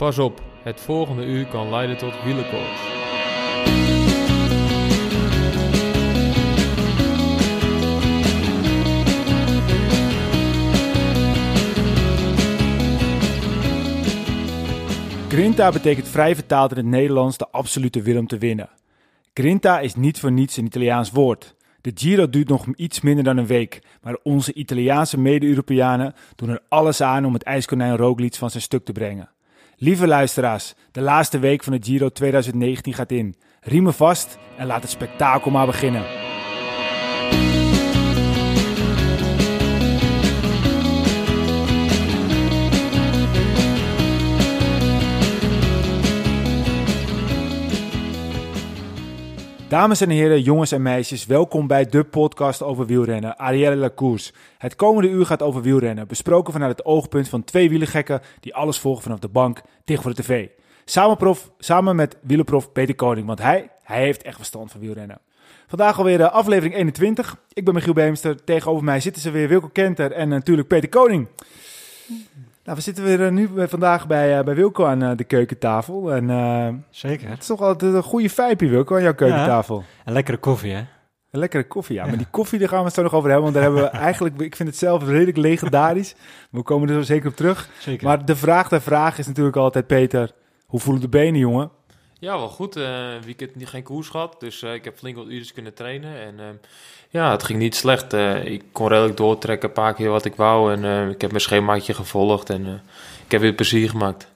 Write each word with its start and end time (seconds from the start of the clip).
Pas 0.00 0.18
op, 0.18 0.42
het 0.62 0.80
volgende 0.80 1.24
uur 1.24 1.46
kan 1.46 1.70
leiden 1.70 1.96
tot 1.96 2.22
wielenkoorts. 2.24 2.80
Grinta 15.28 15.70
betekent 15.70 16.08
vrij 16.08 16.34
vertaald 16.34 16.70
in 16.70 16.76
het 16.76 16.86
Nederlands 16.86 17.36
de 17.36 17.48
absolute 17.50 18.02
wil 18.02 18.18
om 18.18 18.26
te 18.26 18.38
winnen. 18.38 18.68
Grinta 19.34 19.80
is 19.80 19.94
niet 19.94 20.20
voor 20.20 20.32
niets 20.32 20.56
een 20.56 20.66
Italiaans 20.66 21.10
woord. 21.10 21.54
De 21.80 21.90
Giro 21.94 22.30
duurt 22.30 22.48
nog 22.48 22.66
iets 22.76 23.00
minder 23.00 23.24
dan 23.24 23.36
een 23.36 23.46
week, 23.46 23.82
maar 24.02 24.18
onze 24.22 24.52
Italiaanse 24.52 25.18
mede-Europeanen 25.18 26.14
doen 26.36 26.48
er 26.48 26.62
alles 26.68 27.00
aan 27.00 27.24
om 27.24 27.32
het 27.32 27.42
ijskonijn 27.42 27.96
Roglic 27.96 28.34
van 28.34 28.50
zijn 28.50 28.62
stuk 28.62 28.84
te 28.84 28.92
brengen. 28.92 29.30
Lieve 29.82 30.06
luisteraars, 30.06 30.74
de 30.92 31.00
laatste 31.00 31.38
week 31.38 31.64
van 31.64 31.72
de 31.72 31.82
Giro 31.82 32.08
2019 32.08 32.94
gaat 32.94 33.10
in. 33.10 33.34
Riemen 33.60 33.94
vast 33.94 34.38
en 34.58 34.66
laat 34.66 34.82
het 34.82 34.90
spektakel 34.90 35.50
maar 35.50 35.66
beginnen. 35.66 36.29
Dames 49.70 50.00
en 50.00 50.10
heren, 50.10 50.42
jongens 50.42 50.72
en 50.72 50.82
meisjes, 50.82 51.26
welkom 51.26 51.66
bij 51.66 51.84
de 51.84 52.04
podcast 52.04 52.62
over 52.62 52.86
wielrennen, 52.86 53.38
Arielle 53.38 53.76
Lacours. 53.76 54.32
Het 54.58 54.76
komende 54.76 55.08
uur 55.08 55.26
gaat 55.26 55.42
over 55.42 55.62
wielrennen, 55.62 56.08
besproken 56.08 56.52
vanuit 56.52 56.76
het 56.76 56.86
oogpunt 56.86 57.28
van 57.28 57.44
twee 57.44 57.68
wielergekken 57.68 58.20
die 58.40 58.54
alles 58.54 58.78
volgen 58.78 59.02
vanaf 59.02 59.18
de 59.18 59.28
bank 59.28 59.62
tegen 59.84 60.14
de 60.14 60.22
tv. 60.22 60.48
Samen, 60.84 61.16
prof, 61.16 61.50
samen 61.58 61.96
met 61.96 62.16
wielerprof 62.20 62.72
Peter 62.72 62.94
Koning, 62.94 63.26
want 63.26 63.38
hij, 63.38 63.70
hij 63.82 64.02
heeft 64.02 64.22
echt 64.22 64.36
verstand 64.36 64.70
van 64.70 64.80
wielrennen. 64.80 65.18
Vandaag 65.66 65.98
alweer 65.98 66.18
de 66.18 66.30
aflevering 66.30 66.74
21. 66.74 67.36
Ik 67.52 67.64
ben 67.64 67.74
Michiel 67.74 67.92
Beemster, 67.92 68.44
tegenover 68.44 68.84
mij 68.84 69.00
zitten 69.00 69.22
ze 69.22 69.30
weer 69.30 69.48
Wilco 69.48 69.68
Kenter 69.68 70.12
en 70.12 70.28
natuurlijk 70.28 70.68
Peter 70.68 70.88
Koning. 70.88 71.28
Nou, 72.64 72.76
we 72.76 72.82
zitten 72.82 73.04
weer 73.04 73.24
eh, 73.24 73.32
nu 73.32 73.48
vandaag 73.56 74.06
bij, 74.06 74.38
eh, 74.38 74.44
bij 74.44 74.54
Wilco 74.54 74.84
aan 74.84 75.02
eh, 75.02 75.16
de 75.16 75.24
keukentafel. 75.24 76.12
En 76.12 76.84
Zeker. 76.90 77.28
het 77.28 77.40
is 77.40 77.46
toch 77.46 77.60
altijd 77.60 77.94
een 77.94 78.02
goede 78.02 78.28
vijpje, 78.28 78.68
Wilco, 78.68 78.96
aan 78.96 79.02
jouw 79.02 79.14
keukentafel. 79.14 79.84
En 80.04 80.12
lekkere 80.12 80.36
koffie, 80.36 80.72
hè? 80.72 80.84
Een 81.30 81.40
lekkere 81.40 81.66
koffie, 81.66 81.94
ja. 81.94 82.02
Ja. 82.02 82.08
Maar 82.08 82.18
die 82.18 82.26
koffie, 82.30 82.58
daar 82.58 82.68
gaan 82.68 82.78
we 82.78 82.84
het 82.84 82.94
zo 82.94 83.02
nog 83.02 83.14
over 83.14 83.30
hebben. 83.30 83.52
Want 83.52 83.54
daar 83.54 83.72
hebben 83.72 83.82
we 83.82 83.98
eigenlijk, 84.08 84.40
ik 84.40 84.56
vind 84.56 84.68
het 84.68 84.78
zelf 84.78 85.06
redelijk 85.06 85.36
legendarisch. 85.36 86.14
We 86.50 86.62
komen 86.62 86.88
er 86.88 86.94
zo 86.94 87.02
zeker 87.02 87.28
op 87.28 87.36
terug. 87.36 87.68
Zeker. 87.78 88.06
Maar 88.06 88.24
de 88.24 88.36
vraag 88.36 88.68
der 88.68 88.80
vraag 88.80 89.18
is 89.18 89.26
natuurlijk 89.26 89.56
altijd, 89.56 89.86
Peter, 89.86 90.30
hoe 90.66 90.80
voelen 90.80 91.02
de 91.02 91.08
benen, 91.08 91.40
jongen? 91.40 91.70
Ja, 92.20 92.38
wel 92.38 92.48
goed. 92.48 92.76
eh 92.76 93.08
weekend 93.24 93.56
niet, 93.56 93.68
geen 93.68 93.82
koers 93.82 94.08
gehad, 94.08 94.36
dus 94.38 94.62
eh, 94.62 94.74
ik 94.74 94.84
heb 94.84 94.98
flink 94.98 95.16
wat 95.16 95.26
uurtjes 95.26 95.52
kunnen 95.52 95.74
trainen. 95.74 96.20
En 96.20 96.34
eh, 96.38 96.44
ja, 97.08 97.30
het 97.30 97.42
ging 97.42 97.58
niet 97.58 97.74
slecht. 97.74 98.12
Ik 98.44 98.62
kon 98.72 98.88
redelijk 98.88 99.16
doortrekken, 99.16 99.68
een 99.68 99.74
paar 99.74 99.94
keer 99.94 100.10
wat 100.10 100.24
ik 100.24 100.34
wou. 100.34 100.72
En 100.72 101.10
ik 101.10 101.20
heb 101.20 101.30
mijn 101.30 101.42
schemaatje 101.42 101.94
gevolgd 101.94 102.50
en 102.50 102.82
ik 103.24 103.30
heb 103.30 103.40
weer 103.40 103.52
plezier 103.52 103.90
gemaakt. 103.90 104.28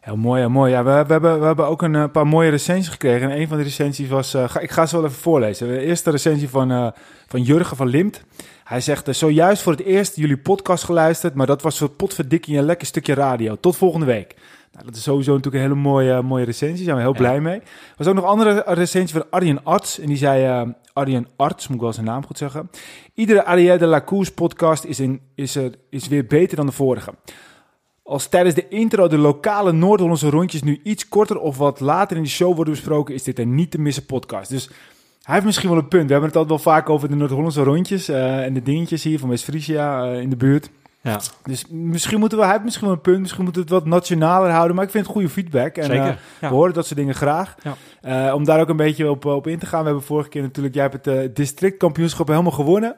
Heel 0.00 0.16
mooi, 0.16 0.40
heel 0.40 0.50
mooi. 0.50 0.72
Ja, 0.72 0.84
we, 0.84 1.04
we, 1.06 1.12
hebben, 1.12 1.40
we 1.40 1.46
hebben 1.46 1.66
ook 1.66 1.82
een 1.82 2.10
paar 2.10 2.26
mooie 2.26 2.50
recensies 2.50 2.88
gekregen. 2.88 3.30
En 3.30 3.40
een 3.40 3.48
van 3.48 3.56
die 3.56 3.66
recensies 3.66 4.08
was, 4.08 4.34
ik 4.34 4.70
ga 4.70 4.86
ze 4.86 4.96
wel 4.96 5.04
even 5.04 5.16
voorlezen. 5.16 5.68
De 5.68 5.80
eerste 5.80 6.10
recensie 6.10 6.48
van, 6.48 6.92
van 7.26 7.42
Jurgen 7.42 7.76
van 7.76 7.86
Limt. 7.88 8.22
Hij 8.64 8.80
zegt, 8.80 9.16
zojuist 9.16 9.62
voor 9.62 9.72
het 9.72 9.82
eerst 9.82 10.16
jullie 10.16 10.38
podcast 10.38 10.84
geluisterd, 10.84 11.34
maar 11.34 11.46
dat 11.46 11.62
was 11.62 11.78
voor 11.78 11.90
potverdikking 11.90 12.58
een 12.58 12.64
lekker 12.64 12.86
stukje 12.86 13.14
radio. 13.14 13.56
Tot 13.60 13.76
volgende 13.76 14.06
week. 14.06 14.34
Nou, 14.74 14.86
dat 14.86 14.96
is 14.96 15.02
sowieso 15.02 15.34
natuurlijk 15.34 15.64
een 15.64 15.70
hele 15.70 15.82
mooie, 15.82 16.22
mooie 16.22 16.44
recensie. 16.44 16.86
Daar 16.86 16.94
zijn 16.94 16.96
we 16.96 17.02
heel 17.02 17.20
blij 17.20 17.40
mee. 17.40 17.60
Er 17.60 17.94
was 17.96 18.06
ook 18.06 18.14
nog 18.14 18.24
een 18.24 18.30
andere 18.30 18.62
recensie 18.66 19.18
van 19.18 19.30
Arjen 19.30 19.64
Arts. 19.64 19.98
En 19.98 20.06
die 20.06 20.16
zei, 20.16 20.44
eh 20.44 20.72
Arjen 20.94 21.26
Arts, 21.36 21.66
moet 21.66 21.76
ik 21.76 21.82
wel 21.82 21.92
zijn 21.92 22.06
naam 22.06 22.26
goed 22.26 22.38
zeggen. 22.38 22.70
Iedere 23.14 23.44
Ariel 23.44 23.78
de 23.78 23.86
la 23.86 24.04
Course 24.04 24.32
podcast 24.32 24.84
is, 24.84 25.00
in, 25.00 25.20
is, 25.34 25.56
er, 25.56 25.74
is 25.90 26.08
weer 26.08 26.26
beter 26.26 26.56
dan 26.56 26.66
de 26.66 26.72
vorige. 26.72 27.14
Als 28.02 28.26
tijdens 28.26 28.54
de 28.54 28.68
intro 28.68 29.08
de 29.08 29.18
lokale 29.18 29.72
Noord-Hollandse 29.72 30.30
rondjes 30.30 30.62
nu 30.62 30.80
iets 30.82 31.08
korter 31.08 31.38
of 31.38 31.58
wat 31.58 31.80
later 31.80 32.16
in 32.16 32.22
de 32.22 32.28
show 32.28 32.54
worden 32.54 32.74
besproken, 32.74 33.14
is 33.14 33.22
dit 33.22 33.38
een 33.38 33.54
niet 33.54 33.70
te 33.70 33.80
missen 33.80 34.06
podcast. 34.06 34.50
Dus 34.50 34.68
hij 35.22 35.34
heeft 35.34 35.46
misschien 35.46 35.68
wel 35.68 35.78
een 35.78 35.88
punt. 35.88 36.06
We 36.06 36.12
hebben 36.12 36.30
het 36.30 36.38
altijd 36.38 36.62
wel 36.62 36.72
vaak 36.74 36.90
over 36.90 37.08
de 37.08 37.14
Noord-Hollandse 37.14 37.62
rondjes 37.62 38.08
eh, 38.08 38.44
en 38.44 38.54
de 38.54 38.62
dingetjes 38.62 39.02
hier 39.02 39.18
van 39.18 39.28
West-Friesia 39.28 40.04
eh, 40.04 40.20
in 40.20 40.30
de 40.30 40.36
buurt. 40.36 40.70
Ja, 41.04 41.20
Dus 41.42 41.64
misschien 41.68 42.18
moeten 42.18 42.38
we, 42.38 42.44
hij 42.44 42.52
heeft 42.52 42.64
misschien 42.64 42.86
wel 42.86 42.96
een 42.96 43.02
punt, 43.02 43.20
misschien 43.20 43.44
moeten 43.44 43.62
we 43.62 43.74
het 43.74 43.82
wat 43.82 43.92
nationaler 43.92 44.50
houden, 44.50 44.76
maar 44.76 44.84
ik 44.84 44.90
vind 44.90 45.04
het 45.04 45.12
goede 45.12 45.28
feedback. 45.28 45.76
En, 45.76 45.82
eh, 45.82 45.88
zeker. 45.88 46.18
ja. 46.40 46.48
we 46.48 46.54
horen 46.54 46.72
dat 46.72 46.86
soort 46.86 46.98
dingen 46.98 47.14
graag. 47.14 47.54
Ja. 47.62 47.74
Eh, 48.28 48.34
om 48.34 48.44
daar 48.44 48.60
ook 48.60 48.68
een 48.68 48.76
beetje 48.76 49.10
op, 49.10 49.24
op 49.24 49.46
in 49.46 49.58
te 49.58 49.66
gaan. 49.66 49.80
We 49.80 49.86
hebben 49.86 50.04
vorige 50.04 50.28
keer 50.28 50.42
natuurlijk, 50.42 50.74
jij 50.74 50.82
hebt 50.82 51.04
het 51.04 51.16
eh, 51.16 51.28
districtkampioenschap 51.34 52.28
helemaal 52.28 52.52
gewonnen. 52.52 52.96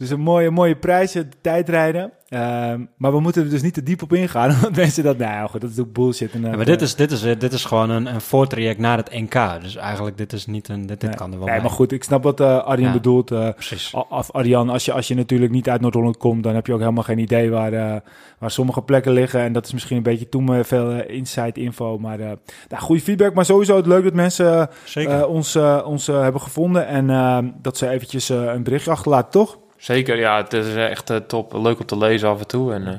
Dus 0.00 0.10
een 0.10 0.20
mooie, 0.20 0.50
mooie 0.50 0.76
prijs, 0.76 1.14
het 1.14 1.36
tijdrijden. 1.42 2.12
Ehm, 2.28 2.84
maar 2.96 3.12
we 3.12 3.20
moeten 3.20 3.42
er 3.44 3.50
dus 3.50 3.62
niet 3.62 3.74
te 3.74 3.82
diep 3.82 4.02
op 4.02 4.12
ingaan. 4.12 4.54
Want 4.62 4.76
mensen 4.76 5.04
dat, 5.04 5.18
nou 5.18 5.30
ja, 5.32 5.46
goed, 5.46 5.60
dat 5.60 5.70
is 5.70 5.78
ook 5.78 5.92
bullshit. 5.92 6.32
En, 6.32 6.40
Ja, 6.42 6.56
maar 6.56 6.64
dit 6.64 6.76
eh, 6.76 6.82
is, 6.82 6.94
dit 6.94 7.10
is, 7.10 7.20
dit 7.20 7.52
is 7.52 7.64
gewoon 7.64 7.90
een, 7.90 8.06
een 8.06 8.20
voortraject 8.20 8.78
naar 8.78 8.96
het 8.96 9.10
NK. 9.12 9.62
Dus 9.62 9.76
eigenlijk, 9.76 10.16
dit 10.18 10.32
is 10.32 10.46
niet 10.46 10.68
een... 10.68 10.80
Dit, 10.86 11.00
dit 11.00 11.02
nee, 11.08 11.14
kan 11.18 11.32
er 11.32 11.36
wel 11.38 11.46
Nee, 11.46 11.54
bij. 11.56 11.64
maar 11.64 11.74
goed, 11.74 11.92
ik 11.92 12.04
snap 12.04 12.22
wat 12.22 12.40
eh 12.40 12.58
Arjen 12.64 12.86
Ja. 12.86 12.92
bedoelt. 12.92 13.30
eh, 13.30 13.48
Precies. 13.48 13.94
Of 14.08 14.32
Arjan, 14.32 14.68
als 14.68 14.84
je, 14.84 14.92
als 14.92 15.08
je 15.08 15.14
natuurlijk 15.14 15.52
niet 15.52 15.68
uit 15.68 15.80
Noord-Holland 15.80 16.16
komt, 16.16 16.42
dan 16.42 16.54
heb 16.54 16.66
je 16.66 16.72
ook 16.72 16.78
helemaal 16.80 17.02
geen 17.04 17.18
idee 17.18 17.50
waar, 17.50 17.72
eh, 17.72 17.96
waar 18.38 18.50
sommige 18.50 18.82
plekken 18.82 19.12
liggen. 19.12 19.40
En 19.40 19.52
dat 19.52 19.66
is 19.66 19.72
misschien 19.72 19.96
een 19.96 20.02
beetje 20.02 20.28
toen 20.28 20.54
eh, 20.54 20.64
veel 20.64 20.90
eh, 20.90 21.16
inside 21.16 21.60
info. 21.60 21.98
Maar 21.98 22.20
eh 22.20 22.26
nou, 22.68 22.82
goede 22.82 23.02
feedback. 23.02 23.34
Maar 23.34 23.44
sowieso 23.44 23.76
het 23.76 23.86
leuk 23.86 24.04
dat 24.04 24.14
mensen 24.14 24.68
eh, 24.94 25.20
eh, 25.20 25.28
ons, 25.28 25.54
eh, 25.54 25.80
ons 25.84 26.08
eh, 26.08 26.20
hebben 26.22 26.40
gevonden. 26.40 26.86
En 26.86 27.10
eh, 27.10 27.38
dat 27.62 27.76
ze 27.76 27.88
eventjes 27.88 28.30
eh, 28.30 28.42
een 28.54 28.62
berichtje 28.62 28.90
achterlaten, 28.90 29.30
toch? 29.30 29.58
Zeker, 29.80 30.18
ja, 30.18 30.36
het 30.36 30.52
is 30.52 30.74
echt 30.74 31.10
eh, 31.10 31.16
top. 31.16 31.52
Leuk 31.52 31.78
om 31.80 31.86
te 31.86 31.98
lezen 31.98 32.28
af 32.28 32.40
en 32.40 32.46
toe. 32.46 32.72
En 32.72 32.86
eh, 32.86 32.94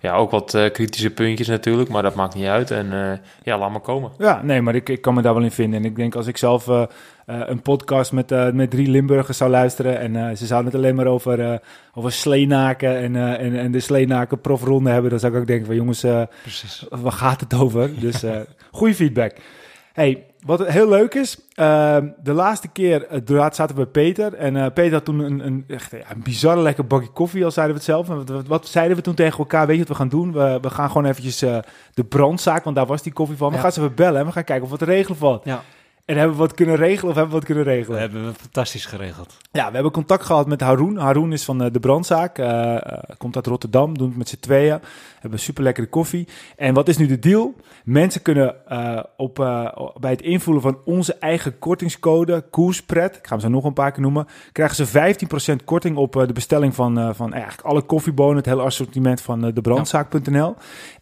ja, 0.00 0.14
ook 0.14 0.30
wat 0.30 0.54
eh, 0.54 0.70
kritische 0.70 1.10
puntjes 1.10 1.48
natuurlijk, 1.48 1.88
maar 1.88 2.02
dat 2.02 2.14
maakt 2.14 2.34
niet 2.34 2.46
uit. 2.46 2.70
En 2.70 2.92
eh, 2.92 3.18
ja, 3.42 3.58
laat 3.58 3.70
maar 3.70 3.80
komen. 3.80 4.10
Ja, 4.18 4.40
nee, 4.42 4.62
maar 4.62 4.74
ik, 4.74 4.88
ik 4.88 5.00
kan 5.00 5.14
me 5.14 5.22
daar 5.22 5.34
wel 5.34 5.42
in 5.42 5.50
vinden. 5.50 5.78
En 5.80 5.84
ik 5.84 5.96
denk 5.96 6.14
als 6.14 6.26
ik 6.26 6.36
zelf 6.36 6.68
eh, 6.68 6.82
eh, 7.26 7.40
een 7.46 7.62
podcast 7.62 8.12
met, 8.12 8.32
eh, 8.32 8.50
met 8.50 8.70
drie 8.70 8.88
Limburgers 8.90 9.36
zou 9.38 9.50
luisteren... 9.50 9.98
en 9.98 10.16
eh, 10.16 10.36
ze 10.36 10.46
zouden 10.46 10.72
het 10.72 10.80
alleen 10.80 10.94
maar 10.94 11.06
over, 11.06 11.40
eh 11.40 11.58
over 11.94 12.12
sleenaken 12.12 12.96
en, 12.96 13.16
eh, 13.16 13.46
en, 13.46 13.56
en 13.58 13.72
de 13.72 13.80
sleenaken 13.80 14.40
profronde 14.40 14.90
hebben... 14.90 15.10
dan 15.10 15.20
zou 15.20 15.32
ik 15.34 15.38
ook 15.40 15.46
denken 15.46 15.66
van 15.66 15.76
jongens... 15.76 16.02
eh. 16.02 16.22
Waar 16.90 17.12
gaat 17.12 17.40
het 17.40 17.54
over? 17.54 18.00
Dus 18.00 18.22
eh 18.22 18.40
goede 18.70 18.94
feedback. 18.94 19.32
Hey, 19.96 20.24
wat 20.44 20.66
heel 20.66 20.88
leuk 20.88 21.14
is, 21.14 21.38
eh, 21.54 21.96
de 22.22 22.32
laatste 22.32 22.68
keer 22.68 23.06
uh, 23.30 23.46
zaten 23.50 23.66
we 23.68 23.74
bij 23.74 23.84
Peter. 23.86 24.34
En 24.34 24.56
eh, 24.56 24.66
Peter 24.74 24.92
had 24.92 25.04
toen 25.04 25.18
een, 25.18 25.46
een, 25.46 25.64
echt, 25.68 25.90
ja, 25.90 26.10
een 26.14 26.22
bizarre 26.22 26.60
lekker 26.60 26.86
bakje 26.86 27.08
koffie, 27.08 27.44
al 27.44 27.50
zeiden 27.50 27.76
we 27.76 27.82
het 27.82 27.90
zelf. 27.90 28.08
En 28.28 28.46
wat, 28.46 28.66
zeiden 28.66 28.96
we 28.96 29.02
toen 29.02 29.14
tegen 29.14 29.38
elkaar? 29.38 29.66
Weet 29.66 29.76
je 29.76 29.82
wat 29.82 29.88
we 29.90 29.94
gaan 30.02 30.08
doen? 30.08 30.32
We, 30.32 30.58
we 30.60 30.70
gaan 30.70 30.88
gewoon 30.88 31.04
eventjes 31.04 31.42
eh, 31.42 31.58
de 31.94 32.04
brandzaak, 32.04 32.64
want 32.64 32.76
daar 32.76 32.86
was 32.86 33.02
die 33.02 33.12
koffie 33.12 33.36
van. 33.36 33.48
We 33.48 33.54
Ja. 33.54 33.60
gaan 33.60 33.72
ze 33.72 33.80
even 33.80 33.94
bellen 33.94 34.20
en 34.20 34.26
we 34.26 34.32
gaan 34.32 34.44
kijken 34.44 34.70
of 34.70 34.78
te 34.78 34.84
regelen 34.84 35.18
valt. 35.18 35.44
Ja, 35.44 35.62
En 36.06 36.16
hebben 36.16 36.36
we 36.36 36.42
wat 36.42 36.54
kunnen 36.54 36.76
regelen 36.76 37.10
of 37.10 37.16
hebben 37.16 37.34
we 37.34 37.38
wat 37.38 37.44
kunnen 37.44 37.64
we 37.64 37.70
regelen? 37.70 38.00
hebben 38.00 38.22
het 38.24 38.36
fantastisch 38.36 38.84
geregeld. 38.86 39.36
Ja, 39.52 39.66
we 39.66 39.74
hebben 39.74 39.92
contact 39.92 40.24
gehad 40.24 40.46
met 40.46 40.60
Haroon. 40.60 40.96
Haroon 40.96 41.32
is 41.32 41.44
van 41.44 41.62
eh, 41.62 41.72
de 41.72 41.80
brandzaak. 41.80 42.38
eh, 42.38 42.74
eh, 42.74 42.98
komt 43.18 43.36
uit 43.36 43.46
Rotterdam, 43.46 43.98
doen 43.98 44.08
het 44.08 44.16
met 44.16 44.28
z'n 44.28 44.40
tweeën. 44.40 44.80
Hebben 45.20 45.38
super 45.40 45.62
lekkere 45.62 45.86
koffie. 45.86 46.28
En 46.56 46.74
wat 46.74 46.88
is 46.88 46.96
nu 46.96 47.06
de 47.06 47.18
deal? 47.18 47.54
Mensen 47.84 48.22
kunnen 48.22 48.54
op, 49.16 49.34
bij 50.00 50.10
het 50.10 50.22
invullen 50.22 50.60
van 50.60 50.78
onze 50.84 51.14
eigen 51.14 51.58
kortingscode, 51.58 52.44
Koerspret, 52.50 53.16
ik 53.16 53.26
ga 53.26 53.30
hem 53.32 53.40
zo 53.40 53.48
nog 53.48 53.64
een 53.64 53.72
paar 53.72 53.92
keer 53.92 54.02
noemen, 54.02 54.26
krijgen 54.52 54.86
ze 54.86 55.56
15% 55.60 55.64
korting 55.64 55.96
op 55.96 56.12
de 56.12 56.32
bestelling 56.32 56.74
van, 56.74 57.14
van 57.14 57.32
eigenlijk 57.32 57.68
alle 57.68 57.82
koffiebonen, 57.82 58.36
het 58.36 58.46
hele 58.46 58.62
assortiment 58.62 59.20
van 59.20 59.44
eh, 59.44 59.54
debrandzaak.nl. 59.54 60.54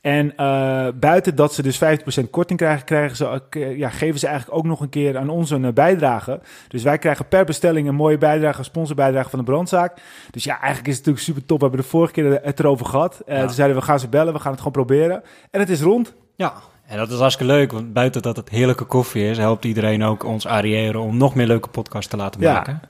En 0.04 0.36
eh, 0.36 0.86
buiten 0.94 1.34
dat 1.34 1.54
ze 1.54 1.62
dus 1.62 1.80
15% 2.24 2.30
korting 2.30 2.58
krijgen, 2.58 2.84
krijgen 2.84 3.16
ze, 3.16 3.42
eh, 3.50 3.78
ja, 3.78 3.88
geven 3.88 4.18
ze 4.18 4.26
eigenlijk 4.26 4.58
ook 4.58 4.64
nog 4.64 4.80
een 4.80 4.88
keer 4.88 5.18
aan 5.18 5.28
ons 5.28 5.50
een 5.50 5.64
eh, 5.64 5.72
bijdrage. 5.72 6.40
Dus 6.68 6.82
wij 6.82 6.98
krijgen 6.98 7.28
per 7.28 7.44
bestelling 7.44 7.88
een 7.88 7.94
mooie 7.94 8.18
bijdrage, 8.18 8.58
een 8.58 8.64
sponsorbijdrage 8.64 9.30
van 9.30 9.38
de 9.38 9.44
brandzaak. 9.44 10.00
Dus 10.30 10.44
ja, 10.44 10.60
eigenlijk 10.60 10.88
is 10.88 10.96
het 10.96 11.06
natuurlijk 11.06 11.24
super 11.24 11.46
top. 11.46 11.58
We 11.58 11.64
hebben 11.64 11.82
de 11.82 11.88
vorige 11.90 12.12
keer 12.12 12.40
het 12.42 12.58
erover 12.60 12.86
gehad. 12.86 13.22
Eh 13.26 13.36
Ja. 13.36 13.40
Toen 13.44 13.54
zeiden 13.54 13.76
we, 13.76 13.82
we 13.82 13.88
gaan 13.88 14.00
ze 14.00 14.08
bellen, 14.08 14.32
we 14.32 14.38
gaan 14.38 14.50
het 14.50 14.58
gewoon 14.60 14.72
proberen. 14.72 15.22
En 15.50 15.60
het 15.60 15.70
is 15.70 15.80
rond. 15.80 16.14
Ja, 16.36 16.52
en 16.86 16.96
dat 16.98 17.10
is 17.10 17.18
hartstikke 17.18 17.52
leuk. 17.52 17.72
Want 17.72 17.92
buiten 17.92 18.22
dat 18.22 18.36
het 18.36 18.48
heerlijke 18.48 18.84
koffie 18.84 19.28
is, 19.28 19.38
helpt 19.38 19.64
iedereen 19.64 20.02
ook 20.02 20.24
ons 20.24 20.46
ariëren 20.46 21.00
om 21.00 21.16
nog 21.16 21.34
meer 21.34 21.46
leuke 21.46 21.68
podcasts 21.68 22.10
te 22.10 22.16
laten 22.16 22.40
Ja, 22.40 22.52
maken. 22.52 22.80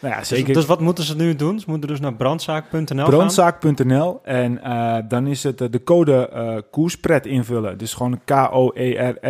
Nou 0.00 0.14
ja, 0.14 0.18
Dus, 0.20 0.28
zeker. 0.28 0.54
dus 0.54 0.66
wat 0.66 0.80
moeten 0.80 1.04
ze 1.04 1.16
nu 1.16 1.36
doen? 1.36 1.58
Ze 1.60 1.64
moeten 1.68 1.88
dus 1.88 2.00
naar 2.00 2.14
brandzaak.nl 2.14 2.84
gaan. 2.86 3.10
Brandzaak.nl 3.10 4.20
en 4.24 4.62
eh, 4.62 4.96
dan 5.08 5.26
is 5.26 5.42
het 5.42 5.60
eh, 5.60 5.68
de 5.70 5.82
code 5.82 6.28
eh 6.28 6.56
koerspret 6.70 7.26
invullen. 7.26 7.78
Dus 7.78 7.94
gewoon 7.94 8.12
E 8.14 8.18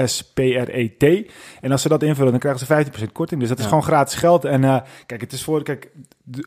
K-O-E-R-S-P-R-E-T. 0.00 1.30
En 1.60 1.72
als 1.72 1.82
ze 1.82 1.88
dat 1.88 2.02
invullen, 2.02 2.30
dan 2.30 2.40
krijgen 2.40 2.66
ze 2.66 2.66
15% 3.06 3.12
korting. 3.12 3.40
Dus 3.40 3.48
dat 3.48 3.58
is 3.58 3.64
Ja. 3.64 3.70
gewoon 3.70 3.84
gratis 3.84 4.14
geld. 4.14 4.44
En 4.44 4.64
eh, 4.64 4.76
kijk, 5.06 5.20
het 5.20 5.32
is 5.32 5.42
voor, 5.44 5.62
kijk, 5.62 5.90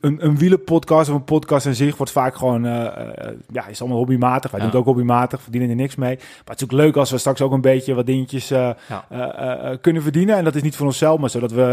een, 0.02 0.26
een 0.26 0.38
wielenpodcast 0.38 1.10
of 1.10 1.16
een 1.16 1.24
podcast 1.24 1.66
aan 1.66 1.74
zich 1.74 1.98
wordt 1.98 2.12
vaak 2.12 2.36
gewoon, 2.36 2.66
eh, 2.66 2.86
eh, 2.86 3.34
ja, 3.52 3.68
is 3.68 3.80
allemaal 3.80 3.98
hobbymatig. 4.00 4.52
Wij 4.52 4.60
Ja. 4.60 4.66
doen 4.66 4.76
het 4.76 4.88
ook 4.88 4.96
hobbymatig, 4.96 5.42
verdienen 5.42 5.70
er 5.70 5.76
niks 5.76 5.96
mee. 5.96 6.16
Maar 6.16 6.26
het 6.46 6.58
is 6.58 6.64
ook 6.64 6.72
leuk 6.72 6.96
als 6.96 7.12
we 7.12 7.18
straks 7.18 7.42
ook 7.42 7.52
een 7.52 7.62
beetje 7.62 7.94
wat 7.94 8.06
dingetjes 8.06 8.52
eh, 8.52 8.70
Ja. 9.10 9.78
kunnen 9.82 10.02
verdienen. 10.02 10.36
En 10.38 10.44
dat 10.44 10.56
is 10.56 10.62
niet 10.62 10.76
voor 10.76 10.86
onszelf, 10.86 11.20
maar 11.20 11.30
zodat 11.30 11.52
we 11.52 11.64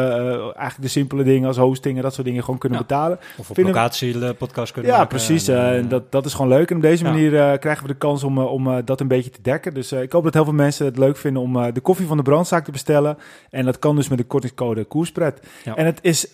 eigenlijk 0.57 0.83
de 0.83 0.89
simpele 0.89 1.23
dingen 1.23 1.49
als 1.49 1.57
hosting 1.57 1.97
en 1.97 2.03
dat 2.03 2.15
soort 2.15 2.27
dingen 2.27 2.45
gewoon 2.45 2.59
kunnen 2.59 2.79
Ja. 2.79 2.85
betalen. 2.85 3.19
Of 3.37 3.49
op 3.49 3.55
Vinden- 3.55 3.75
locatie 3.75 4.25
eh, 4.25 4.31
podcast 4.39 4.73
kunnen 4.73 4.91
Ja, 4.91 4.97
maken. 4.99 5.17
precies. 5.17 5.49
En, 5.49 5.59
en 5.75 5.89
dat, 5.89 6.13
dat 6.13 6.27
is 6.27 6.33
gewoon 6.35 6.51
leuk. 6.51 6.71
En 6.71 6.77
op 6.77 6.83
deze 6.83 7.05
manier 7.05 7.59
krijgen 7.59 7.83
we 7.83 7.89
de 7.93 7.99
kans 7.99 8.25
om, 8.25 8.39
om 8.39 8.85
dat 8.85 9.01
een 9.01 9.09
beetje 9.09 9.31
te 9.31 9.43
dekken. 9.43 9.75
Dus 9.75 9.93
ik 9.93 10.13
hoop 10.13 10.25
dat 10.25 10.35
heel 10.35 10.45
veel 10.45 10.53
mensen 10.53 10.87
het 10.87 10.99
leuk 10.99 11.17
vinden 11.17 11.43
om 11.43 11.73
de 11.73 11.81
koffie 11.81 12.06
van 12.06 12.17
de 12.17 12.23
brandzaak 12.23 12.65
te 12.65 12.71
bestellen. 12.71 13.19
En 13.51 13.65
dat 13.65 13.79
kan 13.79 13.97
dus 13.97 14.09
met 14.09 14.19
de 14.19 14.25
kortingscode 14.25 14.85
Koerspret. 14.85 15.41
En 15.75 15.87
het 15.87 15.99
is 16.03 16.27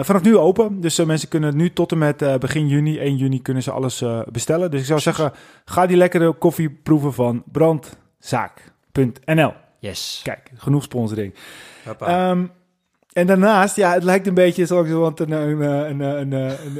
vanaf 0.00 0.22
nu 0.22 0.36
open. 0.36 0.80
Dus 0.80 0.98
mensen 1.10 1.28
kunnen 1.28 1.56
nu 1.56 1.72
tot 1.72 1.92
en 1.92 1.98
met 1.98 2.22
eh, 2.22 2.38
begin 2.38 2.68
juni, 2.68 2.98
1 2.98 3.16
juni, 3.16 3.42
kunnen 3.42 3.62
ze 3.62 3.70
alles 3.70 4.00
eh, 4.00 4.20
bestellen. 4.32 4.70
Dus 4.70 4.80
ik 4.80 4.86
zou 4.86 5.00
zeggen, 5.00 5.32
ga 5.64 5.86
die 5.86 5.96
lekkere 5.96 6.32
koffie 6.32 6.70
proeven 6.70 7.12
van 7.12 7.42
brandzaak.nl. 7.52 9.52
Yes. 9.78 10.20
Kijk, 10.24 10.50
genoeg 10.54 10.82
sponsoring. 10.82 11.34
Hoppa. 11.84 12.36
En 13.12 13.26
daarnaast, 13.26 13.76
ja, 13.76 13.92
het 13.92 14.02
lijkt 14.02 14.26
een 14.26 14.34
beetje 14.34 14.66
zoals 14.66 14.88
een, 14.88 15.32
een, 15.32 15.60
een, 15.60 16.00
een, 16.00 16.32
een, 16.32 16.32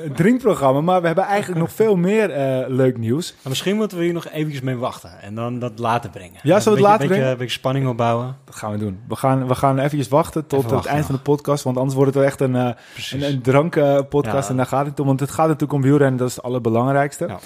een 0.04 0.12
drinkprogramma, 0.12 0.80
maar 0.80 1.00
we 1.00 1.06
hebben 1.06 1.24
eigenlijk 1.24 1.60
nog 1.60 1.72
veel 1.72 1.96
meer 1.96 2.30
eh, 2.30 2.68
leuk 2.68 2.98
nieuws. 2.98 3.32
Maar 3.32 3.48
misschien 3.48 3.76
moeten 3.76 3.98
we 3.98 4.04
hier 4.04 4.12
nog 4.12 4.28
eventjes 4.28 4.60
mee 4.60 4.76
wachten 4.76 5.20
en 5.20 5.34
dan 5.34 5.58
dat 5.58 5.78
later 5.78 6.10
brengen. 6.10 6.38
Ja, 6.42 6.58
we 6.58 6.70
het 6.70 6.80
later 6.80 7.06
brengen? 7.06 7.28
Een 7.28 7.36
beetje 7.36 7.58
spanning 7.58 7.88
opbouwen. 7.88 8.36
Dat 8.44 8.54
gaan 8.54 8.72
we 8.72 8.78
doen. 8.78 9.00
We 9.08 9.16
gaan, 9.16 9.48
we 9.48 9.54
gaan 9.54 9.78
eventjes 9.78 10.08
wachten 10.08 10.46
tot 10.46 10.64
Even 10.64 10.76
het 10.76 10.86
eind 10.86 11.06
van 11.06 11.14
de 11.14 11.20
podcast, 11.20 11.64
want 11.64 11.76
anders 11.76 11.94
wordt 11.94 12.14
het 12.14 12.22
wel 12.22 12.30
echt 12.30 12.40
een, 12.40 12.56
eh, 12.56 12.70
een, 13.12 13.22
een 13.22 13.42
drankpodcast 13.42 14.44
Ja. 14.44 14.50
en 14.50 14.56
daar 14.56 14.66
gaat 14.66 14.86
het 14.86 15.00
om. 15.00 15.06
Want 15.06 15.20
het 15.20 15.30
gaat 15.30 15.46
natuurlijk 15.46 15.72
om 15.72 15.82
wielrennen, 15.82 16.18
dat 16.18 16.28
is 16.28 16.34
het 16.34 16.44
allerbelangrijkste. 16.44 17.26
Ja. 17.26 17.38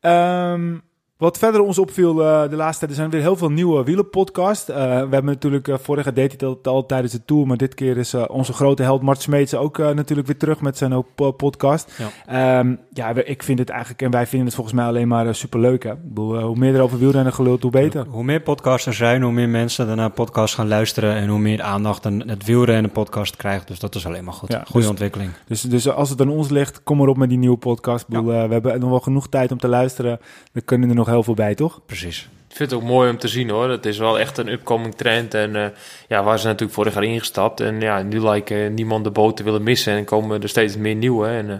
Ehm, 0.00 0.74
wat 1.16 1.38
verder 1.38 1.60
ons 1.60 1.78
opviel 1.78 2.22
eh, 2.24 2.48
de 2.50 2.56
laatste 2.56 2.78
tijd, 2.78 2.90
er 2.90 2.96
zijn 2.96 3.10
weer 3.10 3.20
heel 3.20 3.36
veel 3.36 3.50
nieuwe 3.50 3.84
wielenpodcasts. 3.84 4.68
Eh, 4.68 4.76
we 4.76 4.82
hebben 4.90 5.24
natuurlijk, 5.24 5.68
uh, 5.68 5.74
vorige 5.78 6.12
deed 6.12 6.40
hij 6.40 6.50
het 6.50 6.66
al 6.68 6.86
tijdens 6.86 7.12
de 7.12 7.24
tour, 7.24 7.46
maar 7.46 7.56
dit 7.56 7.74
keer 7.74 7.96
is 7.96 8.12
eh, 8.14 8.24
onze 8.28 8.52
grote 8.52 8.82
held 8.82 9.02
Mart 9.02 9.22
Smeets 9.22 9.54
ook 9.54 9.78
eh, 9.78 9.90
natuurlijk 9.90 10.26
weer 10.28 10.36
terug 10.38 10.60
met 10.60 10.76
zijn 10.78 10.92
eh, 10.92 11.28
podcast. 11.36 11.92
Ja. 12.26 12.58
Ehm, 12.58 12.74
ja, 12.92 13.14
we- 13.14 13.24
ik 13.24 13.42
vind 13.42 13.58
het 13.58 13.68
eigenlijk, 13.68 14.02
en 14.02 14.10
wij 14.10 14.26
vinden 14.26 14.46
het 14.46 14.54
volgens 14.56 14.76
mij 14.76 14.84
alleen 14.86 15.08
maar 15.08 15.34
super 15.34 15.60
leuk. 15.60 15.82
Hè? 15.82 15.92
Bedoel, 16.02 16.36
eh, 16.38 16.44
hoe 16.44 16.56
meer 16.58 16.74
er 16.74 16.80
over 16.82 16.98
wielrennen 16.98 17.32
geluld, 17.32 17.62
hoe 17.62 17.70
beter. 17.70 18.06
Hoe 18.08 18.24
meer 18.24 18.40
podcasts 18.40 18.86
er 18.86 18.94
zijn, 18.94 19.22
hoe 19.22 19.32
meer 19.32 19.48
mensen 19.48 19.86
daarna 19.86 20.08
podcasts 20.08 20.54
gaan 20.56 20.68
luisteren 20.68 21.14
en 21.14 21.28
hoe 21.28 21.38
meer 21.38 21.62
aandacht 21.62 22.04
een, 22.04 22.28
het 22.28 22.44
wielrennen 22.44 22.90
podcast 22.90 23.36
krijgt. 23.36 23.68
Dus 23.68 23.78
dat 23.78 23.94
is 23.94 24.06
alleen 24.06 24.24
maar 24.24 24.32
goed. 24.34 24.52
Ja, 24.52 24.58
Goede 24.64 24.78
dus- 24.80 24.88
ontwikkeling. 24.88 25.30
Dus, 25.46 25.60
dus 25.60 25.88
als 25.90 26.10
het 26.10 26.20
aan 26.20 26.28
ons 26.28 26.48
ligt, 26.50 26.82
kom 26.82 27.00
erop 27.00 27.16
met 27.16 27.28
die 27.28 27.38
nieuwe 27.38 27.56
podcast. 27.56 28.08
Bedoel, 28.08 28.32
eh, 28.32 28.46
we 28.46 28.52
hebben 28.52 28.80
nog 28.80 28.90
wel 28.90 29.00
genoeg 29.00 29.28
tijd 29.28 29.52
om 29.52 29.58
te 29.58 29.68
luisteren. 29.68 30.18
Er 30.52 30.64
kunnen 30.64 30.88
er 30.88 30.94
nog 30.94 31.08
heel 31.14 31.22
veel 31.22 31.34
bij, 31.34 31.54
toch? 31.54 31.80
Precies. 31.86 32.28
Ik 32.48 32.56
vind 32.60 32.70
het 32.70 32.80
ook 32.80 32.86
mooi 32.88 33.10
om 33.10 33.18
te 33.18 33.28
zien 33.28 33.50
hoor. 33.50 33.70
Het 33.70 33.86
is 33.86 33.98
wel 33.98 34.18
echt 34.18 34.38
een 34.38 34.48
upcoming 34.52 34.94
trend. 34.94 35.34
En 35.34 35.56
eh, 35.56 35.66
ja, 36.08 36.22
waar 36.22 36.38
ze 36.38 36.46
natuurlijk 36.46 36.72
vorig 36.74 36.94
jaar 36.94 37.04
ingestapt. 37.04 37.60
En 37.60 37.80
ja, 37.80 38.02
nu 38.02 38.20
lijkt 38.20 38.50
eh, 38.50 38.70
niemand 38.70 39.04
de 39.04 39.10
boot 39.10 39.36
te 39.36 39.42
willen 39.42 39.62
missen. 39.62 39.92
En 39.92 40.04
komen 40.04 40.42
er 40.42 40.48
steeds 40.48 40.76
meer 40.76 40.94
nieuwe. 40.94 41.26
En 41.28 41.50
eh, 41.50 41.56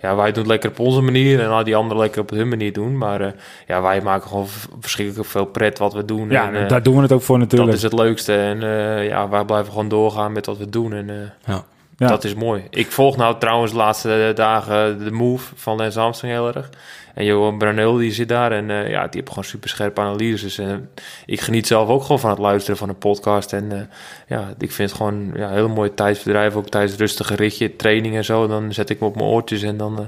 ja, 0.00 0.16
wij 0.16 0.32
doen 0.32 0.42
het 0.42 0.46
lekker 0.46 0.70
op 0.70 0.78
onze 0.78 1.00
manier. 1.00 1.40
En 1.40 1.50
al 1.50 1.64
die 1.64 1.76
anderen 1.76 2.02
lekker 2.02 2.20
op 2.20 2.30
hun 2.30 2.48
manier 2.48 2.72
doen. 2.72 2.98
Maar 2.98 3.20
eh, 3.20 3.32
ja, 3.66 3.82
wij 3.82 4.00
maken 4.00 4.28
gewoon 4.28 4.46
verschrikkelijk 4.80 5.28
veel 5.28 5.44
pret 5.44 5.78
wat 5.78 5.92
we 5.92 6.04
doen. 6.04 6.30
Ja, 6.30 6.48
en, 6.48 6.62
eh, 6.62 6.68
daar 6.68 6.82
doen 6.82 6.96
we 6.96 7.02
het 7.02 7.12
ook 7.12 7.22
voor 7.22 7.38
natuurlijk. 7.38 7.70
dat 7.70 7.78
is 7.78 7.84
het 7.90 8.00
leukste. 8.00 8.34
En 8.34 8.62
eh, 8.62 9.08
ja, 9.08 9.28
wij 9.28 9.44
blijven 9.44 9.72
gewoon 9.72 9.88
doorgaan 9.88 10.32
met 10.32 10.46
wat 10.46 10.58
we 10.58 10.68
doen. 10.68 10.92
En 10.92 11.10
eh, 11.10 11.16
Ja. 11.44 11.64
Ja. 11.96 12.08
dat 12.08 12.24
is 12.24 12.34
mooi. 12.34 12.62
Ik 12.70 12.90
volg 12.90 13.16
nou 13.16 13.38
trouwens 13.38 13.72
de 13.72 13.78
laatste 13.78 14.32
dagen 14.34 15.04
de 15.04 15.10
move 15.10 15.52
van 15.56 15.76
Lens 15.76 15.96
Armstrong 15.96 16.34
heel 16.34 16.54
erg. 16.54 16.70
En 17.14 17.24
Johan 17.24 17.58
Branel 17.58 17.96
die 17.96 18.12
zit 18.12 18.28
daar 18.28 18.52
en 18.52 18.70
eh, 18.70 18.90
ja, 18.90 19.02
die 19.02 19.20
heeft 19.20 19.28
gewoon 19.28 19.44
super 19.44 19.68
scherpe 19.68 20.00
analyses. 20.00 20.58
En 20.58 20.90
ik 21.26 21.40
geniet 21.40 21.66
zelf 21.66 21.88
ook 21.88 22.02
gewoon 22.02 22.20
van 22.20 22.30
het 22.30 22.38
luisteren 22.38 22.76
van 22.76 22.88
een 22.88 22.98
podcast. 22.98 23.52
En 23.52 23.72
eh, 23.72 23.80
ja, 24.26 24.54
ik 24.58 24.72
vind 24.72 24.88
het 24.88 24.98
gewoon 24.98 25.30
ja, 25.34 25.48
een 25.48 25.54
hele 25.54 25.68
mooie 25.68 25.94
tijdsbedrijf. 25.94 26.54
Ook 26.54 26.68
tijdens 26.68 26.98
rustige 26.98 27.34
ritje, 27.34 27.76
training 27.76 28.16
en 28.16 28.24
zo. 28.24 28.46
Dan 28.46 28.72
zet 28.72 28.90
ik 28.90 29.00
me 29.00 29.06
op 29.06 29.14
mijn 29.14 29.28
oortjes 29.28 29.62
en 29.62 29.76
dan 29.76 29.98
eh, 29.98 30.04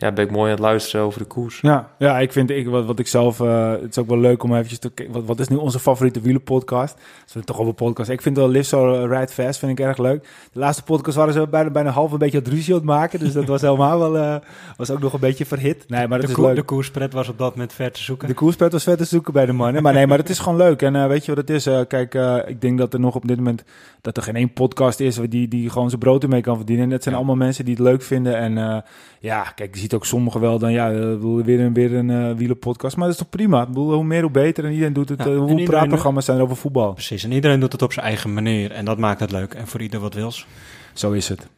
ja, 0.00 0.12
ben 0.12 0.24
ik 0.24 0.30
mooi 0.30 0.44
aan 0.44 0.50
het 0.50 0.58
luisteren 0.64 1.06
over 1.06 1.18
de 1.18 1.26
koers. 1.26 1.58
Ja, 1.60 1.90
ja 1.98 2.18
ik 2.18 2.32
vind 2.32 2.50
ik, 2.50 2.68
wat, 2.68 2.84
wat 2.84 2.98
ik 2.98 3.06
zelf. 3.06 3.40
eh, 3.40 3.70
het 3.70 3.90
is 3.90 3.98
ook 3.98 4.08
wel 4.08 4.18
leuk 4.18 4.42
om 4.42 4.52
eventjes 4.54 4.78
te 4.78 4.90
kijken. 4.90 5.14
Wat, 5.14 5.24
wat 5.24 5.40
is 5.40 5.48
nu 5.48 5.56
onze 5.56 5.78
favoriete 5.78 6.20
wielenpodcast? 6.20 6.94
We 7.32 7.38
het 7.38 7.46
toch 7.46 7.58
over 7.60 7.72
podcast. 7.74 8.10
Ik 8.10 8.22
vind 8.22 8.36
wel 8.36 8.48
Live 8.48 8.64
So 8.64 9.04
Ride 9.04 9.28
Fast 9.32 9.58
vind 9.58 9.78
ik 9.78 9.84
erg 9.84 9.98
leuk. 9.98 10.22
De 10.52 10.58
laatste 10.58 10.82
podcast 10.82 11.16
waren 11.16 11.32
ze 11.32 11.46
bijna, 11.48 11.70
bijna 11.70 11.90
half 11.90 12.12
een 12.12 12.18
beetje 12.18 12.38
het 12.38 12.48
ruzie 12.48 12.72
aan 12.72 12.78
het 12.78 12.88
maken. 12.88 13.18
Dus 13.18 13.32
dat 13.32 13.44
was 13.44 13.60
helemaal 13.70 13.98
wel. 13.98 14.16
eh, 14.16 14.36
was 14.76 14.90
ook 14.90 15.00
nog 15.00 15.12
een 15.12 15.20
beetje 15.20 15.46
verhit. 15.46 15.84
Nee, 15.88 16.08
maar 16.08 16.18
dat 16.18 16.26
De, 16.26 16.32
is 16.32 16.46
leuk. 16.46 16.54
de 16.56 16.62
koerspret 16.62 17.12
was 17.12 17.28
op 17.28 17.38
dat 17.38 17.50
moment 17.50 17.72
ver 17.72 17.92
te 17.92 18.02
zoeken. 18.02 18.28
De 18.28 18.34
koerspet 18.34 18.72
was 18.72 18.82
vet 18.84 18.98
te 18.98 19.04
zoeken 19.04 19.32
bij 19.32 19.46
de 19.46 19.52
mannen. 19.52 19.82
Maar 19.82 19.92
nee, 19.92 20.06
maar 20.06 20.18
het 20.18 20.28
is 20.28 20.38
gewoon 20.38 20.58
leuk. 20.58 20.82
En 20.82 20.96
eh, 20.96 21.06
weet 21.06 21.24
je 21.24 21.34
wat 21.34 21.40
het 21.46 21.50
is? 21.56 21.66
Eh, 21.66 21.80
kijk, 21.88 22.14
eh, 22.14 22.36
ik 22.46 22.60
denk 22.60 22.78
dat 22.78 22.94
er 22.94 23.00
nog 23.00 23.14
op 23.14 23.26
dit 23.28 23.36
moment... 23.36 23.64
dat 24.00 24.16
er 24.16 24.22
geen 24.22 24.36
één 24.36 24.52
podcast 24.52 25.00
is 25.00 25.18
die, 25.28 25.48
die 25.48 25.70
gewoon 25.70 25.88
zijn 25.88 26.00
brood 26.00 26.22
ermee 26.22 26.40
kan 26.40 26.56
verdienen. 26.56 26.84
En 26.84 26.90
dat 26.90 27.02
zijn 27.02 27.14
Ja. 27.14 27.20
allemaal 27.20 27.38
mensen 27.46 27.64
die 27.64 27.74
het 27.74 27.82
leuk 27.82 28.02
vinden. 28.02 28.36
En 28.36 28.58
eh, 28.58 28.76
ja, 29.20 29.42
kijk, 29.54 29.74
je 29.74 29.80
ziet 29.80 29.89
ook 29.94 30.06
sommigen 30.06 30.40
wel 30.40 30.58
dan... 30.58 30.72
ja, 30.72 30.92
eh, 30.92 31.14
weer 31.20 31.60
een, 31.60 31.74
weer 31.74 31.94
een 31.94 32.10
eh 32.10 32.36
wielerpodcast. 32.36 32.96
Maar 32.96 33.04
dat 33.06 33.14
is 33.14 33.20
toch 33.20 33.30
prima? 33.30 33.60
Ik 33.62 33.68
bedoel, 33.68 33.92
hoe 33.92 34.04
meer, 34.04 34.22
hoe 34.22 34.30
beter. 34.30 34.64
En 34.64 34.70
iedereen 34.70 34.92
doet 34.92 35.08
het. 35.08 35.18
Ja, 35.18 35.24
eh, 35.24 35.36
hoe 35.36 35.48
iedereen- 35.48 35.64
praatprogramma's 35.66 36.24
zijn 36.24 36.36
er 36.36 36.42
over 36.42 36.56
voetbal? 36.56 36.92
Precies. 36.92 37.24
En 37.24 37.32
iedereen 37.32 37.60
doet 37.60 37.72
het 37.72 37.82
op 37.82 37.92
zijn 37.92 38.06
eigen 38.06 38.32
manier. 38.34 38.70
En 38.72 38.84
dat 38.84 38.98
maakt 38.98 39.20
het 39.20 39.30
leuk. 39.32 39.54
En 39.54 39.66
voor 39.66 39.80
ieder 39.80 40.00
wat 40.00 40.14
wils. 40.14 40.46
Zo 40.92 41.12
is 41.12 41.28
het. 41.28 41.48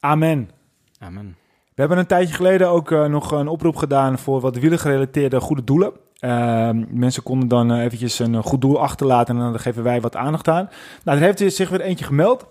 Amen. 0.00 0.50
Amen. 0.98 1.36
We 1.74 1.84
hebben 1.84 1.98
een 1.98 2.06
tijdje 2.06 2.34
geleden 2.34 2.68
ook 2.68 2.90
nog 2.90 3.30
een 3.30 3.48
oproep 3.48 3.76
gedaan 3.76 4.18
voor 4.18 4.40
wat 4.40 4.56
wielergerelateerde 4.58 5.40
goede 5.40 5.64
doelen. 5.64 5.92
Ehm, 6.18 6.84
mensen 6.90 7.22
konden 7.22 7.48
dan 7.48 7.72
eventjes 7.72 8.18
een 8.18 8.42
goed 8.42 8.60
doel 8.60 8.80
achterlaten 8.80 9.36
en 9.36 9.40
dan 9.40 9.60
geven 9.60 9.82
wij 9.82 10.00
wat 10.00 10.16
aandacht 10.16 10.48
aan. 10.48 10.68
Nou, 11.04 11.18
er 11.18 11.24
heeft 11.24 11.54
zich 11.54 11.68
weer 11.68 11.80
eentje 11.80 12.04
gemeld. 12.04 12.46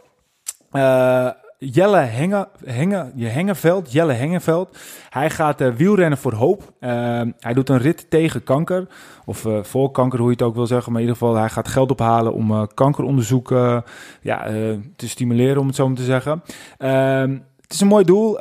Jelle 1.59 1.97
Henge, 1.97 2.47
Henge, 2.65 3.11
Hengeveld, 3.15 3.91
Jelle 3.91 4.13
Hengeveld. 4.13 4.77
Hij 5.09 5.29
gaat 5.29 5.61
eh, 5.61 5.73
wielrennen 5.73 6.17
voor 6.17 6.33
hoop. 6.33 6.73
Ehm, 6.79 7.31
hij 7.39 7.53
doet 7.53 7.69
een 7.69 7.77
rit 7.77 8.09
tegen 8.09 8.43
kanker. 8.43 8.87
Of 9.25 9.45
eh, 9.45 9.63
voor 9.63 9.91
kanker, 9.91 10.19
hoe 10.19 10.27
je 10.27 10.33
het 10.33 10.41
ook 10.41 10.55
wil 10.55 10.67
zeggen. 10.67 10.91
Maar 10.91 11.01
in 11.01 11.07
ieder 11.07 11.21
geval, 11.21 11.35
hij 11.35 11.49
gaat 11.49 11.67
geld 11.67 11.91
ophalen 11.91 12.33
om 12.33 12.51
eh, 12.51 12.63
kankeronderzoeken 12.73 13.83
ja, 14.21 14.43
te 14.95 15.09
stimuleren, 15.09 15.61
om 15.61 15.67
het 15.67 15.75
zo 15.75 15.87
maar 15.87 15.97
te 15.97 16.03
zeggen. 16.03 16.43
Ehm, 16.77 17.37
het 17.61 17.73
is 17.73 17.81
een 17.81 17.87
mooi 17.87 18.05
doel. 18.05 18.37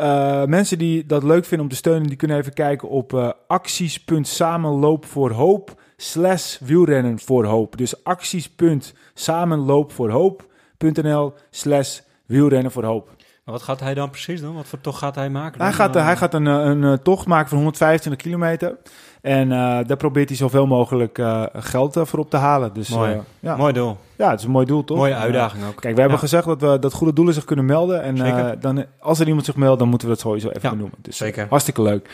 Mensen 0.46 0.78
die 0.78 1.06
dat 1.06 1.22
leuk 1.22 1.44
vinden 1.44 1.66
om 1.66 1.72
te 1.72 1.78
steunen, 1.78 2.08
die 2.08 2.16
kunnen 2.16 2.36
even 2.36 2.52
kijken 2.52 2.88
op 2.88 3.14
eh 3.14 3.30
acties.samenloop 3.46 5.04
voor 5.04 5.30
hoop 5.30 5.80
slash 5.96 6.58
wielrennen 6.58 7.18
voor 7.18 7.44
hoop. 7.44 7.76
Dus 7.76 8.04
acties.samenloop 8.04 9.92
voor 9.92 10.10
hoop.nl 10.10 11.34
slash 11.50 12.00
wielrennen 12.26 12.72
voor 12.72 12.84
hoop. 12.84 13.08
Maar 13.44 13.54
wat 13.54 13.62
gaat 13.64 13.80
hij 13.80 13.94
dan 13.94 14.10
precies 14.10 14.40
doen? 14.40 14.54
Wat 14.54 14.66
voor 14.66 14.80
tocht 14.80 14.98
gaat 14.98 15.14
hij 15.14 15.30
maken? 15.30 15.60
Hij 15.62 15.72
gaat, 15.72 15.94
eh, 15.94 16.00
Eh, 16.00 16.06
hij 16.06 16.16
gaat 16.16 16.34
een, 16.34 16.46
eh, 16.46 16.54
een, 16.64 17.02
tocht 17.02 17.26
maken 17.26 17.48
van 17.48 17.56
125 17.58 18.22
kilometer. 18.22 18.76
En 19.22 19.48
daar 19.86 19.96
probeert 19.96 20.28
hij 20.28 20.36
zoveel 20.38 20.66
mogelijk 20.66 21.18
geld 21.54 21.98
voor 22.02 22.18
op 22.18 22.30
te 22.30 22.36
halen. 22.36 22.72
Dus 22.74 22.88
Mooi. 22.88 23.20
ja. 23.40 23.56
Mooi 23.56 23.72
doel. 23.72 23.96
ja, 24.16 24.30
het 24.30 24.38
is 24.38 24.44
een 24.44 24.50
mooi 24.50 24.66
doel, 24.66 24.84
toch? 24.84 24.96
Mooie 24.96 25.14
uitdaging 25.14 25.64
ook. 25.64 25.70
Kijk, 25.80 25.94
we 25.94 26.00
hebben 26.00 26.18
Ja. 26.18 26.24
gezegd 26.24 26.44
dat, 26.46 26.60
we, 26.60 26.78
dat 26.78 26.92
goede 26.92 27.12
doelen 27.12 27.34
zich 27.34 27.44
kunnen 27.44 27.64
melden. 27.64 28.02
En 28.02 28.58
dan, 28.60 28.84
als 29.00 29.20
er 29.20 29.26
iemand 29.26 29.44
zich 29.44 29.56
meldt, 29.56 29.78
dan 29.78 29.88
moeten 29.88 30.08
we 30.08 30.14
dat 30.14 30.22
sowieso 30.22 30.48
even 30.48 30.60
Ja, 30.62 30.70
benoemen. 30.70 30.98
Dus 31.02 31.16
zeker. 31.16 31.46
hartstikke 31.48 31.82
leuk. 31.82 32.10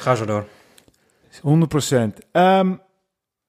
Ga 0.00 0.14
zo 0.14 0.24
door. 0.24 0.44
100 1.42 1.70
procent. 1.70 2.18
Ehm, 2.32 2.72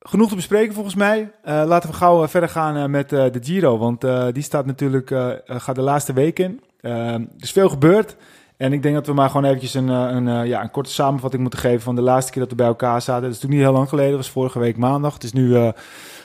genoeg 0.01 0.29
te 0.29 0.36
bespreken 0.36 0.74
volgens 0.74 0.96
mij. 0.96 1.31
Eh, 1.43 1.63
laten 1.65 1.89
we 1.89 1.96
gauw 1.96 2.24
eh, 2.24 2.29
verder 2.29 2.50
gaan 2.50 2.75
eh, 2.77 2.86
met 2.86 3.10
de 3.10 3.39
Giro. 3.41 3.77
Want 3.77 4.05
die 4.34 4.43
staat 4.43 4.65
natuurlijk, 4.65 5.13
gaat 5.46 5.75
de 5.75 5.81
laatste 5.81 6.13
week 6.13 6.39
in. 6.39 6.62
Ehm, 6.81 7.22
er 7.22 7.27
is 7.39 7.51
veel 7.51 7.70
gebeurd. 7.70 8.15
En 8.58 8.74
ik 8.74 8.84
denk 8.84 8.96
dat 8.96 9.08
we 9.08 9.13
maar 9.13 9.29
gewoon 9.29 9.46
eventjes 9.46 9.74
een, 9.74 9.88
een, 9.88 10.48
ja, 10.48 10.62
een 10.62 10.72
korte 10.72 10.91
samenvatting 10.91 11.41
moeten 11.41 11.60
geven 11.60 11.81
van 11.81 11.96
de 11.96 12.01
laatste 12.01 12.31
keer 12.31 12.41
dat 12.41 12.51
we 12.51 12.58
bij 12.58 12.67
elkaar 12.67 13.01
zaten. 13.01 13.22
Dat 13.22 13.31
is 13.31 13.36
natuurlijk 13.36 13.53
niet 13.53 13.70
heel 13.70 13.77
lang 13.77 13.89
geleden. 13.89 14.12
Dat 14.12 14.20
was 14.20 14.29
vorige 14.29 14.60
week 14.60 14.77
maandag. 14.77 15.13
Het 15.13 15.24
is 15.24 15.34
nu 15.34 15.72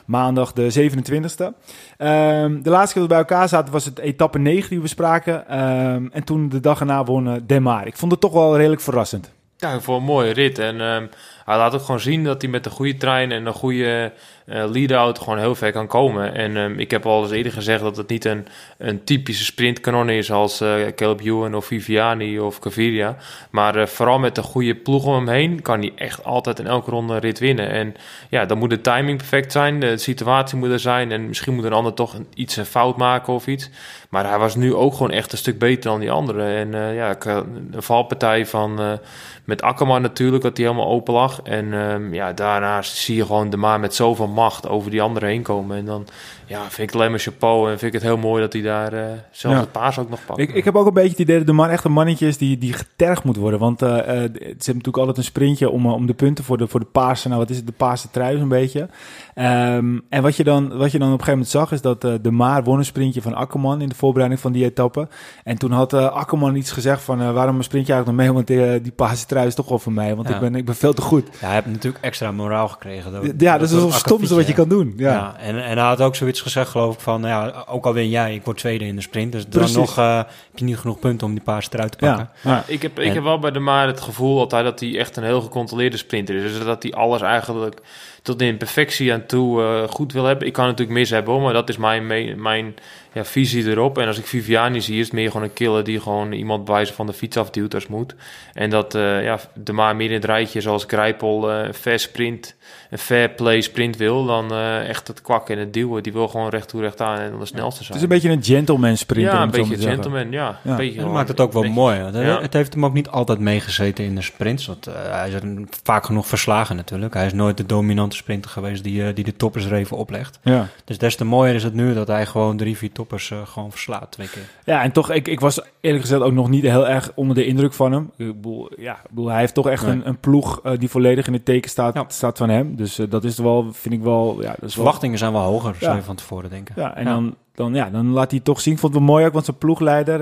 maandag 0.06 0.52
de 0.52 0.71
27e. 0.71 1.54
Ehm, 1.97 2.62
de 2.62 2.71
laatste 2.71 2.99
keer 2.99 3.02
dat 3.02 3.02
we 3.02 3.06
bij 3.09 3.18
elkaar 3.18 3.49
zaten 3.49 3.73
was 3.73 3.85
het 3.85 3.99
etappe 3.99 4.38
9 4.38 4.68
die 4.68 4.78
we 4.78 4.83
bespraken. 4.83 5.49
Ehm, 5.49 6.06
en 6.12 6.25
toen 6.25 6.49
de 6.49 6.61
dag 6.61 6.80
erna 6.80 7.04
won 7.04 7.28
eh, 7.28 7.35
Demar. 7.42 7.87
Ik 7.87 7.97
vond 7.97 8.12
het 8.12 8.21
toch 8.21 8.33
wel 8.33 8.56
redelijk 8.56 8.80
verrassend. 8.80 9.33
Ja, 9.56 9.80
voor 9.80 9.97
een 9.97 10.02
mooie 10.02 10.33
rit. 10.33 10.59
En 10.59 11.11
hij 11.47 11.57
laat 11.57 11.75
ook 11.75 11.81
gewoon 11.81 12.00
zien 12.00 12.25
dat 12.25 12.43
hij 12.43 12.50
met 12.50 12.67
een 12.67 12.73
goede 12.73 12.97
trein 12.97 13.33
en 13.33 13.47
een 13.47 13.53
goede 13.53 14.12
uh, 14.47 14.65
lead-out 14.71 15.19
gewoon 15.19 15.38
heel 15.38 15.55
ver 15.55 15.73
kan 15.73 15.87
komen. 15.87 16.35
En 16.35 16.57
um, 16.57 16.79
ik 16.79 16.91
heb 16.91 17.07
al 17.07 17.23
eens 17.23 17.31
eerder 17.31 17.53
gezegd 17.53 17.81
dat 17.81 17.97
het 17.97 18.09
niet 18.09 18.25
een, 18.25 18.47
een 18.79 19.05
typische 19.05 19.45
sprintkanon 19.45 20.11
is 20.11 20.33
als 20.33 20.61
uh, 20.61 20.87
Caleb 20.95 21.21
Ewan 21.21 21.55
of 21.55 21.67
Viviani 21.67 22.38
of 22.38 22.59
Caviria. 22.59 23.17
Maar 23.50 23.76
uh, 23.76 23.87
vooral 23.87 24.19
met 24.19 24.37
een 24.37 24.43
goede 24.43 24.75
ploeg 24.75 25.05
om 25.05 25.15
hem 25.15 25.29
heen 25.29 25.62
kan 25.62 25.81
hij 25.81 25.93
echt 25.97 26.25
altijd 26.25 26.59
in 26.59 26.67
elke 26.67 26.91
ronde 26.91 27.19
rit 27.19 27.38
winnen. 27.38 27.71
En 27.71 27.95
ja, 28.29 28.45
dan 28.45 28.59
moet 28.59 28.71
de 28.71 28.81
timing 28.81 29.19
perfect 29.19 29.53
zijn, 29.53 29.81
de 29.81 29.97
situatie 29.97 30.59
moet 30.59 30.71
er 30.71 30.81
zijn 30.81 31.12
en 31.12 31.26
misschien 31.26 31.55
moet 31.55 31.65
een 31.65 31.73
ander 31.73 31.95
toch 31.95 32.15
een, 32.15 32.26
iets 32.35 32.57
een 32.57 32.67
fout 32.67 32.97
maken 32.97 33.33
of 33.33 33.47
iets. 33.47 33.71
Maar 34.09 34.29
hij 34.29 34.38
was 34.38 34.57
nu 34.57 34.75
ook 34.75 34.93
gewoon 34.93 35.11
echt 35.11 35.33
een 35.33 35.38
stuk 35.38 35.59
beter 35.59 35.91
dan 35.91 36.00
die 36.00 36.11
anderen. 36.11 36.75
En 36.75 36.95
ja, 36.95 37.17
een 37.25 37.83
valpartij 37.83 38.47
van 38.47 38.99
met 39.47 39.62
Akkerman 39.62 40.03
natuurlijk, 40.03 40.43
dat 40.43 40.57
hij 40.57 40.67
helemaal 40.67 40.88
open 40.91 41.15
lag. 41.15 41.36
En 41.43 41.73
um, 41.73 42.14
ja, 42.14 42.33
daarna 42.33 42.83
zie 42.83 43.16
je 43.16 43.26
gewoon 43.26 43.50
de 43.50 43.57
maan 43.57 43.81
met 43.81 43.95
zoveel 43.95 44.28
macht 44.28 44.69
over 44.69 44.90
die 44.90 45.02
anderen 45.02 45.28
heen 45.28 45.43
komen. 45.43 45.76
En 45.76 45.85
dan 45.85 46.07
ja, 46.47 46.71
vind 46.71 46.88
ik 46.88 46.95
alleen 46.95 47.11
maar 47.11 47.19
chapeau 47.19 47.71
en 47.71 47.79
vind 47.79 47.95
ik 47.95 48.00
het 48.00 48.11
heel 48.11 48.17
mooi 48.17 48.43
dat 48.43 48.53
hij 48.53 48.62
daar 48.62 48.95
uh, 48.95 49.00
zelf 49.31 49.55
ja. 49.55 49.61
het 49.61 49.73
paas 49.73 49.99
ook 49.99 50.11
nog 50.11 50.25
pakt. 50.26 50.38
Ik, 50.38 50.55
ik 50.55 50.65
heb 50.65 50.76
ook 50.76 50.87
een 50.87 50.93
beetje 50.93 51.11
het 51.11 51.19
idee 51.19 51.37
dat 51.37 51.47
de 51.47 51.53
man 51.53 51.69
echt 51.69 51.85
een 51.85 51.93
mannetje 51.93 52.26
is 52.26 52.38
die, 52.38 52.59
die 52.59 52.73
getergd 52.73 53.25
moet 53.25 53.37
worden. 53.37 53.61
Want 53.61 53.83
uh, 53.83 53.88
uh, 53.88 53.97
ze 53.97 54.09
hebben 54.12 54.57
natuurlijk 54.59 54.97
altijd 54.97 55.17
een 55.17 55.25
sprintje 55.25 55.71
om, 55.71 55.87
om 55.87 56.07
de 56.07 56.15
punten 56.15 56.45
voor 56.45 56.59
de, 56.59 56.67
voor 56.67 56.81
de 56.81 56.87
paarse, 56.87 57.29
nou 57.29 57.41
wat 57.41 57.50
is 57.50 57.57
het, 57.57 57.67
de 57.67 57.73
paarse 57.73 58.11
trui 58.11 58.38
een 58.38 58.49
beetje. 58.49 58.88
Um, 59.35 60.03
en 60.09 60.23
wat 60.23 60.37
je, 60.37 60.45
dan, 60.45 60.76
wat 60.76 60.93
je 60.93 60.99
dan 60.99 61.12
op 61.12 61.19
een 61.19 61.25
gegeven 61.25 61.31
moment 61.31 61.49
zag 61.49 61.73
is 61.73 61.81
dat 61.81 62.05
uh, 62.05 62.15
de 62.23 62.31
Maar 62.31 62.65
won 62.65 62.79
een 62.79 62.85
sprintje 62.85 63.23
van 63.23 63.35
Akkerman 63.35 63.81
in 63.81 63.88
de 63.88 63.95
voorbereiding 63.95 64.41
van 64.41 64.53
die 64.53 64.65
etappe. 64.65 65.09
En 65.45 65.59
toen 65.59 65.71
had 65.71 65.93
uh, 65.93 66.12
Akkerman 66.12 66.57
iets 66.57 66.71
gezegd 66.71 67.03
van 67.03 67.23
uh, 67.23 67.33
waarom 67.33 67.62
sprint 67.62 67.87
je 67.87 67.93
eigenlijk 67.93 68.26
nog 68.26 68.35
mee, 68.35 68.45
want 68.45 68.76
uh, 68.76 68.83
die 68.83 68.93
paarse 68.93 69.26
trui 69.26 69.47
is 69.47 69.55
toch 69.55 69.69
wel 69.69 69.79
voor 69.79 69.93
mij, 69.93 70.15
want 70.15 70.29
ja. 70.29 70.35
ik, 70.35 70.41
ben, 70.41 70.55
ik 70.55 70.65
ben 70.65 70.75
veel 70.75 70.95
te 70.95 71.03
goed. 71.03 71.29
Ja, 71.33 71.47
hij 71.47 71.55
heeft 71.55 71.67
natuurlijk 71.67 72.05
extra 72.05 72.33
moraal 72.33 72.69
gekregen. 72.69 73.12
Ja, 73.12 73.59
dat, 73.59 73.71
dat 73.71 73.79
is 73.79 73.83
het 73.83 73.93
stomste 73.93 74.35
wat 74.35 74.47
je 74.47 74.53
kan 74.53 74.69
doen. 74.69 74.93
Ja, 74.97 75.12
ja 75.12 75.37
en, 75.38 75.65
en 75.65 75.79
hij 75.79 75.87
had 75.87 76.00
ook 76.00 76.17
zoiets 76.17 76.36
gezegd 76.40 76.71
geloof 76.71 76.95
ik 76.95 77.00
van, 77.00 77.23
ja, 77.23 77.64
ook 77.69 77.87
al 77.87 77.93
win 77.93 78.09
jij, 78.09 78.35
ik 78.35 78.45
word 78.45 78.57
tweede 78.57 78.85
in 78.85 78.97
de 78.97 79.02
sprint. 79.02 79.33
Dus 79.33 79.49
dan 79.49 79.73
nog 79.73 79.99
uh, 79.99 80.16
heb 80.16 80.28
je 80.55 80.64
niet 80.64 80.76
genoeg 80.78 80.99
punten 80.99 81.26
om 81.26 81.35
die 81.35 81.43
paarse 81.43 81.69
trui 81.69 81.88
te 81.88 81.97
pakken. 81.97 82.31
Ja. 82.43 82.50
ja. 82.50 82.64
Ik, 82.66 82.83
heb, 82.83 82.99
ik 82.99 83.07
en, 83.07 83.14
heb 83.14 83.23
wel 83.23 83.38
bij 83.38 83.50
de 83.50 83.59
Maar 83.59 83.87
het 83.87 84.00
gevoel 84.00 84.38
altijd 84.38 84.64
dat 84.64 84.81
hij 84.81 84.99
echt 84.99 85.16
een 85.16 85.25
heel 85.25 85.40
gecontroleerde 85.40 85.97
sprinter 85.97 86.35
is. 86.35 86.52
Dus 86.52 86.64
dat 86.64 86.83
hij 86.83 86.93
alles 86.93 87.21
eigenlijk 87.21 87.81
tot 88.23 88.43
in 88.43 88.57
perfectie 88.57 89.12
aan 89.12 89.26
toe 89.26 89.62
uh, 89.62 89.88
goed 89.88 90.12
wil 90.12 90.25
hebben. 90.25 90.47
Ik 90.47 90.52
kan 90.52 90.64
natuurlijk 90.64 90.99
mis 90.99 91.11
hebben, 91.11 91.33
hoor, 91.33 91.43
maar 91.43 91.52
dat 91.52 91.69
is 91.69 91.76
mijn, 91.76 92.07
mijn 92.43 92.75
ja, 93.12 93.25
visie 93.25 93.71
erop. 93.71 93.99
En 93.99 94.07
als 94.07 94.19
ik 94.19 94.26
Viviani 94.26 94.81
zie, 94.81 94.99
is 94.99 95.05
het 95.05 95.12
meer 95.12 95.31
gewoon 95.31 95.47
een 95.47 95.52
killer 95.52 95.85
die 95.85 96.00
gewoon 96.00 96.33
iemand 96.33 96.64
bij 96.64 96.85
ze 96.85 96.93
van 96.93 97.07
de 97.07 97.12
fiets 97.12 97.37
afduwt 97.37 97.75
als 97.75 97.87
moet. 97.87 98.14
En 98.52 98.71
dat 98.71 98.95
uh, 98.95 99.25
ja, 99.25 99.40
de 99.55 99.73
maar 99.73 99.97
meer 99.97 100.09
in 100.09 100.14
het 100.14 100.25
rijtje, 100.25 100.61
zoals 100.61 100.85
Grijpel, 100.87 101.50
uh, 101.50 101.73
fair 101.73 101.99
sprint, 101.99 102.55
een 102.90 102.99
fair 102.99 103.28
play 103.28 103.61
sprint 103.61 103.96
wil, 103.96 104.26
dan 104.26 104.52
uh, 104.52 104.88
echt 104.88 105.08
het 105.08 105.23
kwakken 105.23 105.54
en 105.54 105.61
het 105.61 105.73
duwen. 105.73 106.02
Die 106.02 106.12
wil 106.12 106.28
gewoon 106.28 106.49
recht 106.49 106.68
toe 106.68 106.80
recht 106.80 107.00
aan 107.00 107.18
en 107.18 107.38
de 107.38 107.46
snelste 107.46 107.85
zijn. 107.85 107.87
Het 107.87 107.96
is 107.96 108.02
een 108.02 108.08
beetje 108.08 108.30
een 108.30 108.56
gentleman 108.56 108.96
sprint. 108.96 109.32
Ja, 109.32 109.42
een 109.42 109.50
beetje 109.50 109.78
gentleman, 109.78 110.30
ja. 110.30 110.58
ja. 110.62 110.76
Beetje 110.76 111.00
dat 111.00 111.12
maakt 111.12 111.28
het 111.28 111.40
ook 111.40 111.52
wel 111.52 111.62
beetje, 111.62 111.76
mooi. 111.76 111.96
Ja. 111.96 112.40
Het 112.40 112.52
heeft 112.52 112.75
hem 112.75 112.85
ook 112.85 112.92
niet 112.92 113.08
altijd 113.08 113.38
meegezeten 113.38 114.04
in 114.04 114.14
de 114.14 114.23
sprints. 114.23 114.66
Want, 114.66 114.88
hij 114.92 115.28
is 115.28 115.35
er 115.35 115.42
vaak 115.82 116.04
genoeg 116.04 116.26
verslagen 116.26 116.76
natuurlijk. 116.76 117.14
Hij 117.14 117.26
is 117.26 117.32
nooit 117.32 117.56
de 117.56 117.66
dominante 117.66 118.16
sprinter 118.16 118.50
geweest 118.50 118.85
die, 118.85 119.12
die 119.12 119.25
de 119.25 119.37
toppers 119.37 119.64
er 119.64 119.73
even 119.73 119.96
oplegt. 119.96 120.38
Ja. 120.42 120.68
Dus 120.85 120.99
des 120.99 121.16
te 121.16 121.25
mooier 121.25 121.54
is 121.54 121.62
het 121.62 121.75
nu 121.75 121.94
dat 121.94 122.06
hij 122.06 122.26
gewoon 122.26 122.56
drie, 122.56 122.76
vier 122.76 122.92
toppers 122.92 123.30
uh, 123.30 123.38
gewoon 123.44 123.70
verslaat 123.70 124.12
twee 124.12 124.28
keer. 124.28 124.42
Ja, 124.64 124.82
en 124.82 124.92
toch, 124.92 125.11
ik, 125.11 125.28
ik 125.28 125.40
was 125.40 125.61
eerlijk 125.80 126.02
gezegd 126.02 126.23
ook 126.23 126.32
nog 126.32 126.49
niet 126.49 126.62
heel 126.62 126.88
erg 126.88 127.12
onder 127.14 127.35
de 127.35 127.46
indruk 127.46 127.73
van 127.73 127.92
hem. 127.92 128.11
Ik 128.16 128.26
bedoel, 128.35 128.70
ja, 128.76 128.92
ik 128.92 129.08
bedoel, 129.08 129.28
hij 129.28 129.40
heeft 129.40 129.54
toch 129.54 129.68
echt 129.68 129.82
nee. 129.82 129.92
een, 129.92 130.08
een, 130.08 130.18
ploeg 130.18 130.61
uh, 130.64 130.73
die 130.78 130.88
volledig 130.88 131.26
in 131.26 131.32
het 131.32 131.44
teken 131.44 131.70
staat, 131.70 131.94
ja. 131.94 132.04
staat 132.08 132.38
van 132.38 132.49
hem. 132.49 132.55
Dus 132.64 132.98
uh, 132.98 133.10
dat 133.10 133.25
is 133.25 133.38
wel, 133.38 133.72
vind 133.72 133.94
ik 133.94 134.02
wel... 134.02 134.42
Ja, 134.42 134.54
dat 134.60 134.72
Verwachtingen 134.72 135.10
wel... 135.10 135.18
zijn 135.18 135.32
wel 135.32 135.50
hoger, 135.50 135.75
zou 135.80 135.96
je 135.96 136.02
van 136.02 136.16
tevoren 136.16 136.50
denken. 136.50 136.75
Ja, 136.76 136.96
en 136.96 137.04
Dan, 137.04 137.34
dan, 137.54 137.75
ja, 137.75 137.90
dan 137.90 138.10
laat 138.10 138.30
hij 138.30 138.40
toch 138.40 138.60
zien. 138.60 138.72
Ik 138.72 138.78
vond 138.78 138.94
het 138.94 139.02
wel 139.02 139.12
mooi 139.12 139.26
ook, 139.26 139.32
want 139.32 139.44
zijn 139.44 139.58
ploegleider, 139.58 140.20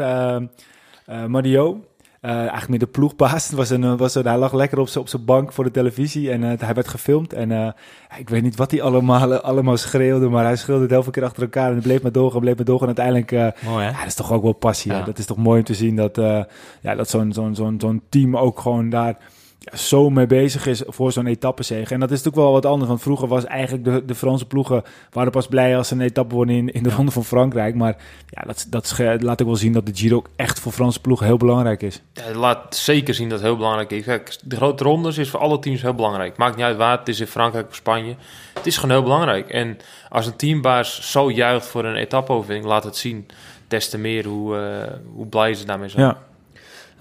Mario... 1.29 1.81
Uh, 2.25 2.31
eigenlijk 2.31 2.69
meer 2.69 2.79
de 2.79 2.87
ploegbaas. 2.87 3.51
Was 3.61 3.71
een, 3.71 3.97
was 3.97 4.15
een, 4.15 4.27
hij 4.27 4.39
lag 4.39 4.53
lekker 4.53 4.79
op 4.79 4.89
zijn 4.89 5.25
bank 5.25 5.53
voor 5.53 5.65
de 5.65 5.71
televisie 5.71 6.31
en 6.31 6.43
hij 6.43 6.75
werd 6.75 6.89
gefilmd. 6.89 7.33
En 7.33 7.75
ik 8.19 8.29
weet 8.29 8.43
niet 8.43 8.57
wat 8.57 8.71
hij 8.71 8.83
allemaal, 8.83 9.35
allemaal 9.51 9.77
schreeuwde, 9.77 10.29
maar 10.29 10.45
hij 10.45 10.57
schreeuwde 10.57 10.83
het 10.83 10.93
heel 10.93 11.03
veel 11.03 11.13
keer 11.13 11.25
achter 11.25 11.43
elkaar. 11.43 11.69
En 11.69 11.75
het 11.75 11.83
bleef 11.83 12.03
maar 12.03 12.13
doorgaan, 12.13 12.41
bleef 12.41 12.57
maar 12.57 12.65
doorgaan. 12.65 12.89
En 12.89 12.97
uiteindelijk, 12.97 13.55
mooi, 13.65 13.85
ja, 13.85 13.99
dat 13.99 14.07
is 14.07 14.15
toch 14.15 14.33
ook 14.33 14.43
wel 14.43 14.53
passie. 14.53 14.93
Ja. 14.93 15.03
Dat 15.03 15.19
is 15.19 15.27
toch 15.27 15.37
mooi 15.37 15.59
om 15.59 15.65
te 15.65 15.75
zien 15.75 15.97
dat, 15.97 16.17
ja, 16.81 16.95
dat 16.95 17.11
zo'n 17.11 17.33
zo'n 17.33 17.55
zo'n 17.55 17.81
zo'n 17.81 18.03
team 18.09 18.37
ook 18.37 18.61
gewoon 18.61 18.91
daar 18.91 19.17
ja, 19.65 19.77
zo 19.77 20.11
mee 20.11 20.27
bezig 20.27 20.67
is 20.67 20.83
voor 20.87 21.13
zo'n 21.13 21.27
etappezege. 21.27 21.95
En 21.95 22.01
dat 22.01 22.11
is 22.11 22.17
natuurlijk 22.17 22.45
wel 22.45 22.53
wat 22.53 22.67
anders. 22.67 22.89
Want 22.89 23.03
vroeger 23.03 23.29
was 23.29 23.45
eigenlijk 23.45 23.85
de, 23.85 24.05
de 24.05 24.15
Franse 24.15 24.47
ploegen... 24.47 24.83
waren 25.11 25.33
pas 25.33 25.47
blij 25.47 25.77
als 25.77 25.89
ze 25.89 25.95
een 25.95 26.01
etappe 26.01 26.35
wonnen 26.35 26.57
in, 26.57 26.73
in 26.73 26.83
de 26.83 26.91
Ronde 26.91 27.11
van 27.11 27.25
Frankrijk. 27.25 27.75
Maar 27.75 27.97
ja, 28.29 28.43
dat, 28.47 28.67
dat 28.69 28.99
laat 29.19 29.41
ik 29.41 29.47
wel 29.47 29.57
zien 29.57 29.73
dat 29.73 29.87
de 29.87 29.95
Giro 29.95 30.17
ook 30.17 30.29
echt 30.37 30.61
voor 30.61 30.73
Franse 30.73 31.01
ploegen 31.01 31.27
heel 31.27 31.37
belangrijk 31.37 31.83
is. 31.83 32.03
Ja, 32.13 32.35
laat 32.35 32.77
zeker 32.77 33.15
zien 33.15 33.29
dat 33.29 33.39
het 33.39 33.47
heel 33.47 33.57
belangrijk 33.57 33.91
is. 33.91 34.05
Kijk, 34.05 34.37
de 34.43 34.57
grote 34.57 34.85
rondes 34.85 35.19
is 35.19 35.31
voor 35.31 35.41
alle 35.41 35.59
teams 35.59 35.83
heel 35.83 35.95
belangrijk. 35.95 36.37
Maakt 36.37 36.57
niet 36.57 36.65
uit 36.65 36.77
waar 36.77 36.99
het 36.99 37.09
is 37.09 37.21
in 37.21 37.27
Frankrijk 37.27 37.69
of 37.69 37.75
Spanje. 37.75 38.15
Het 38.55 38.67
is 38.67 38.75
gewoon 38.77 38.95
heel 38.95 39.03
belangrijk. 39.03 39.49
En 39.49 39.79
als 40.09 40.27
een 40.27 40.37
teambaas 40.37 41.11
zo 41.11 41.31
juicht 41.31 41.67
voor 41.67 41.85
een 41.85 41.97
etappe-overwinning... 41.97 42.69
laat 42.69 42.85
het 42.85 42.97
zien 42.97 43.27
des 43.69 43.89
te 43.89 43.99
meer 43.99 44.27
hoe, 44.27 44.57
uh, 44.57 44.93
hoe 45.15 45.27
blij 45.27 45.55
ze 45.55 45.65
daarmee 45.65 45.89
zijn. 45.89 46.07
Ja. 46.07 46.19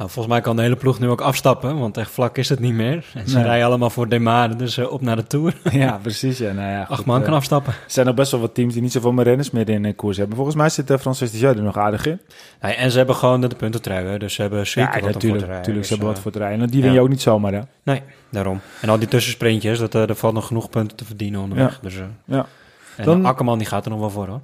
Nou, 0.04 0.16
volgens 0.16 0.36
mij 0.36 0.44
kan 0.44 0.56
de 0.56 0.62
hele 0.62 0.76
ploeg 0.76 1.00
nu 1.00 1.10
ook 1.10 1.22
afstappen, 1.22 1.80
want 1.80 1.98
echt 1.98 2.12
vlak 2.12 2.38
is 2.38 2.50
het 2.50 2.60
niet 2.60 2.74
meer. 2.74 3.06
En 3.14 3.30
ze 3.30 3.36
nee. 3.36 3.46
rijden 3.46 3.66
allemaal 3.66 3.90
voor 3.90 4.10
Demare, 4.10 4.56
dus 4.56 4.78
uh, 4.78 4.92
op 4.92 5.02
naar 5.02 5.16
de 5.16 5.28
Tour. 5.28 5.56
Ja, 5.72 6.00
precies. 6.02 6.38
Ja, 6.38 6.52
nou 6.52 6.72
ja, 6.72 6.86
Acht 6.90 7.06
man 7.06 7.20
uh, 7.20 7.26
kan 7.26 7.34
afstappen. 7.34 7.74
Er 7.74 7.80
zijn 7.88 8.06
nog 8.06 8.16
best 8.16 8.32
wel 8.32 8.40
wat 8.40 8.54
teams 8.56 8.74
die 8.74 8.82
niet 8.82 8.92
zoveel 8.92 9.12
meer 9.12 9.24
renners 9.24 9.52
meer 9.52 9.70
in 9.70 9.84
uh, 9.84 9.96
koers 9.96 10.18
hebben. 10.18 10.36
Volgens 10.36 10.56
mij 10.56 10.70
zit 10.70 10.92
uh, 10.92 10.98
Francis 10.98 11.32
de 11.32 11.48
er 11.48 11.62
nog 11.62 11.78
aardig 11.78 12.06
in. 12.06 12.22
Ja, 12.62 12.76
en 12.76 12.92
ze 12.92 12.98
hebben 12.98 13.16
gewoon 13.16 13.42
de, 13.42 13.48
de 13.48 13.56
puntentrui, 13.56 14.18
dus 14.18 14.34
ze 14.34 14.42
hebben 14.42 14.68
zeker 14.68 14.96
ja, 14.96 15.02
wat 15.02 15.14
natuurlijk, 15.14 15.24
voor 15.24 15.38
te 15.40 15.46
rijden. 15.46 15.64
Tuurlijk, 15.64 15.78
dus, 15.78 15.88
ze 15.88 15.94
hebben 15.94 16.14
wat 16.14 16.20
voor 16.20 16.32
te 16.32 16.38
rijden. 16.38 16.62
En 16.62 16.70
die 16.70 16.82
win 16.82 16.94
je 16.94 17.02
ook 17.02 17.10
niet 17.10 17.22
zomaar, 17.22 17.54
hè? 17.54 17.62
Nee, 17.84 18.02
daarom. 18.30 18.60
En 18.82 18.90
al 18.90 19.00
die 19.00 19.08
tussensprintjes, 19.08 19.80
dat, 19.80 19.94
er 19.94 20.16
valt 20.16 20.34
nog 20.34 20.48
genoeg 20.48 20.70
punten 20.70 20.98
te 20.98 21.06
verdienen 21.06 21.42
onderweg. 21.42 21.80
Dus, 21.80 21.96
ja. 22.26 22.46
En 22.98 23.06
Dan, 23.06 23.26
Akkerman 23.26 23.58
die 23.58 23.68
gaat 23.68 23.86
er 23.86 23.92
nog 23.92 24.00
wel 24.00 24.10
voor, 24.10 24.28
hoor. 24.28 24.42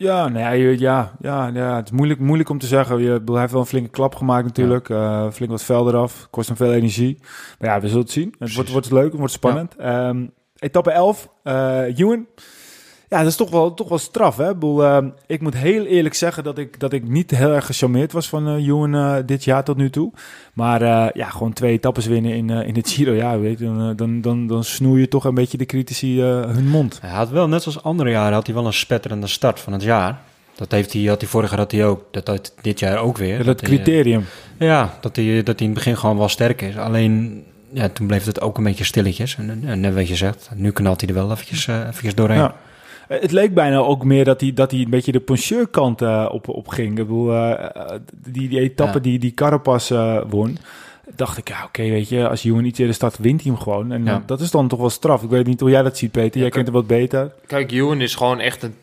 Ja, 0.00 0.28
nee, 0.28 0.78
ja, 0.78 1.12
ja, 1.20 1.50
ja, 1.54 1.76
het 1.76 1.84
is 1.84 1.90
moeilijk, 1.90 2.20
moeilijk 2.20 2.48
om 2.48 2.58
te 2.58 2.66
zeggen. 2.66 2.98
Je, 2.98 3.22
hij 3.24 3.40
heeft 3.40 3.52
wel 3.52 3.60
een 3.60 3.66
flinke 3.66 3.90
klap 3.90 4.14
gemaakt 4.14 4.44
natuurlijk. 4.44 4.88
Ja. 4.88 5.24
Uh, 5.24 5.32
flink 5.32 5.50
wat 5.50 5.62
vel 5.62 5.88
eraf. 5.88 6.26
Kost 6.30 6.48
hem 6.48 6.56
veel 6.56 6.72
energie. 6.72 7.18
Maar 7.58 7.68
ja, 7.68 7.80
we 7.80 7.86
zullen 7.86 8.02
het 8.02 8.10
zien. 8.10 8.34
Het 8.38 8.54
wordt, 8.54 8.70
wordt 8.70 8.90
leuk, 8.90 9.10
het 9.10 9.18
wordt 9.18 9.32
spannend. 9.32 9.74
Ja. 9.78 10.08
Um, 10.08 10.32
etappe 10.58 10.90
11, 10.90 11.28
uh, 11.44 11.98
Ewan. 11.98 12.26
Ja, 13.10 13.18
dat 13.18 13.26
is 13.26 13.36
toch 13.36 13.50
wel, 13.50 13.74
toch 13.74 13.88
wel 13.88 13.98
straf. 13.98 14.36
Hè? 14.36 14.48
Ik, 14.48 14.54
bedoel, 14.54 14.84
uh, 14.84 14.98
ik 15.26 15.40
moet 15.40 15.56
heel 15.56 15.84
eerlijk 15.84 16.14
zeggen 16.14 16.44
dat 16.44 16.58
ik, 16.58 16.80
dat 16.80 16.92
ik 16.92 17.08
niet 17.08 17.30
heel 17.30 17.50
erg 17.50 17.66
gecharmeerd 17.66 18.12
was 18.12 18.28
van 18.28 18.48
uh, 18.48 18.66
Ewan 18.66 18.94
uh, 18.94 19.16
dit 19.26 19.44
jaar 19.44 19.64
tot 19.64 19.76
nu 19.76 19.90
toe. 19.90 20.12
Maar 20.52 20.82
ja, 21.16 21.30
gewoon 21.30 21.52
twee 21.52 21.72
etappes 21.72 22.06
winnen 22.06 22.32
in, 22.34 22.50
in 22.50 22.74
het 22.74 22.90
Giro. 22.90 23.12
Ja, 23.12 23.38
weet 23.38 23.58
je, 23.58 23.64
dan, 23.64 23.96
dan, 23.96 24.20
dan, 24.20 24.46
dan 24.46 24.64
snoei 24.64 25.00
je 25.00 25.08
toch 25.08 25.24
een 25.24 25.34
beetje 25.34 25.58
de 25.58 25.66
critici 25.66 26.20
hun 26.22 26.68
mond. 26.68 26.98
Hij 27.00 27.10
had 27.10 27.30
wel, 27.30 27.48
net 27.48 27.62
zoals 27.62 27.82
andere 27.82 28.10
jaren, 28.10 28.32
had 28.32 28.46
hij 28.46 28.54
wel 28.54 28.66
een 28.66 28.72
spetterende 28.72 29.26
start 29.26 29.60
van 29.60 29.72
het 29.72 29.82
jaar. 29.82 30.20
Dat 30.54 30.70
heeft 30.70 30.92
hij, 30.92 31.02
had 31.02 31.20
hij 31.20 31.30
vorig 31.30 31.50
jaar 31.50 31.58
had 31.58 31.72
hij 31.72 31.86
ook. 31.86 32.04
Dat 32.10 32.26
had 32.26 32.54
dit 32.60 32.78
jaar 32.78 32.98
ook 32.98 33.16
weer. 33.16 33.38
Ja, 33.38 33.44
dat, 33.44 33.60
criterium. 33.60 34.24
Hij, 34.56 34.66
ja, 34.66 34.98
dat 35.00 35.16
hij, 35.16 35.42
dat 35.42 35.58
hij 35.58 35.68
in 35.68 35.74
het 35.74 35.74
begin 35.74 35.96
gewoon 35.96 36.18
wel 36.18 36.28
sterk 36.28 36.62
is. 36.62 36.76
Alleen, 36.76 37.44
ja, 37.72 37.88
toen 37.88 38.06
bleef 38.06 38.24
het 38.24 38.40
ook 38.40 38.58
een 38.58 38.64
beetje 38.64 38.84
stilletjes. 38.84 39.36
En, 39.36 39.62
en 39.64 39.80
net 39.80 39.94
wat 39.94 40.08
je 40.08 40.16
zegt, 40.16 40.50
nu 40.54 40.70
knalt 40.70 41.00
hij 41.00 41.08
er 41.08 41.14
wel 41.14 41.30
eventjes, 41.30 41.66
eventjes 41.66 42.14
doorheen. 42.14 42.38
Ja. 42.38 42.54
Het 43.18 43.32
leek 43.32 43.54
bijna 43.54 43.76
ook 43.78 44.04
meer 44.04 44.24
dat 44.24 44.40
hij, 44.40 44.52
dat 44.52 44.70
hij 44.70 44.80
een 44.80 44.90
beetje 44.90 45.12
de 45.12 45.20
poncheurkant 45.20 46.02
uh, 46.02 46.28
op, 46.32 46.48
op 46.48 46.68
ging. 46.68 46.88
Ik 46.88 46.94
bedoel, 46.94 47.34
uh, 47.34 47.70
die, 48.14 48.48
die 48.48 48.60
etappe 48.60 48.96
ja. 48.96 49.02
die, 49.02 49.18
die 49.18 49.34
Carapaz 49.34 49.90
uh, 49.90 50.20
won, 50.28 50.58
dacht 51.16 51.38
ik, 51.38 51.48
ja, 51.48 51.56
oké, 51.56 51.64
okay, 51.64 51.90
weet 51.90 52.08
je, 52.08 52.28
als 52.28 52.44
Ewan 52.44 52.64
iets 52.64 52.78
eerder 52.78 52.94
staat, 52.94 53.18
wint 53.18 53.42
hij 53.42 53.50
hem 53.52 53.60
gewoon. 53.60 53.92
En 53.92 54.04
ja. 54.04 54.22
dat 54.26 54.40
is 54.40 54.50
dan 54.50 54.68
toch 54.68 54.78
wel 54.78 54.90
straf. 54.90 55.22
Ik 55.22 55.30
weet 55.30 55.46
niet 55.46 55.60
hoe 55.60 55.70
jij 55.70 55.82
dat 55.82 55.98
ziet, 55.98 56.10
Peter. 56.10 56.36
Jij 56.36 56.44
ja, 56.44 56.48
kent 56.48 56.66
hem 56.66 56.74
wat 56.74 56.86
beter. 56.86 57.32
Kijk, 57.46 57.72
Ewan 57.72 58.00
is 58.00 58.14
gewoon 58.14 58.40
echt 58.40 58.62
een 58.62 58.74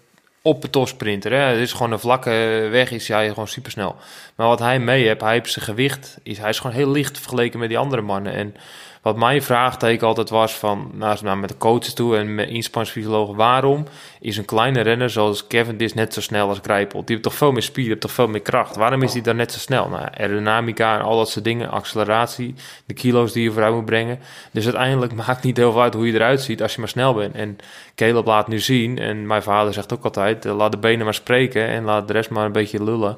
op 0.48 0.64
een 0.64 0.70
topsprinter. 0.70 1.32
Hè? 1.32 1.38
Het 1.38 1.60
is 1.60 1.74
gewoon 1.74 1.92
een 1.92 2.00
vlakke 2.00 2.30
weg, 2.72 2.92
is 2.92 3.08
hij 3.08 3.28
gewoon 3.30 3.48
supersnel. 3.48 3.96
Maar 4.36 4.48
wat 4.48 4.60
hij 4.60 4.80
mee 4.80 5.06
heeft, 5.06 5.22
hij 5.22 5.34
heeft 5.34 5.52
zijn 5.52 5.66
gewicht, 5.66 6.18
is, 6.24 6.38
hij 6.38 6.50
is 6.50 6.60
gewoon 6.60 6.76
heel 6.76 6.92
licht 6.92 7.20
vergeleken 7.20 7.60
met 7.60 7.70
die 7.70 7.78
andere 7.78 8.02
mannen. 8.02 8.34
En 8.34 8.56
wat 9.02 9.18
mijn 9.18 9.42
vraagteken 9.42 10.08
altijd 10.08 10.30
was 10.30 10.54
van, 10.54 10.92
nou, 10.94 11.38
met 11.38 11.50
de 11.50 11.58
coaches 11.58 11.94
toe 11.94 12.18
en 12.18 12.36
met 12.36 12.50
inspanningsfysiologen, 12.50 13.36
waarom 13.36 13.86
is 14.20 14.38
een 14.38 14.46
kleine 14.46 14.82
renner 14.82 15.10
zoals 15.10 15.48
Kevin 15.48 15.78
Dis 15.78 15.94
net 15.94 16.14
zo 16.14 16.22
snel 16.22 16.50
als 16.50 16.60
Grijpel? 16.62 17.00
Die 17.00 17.10
heeft 17.16 17.24
toch 17.24 17.34
veel 17.34 17.52
meer 17.52 17.62
speed, 17.62 17.88
heeft 17.88 18.02
toch 18.02 18.12
veel 18.12 18.28
meer 18.28 18.42
kracht. 18.42 18.76
Waarom 18.76 19.04
is 19.04 19.14
hij 19.14 19.22
dan 19.22 19.36
net 19.36 19.52
zo 19.52 19.60
snel? 19.60 19.90
Nou, 19.90 20.08
aerodynamica 20.18 20.98
en 20.98 21.02
al 21.02 21.18
dat 21.18 21.30
soort 21.30 21.46
dingen, 21.46 21.70
acceleratie, 21.70 22.56
de 22.86 22.94
kilo's 22.94 23.32
die 23.32 23.44
je 23.44 23.52
vooruit 23.52 23.74
moet 23.74 23.86
brengen. 23.86 24.20
Dus 24.52 24.64
uiteindelijk 24.66 25.14
maakt 25.28 25.44
niet 25.44 25.58
heel 25.58 25.72
veel 25.72 25.82
uit 25.82 25.94
hoe 25.94 26.08
je 26.08 26.14
eruit 26.14 26.42
ziet 26.42 26.62
als 26.62 26.74
je 26.74 26.80
maar 26.80 26.90
snel 26.90 27.14
bent. 27.14 27.36
En 27.36 27.58
Caleb 27.96 28.26
laat 28.26 28.48
nu 28.48 28.60
zien, 28.60 29.00
en 29.00 29.28
mijn 29.28 29.44
vader 29.44 29.74
zegt 29.74 29.94
ook 29.94 30.04
altijd, 30.04 30.44
laat 30.44 30.72
de 30.72 30.78
benen 30.78 31.06
maar 31.06 31.14
spreken 31.14 31.68
en 31.68 31.84
laat 31.84 32.08
de 32.08 32.14
rest 32.14 32.30
maar 32.30 32.46
een 32.46 32.52
beetje 32.52 32.84
lullen. 32.84 33.18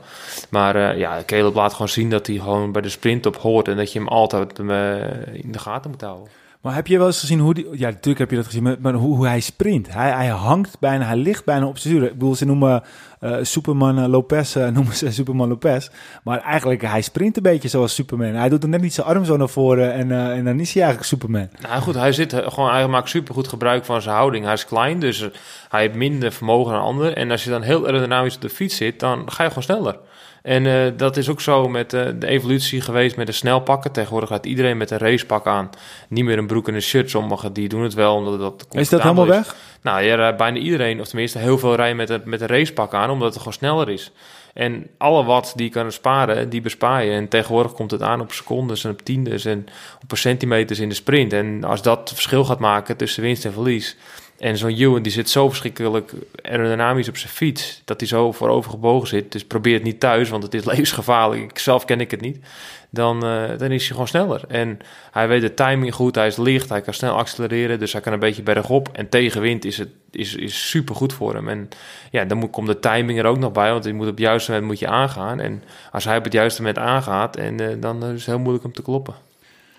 Maar 0.50 0.76
uh, 0.76 0.98
ja, 0.98 1.24
Caleb 1.26 1.56
laat 1.56 1.72
gewoon 1.72 1.90
zien 1.90 2.10
dat 2.10 2.28
hij 2.28 2.36
gewoon 2.36 2.72
bij 2.72 2.82
de 2.82 2.90
sprint 2.90 3.26
op 3.26 3.38
hoort 3.38 3.68
en 3.68 3.78
dat 3.78 3.94
je 3.94 4.00
hem 4.00 4.08
altijd 4.08 4.60
uh, 4.60 4.96
in 5.34 5.52
de 5.52 5.60
gaten 5.60 5.92
moet 5.92 6.02
houden. 6.02 6.28
Maar 6.62 6.76
heb 6.76 6.88
je 6.88 6.98
wel 6.98 7.08
eens 7.08 7.20
gezien 7.20 7.40
hoe 7.40 7.54
die... 7.54 7.68
Ja, 7.72 7.90
natuurlijk 7.90 8.20
heb 8.20 8.30
je 8.30 8.36
dat 8.36 8.46
gezien, 8.46 8.78
maar, 8.80 8.94
hoe, 8.94 9.16
hoe 9.16 9.28
hij 9.28 9.40
sprint. 9.40 9.94
Hij, 9.94 10.12
hij 10.12 10.28
hangt 10.28 10.80
bijna, 10.80 11.06
hij 11.06 11.16
ligt 11.16 11.46
bijna 11.46 11.66
op 11.66 11.78
zijn 11.78 11.94
zuur. 11.94 12.04
Ik 12.04 12.14
bedoel, 12.14 12.36
ze 12.36 12.46
noemen 12.46 12.84
eh 13.20 13.38
Superman 13.42 14.00
eh, 14.00 14.08
Lopez, 14.08 14.56
eh, 14.56 14.68
noemen 14.76 14.96
ze 14.96 15.12
Superman 15.12 15.48
Lopez. 15.48 15.90
Maar 16.24 16.42
eigenlijk, 16.42 16.82
hij 16.82 17.02
sprint 17.02 17.38
een 17.38 17.44
beetje 17.44 17.68
zoals 17.68 17.96
Superman. 17.96 18.34
Hij 18.34 18.50
doet 18.50 18.64
er 18.64 18.70
net 18.70 18.82
niet 18.82 18.94
zijn 18.94 19.08
arm 19.08 19.26
zo 19.26 19.38
naar 19.38 19.50
voren 19.50 19.94
en, 19.94 20.12
en 20.12 20.46
dan 20.46 20.60
is 20.60 20.74
hij 20.74 20.84
eigenlijk 20.84 21.12
Superman. 21.12 21.50
Nou 21.62 21.82
goed, 21.82 21.96
hij, 21.96 22.12
zit, 22.12 22.34
gewoon, 22.34 22.72
hij 22.72 22.88
maakt 22.88 23.10
supergoed 23.10 23.48
gebruik 23.48 23.86
van 23.86 24.02
zijn 24.02 24.16
houding. 24.16 24.46
Hij 24.46 24.54
is 24.54 24.66
klein, 24.66 25.00
dus 25.00 25.20
hij 25.70 25.82
heeft 25.82 25.96
minder 25.96 26.32
vermogen 26.32 26.74
dan 26.74 26.82
anderen. 26.82 27.16
En 27.16 27.32
als 27.32 27.44
je 27.44 27.50
dan 27.50 27.62
heel 27.62 27.86
aerodynamisch 27.86 28.36
op 28.36 28.42
de 28.42 28.50
fiets 28.50 28.76
zit, 28.76 29.00
dan 29.00 29.32
ga 29.32 29.44
je 29.44 29.50
gewoon 29.50 29.64
sneller. 29.64 29.98
En 30.50 30.66
eh, 30.66 30.92
dat 30.98 31.18
is 31.18 31.30
ook 31.30 31.42
zo 31.42 31.68
met 31.68 31.94
eh, 31.94 32.06
de 32.16 32.28
evolutie 32.28 32.82
geweest 32.82 33.16
met 33.16 33.28
de 33.28 33.34
snelpakken. 33.34 33.92
Tegenwoordig 33.92 34.30
gaat 34.30 34.46
iedereen 34.46 34.78
met 34.78 34.92
een 34.92 34.98
racepak 34.98 35.48
aan. 35.48 35.70
Niet 36.08 36.26
meer 36.26 36.38
een 36.38 36.48
broek 36.48 36.68
en 36.68 36.74
een 36.74 36.82
shirt. 36.82 37.10
Sommigen 37.10 37.54
die 37.54 37.70
doen 37.70 37.84
het 37.84 37.94
wel, 37.94 38.16
omdat 38.16 38.40
dat 38.40 38.66
Is 38.72 38.90
dat 38.90 39.02
helemaal 39.02 39.26
weg? 39.26 39.56
Nou, 39.82 40.04
ja, 40.04 40.36
bijna 40.36 40.58
iedereen, 40.58 41.00
of 41.00 41.08
tenminste 41.08 41.38
heel 41.38 41.58
veel 41.58 41.76
rijden 41.76 41.96
met 41.96 42.10
een, 42.10 42.22
met 42.26 42.42
een 42.42 42.48
racepak 42.48 42.94
aan, 42.94 43.10
omdat 43.10 43.28
het 43.28 43.38
gewoon 43.38 43.54
sneller 43.54 43.90
is. 43.90 44.12
En 44.54 44.88
alle 44.98 45.24
wat 45.24 45.54
die 45.56 45.66
je 45.66 45.72
kan 45.72 45.92
sparen, 45.92 46.50
die 46.50 46.62
bespaar 46.62 47.06
je. 47.06 47.12
En 47.12 47.28
tegenwoordig 47.28 47.72
komt 47.72 47.92
het 47.92 48.02
aan 48.02 48.22
op 48.22 48.32
secondes 48.32 48.84
en 48.84 48.92
op 48.92 49.02
tiendes 49.02 49.46
en 49.46 49.66
op 50.04 50.18
centimeters 50.18 50.80
in 50.80 50.90
de 50.90 50.96
sprint. 50.96 51.34
En 51.34 51.64
als 51.64 51.82
dat 51.82 52.12
verschil 52.14 52.46
gaat 52.46 52.60
maken 52.60 52.98
tussen 52.98 53.24
winst 53.24 53.46
en 53.46 53.54
verlies. 53.54 53.98
En 54.40 54.58
zo'n 54.58 54.76
Ewan 54.76 55.02
die 55.02 55.12
zit 55.12 55.30
zo 55.30 55.48
verschrikkelijk 55.48 56.12
aerodynamisch 56.42 57.10
op 57.10 57.18
zijn 57.18 57.32
fiets, 57.32 57.82
dat 57.86 58.00
hij 58.00 58.10
zo 58.10 58.32
voorover 58.32 58.72
gebogen 58.72 59.08
zit. 59.08 59.32
Dus 59.32 59.46
probeer 59.46 59.74
het 59.74 59.84
niet 59.84 60.00
thuis, 60.00 60.30
want 60.30 60.44
het 60.44 60.54
is 60.54 60.66
levensgevaarlijk. 60.72 61.42
Ik, 61.42 61.60
zelf 61.60 61.86
ken 61.86 62.00
ik 62.00 62.12
het 62.12 62.22
niet. 62.22 62.40
Dan, 62.90 63.26
eh, 63.26 63.58
dan 63.58 63.72
is 63.72 63.82
hij 63.82 63.92
gewoon 63.92 64.08
sneller. 64.08 64.42
En 64.48 64.80
hij 65.12 65.28
weet 65.28 65.42
de 65.42 65.54
timing 65.54 65.94
goed, 65.94 66.16
hij 66.16 66.28
is 66.28 66.38
licht, 66.38 66.70
hij 66.70 66.82
kan 66.82 66.94
snel 66.94 67.16
accelereren. 67.16 67.80
Dus 67.80 67.92
hij 67.92 68.02
kan 68.02 68.14
een 68.14 68.20
beetje 68.20 68.44
bergop. 68.44 68.90
En 68.94 69.10
tegenwind 69.10 69.66
is 69.66 69.78
het 69.78 69.90
is, 70.12 70.36
is 70.36 70.70
super 70.70 70.96
goed 70.96 71.14
voor 71.14 71.34
hem. 71.34 71.50
En 71.50 71.70
ja, 72.12 72.26
dan 72.26 72.38
moet, 72.38 72.50
komt 72.50 72.68
de 72.68 72.80
timing 72.80 73.20
er 73.20 73.26
ook 73.26 73.38
nog 73.38 73.52
bij, 73.52 73.72
want 73.72 73.86
je 73.86 73.94
moet 73.94 74.06
op 74.06 74.12
het 74.12 74.20
juiste 74.20 74.52
moment 74.52 74.70
moet 74.70 74.80
je 74.80 74.88
aangaan. 74.88 75.40
En 75.40 75.64
als 75.92 76.04
hij 76.04 76.18
op 76.18 76.24
het 76.24 76.34
juiste 76.34 76.62
moment 76.62 76.80
aangaat, 76.80 77.36
en, 77.36 77.60
eh, 77.60 77.76
dan 77.80 78.04
is 78.04 78.10
het 78.12 78.26
heel 78.26 78.40
moeilijk 78.40 78.66
om 78.66 78.74
te 78.74 78.82
kloppen. 78.82 79.14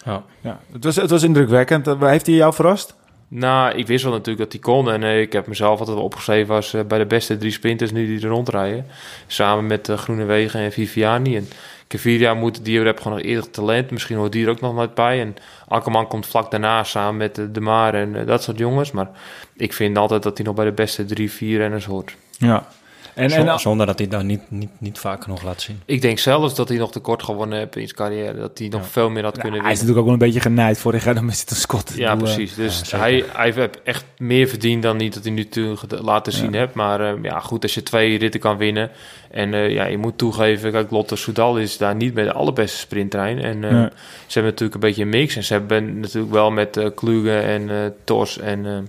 Ja. 0.05 0.25
Ja, 0.41 0.61
het 0.73 0.85
was, 0.85 0.97
het 0.97 1.11
was 1.11 1.23
indrukwekkend. 1.23 1.87
Eh, 1.87 2.01
Heeft 2.01 2.27
hij 2.27 2.35
jou 2.35 2.55
verrast? 2.55 2.95
Nou, 3.33 3.75
ik 3.75 3.87
wist 3.87 4.05
wel 4.05 4.13
natuurlijk 4.13 4.39
dat 4.39 4.53
hij 4.53 4.61
kon. 4.61 4.91
En 4.91 5.03
eh, 5.03 5.21
ik 5.21 5.33
heb 5.33 5.47
mezelf 5.47 5.79
altijd 5.79 5.97
wel 5.97 6.07
opgeschreven 6.07 6.55
als 6.55 6.75
eh, 6.75 6.85
bij 6.85 6.99
de 6.99 7.07
beste 7.07 7.37
drie 7.37 7.51
sprinters 7.51 7.93
nu 7.93 8.07
die 8.07 8.21
er 8.21 8.33
rondrijden. 8.33 8.87
Samen 9.27 9.67
met 9.67 9.89
uh, 9.89 9.97
Groenewegen 9.97 10.61
en 10.61 10.73
Viviani. 10.73 11.37
En 11.37 11.49
Caviria 11.89 12.35
moet, 12.35 12.65
die 12.65 12.81
heb 12.81 13.01
gewoon 13.01 13.19
nog 13.19 13.27
eerder 13.27 13.51
talent. 13.51 13.91
Misschien 13.91 14.17
hoort 14.17 14.33
die 14.33 14.45
er 14.45 14.51
ook 14.51 14.61
nog 14.61 14.75
wat 14.75 14.95
bij. 14.95 15.21
En 15.21 15.37
Akkerman 15.69 16.07
komt 16.07 16.27
vlak 16.27 16.51
daarna 16.51 16.85
samen 16.85 17.17
met 17.17 17.55
De 17.55 17.61
Maar 17.61 17.95
en 17.95 18.27
dat 18.27 18.43
soort 18.43 18.59
jongens. 18.59 18.91
Maar 18.91 19.11
ik 19.57 19.73
vind 19.73 19.99
altijd 19.99 20.23
dat 20.23 20.37
hij 20.37 20.47
nog 20.47 20.55
bij 20.55 20.65
de 20.65 20.73
beste 20.73 21.05
drie, 21.05 21.31
vier 21.31 21.59
renners 21.59 21.85
hoort. 21.85 22.17
Ja. 22.39 22.67
En, 23.15 23.31
en, 23.31 23.61
Zonder 23.61 23.87
dat 23.87 23.99
hij 23.99 24.09
dat 24.09 24.23
niet, 24.23 24.41
niet, 24.49 24.71
niet 24.79 24.99
vaak 24.99 25.23
genoeg 25.23 25.43
laat 25.43 25.61
zien. 25.61 25.83
Ik 25.85 26.03
denk 26.03 26.19
zelfs 26.19 26.55
dat 26.55 26.69
hij 26.69 26.79
nog 26.79 26.93
tekort 26.93 27.23
gewonnen 27.23 27.59
heeft 27.59 27.77
in 27.77 27.83
zijn 27.83 27.95
carrière. 27.95 28.39
Dat 28.39 28.59
hij 28.59 28.69
nog 28.69 28.81
ja. 28.81 28.87
veel 28.87 29.11
meer 29.11 29.23
had 29.23 29.37
ja, 29.37 29.41
kunnen 29.41 29.61
hij 29.61 29.69
winnen. 29.69 29.73
is 29.73 29.79
natuurlijk 29.79 29.99
ook 29.99 30.05
wel 30.05 30.13
een 30.13 30.33
beetje 30.33 30.51
genaaid 30.51 30.79
vorig 30.79 31.05
jaar. 31.05 31.15
Dan 31.15 31.29
is 31.29 31.41
het 31.41 31.51
een 31.51 31.57
Scott. 31.57 31.93
Ja, 31.95 32.17
bedoel, 32.17 32.35
precies. 32.35 32.55
Dus 32.55 32.91
ja, 32.91 32.99
hij, 32.99 33.25
hij 33.33 33.53
heeft 33.53 33.83
echt 33.83 34.05
meer 34.19 34.49
verdiend 34.49 34.83
dan 34.83 34.97
niet 34.97 35.15
dat 35.15 35.25
hij 35.25 35.33
nu 35.33 35.49
toe 35.49 35.77
laten 35.89 36.33
zien 36.33 36.55
heeft. 36.55 36.75
Maar 36.75 37.01
uh, 37.01 37.23
ja, 37.23 37.41
goed, 37.41 37.63
als 37.63 37.75
je 37.75 37.83
twee 37.83 38.19
ritten 38.19 38.41
kan 38.41 38.57
winnen. 38.57 38.91
En 39.31 39.53
uh, 39.53 39.71
ja, 39.71 39.85
je 39.85 39.99
moet 39.99 40.19
toegeven, 40.19 40.73
kijk, 40.73 40.91
Lotte 40.91 41.17
Soudal 41.17 41.59
is 41.59 41.77
daar 41.77 41.95
niet 41.95 42.15
bij 42.15 42.25
de 42.25 42.33
allerbeste 42.33 42.79
sprinttrein. 42.79 43.39
En 43.39 43.57
uh, 43.57 43.71
ze 43.71 44.39
hebben 44.39 44.53
natuurlijk 44.53 44.75
een 44.75 44.81
beetje 44.81 45.03
een 45.03 45.09
mix. 45.09 45.37
En 45.37 45.45
ze 45.45 45.53
hebben 45.53 46.01
natuurlijk 46.01 46.33
wel 46.33 46.51
met 46.51 46.93
Kluge 46.95 47.39
en 47.39 47.95
Tors 48.05 48.39
en... 48.39 48.89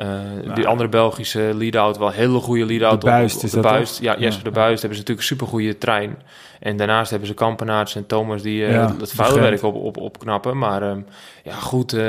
Uh, 0.00 0.06
nou, 0.06 0.54
die 0.54 0.66
andere 0.66 0.88
Belgische 0.88 1.50
lead-out, 1.54 1.98
wel 1.98 2.10
hele 2.10 2.38
goede 2.38 2.64
lead-out. 2.64 3.00
De 3.00 3.06
buist, 3.06 3.36
op, 3.36 3.44
op 3.44 3.50
de 3.50 3.60
buist. 3.60 4.00
Ja, 4.00 4.16
Jesper 4.18 4.44
ja. 4.44 4.50
de 4.50 4.58
Buist 4.58 4.80
hebben 4.80 4.98
ze 4.98 5.04
natuurlijk 5.04 5.18
een 5.18 5.36
supergoeie 5.36 5.78
trein. 5.78 6.16
En 6.60 6.76
daarnaast 6.76 7.10
hebben 7.10 7.28
ze 7.28 7.34
Kampenaerts 7.34 7.96
en 7.96 8.06
Thomas 8.06 8.42
die 8.42 8.60
uh, 8.60 8.72
ja, 8.72 8.94
het 8.98 9.12
vuilwerk 9.12 9.62
op, 9.62 9.74
op, 9.74 9.96
opknappen. 9.96 10.58
Maar 10.58 10.82
um, 10.82 11.06
ja, 11.44 11.52
goed, 11.52 11.92
uh, 11.92 12.02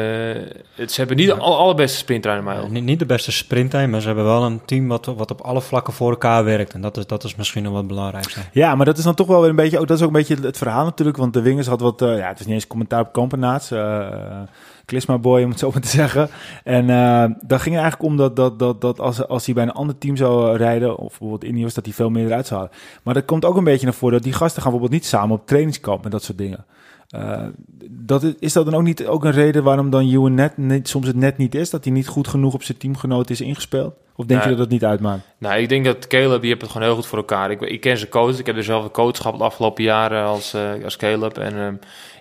het, 0.75 0.91
ze 0.91 0.99
hebben 0.99 1.17
niet 1.17 1.27
de 1.27 1.35
alle, 1.35 1.55
allerbeste 1.55 1.97
sprinttrein 1.97 2.43
mij. 2.43 2.67
niet, 2.69 2.83
niet 2.83 2.99
de 2.99 3.05
beste 3.05 3.31
sprinttrein, 3.31 3.89
maar 3.89 4.01
ze 4.01 4.07
hebben 4.07 4.25
wel 4.25 4.43
een 4.43 4.61
team 4.65 4.87
wat, 4.87 5.05
wat 5.05 5.31
op 5.31 5.41
alle 5.41 5.61
vlakken 5.61 5.93
voor 5.93 6.09
elkaar 6.09 6.43
werkt. 6.43 6.73
En 6.73 6.81
dat 6.81 6.97
is, 6.97 7.07
dat 7.07 7.23
is 7.23 7.35
misschien 7.35 7.63
nog 7.63 7.73
wat 7.73 7.87
belangrijkste. 7.87 8.39
Ja, 8.51 8.75
maar 8.75 8.85
dat 8.85 8.97
is 8.97 9.03
dan 9.03 9.15
toch 9.15 9.27
wel 9.27 9.39
weer 9.39 9.49
een 9.49 9.55
beetje, 9.55 9.79
ook, 9.79 9.87
dat 9.87 9.97
is 9.97 10.03
ook 10.03 10.09
een 10.09 10.19
beetje 10.19 10.37
het 10.41 10.57
verhaal 10.57 10.83
natuurlijk. 10.83 11.17
Want 11.17 11.33
de 11.33 11.41
Wingers 11.41 11.67
had 11.67 11.81
wat, 11.81 12.01
uh, 12.01 12.17
ja, 12.17 12.27
het 12.27 12.39
is 12.39 12.45
niet 12.45 12.55
eens 12.55 12.67
commentaar 12.67 13.01
op 13.01 13.13
Kampenaerts. 13.13 13.71
Klisma 14.91 15.17
boy, 15.17 15.43
om 15.43 15.49
het 15.49 15.59
zo 15.59 15.71
maar 15.71 15.81
te 15.81 15.87
zeggen. 15.87 16.29
En 16.63 16.83
uh, 16.89 17.21
dan 17.47 17.59
ging 17.59 17.75
het 17.75 17.83
eigenlijk 17.83 18.03
om 18.03 18.17
dat, 18.17 18.35
dat, 18.35 18.59
dat, 18.59 18.81
dat 18.81 18.99
als, 18.99 19.27
als 19.27 19.45
hij 19.45 19.55
bij 19.55 19.63
een 19.63 19.71
ander 19.71 19.97
team 19.97 20.15
zou 20.15 20.57
rijden, 20.57 20.97
of 20.97 21.09
bijvoorbeeld 21.09 21.43
Ineos, 21.43 21.73
dat 21.73 21.85
hij 21.85 21.93
veel 21.93 22.09
meer 22.09 22.25
eruit 22.25 22.47
zou 22.47 22.59
halen. 22.59 22.75
Maar 23.03 23.13
dat 23.13 23.25
komt 23.25 23.45
ook 23.45 23.57
een 23.57 23.63
beetje 23.63 23.85
naar 23.85 23.93
voren 23.93 24.15
dat 24.15 24.23
die 24.23 24.33
gasten 24.33 24.61
gaan 24.61 24.71
bijvoorbeeld 24.71 25.01
niet 25.01 25.09
samen 25.09 25.35
op 25.35 25.47
trainingskamp 25.47 26.03
en 26.03 26.09
dat 26.09 26.23
soort 26.23 26.37
dingen. 26.37 26.65
Uh, 27.15 27.43
dat 27.89 28.23
is, 28.23 28.33
is 28.39 28.53
dat 28.53 28.65
dan 28.65 28.75
ook 28.75 28.83
niet 28.83 29.07
ook 29.07 29.23
een 29.23 29.31
reden 29.31 29.63
waarom 29.63 29.89
dan 29.89 30.09
Ewan 30.09 30.33
net, 30.33 30.57
net 30.57 30.87
soms 30.87 31.07
het 31.07 31.15
net 31.15 31.37
niet 31.37 31.55
is? 31.55 31.69
Dat 31.69 31.83
hij 31.83 31.93
niet 31.93 32.07
goed 32.07 32.27
genoeg 32.27 32.53
op 32.53 32.63
zijn 32.63 32.77
teamgenoot 32.77 33.29
is 33.29 33.41
ingespeeld? 33.41 33.93
Of 34.21 34.27
denk 34.27 34.43
je 34.43 34.49
dat 34.49 34.57
dat 34.57 34.69
niet 34.69 34.85
uitmaakt? 34.85 35.21
Nou, 35.37 35.61
ik 35.61 35.69
denk 35.69 35.85
dat 35.85 36.07
Caleb, 36.07 36.41
die 36.41 36.53
het 36.53 36.67
gewoon 36.67 36.87
heel 36.87 36.95
goed 36.95 37.05
voor 37.05 37.17
elkaar. 37.17 37.51
Ik, 37.51 37.61
ik 37.61 37.81
ken 37.81 37.97
zijn 37.97 38.09
coach, 38.09 38.39
ik 38.39 38.45
heb 38.45 38.55
dezelfde 38.55 38.91
coachschap 38.91 39.37
de 39.37 39.43
afgelopen 39.43 39.83
jaren 39.83 40.25
als, 40.25 40.53
uh, 40.55 40.83
als 40.83 40.95
Caleb. 40.95 41.37
En 41.37 41.55
uh, 41.55 41.67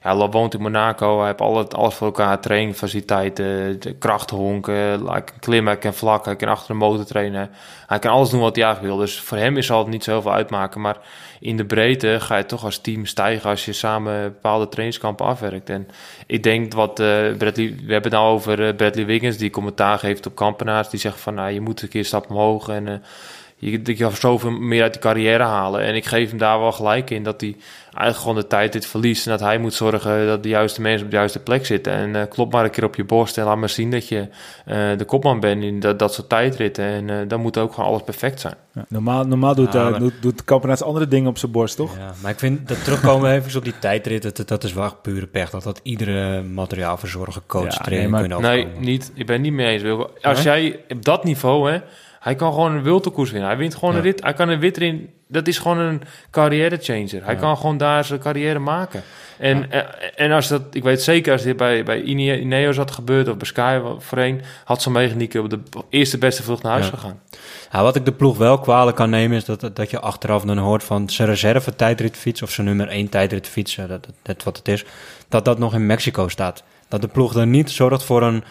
ja, 0.02 0.28
woont 0.28 0.54
in 0.54 0.60
Monaco, 0.60 1.18
hij 1.18 1.26
heeft 1.26 1.40
alles, 1.40 1.68
alles 1.68 1.94
voor 1.94 2.06
elkaar. 2.06 2.40
Trainingfaciliteiten, 2.40 3.78
krachthonken, 3.98 4.74
hij 5.06 5.22
kan 5.22 5.38
klimmen, 5.40 5.72
hij 5.72 5.82
kan 5.82 5.94
vlakken, 5.94 6.30
hij 6.30 6.36
kan 6.36 6.48
achter 6.48 6.68
de 6.68 6.74
motor 6.74 7.04
trainen. 7.04 7.50
Hij 7.86 7.98
kan 7.98 8.12
alles 8.12 8.30
doen 8.30 8.40
wat 8.40 8.56
hij 8.56 8.64
eigenlijk 8.64 8.94
wil. 8.94 9.04
Dus 9.04 9.20
voor 9.20 9.38
hem 9.38 9.62
zal 9.62 9.78
het 9.78 9.88
niet 9.88 10.04
zoveel 10.04 10.32
uitmaken. 10.32 10.80
Maar 10.80 10.96
in 11.40 11.56
de 11.56 11.64
breedte 11.64 12.16
ga 12.20 12.36
je 12.36 12.46
toch 12.46 12.64
als 12.64 12.78
team 12.78 13.06
stijgen 13.06 13.50
als 13.50 13.64
je 13.64 13.72
samen 13.72 14.22
bepaalde 14.22 14.68
trainingskampen 14.68 15.26
afwerkt. 15.26 15.70
En 15.70 15.88
ik 16.26 16.42
denk 16.42 16.72
wat 16.72 17.00
uh, 17.00 17.06
Bradley, 17.36 17.74
we 17.84 17.92
hebben 17.92 18.10
het 18.10 18.20
nou 18.20 18.32
over 18.32 18.60
uh, 18.60 18.74
Bradley 18.76 19.06
Wiggins, 19.06 19.36
die 19.36 19.50
commentaar 19.50 19.98
geeft 19.98 20.26
op 20.26 20.34
kampenaars. 20.34 20.88
Die 20.88 21.00
zegt 21.00 21.20
van, 21.20 21.34
nou, 21.34 21.50
je 21.50 21.60
moet 21.60 21.82
een 21.82 21.88
keer 21.88 22.04
stap 22.04 22.30
omhoog 22.30 22.68
en 22.68 22.86
uh, 22.86 22.94
je, 23.60 23.80
je 23.84 23.94
kan 23.94 24.12
zoveel 24.12 24.50
meer 24.50 24.82
uit 24.82 24.94
de 24.94 24.98
carrière 24.98 25.42
halen. 25.42 25.80
En 25.80 25.94
ik 25.94 26.06
geef 26.06 26.28
hem 26.28 26.38
daar 26.38 26.58
wel 26.58 26.72
gelijk 26.72 27.10
in 27.10 27.22
dat 27.22 27.40
hij 27.40 27.56
eigenlijk 27.82 28.16
gewoon 28.16 28.36
de 28.36 28.46
tijd 28.46 28.72
dit 28.72 28.86
verliest. 28.86 29.26
En 29.26 29.30
dat 29.30 29.40
hij 29.40 29.58
moet 29.58 29.74
zorgen 29.74 30.26
dat 30.26 30.42
de 30.42 30.48
juiste 30.48 30.80
mensen 30.80 31.04
op 31.04 31.10
de 31.10 31.16
juiste 31.16 31.38
plek 31.38 31.66
zitten. 31.66 31.92
En 31.92 32.14
uh, 32.14 32.22
klop 32.28 32.52
maar 32.52 32.64
een 32.64 32.70
keer 32.70 32.84
op 32.84 32.94
je 32.94 33.04
borst 33.04 33.38
en 33.38 33.44
laat 33.44 33.56
maar 33.56 33.68
zien 33.68 33.90
dat 33.90 34.08
je 34.08 34.28
uh, 34.66 34.98
de 34.98 35.04
kopman 35.04 35.40
bent 35.40 35.62
in 35.62 35.80
dat, 35.80 35.98
dat 35.98 36.14
soort 36.14 36.28
tijdritten. 36.28 36.84
En 36.84 37.08
uh, 37.08 37.16
dan 37.28 37.40
moet 37.40 37.58
ook 37.58 37.72
gewoon 37.74 37.90
alles 37.90 38.02
perfect 38.02 38.40
zijn. 38.40 38.54
Ja, 38.72 38.84
normaal 38.88 39.24
normaal 39.24 39.54
doet, 39.54 39.72
ja, 39.72 39.90
maar... 39.90 39.98
doet, 39.98 40.14
doet 40.20 40.44
Kampenaars 40.44 40.82
andere 40.82 41.08
dingen 41.08 41.28
op 41.28 41.38
zijn 41.38 41.52
borst, 41.52 41.76
toch? 41.76 41.96
Ja, 41.96 42.12
maar 42.22 42.30
ik 42.30 42.38
vind 42.38 42.68
dat 42.68 42.84
terugkomen 42.84 43.30
even 43.34 43.58
op 43.58 43.64
die 43.64 43.78
tijdritten, 43.78 44.34
dat, 44.34 44.48
dat 44.48 44.64
is 44.64 44.72
wel 44.72 44.94
pure 45.02 45.26
pech. 45.26 45.50
Dat 45.50 45.62
dat 45.62 45.80
iedere 45.82 46.42
materiaalverzorger, 46.42 47.42
coach, 47.46 47.72
ja, 47.72 47.78
trainer 47.78 48.10
nee, 48.10 48.28
maar, 48.28 48.38
kunnen 48.40 48.40
Nee, 48.40 48.66
niet, 48.78 49.12
ik 49.14 49.26
ben 49.26 49.34
het 49.34 49.44
niet 49.44 49.52
mee 49.52 49.78
eens. 49.78 50.06
Als 50.22 50.42
jij 50.42 50.80
op 50.88 51.04
dat 51.04 51.24
niveau, 51.24 51.70
hè, 51.70 51.78
hij 52.20 52.34
kan 52.34 52.52
gewoon 52.52 52.72
een 52.72 52.82
wiltekoers 52.82 53.30
winnen. 53.30 53.48
Hij 53.48 53.58
wint 53.58 53.74
gewoon 53.74 53.94
een 53.94 54.02
rit. 54.02 54.22
Hij 54.22 54.34
kan 54.34 54.48
een 54.48 54.60
wit 54.60 54.76
erin. 54.76 55.10
Dat 55.28 55.46
is 55.46 55.58
gewoon 55.58 55.78
een 55.78 56.02
carrière 56.30 56.78
changer. 56.80 57.24
Hij 57.24 57.36
kan 57.36 57.56
gewoon 57.56 57.76
daar 57.76 58.04
zijn 58.04 58.20
carrière 58.20 58.58
maken. 58.58 59.02
En, 59.38 59.66
ja. 59.70 59.94
en 60.16 60.32
als 60.32 60.48
dat, 60.48 60.62
ik 60.72 60.82
weet 60.82 61.02
zeker, 61.02 61.32
als 61.32 61.42
dit 61.42 61.56
bij, 61.56 61.84
bij 61.84 62.02
Ineos 62.02 62.76
had 62.76 62.90
gebeurd 62.90 63.28
of 63.28 63.36
bij 63.36 63.46
Sky 63.46 63.80
voorheen, 63.98 64.42
had 64.64 64.82
zo'n 64.82 64.92
mechaniek 64.92 65.34
op 65.34 65.50
de 65.50 65.60
eerste 65.88 66.18
beste 66.18 66.42
vlucht 66.42 66.62
naar 66.62 66.72
huis 66.72 66.88
gegaan. 66.88 67.20
Ja, 67.72 67.82
wat 67.82 67.96
ik 67.96 68.04
de 68.04 68.12
ploeg 68.12 68.36
wel 68.36 68.58
kwalijk 68.58 68.96
kan 68.96 69.10
nemen, 69.10 69.36
is 69.36 69.44
dat, 69.44 69.70
dat 69.76 69.90
je 69.90 70.00
achteraf 70.00 70.42
dan 70.42 70.58
hoort 70.58 70.84
van 70.84 71.08
zijn 71.08 71.28
reserve 71.28 71.76
tijdritfiets 71.76 72.42
of 72.42 72.50
zijn 72.50 72.66
nummer 72.66 72.88
1 72.88 73.08
tijdritfiets, 73.08 73.76
dat, 73.76 73.88
dat, 73.88 74.06
dat 74.22 74.42
wat 74.42 74.56
het 74.56 74.68
is, 74.68 74.84
dat 75.28 75.44
dat 75.44 75.58
nog 75.58 75.74
in 75.74 75.86
Mexico 75.86 76.28
staat. 76.28 76.62
Dat 76.88 77.00
de 77.00 77.08
ploeg 77.08 77.32
dan 77.32 77.50
niet 77.50 77.70
zorgt 77.70 78.04
voor 78.04 78.22
een 78.22 78.44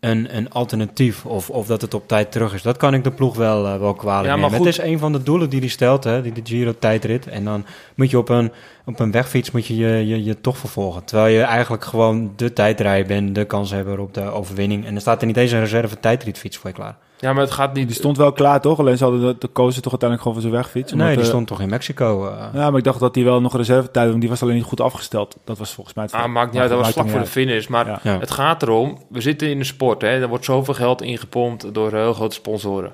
een, 0.00 0.36
een 0.36 0.50
alternatief 0.50 1.26
of, 1.26 1.50
of 1.50 1.66
dat 1.66 1.80
het 1.80 1.94
op 1.94 2.08
tijd 2.08 2.32
terug 2.32 2.54
is. 2.54 2.62
Dat 2.62 2.76
kan 2.76 2.94
ik 2.94 3.04
de 3.04 3.10
ploeg 3.10 3.36
wel, 3.36 3.66
uh, 3.66 3.78
wel 3.78 3.94
kwalijk 3.94 4.28
ja, 4.28 4.36
nemen. 4.36 4.52
Het 4.52 4.66
is 4.66 4.78
een 4.78 4.98
van 4.98 5.12
de 5.12 5.22
doelen 5.22 5.50
die 5.50 5.60
hij 5.60 5.68
stelt, 5.68 6.04
hè, 6.04 6.22
die 6.22 6.32
de 6.32 6.40
Giro-tijdrit. 6.44 7.26
En 7.26 7.44
dan 7.44 7.64
moet 7.94 8.10
je 8.10 8.18
op 8.18 8.28
een, 8.28 8.52
op 8.84 9.00
een 9.00 9.10
wegfiets 9.10 9.50
moet 9.50 9.66
je, 9.66 9.76
je, 9.76 10.06
je, 10.06 10.24
je 10.24 10.40
toch 10.40 10.58
vervolgen. 10.58 11.04
Terwijl 11.04 11.34
je 11.34 11.42
eigenlijk 11.42 11.84
gewoon 11.84 12.32
de 12.36 12.52
tijdrijder 12.52 13.06
bent, 13.06 13.34
de 13.34 13.44
kanshebber 13.44 13.98
op 13.98 14.14
de 14.14 14.22
overwinning. 14.22 14.86
En 14.86 14.94
er 14.94 15.00
staat 15.00 15.20
er 15.20 15.26
niet 15.26 15.36
eens 15.36 15.52
een 15.52 15.60
reserve 15.60 16.00
tijdritfiets 16.00 16.56
voor 16.56 16.70
je 16.70 16.76
klaar. 16.76 16.96
Ja, 17.20 17.32
maar 17.32 17.42
het 17.42 17.52
gaat 17.52 17.74
niet... 17.74 17.86
Die 17.86 17.96
stond 17.96 18.16
wel 18.16 18.32
klaar, 18.32 18.60
toch? 18.60 18.78
Alleen 18.78 18.96
ze 18.96 19.04
hadden 19.04 19.20
de, 19.20 19.36
de 19.38 19.48
kozen 19.48 19.82
toch 19.82 19.90
uiteindelijk 19.90 20.28
gewoon 20.28 20.42
voor 20.42 20.50
zijn 20.50 20.62
wegfiets? 20.62 20.92
Nee, 20.92 21.14
die 21.14 21.18
uh, 21.18 21.24
stond 21.24 21.46
toch 21.46 21.60
in 21.60 21.68
Mexico? 21.68 22.26
Uh... 22.26 22.44
Ja, 22.54 22.70
maar 22.70 22.78
ik 22.78 22.84
dacht 22.84 23.00
dat 23.00 23.14
hij 23.14 23.24
wel 23.24 23.40
nog 23.40 23.56
reservetijd 23.56 24.08
want 24.08 24.20
die 24.20 24.30
was 24.30 24.42
alleen 24.42 24.54
niet 24.54 24.64
goed 24.64 24.80
afgesteld. 24.80 25.36
Dat 25.44 25.58
was 25.58 25.74
volgens 25.74 25.96
mij 25.96 26.04
het 26.04 26.14
Ah, 26.14 26.26
maakt 26.26 26.52
niet 26.52 26.60
uit, 26.60 26.70
dat 26.70 26.78
was 26.78 26.90
vlak 26.90 27.08
voor 27.08 27.20
de 27.20 27.26
finish. 27.26 27.66
Maar 27.66 27.86
ja. 27.86 28.00
Ja. 28.02 28.18
het 28.18 28.30
gaat 28.30 28.62
erom, 28.62 28.98
we 29.08 29.20
zitten 29.20 29.50
in 29.50 29.58
de 29.58 29.64
sport, 29.64 30.02
hè. 30.02 30.08
Er 30.08 30.28
wordt 30.28 30.44
zoveel 30.44 30.74
geld 30.74 31.02
ingepompt 31.02 31.74
door 31.74 31.92
heel 31.92 32.14
grote 32.14 32.34
sponsoren. 32.34 32.92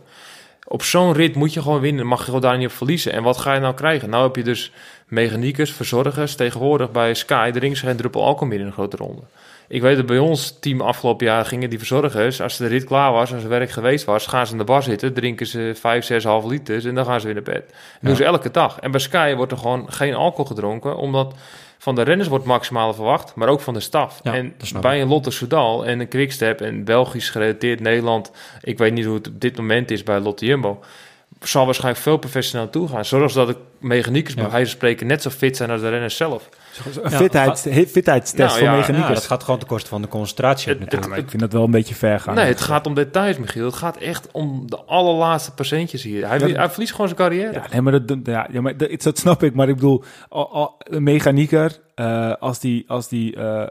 Op 0.68 0.82
zo'n 0.82 1.12
rit 1.12 1.34
moet 1.34 1.52
je 1.52 1.62
gewoon 1.62 1.80
winnen, 1.80 2.06
mag 2.06 2.18
je 2.18 2.24
gewoon 2.24 2.40
daar 2.40 2.58
niet 2.58 2.66
op 2.66 2.72
verliezen. 2.72 3.12
En 3.12 3.22
wat 3.22 3.36
ga 3.36 3.54
je 3.54 3.60
nou 3.60 3.74
krijgen? 3.74 4.10
Nou 4.10 4.22
heb 4.22 4.36
je 4.36 4.44
dus 4.44 4.72
mechaniekers, 5.08 5.72
verzorgers, 5.72 6.34
tegenwoordig 6.34 6.90
bij 6.90 7.14
Sky, 7.14 7.50
er 7.54 7.64
is 7.64 7.80
geen 7.80 7.96
druppel 7.96 8.24
alcohol 8.24 8.48
meer 8.48 8.60
in 8.60 8.66
een 8.66 8.72
grote 8.72 8.96
ronde. 8.96 9.22
ik 9.68 9.82
weet 9.82 9.96
dat 9.96 10.06
bij 10.06 10.18
ons 10.18 10.58
team 10.60 10.80
afgelopen 10.80 11.26
jaar 11.26 11.44
gingen 11.44 11.70
die 11.70 11.78
verzorgers, 11.78 12.40
als 12.40 12.56
de 12.56 12.66
rit 12.66 12.84
klaar 12.84 13.12
was 13.12 13.32
en 13.32 13.38
zijn 13.38 13.50
werk 13.50 13.70
geweest 13.70 14.04
was, 14.04 14.26
gaan 14.26 14.46
ze 14.46 14.52
in 14.52 14.58
de 14.58 14.64
bar 14.64 14.82
zitten, 14.82 15.14
drinken 15.14 15.46
ze 15.46 15.72
5, 15.74 16.04
6, 16.04 16.24
half 16.24 16.44
liters 16.44 16.84
en 16.84 16.94
dan 16.94 17.04
gaan 17.04 17.20
ze 17.20 17.26
weer 17.26 17.34
naar 17.34 17.44
bed. 17.44 17.64
Dat 17.66 17.76
doen 18.00 18.10
Ja. 18.10 18.16
ze 18.16 18.24
elke 18.24 18.50
dag. 18.50 18.78
En 18.80 18.90
bij 18.90 19.00
Sky 19.00 19.34
wordt 19.34 19.52
er 19.52 19.58
gewoon 19.58 19.92
geen 19.92 20.14
alcohol 20.14 20.44
gedronken, 20.44 20.96
omdat 20.96 21.34
van 21.78 21.94
de 21.94 22.02
renners 22.02 22.28
wordt 22.28 22.44
maximaal 22.44 22.94
verwacht, 22.94 23.34
maar 23.34 23.48
ook 23.48 23.60
van 23.60 23.74
de 23.74 23.80
staf. 23.80 24.20
Ja, 24.22 24.34
en 24.34 24.54
bij 24.80 25.00
een 25.00 25.08
Lotte 25.08 25.30
Soudal 25.30 25.86
en 25.86 26.00
een 26.00 26.08
Quickstep 26.08 26.60
en 26.60 26.84
Belgisch 26.84 27.30
gerelateerd 27.30 27.80
Nederland, 27.80 28.30
ik 28.62 28.78
weet 28.78 28.92
niet 28.92 29.04
hoe 29.04 29.14
het 29.14 29.28
op 29.28 29.40
dit 29.40 29.56
moment 29.56 29.90
is 29.90 30.02
bij 30.02 30.18
Lotte 30.20 30.46
Jumbo, 30.46 30.80
zal 31.48 31.64
waarschijnlijk 31.64 32.02
veel 32.02 32.16
professioneel 32.16 32.70
toe 32.70 32.88
gaan. 32.88 33.02
Dat 33.10 33.46
de 33.48 33.56
mechaniekers 33.80 34.34
bij 34.34 34.44
Ja. 34.44 34.50
wijze 34.50 34.66
van 34.66 34.76
spreken 34.76 35.06
net 35.06 35.22
zo 35.22 35.30
fit 35.30 35.56
zijn 35.56 35.70
als 35.70 35.80
de 35.80 35.88
renners 35.88 36.16
zelf. 36.16 36.48
Een 37.02 37.10
Ja, 37.10 37.16
fitheids, 37.16 37.62
fitheidstest 37.90 38.36
Nou, 38.38 38.50
voor 38.50 38.60
ja, 38.62 38.70
Ja, 38.72 38.76
mechaniekers. 38.78 39.14
dat 39.14 39.24
gaat 39.26 39.42
gewoon 39.44 39.58
ten 39.58 39.68
koste 39.68 39.88
van 39.88 40.02
de 40.02 40.08
concentratie 40.08 40.68
Het- 40.68 40.78
natuurlijk. 40.80 41.10
maar 41.10 41.18
ik 41.20 41.28
vind 41.30 41.42
dat 41.42 41.52
wel 41.52 41.64
een 41.64 41.70
beetje 41.70 41.94
ver 41.94 42.20
gaan. 42.20 42.34
Nee, 42.34 42.44
het 42.44 42.60
gaat 42.60 42.86
om 42.86 42.94
details, 42.94 43.38
Michiel. 43.38 43.64
Het 43.64 43.74
gaat 43.74 43.96
echt 43.96 44.28
om 44.32 44.62
de 44.70 44.84
allerlaatste 44.84 45.52
patiëntjes 45.54 46.02
hier. 46.02 46.28
Hij, 46.28 46.38
Ja, 46.38 46.46
hij 46.46 46.70
verliest 46.70 46.92
gewoon 46.92 47.08
zijn 47.08 47.20
carrière. 47.20 47.52
Ja, 47.52 47.64
nee, 47.70 47.80
maar 47.80 48.06
dat, 48.06 48.18
ja, 48.24 48.48
ja, 48.52 48.60
maar 48.60 48.76
dat, 48.76 49.02
dat 49.02 49.18
snap 49.18 49.42
ik. 49.42 49.54
Maar 49.54 49.68
ik 49.68 49.74
bedoel, 49.74 50.04
al, 50.28 50.52
al- 50.52 50.74
een 50.78 51.02
mechanieker, 51.02 51.78
eh, 51.94 52.32
als 52.38 52.60
die, 52.60 52.84
als 52.88 53.08
die 53.08 53.36
eh, 53.36 53.62
eh, 53.62 53.68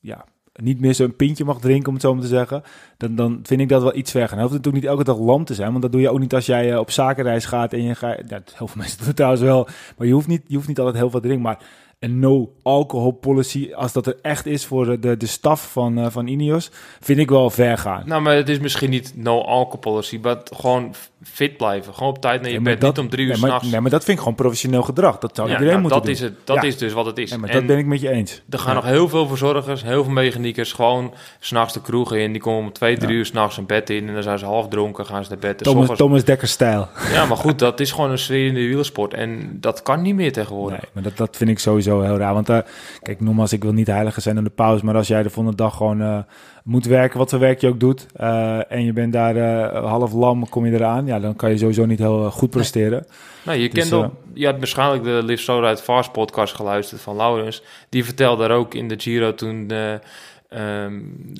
ja, 0.00 0.24
niet 0.62 0.80
meer 0.80 0.94
zo'n 0.94 1.16
pintje 1.16 1.44
mag 1.44 1.60
drinken, 1.60 1.88
om 1.88 1.94
het 1.94 2.02
zo 2.02 2.12
maar 2.12 2.22
te 2.22 2.28
zeggen, 2.28 2.62
dan, 2.96 3.14
dan 3.14 3.40
vind 3.42 3.60
ik 3.60 3.68
dat 3.68 3.82
wel 3.82 3.96
iets 3.96 4.10
ver 4.10 4.28
gaan. 4.28 4.38
Hoeft 4.38 4.52
natuurlijk 4.52 4.82
niet 4.82 4.92
elke 4.92 5.04
dag 5.04 5.18
lam 5.18 5.44
te 5.44 5.54
zijn, 5.54 5.70
want 5.70 5.82
dat 5.82 5.92
doe 5.92 6.00
je 6.00 6.10
ook 6.10 6.18
niet 6.18 6.34
als 6.34 6.46
jij 6.46 6.72
eh, 6.72 6.78
op 6.78 6.90
zakenreis 6.90 7.44
gaat 7.44 7.72
en 7.72 7.82
je 7.82 7.94
gaat... 7.94 8.18
Ja, 8.28 8.42
heel 8.54 8.66
veel 8.66 8.80
mensen 8.82 8.98
doen 8.98 9.06
het 9.06 9.16
trouwens 9.16 9.42
wel, 9.42 9.68
maar 9.96 10.06
je 10.06 10.12
hoeft 10.12 10.28
niet, 10.28 10.42
je 10.46 10.54
hoeft 10.54 10.68
niet 10.68 10.78
altijd 10.78 10.96
heel 10.96 11.10
veel 11.10 11.20
te 11.20 11.26
drinken. 11.26 11.46
Maar 11.46 11.64
een 11.98 12.18
no-alcohol 12.18 13.10
policy, 13.12 13.72
als 13.74 13.92
dat 13.92 14.06
er 14.06 14.18
echt 14.22 14.46
is 14.46 14.66
voor 14.66 15.00
de, 15.00 15.16
de 15.16 15.26
staf 15.26 15.72
van, 15.72 15.98
eh, 15.98 16.10
van 16.10 16.26
Ineos, 16.26 16.70
vind 17.00 17.18
ik 17.18 17.30
wel 17.30 17.50
ver 17.50 17.78
gaan. 17.78 18.02
Nou, 18.06 18.22
maar 18.22 18.36
het 18.36 18.48
is 18.48 18.58
misschien 18.58 18.90
niet 18.90 19.12
no 19.16 19.40
alcohol 19.40 19.78
policy, 19.78 20.18
maar 20.22 20.40
gewoon 20.44 20.94
fit 21.22 21.56
blijven. 21.56 21.94
Gewoon 21.94 22.08
op 22.08 22.20
tijd 22.20 22.42
naar 22.42 22.50
je 22.50 22.60
bed, 22.60 22.80
dat- 22.80 22.96
niet 22.96 23.04
om 23.04 23.10
drie 23.10 23.24
uur 23.26 23.30
nee, 23.32 23.38
s'nachts. 23.40 23.70
nee, 23.70 23.80
maar 23.80 23.90
dat 23.90 24.00
vind 24.04 24.12
ik 24.16 24.18
gewoon 24.22 24.34
professioneel 24.38 24.82
gedrag. 24.82 25.18
Dat 25.18 25.36
zou 25.36 25.48
Ja, 25.48 25.54
iedereen 25.54 25.80
nou, 25.80 25.88
moeten 25.92 25.98
dat 26.10 26.18
doen. 26.18 26.28
Is 26.28 26.36
het, 26.36 26.46
dat 26.46 26.56
Ja. 26.56 26.62
is 26.68 26.78
dus 26.78 26.92
wat 26.92 27.06
het 27.06 27.18
is. 27.18 27.36
Maar 27.36 27.48
En 27.48 27.54
dat 27.56 27.66
ben 27.66 27.78
ik 27.78 27.86
met 27.86 28.00
je 28.00 28.10
eens. 28.10 28.42
Er 28.50 28.58
gaan 28.58 28.74
nog 28.74 28.84
heel 28.84 29.08
veel 29.08 29.26
verzorgers, 29.28 29.82
heel 29.82 30.04
veel 30.04 30.12
mechaniekers 30.12 30.72
gewoon 30.72 31.14
s'nachts 31.40 31.72
de 31.74 31.80
kroegen 31.80 32.20
in. 32.20 32.32
Die 32.32 32.40
komen 32.40 32.64
om 32.64 32.72
twee, 32.72 32.96
drie 32.96 33.16
uur 33.16 33.26
s'nachts 33.26 33.58
in 33.58 33.66
bed 33.66 33.90
in 33.90 34.08
en 34.08 34.14
dan 34.14 34.22
zijn 34.22 34.38
ze 34.38 34.44
half 34.44 34.68
dronken, 34.68 35.06
gaan 35.06 35.24
ze 35.24 35.30
naar 35.30 35.38
bed. 35.38 35.58
Thomas, 35.58 35.96
Thomas 35.96 36.24
Dekker 36.24 36.48
stijl. 36.48 36.88
Ja, 37.12 37.24
maar 37.26 37.36
goed, 37.36 37.58
dat 37.58 37.80
is 37.80 37.92
gewoon 37.92 38.10
een 38.10 38.18
sfeer 38.18 38.46
in 38.46 38.54
de 38.54 38.60
wielersport 38.66 39.14
en 39.14 39.56
dat 39.60 39.82
kan 39.82 40.02
niet 40.02 40.14
meer 40.14 40.32
tegenwoordig. 40.32 40.80
Nee, 40.80 40.90
maar 40.92 41.02
dat, 41.02 41.16
dat 41.16 41.36
vind 41.36 41.50
ik 41.50 41.58
sowieso 41.58 42.00
heel 42.02 42.16
raar. 42.16 42.34
Want 42.34 42.48
eh, 42.48 42.58
kijk, 43.02 43.20
nogmaals, 43.20 43.52
ik 43.52 43.62
wil 43.62 43.72
niet 43.72 43.86
heiliger 43.86 44.22
zijn 44.22 44.36
aan 44.36 44.44
de 44.44 44.50
pauze. 44.50 44.84
Maar 44.84 44.94
als 44.94 45.08
jij 45.08 45.22
de 45.22 45.30
volgende 45.30 45.56
dag 45.56 45.76
gewoon 45.76 46.00
eh, 46.02 46.18
moet 46.66 46.86
werken, 46.86 47.18
wat 47.18 47.30
voor 47.30 47.38
werk 47.38 47.60
je 47.60 47.68
ook 47.68 47.80
doet. 47.80 48.06
eh, 48.16 48.72
en 48.72 48.84
je 48.84 48.92
bent 48.92 49.12
daar 49.12 49.36
eh, 49.36 49.84
half 49.84 50.12
lam, 50.12 50.48
kom 50.48 50.66
je 50.66 50.72
eraan. 50.72 51.06
Ja, 51.06 51.20
dan 51.20 51.36
kan 51.36 51.50
je 51.50 51.58
sowieso 51.58 51.84
niet 51.86 51.98
heel 51.98 52.24
eh, 52.24 52.30
goed 52.32 52.50
presteren. 52.50 53.06
Nou, 53.44 53.58
je, 53.58 53.68
Dus, 53.68 53.88
kent 53.88 53.92
ook, 54.04 54.10
je 54.34 54.46
had 54.46 54.58
waarschijnlijk 54.58 55.04
de 55.04 55.20
Live 55.24 55.42
So 55.42 55.58
Ride 55.60 55.76
Fast 55.82 56.12
podcast 56.12 56.54
geluisterd 56.54 57.00
van 57.00 57.16
Laurens. 57.16 57.62
Die 57.88 58.04
vertelde 58.04 58.48
daar 58.48 58.56
ook 58.56 58.74
in 58.74 58.88
de 58.88 58.94
Giro 58.98 59.34
toen 59.34 59.66
de 59.66 60.00
ehm 60.48 60.92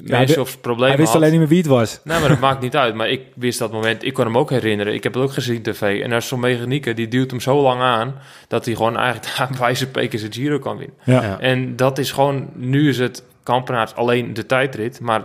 mensen 0.04 0.40
of 0.40 0.60
problemen 0.60 0.88
Hij 0.88 0.96
wist 0.96 1.08
had. 1.08 1.16
alleen 1.16 1.30
niet 1.30 1.38
meer 1.40 1.48
wie 1.48 1.58
het 1.58 1.66
was. 1.66 2.00
Nee, 2.04 2.20
maar 2.20 2.28
dat 2.28 2.40
maakt 2.48 2.60
niet 2.60 2.76
uit. 2.76 2.94
Maar 2.94 3.08
ik 3.10 3.20
wist 3.34 3.58
dat 3.58 3.72
moment. 3.72 4.04
Ik 4.04 4.14
kon 4.14 4.24
hem 4.24 4.38
ook 4.38 4.50
herinneren. 4.50 4.94
Ik 4.94 5.02
heb 5.02 5.14
het 5.14 5.22
ook 5.22 5.32
gezien 5.32 5.62
tv. 5.62 6.02
En 6.02 6.10
er 6.10 6.16
is 6.16 6.28
zo'n 6.28 6.40
mechanieker, 6.40 6.94
die 6.94 7.08
duwt 7.08 7.30
hem 7.30 7.40
zo 7.40 7.62
lang 7.62 7.80
aan... 7.80 8.14
dat 8.48 8.64
hij 8.64 8.74
gewoon 8.74 8.96
eigenlijk 8.96 9.36
daar 9.36 9.88
bij 9.92 10.08
zijn 10.12 10.32
Giro 10.32 10.58
kan 10.58 10.76
winnen. 10.76 10.96
Ja. 11.04 11.22
Ja. 11.22 11.40
En 11.40 11.76
dat 11.76 11.98
is 11.98 12.12
gewoon... 12.12 12.48
Nu 12.54 12.88
is 12.88 12.98
het 12.98 13.22
kampionaat 13.46 13.96
alleen 13.96 14.34
de 14.34 14.46
tijdrit. 14.46 15.00
Maar 15.00 15.22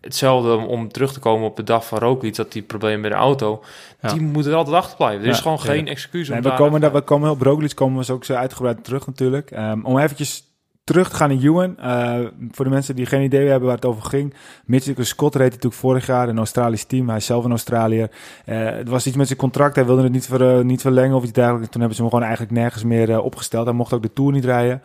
hetzelfde 0.00 0.56
om, 0.56 0.88
terug 0.88 1.12
te 1.12 1.20
komen 1.20 1.46
op 1.46 1.56
de 1.56 1.62
dag 1.62 1.86
van 1.86 1.98
Roglic... 1.98 2.36
dat 2.36 2.52
die 2.52 2.62
probleem 2.62 3.00
met 3.00 3.10
de 3.10 3.16
auto... 3.16 3.62
Ja. 4.00 4.12
die 4.12 4.20
moet 4.20 4.46
er 4.46 4.54
altijd 4.54 4.76
achterblijven. 4.76 5.22
Er 5.22 5.28
is 5.28 5.36
Ja, 5.36 5.42
gewoon 5.42 5.60
geen 5.60 5.88
excuus 5.88 6.30
om 6.30 6.36
we 6.36 6.42
daar... 6.42 6.56
komen, 6.56 6.80
daar, 6.80 6.92
we 6.92 7.00
komen 7.00 7.30
op 7.30 7.42
Roglic 7.42 7.74
komen 7.74 8.06
we 8.06 8.12
ook 8.12 8.24
zo 8.24 8.34
uitgebreid 8.34 8.84
terug 8.84 9.06
natuurlijk. 9.06 9.50
Ehm, 9.50 9.80
om 9.82 9.98
eventjes 9.98 10.49
terug 10.90 11.10
te 11.10 11.16
gaan 11.16 11.28
naar 11.28 11.42
Ewan. 11.42 11.78
eh, 11.78 12.18
voor 12.50 12.64
de 12.64 12.70
mensen 12.70 12.96
die 12.96 13.06
geen 13.06 13.22
idee 13.22 13.48
hebben 13.48 13.66
waar 13.66 13.76
het 13.76 13.84
over 13.84 14.02
ging. 14.02 14.34
Mitchell 14.64 15.04
Scott 15.04 15.34
reed 15.34 15.48
natuurlijk 15.50 15.74
vorig 15.74 16.06
jaar 16.06 16.28
een 16.28 16.38
Australisch 16.38 16.84
team. 16.84 17.08
Hij 17.08 17.16
is 17.16 17.24
zelf 17.24 17.44
een 17.44 17.50
Australiër. 17.50 18.10
Eh 18.44 18.58
het 18.64 18.88
was 18.88 19.06
iets 19.06 19.16
met 19.16 19.26
zijn 19.26 19.38
contract. 19.38 19.74
Hij 19.74 19.84
wilde 19.86 20.02
het 20.02 20.12
niet, 20.12 20.26
ver, 20.26 20.58
eh, 20.58 20.64
niet 20.64 20.80
verlengen 20.80 21.16
of 21.16 21.22
iets 21.22 21.32
dergelijks. 21.32 21.68
Toen 21.70 21.80
hebben 21.80 21.96
ze 21.96 22.02
hem 22.02 22.10
gewoon 22.10 22.26
eigenlijk 22.26 22.58
nergens 22.58 22.84
meer 22.84 23.20
opgesteld. 23.20 23.64
Hij 23.66 23.74
mocht 23.74 23.92
ook 23.92 24.02
de 24.02 24.12
Tour 24.12 24.32
niet 24.32 24.44
rijden. 24.44 24.82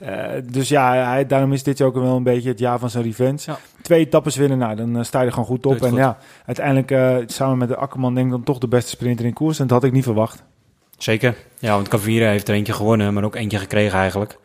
Eh, 0.00 0.24
dus 0.50 0.68
ja, 0.68 1.10
hij, 1.10 1.26
daarom 1.26 1.52
is 1.52 1.62
dit 1.62 1.82
ook 1.82 1.94
wel 1.94 2.16
een 2.16 2.22
beetje 2.22 2.48
het 2.48 2.58
jaar 2.58 2.78
van 2.78 2.90
zijn 2.90 3.04
revenge. 3.04 3.40
Ja. 3.44 3.58
Twee 3.82 4.00
etappes 4.06 4.36
winnen, 4.36 4.58
nou, 4.58 4.76
dan 4.76 5.04
sta 5.04 5.20
je 5.20 5.26
er 5.26 5.32
gewoon 5.32 5.48
goed 5.48 5.66
op. 5.66 5.82
En 5.82 5.88
goed. 5.88 5.98
ja, 5.98 6.18
uiteindelijk 6.46 6.90
eh, 6.90 7.16
samen 7.26 7.58
met 7.58 7.68
de 7.68 7.76
Akkerman 7.76 8.14
denk 8.14 8.26
ik 8.26 8.32
dan 8.32 8.42
toch 8.42 8.58
de 8.58 8.68
beste 8.68 8.90
sprinter 8.90 9.24
in 9.24 9.32
koers. 9.32 9.58
En 9.58 9.66
dat 9.66 9.80
had 9.80 9.84
ik 9.88 9.92
niet 9.92 10.04
verwacht. 10.04 10.42
Zeker. 10.98 11.36
Ja, 11.58 11.74
want 11.74 11.88
Cavira 11.88 12.28
heeft 12.28 12.48
er 12.48 12.54
eentje 12.54 12.72
gewonnen, 12.72 13.14
maar 13.14 13.24
ook 13.24 13.36
eentje 13.36 13.58
gekregen 13.58 13.98
eigenlijk. 13.98 14.38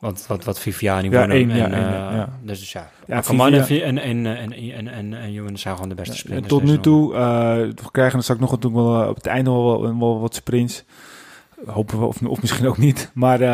Wat, 0.00 0.26
wat, 0.26 0.44
wat 0.44 0.58
Viviani 0.60 1.10
Ja, 1.10 1.28
één, 1.28 1.50
en, 1.50 1.56
ja, 1.56 1.66
eh, 1.70 1.78
één, 1.78 1.90
ja, 1.90 2.12
ja. 2.14 2.28
Dus 2.42 2.72
ja, 2.72 2.90
Ja, 3.06 3.16
en, 3.16 3.24
Vivia- 3.24 3.64
Vi- 3.64 3.82
en, 3.82 3.98
en, 3.98 4.26
en, 4.26 4.52
en, 4.52 4.88
en, 4.88 5.14
en 5.14 5.34
Ewan 5.34 5.58
zijn 5.58 5.74
gewoon 5.74 5.88
de 5.88 5.94
beste 5.94 6.12
Ja, 6.12 6.18
sprinters. 6.18 6.48
tot 6.48 6.62
nu 6.62 6.78
toe, 6.80 7.14
eh, 7.14 7.20
we 7.56 7.90
krijgen 7.92 8.22
straks 8.22 8.40
nog 8.40 8.50
natuurlijk 8.50 8.82
wel, 8.82 9.02
eh, 9.02 9.08
op 9.08 9.16
het 9.16 9.26
einde 9.26 9.50
wel, 9.50 9.82
wel, 9.82 9.98
wel 9.98 10.20
wat 10.20 10.34
sprints. 10.34 10.84
Hopen 11.66 11.98
we, 11.98 12.04
of, 12.04 12.22
of 12.22 12.40
misschien 12.40 12.66
ook 12.66 12.78
niet. 12.78 13.10
Maar 13.14 13.40
eh, 13.40 13.48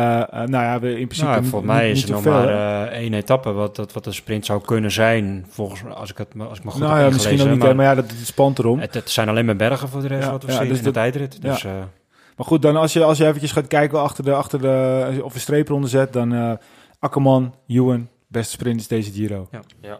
nou 0.47 0.63
ja, 0.63 0.79
we 0.79 0.89
in 0.99 1.07
principe 1.07 1.25
Nou, 1.29 1.41
niet, 1.41 1.49
volgens 1.49 1.71
mij 1.71 1.87
niet, 1.87 1.97
is 1.97 2.03
er 2.03 2.09
nog 2.11 2.23
maar 2.23 2.47
eh, 2.49 2.97
één 2.97 3.13
etappe 3.13 3.51
wat, 3.51 3.75
dat, 3.75 3.93
wat 3.93 4.05
een 4.05 4.13
sprint 4.13 4.45
zou 4.45 4.61
kunnen 4.61 4.91
zijn. 4.91 5.45
Volgens 5.49 5.83
mij, 5.83 5.91
als 5.93 6.09
ik, 6.11 6.17
het, 6.17 6.27
als 6.49 6.57
ik 6.57 6.63
me 6.63 6.71
goed 6.71 6.79
nou 6.81 6.93
heb 6.93 7.07
ja, 7.07 7.13
misschien 7.13 7.41
ook 7.41 7.47
niet, 7.49 7.57
maar 7.59 7.75
maar 7.75 7.85
ja, 7.85 7.95
dat 7.95 8.11
is 8.21 8.25
spant 8.25 8.59
erom. 8.59 8.79
Het, 8.79 8.93
het 8.93 9.09
zijn 9.09 9.29
alleen 9.29 9.45
maar 9.45 9.55
bergen 9.55 9.89
voor 9.89 10.01
de 10.01 10.07
rest 10.07 10.23
Ja, 10.25 10.31
wat 10.31 10.43
we 10.43 10.51
ja, 10.51 10.57
zien 10.57 10.67
dus 10.67 10.77
in 10.77 10.83
dat- 10.83 10.93
de 10.93 10.99
tijdrit. 10.99 11.41
Dus, 11.41 11.61
ja. 11.61 11.89
Maar 12.37 12.45
goed, 12.45 12.61
dan 12.61 12.75
als 12.75 12.93
je, 12.93 13.03
als 13.03 13.17
je 13.17 13.25
eventjes 13.25 13.51
gaat 13.51 13.67
kijken 13.67 14.01
achter 14.01 14.23
de, 14.23 14.33
achter 14.33 14.61
de 14.61 15.19
of 15.23 15.33
een 15.33 15.39
streep 15.39 15.67
eronder 15.67 15.89
zet, 15.89 16.13
dan 16.13 16.33
eh 16.33 16.53
Akkerman, 16.99 17.55
Ewan, 17.67 18.09
beste 18.27 18.51
sprinters 18.51 18.87
deze 18.87 19.11
Giro. 19.11 19.47
Ja. 19.81 19.99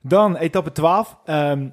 Dan 0.00 0.36
etappe 0.36 0.72
12. 0.72 1.16
Ehm, 1.24 1.68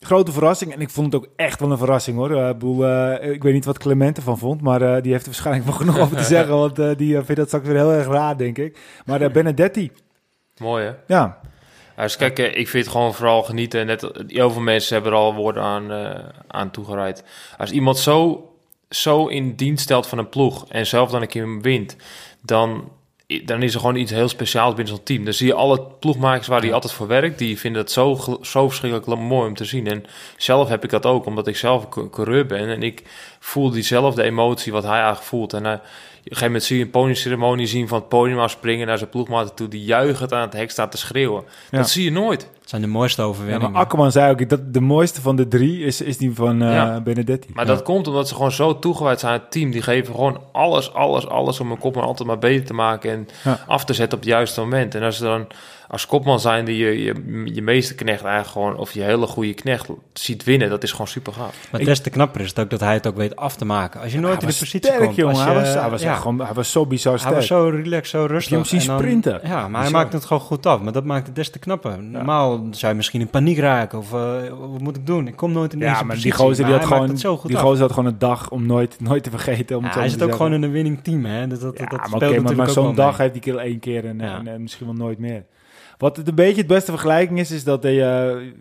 grote 0.00 0.32
verrassing. 0.32 0.72
En 0.72 0.80
ik 0.80 0.90
vond 0.90 1.12
het 1.12 1.22
ook 1.22 1.30
echt 1.36 1.60
wel 1.60 1.70
een 1.70 1.78
verrassing 1.78 2.16
hoor. 2.16 2.30
Eh, 2.30 2.48
ik 2.48 2.58
bedoel, 2.58 2.86
eh, 2.86 3.30
ik 3.30 3.42
weet 3.42 3.52
niet 3.52 3.64
wat 3.64 3.78
Clement 3.78 4.16
ervan 4.16 4.38
vond. 4.38 4.60
Maar 4.60 4.82
eh, 4.82 5.02
die 5.02 5.12
heeft 5.12 5.24
er 5.26 5.30
waarschijnlijk 5.30 5.66
wel 5.68 5.76
genoeg 5.76 5.98
over 5.98 6.16
te 6.16 6.24
zeggen. 6.36 6.56
Want 6.56 6.78
eh, 6.78 6.96
die 6.96 7.14
vindt 7.14 7.36
dat 7.36 7.46
straks 7.46 7.66
weer 7.66 7.76
heel 7.76 7.92
erg 7.92 8.06
raar, 8.06 8.36
denk 8.36 8.58
ik. 8.58 8.78
Maar 9.04 9.30
Benedetti. 9.30 9.92
Mooi, 10.56 10.84
hè? 10.84 10.92
Ja, 11.06 11.38
Ja, 11.96 12.02
dus 12.02 12.16
kijk, 12.16 12.38
ik 12.38 12.68
vind 12.68 12.84
het 12.84 12.92
gewoon 12.94 13.14
vooral 13.14 13.42
genieten. 13.42 13.86
Net, 13.86 14.10
heel 14.26 14.50
veel 14.50 14.60
mensen 14.62 14.94
hebben 14.94 15.12
er 15.12 15.18
al 15.18 15.34
woorden 15.34 15.62
aan, 15.62 15.92
eh, 15.92 16.24
aan 16.46 16.70
toegereid. 16.70 17.24
Als 17.58 17.70
iemand 17.70 17.98
zo, 17.98 18.50
zo 18.90 19.26
in 19.26 19.54
dienst 19.54 19.82
stelt 19.82 20.06
van 20.06 20.18
een 20.18 20.28
ploeg 20.28 20.66
en 20.68 20.86
zelf 20.86 21.10
dan 21.10 21.22
een 21.22 21.28
keer 21.28 21.60
wint, 21.60 21.96
dan, 22.42 22.92
dan 23.44 23.62
is 23.62 23.74
er 23.74 23.80
gewoon 23.80 23.96
iets 23.96 24.10
heel 24.10 24.28
speciaals 24.28 24.74
binnen 24.74 24.94
zo'n 24.94 25.04
team. 25.04 25.24
Dan 25.24 25.32
zie 25.32 25.46
je 25.46 25.54
alle 25.54 25.82
ploegmakers 26.00 26.46
waar 26.46 26.60
hij 26.60 26.72
altijd 26.72 26.92
voor 26.92 27.06
werkt, 27.06 27.38
die 27.38 27.58
vinden 27.58 27.82
het 27.82 27.90
zo, 27.90 28.38
zo 28.42 28.68
verschrikkelijk 28.68 29.20
mooi 29.20 29.48
om 29.48 29.54
te 29.54 29.64
zien. 29.64 29.86
En 29.86 30.04
zelf 30.36 30.68
heb 30.68 30.84
ik 30.84 30.90
dat 30.90 31.06
ook, 31.06 31.26
omdat 31.26 31.46
ik 31.46 31.56
zelf 31.56 31.82
een 31.82 31.88
cou- 31.88 32.10
coureur 32.10 32.46
ben 32.46 32.68
en 32.68 32.82
ik 32.82 33.02
voel 33.40 33.70
diezelfde 33.70 34.22
emotie 34.22 34.72
wat 34.72 34.82
hij 34.82 34.92
eigenlijk 34.92 35.22
voelt. 35.22 35.52
En 35.52 35.66
eh, 35.66 35.78
gegeven 36.32 36.46
moment 36.46 36.64
zie 36.64 36.78
je 36.78 36.84
een 36.84 36.90
podiumceremonie 36.90 37.66
zien 37.66 37.88
van 37.88 37.98
het 37.98 38.08
podium 38.08 38.38
afspringen 38.38 38.86
naar 38.86 38.98
zijn 38.98 39.10
ploegmaten 39.10 39.54
toe, 39.54 39.68
die 39.68 39.84
juichend 39.84 40.32
aan 40.32 40.40
het 40.40 40.52
hek 40.52 40.70
staat 40.70 40.90
te 40.90 40.96
schreeuwen. 40.96 41.42
Ja. 41.70 41.78
Dat 41.78 41.88
zie 41.90 42.04
je 42.04 42.10
nooit. 42.12 42.42
het 42.60 42.68
zijn 42.74 42.82
de 42.82 42.88
mooiste 42.88 43.22
ja 43.22 43.28
overwinningen. 43.28 43.70
maar 43.70 43.80
Akkerman 43.80 44.12
zei 44.12 44.30
ook 44.30 44.48
dat 44.48 44.74
de 44.74 44.80
mooiste 44.80 45.20
van 45.20 45.36
de 45.36 45.48
drie 45.48 45.84
is, 45.84 46.00
is 46.00 46.16
die 46.18 46.34
van 46.34 46.62
eh, 46.62 46.72
Ja. 46.72 47.00
Benedetti. 47.00 47.48
Maar 47.54 47.66
Ja. 47.66 47.72
dat 47.74 47.82
komt 47.82 48.06
omdat 48.08 48.28
ze 48.28 48.34
gewoon 48.34 48.52
zo 48.52 48.78
toegewijd 48.78 49.20
zijn 49.20 49.32
aan 49.32 49.38
het 49.40 49.50
team. 49.50 49.70
Die 49.70 49.82
geven 49.82 50.14
gewoon 50.14 50.40
alles, 50.52 50.92
alles, 50.92 51.26
alles 51.28 51.60
om 51.60 51.70
een 51.70 51.78
kopman 51.78 52.04
altijd 52.04 52.28
maar 52.28 52.38
beter 52.38 52.66
te 52.66 52.74
maken 52.74 53.10
en 53.10 53.28
Ja. 53.44 53.58
af 53.66 53.84
te 53.84 53.92
zetten 53.94 54.18
op 54.18 54.24
het 54.24 54.32
juiste 54.32 54.60
moment. 54.60 54.94
En 54.94 55.02
als 55.02 55.16
ze 55.16 55.22
dan 55.24 55.46
als 55.88 56.06
kopman 56.06 56.40
zijn 56.40 56.64
die 56.64 56.76
je, 56.76 57.02
je, 57.02 57.14
je 57.54 57.62
meeste 57.62 57.94
knecht 57.94 58.22
eigenlijk 58.24 58.52
gewoon, 58.52 58.76
of 58.76 58.92
je 58.92 59.02
hele 59.02 59.26
goede 59.26 59.54
knecht 59.54 59.88
ziet 60.12 60.44
winnen, 60.44 60.70
dat 60.70 60.82
is 60.82 60.90
gewoon 60.90 61.06
super 61.06 61.32
gaaf. 61.32 61.68
Maar 61.72 61.84
des 61.84 62.00
te 62.00 62.10
knapper 62.10 62.40
is 62.40 62.48
het 62.48 62.58
ook 62.58 62.70
dat 62.70 62.80
hij 62.80 62.94
het 62.94 63.06
ook 63.06 63.16
weet 63.16 63.36
af 63.36 63.56
te 63.56 63.64
maken. 63.64 64.00
Als 64.00 64.12
je 64.12 64.18
nooit 64.20 64.32
Hij 64.32 64.42
in 64.42 64.48
de 64.48 64.58
positie 64.58 64.80
sterk, 64.80 65.00
komt. 65.04 65.14
jongen. 65.16 65.34
als 65.34 65.44
hij, 65.44 65.54
je- 65.54 65.60
was, 65.60 65.74
hij, 65.74 65.90
was 65.90 66.02
ja, 66.02 66.14
gewoon, 66.14 66.40
hij 66.40 66.54
was 66.54 66.70
zo 66.72 66.86
bizar 66.86 67.12
hij 67.12 67.20
sterk. 67.20 67.34
was 67.34 67.46
zo 67.46 67.68
relaxed, 67.68 68.08
zo 68.08 68.24
rustig. 68.26 68.52
hem 68.56 68.64
zien 68.64 68.80
En 68.80 68.86
dan- 68.86 68.98
sprinten? 68.98 69.40
Ja, 69.42 69.68
maar 69.68 69.82
hij 69.82 69.90
maakt 69.90 70.12
het 70.12 70.24
gewoon 70.24 70.42
goed 70.42 70.66
af. 70.66 70.80
Maar 70.80 70.92
dat 70.92 71.04
maakt 71.04 71.26
het 71.26 71.36
des 71.36 71.50
te 71.50 71.58
knapper. 71.58 72.02
Normaal 72.02 72.66
zou 72.70 72.90
je 72.90 72.96
misschien 72.96 73.20
in 73.20 73.28
paniek 73.28 73.58
raken. 73.58 73.98
Of 73.98 74.12
eh, 74.12 74.18
wat 74.70 74.80
moet 74.80 74.96
ik 74.96 75.06
doen? 75.06 75.26
Ik 75.26 75.36
kom 75.36 75.52
nooit 75.52 75.72
in 75.72 75.78
deze 75.78 75.90
ja, 75.90 75.96
maar 75.98 76.06
positie. 76.06 76.30
die 76.30 76.40
gozer 76.40 76.64
die 76.64 76.74
had 76.74 76.88
hij 76.88 76.98
gewoon, 77.22 77.40
die 77.46 77.56
gozer 77.56 77.80
had 77.82 77.92
gewoon 77.92 78.10
een 78.12 78.18
dag 78.18 78.50
om 78.50 78.66
nooit, 78.66 79.00
nooit 79.00 79.22
te 79.22 79.30
vergeten. 79.30 79.76
Om 79.76 79.82
Ja, 79.82 79.88
het 79.88 79.98
hij 79.98 80.08
zit 80.08 80.22
ook 80.22 80.32
gewoon 80.34 80.52
in 80.52 80.62
een 80.62 80.70
winning 80.72 81.00
team. 81.02 81.24
Hè? 81.24 81.46
Dat, 81.46 81.60
dat, 81.60 81.78
Ja, 81.78 81.86
dat 81.86 81.98
maar, 82.10 82.28
oké, 82.30 82.54
maar, 82.54 82.68
zo'n 82.68 82.94
dag 82.94 83.18
mee. 83.18 83.28
heeft 83.30 83.44
hij 83.44 83.52
keer 83.54 83.56
één 83.62 83.78
keer 83.78 84.04
en, 84.04 84.18
Ja. 84.18 84.38
en, 84.38 84.46
en 84.48 84.62
misschien 84.62 84.86
wel 84.86 84.94
nooit 84.94 85.18
meer. 85.18 85.44
Wat 85.98 86.16
het 86.16 86.28
een 86.28 86.34
beetje 86.34 86.60
het 86.60 86.66
beste 86.66 86.90
vergelijking 86.90 87.38
is, 87.38 87.50
is 87.50 87.64
dat 87.64 87.82
hij, 87.82 87.92
eh 87.92 88.52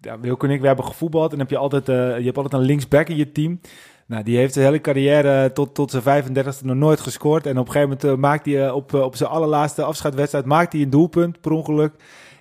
ja, 0.00 0.20
Wilco 0.20 0.46
en 0.46 0.52
ik, 0.52 0.60
we 0.60 0.66
hebben 0.66 0.84
gevoetbald 0.84 1.32
en 1.32 1.38
heb 1.38 1.50
je 1.50 1.56
altijd, 1.56 1.88
eh, 1.88 2.18
je 2.18 2.24
hebt 2.24 2.36
altijd 2.36 2.54
een 2.54 2.68
linksback 2.68 3.08
in 3.08 3.16
je 3.16 3.32
team. 3.32 3.60
Nou, 4.06 4.22
die 4.22 4.36
heeft 4.36 4.52
zijn 4.52 4.64
hele 4.64 4.80
carrière 4.80 5.52
tot, 5.52 5.74
tot 5.74 5.90
zijn 5.90 6.24
35e 6.24 6.64
nog 6.64 6.76
nooit 6.76 7.00
gescoord. 7.00 7.46
En 7.46 7.58
op 7.58 7.66
een 7.66 7.72
gegeven 7.72 7.88
moment 7.88 8.04
uh, 8.04 8.14
maakt 8.14 8.46
hij 8.46 8.70
op, 8.70 8.94
op 8.94 9.16
zijn 9.16 9.30
allerlaatste 9.30 9.82
afscheidwedstrijd 9.82 10.44
maakt 10.44 10.72
hij 10.72 10.82
een 10.82 10.90
doelpunt 10.90 11.40
per 11.40 11.52
ongeluk. 11.52 11.92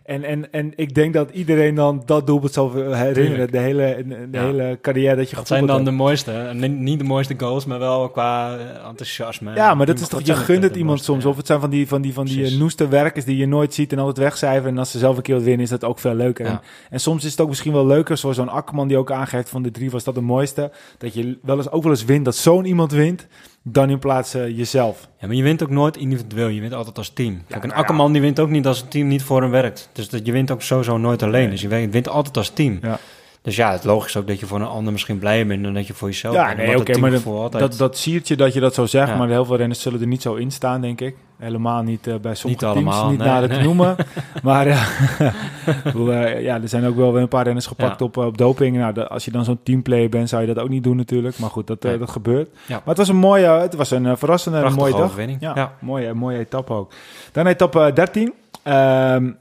En, 0.10 0.24
en, 0.24 0.52
en 0.52 0.74
ik 0.76 0.96
denk 0.96 1.14
dat 1.14 1.30
iedereen 1.32 1.76
dan 1.76 2.04
dat 2.06 2.28
doelpunt 2.28 2.54
zal 2.54 2.74
herinneren. 2.74 3.52
De 3.52 3.58
hele, 3.58 4.04
de 4.08 4.28
ja. 4.32 4.46
hele 4.46 4.78
carrière 4.82 5.16
dat 5.16 5.30
je 5.30 5.36
Dat 5.36 5.48
zijn 5.48 5.66
dan 5.66 5.76
hebt. 5.76 5.90
de 5.90 5.96
mooiste. 5.96 6.32
Niet 6.54 7.00
de 7.00 7.06
mooiste 7.06 7.34
goals, 7.38 7.66
maar 7.66 7.80
wel 7.80 8.10
qua 8.10 8.58
enthousiasme. 8.88 9.56
Ja, 9.56 9.74
maar 9.74 9.86
dat 9.86 10.00
is 10.00 10.08
toch, 10.08 10.22
je 10.22 10.36
gunt 10.36 10.64
het 10.64 10.76
iemand 10.76 11.04
soms. 11.04 11.24
Ja. 11.24 11.30
Of 11.30 11.38
het 11.38 11.48
zijn 11.48 11.60
van 11.60 11.70
die, 11.70 11.88
van 11.88 12.02
die, 12.02 12.14
van 12.14 12.26
die 12.26 12.58
noeste 12.58 12.88
werkers 12.88 13.26
die 13.26 13.38
je 13.38 13.48
nooit 13.48 13.74
ziet 13.74 13.92
en 13.92 14.00
altijd 14.00 14.18
wegcijferen. 14.18 14.72
En 14.72 14.78
als 14.78 14.92
ze 14.92 14.98
zelf 14.98 15.18
een 15.18 15.24
keer 15.24 15.36
wat 15.36 15.44
winnen, 15.44 15.64
is 15.64 15.70
dat 15.70 15.84
ook 15.84 16.00
veel 16.00 16.16
leuker. 16.16 16.46
Ja. 16.46 16.52
En, 16.52 16.62
en, 16.90 17.00
soms 17.00 17.24
is 17.24 17.32
het 17.32 17.42
ook 17.42 17.50
misschien 17.50 17.74
wel 17.74 17.86
leuker, 17.86 18.18
zoals 18.18 18.36
zo'n 18.36 18.50
Akkerman 18.50 18.88
die 18.88 18.98
ook 18.98 19.12
aangeeft 19.12 19.50
van 19.50 19.62
de 19.62 19.72
drie 19.72 19.92
was 19.92 20.04
dat 20.04 20.16
de 20.16 20.22
mooiste. 20.22 20.72
Dat 20.98 21.14
je 21.14 21.38
wel 21.42 21.58
eens 21.58 21.72
ook 21.72 21.84
wel 21.84 21.92
eens 21.92 22.06
wint, 22.06 22.26
dat 22.26 22.36
zo'n 22.36 22.66
iemand 22.66 22.92
wint 22.92 23.28
dan 23.72 23.90
in 23.90 24.00
plaats 24.00 24.36
uh, 24.36 24.58
jezelf. 24.58 25.08
Ja, 25.20 25.28
maar 25.28 25.36
je 25.36 25.44
wint 25.44 25.64
ook 25.64 25.70
nooit 25.70 25.98
individueel. 25.98 26.48
Je 26.48 26.62
wint 26.62 26.74
altijd 26.74 26.98
als 26.98 27.10
team. 27.10 27.44
Kijk, 27.48 27.64
een 27.64 27.70
nou 27.70 27.82
Akkerman 27.82 28.12
die 28.12 28.22
wint 28.22 28.40
ook 28.40 28.50
niet 28.50 28.68
als 28.68 28.80
het 28.80 28.92
team 28.92 29.08
niet 29.08 29.24
voor 29.24 29.42
hem 29.42 29.52
werkt. 29.52 29.90
Dus 29.94 30.10
dat, 30.10 30.26
je 30.26 30.32
wint 30.32 30.52
ook 30.52 30.62
sowieso 30.62 30.98
nooit 30.98 31.24
alleen. 31.24 31.50
Dus 31.50 31.62
je 31.62 31.68
wint 31.68 32.08
altijd 32.08 32.38
als 32.38 32.50
team. 32.50 32.80
Ja. 32.82 33.00
Dus 33.42 33.56
ja, 33.56 33.72
het 33.72 33.84
logisch 33.84 34.18
ook 34.18 34.28
dat 34.28 34.40
je 34.40 34.46
voor 34.46 34.60
een 34.60 34.68
ander 34.68 34.92
misschien 34.92 35.20
blijer 35.20 35.48
bent 35.48 35.64
dan 35.64 35.74
dat 35.74 35.88
je 35.88 35.94
voor 35.94 36.08
jezelf 36.08 36.36
ja, 36.36 36.46
bent. 36.46 36.58
Nee, 36.58 36.70
oké, 36.70 36.80
okay, 36.80 37.02
maar 37.02 37.12
de, 37.12 37.58
dat, 37.58 37.78
dat 37.78 37.98
siertje 37.98 38.36
dat 38.36 38.54
je 38.54 38.60
dat 38.60 38.74
zo 38.74 38.86
zegt, 38.86 39.10
ja. 39.10 39.18
maar 39.18 39.28
heel 39.28 39.46
veel 39.46 39.56
renners 39.56 39.82
zullen 39.82 40.02
er 40.02 40.08
niet 40.08 40.22
zo 40.22 40.36
in 40.36 40.52
staan, 40.52 40.82
denk 40.82 41.02
ik. 41.02 41.16
Helemaal 41.38 41.82
niet 41.82 42.08
uh, 42.08 42.16
bij 42.16 42.36
sommige 42.36 42.66
niet 42.66 42.74
teams, 42.74 42.96
allemaal, 42.96 43.10
niet 43.10 43.20
nee, 43.20 43.28
naar 43.28 43.42
het 43.42 43.52
nee. 43.52 43.64
noemen. 43.64 43.96
maar 44.44 44.68
uh, 45.96 46.42
ja, 46.42 46.62
er 46.62 46.68
zijn 46.70 46.86
ook 46.86 46.96
wel 46.96 47.14
weer 47.14 47.22
een 47.22 47.28
paar 47.28 47.44
renners 47.44 47.66
gepakt 47.66 48.00
ja. 48.00 48.06
op, 48.06 48.18
op 48.18 48.38
doping. 48.38 48.78
Nou, 48.78 49.08
als 49.08 49.26
je 49.26 49.32
dan 49.32 49.44
zo'n 49.44 49.60
teamplayer 49.64 50.10
bent, 50.10 50.30
zou 50.30 50.42
je 50.42 50.54
dat 50.54 50.64
ook 50.64 50.70
niet 50.70 50.84
doen 50.84 50.96
natuurlijk. 50.96 51.40
Maar 51.40 51.50
goed, 51.50 51.68
dat, 51.68 51.86
uh, 51.86 52.00
dat 52.00 52.10
gebeurt. 52.10 52.50
Ja. 52.50 52.76
Maar 52.76 52.82
het 52.86 52.98
was 52.98 53.08
een 53.08 53.16
mooie, 53.16 53.48
het 53.48 53.76
was 53.76 53.92
een 53.92 54.18
verrassende, 54.18 54.58
een 54.58 54.74
mooie 54.74 54.96
dag. 54.96 55.18
Ja, 55.40 55.52
ja. 55.56 55.74
Mooie, 55.80 56.14
mooie 56.14 56.38
etappe 56.38 56.74
ook. 56.74 56.92
Dan 57.32 57.48
etappe 57.48 57.92
13. 57.94 58.34
Um, 58.64 59.38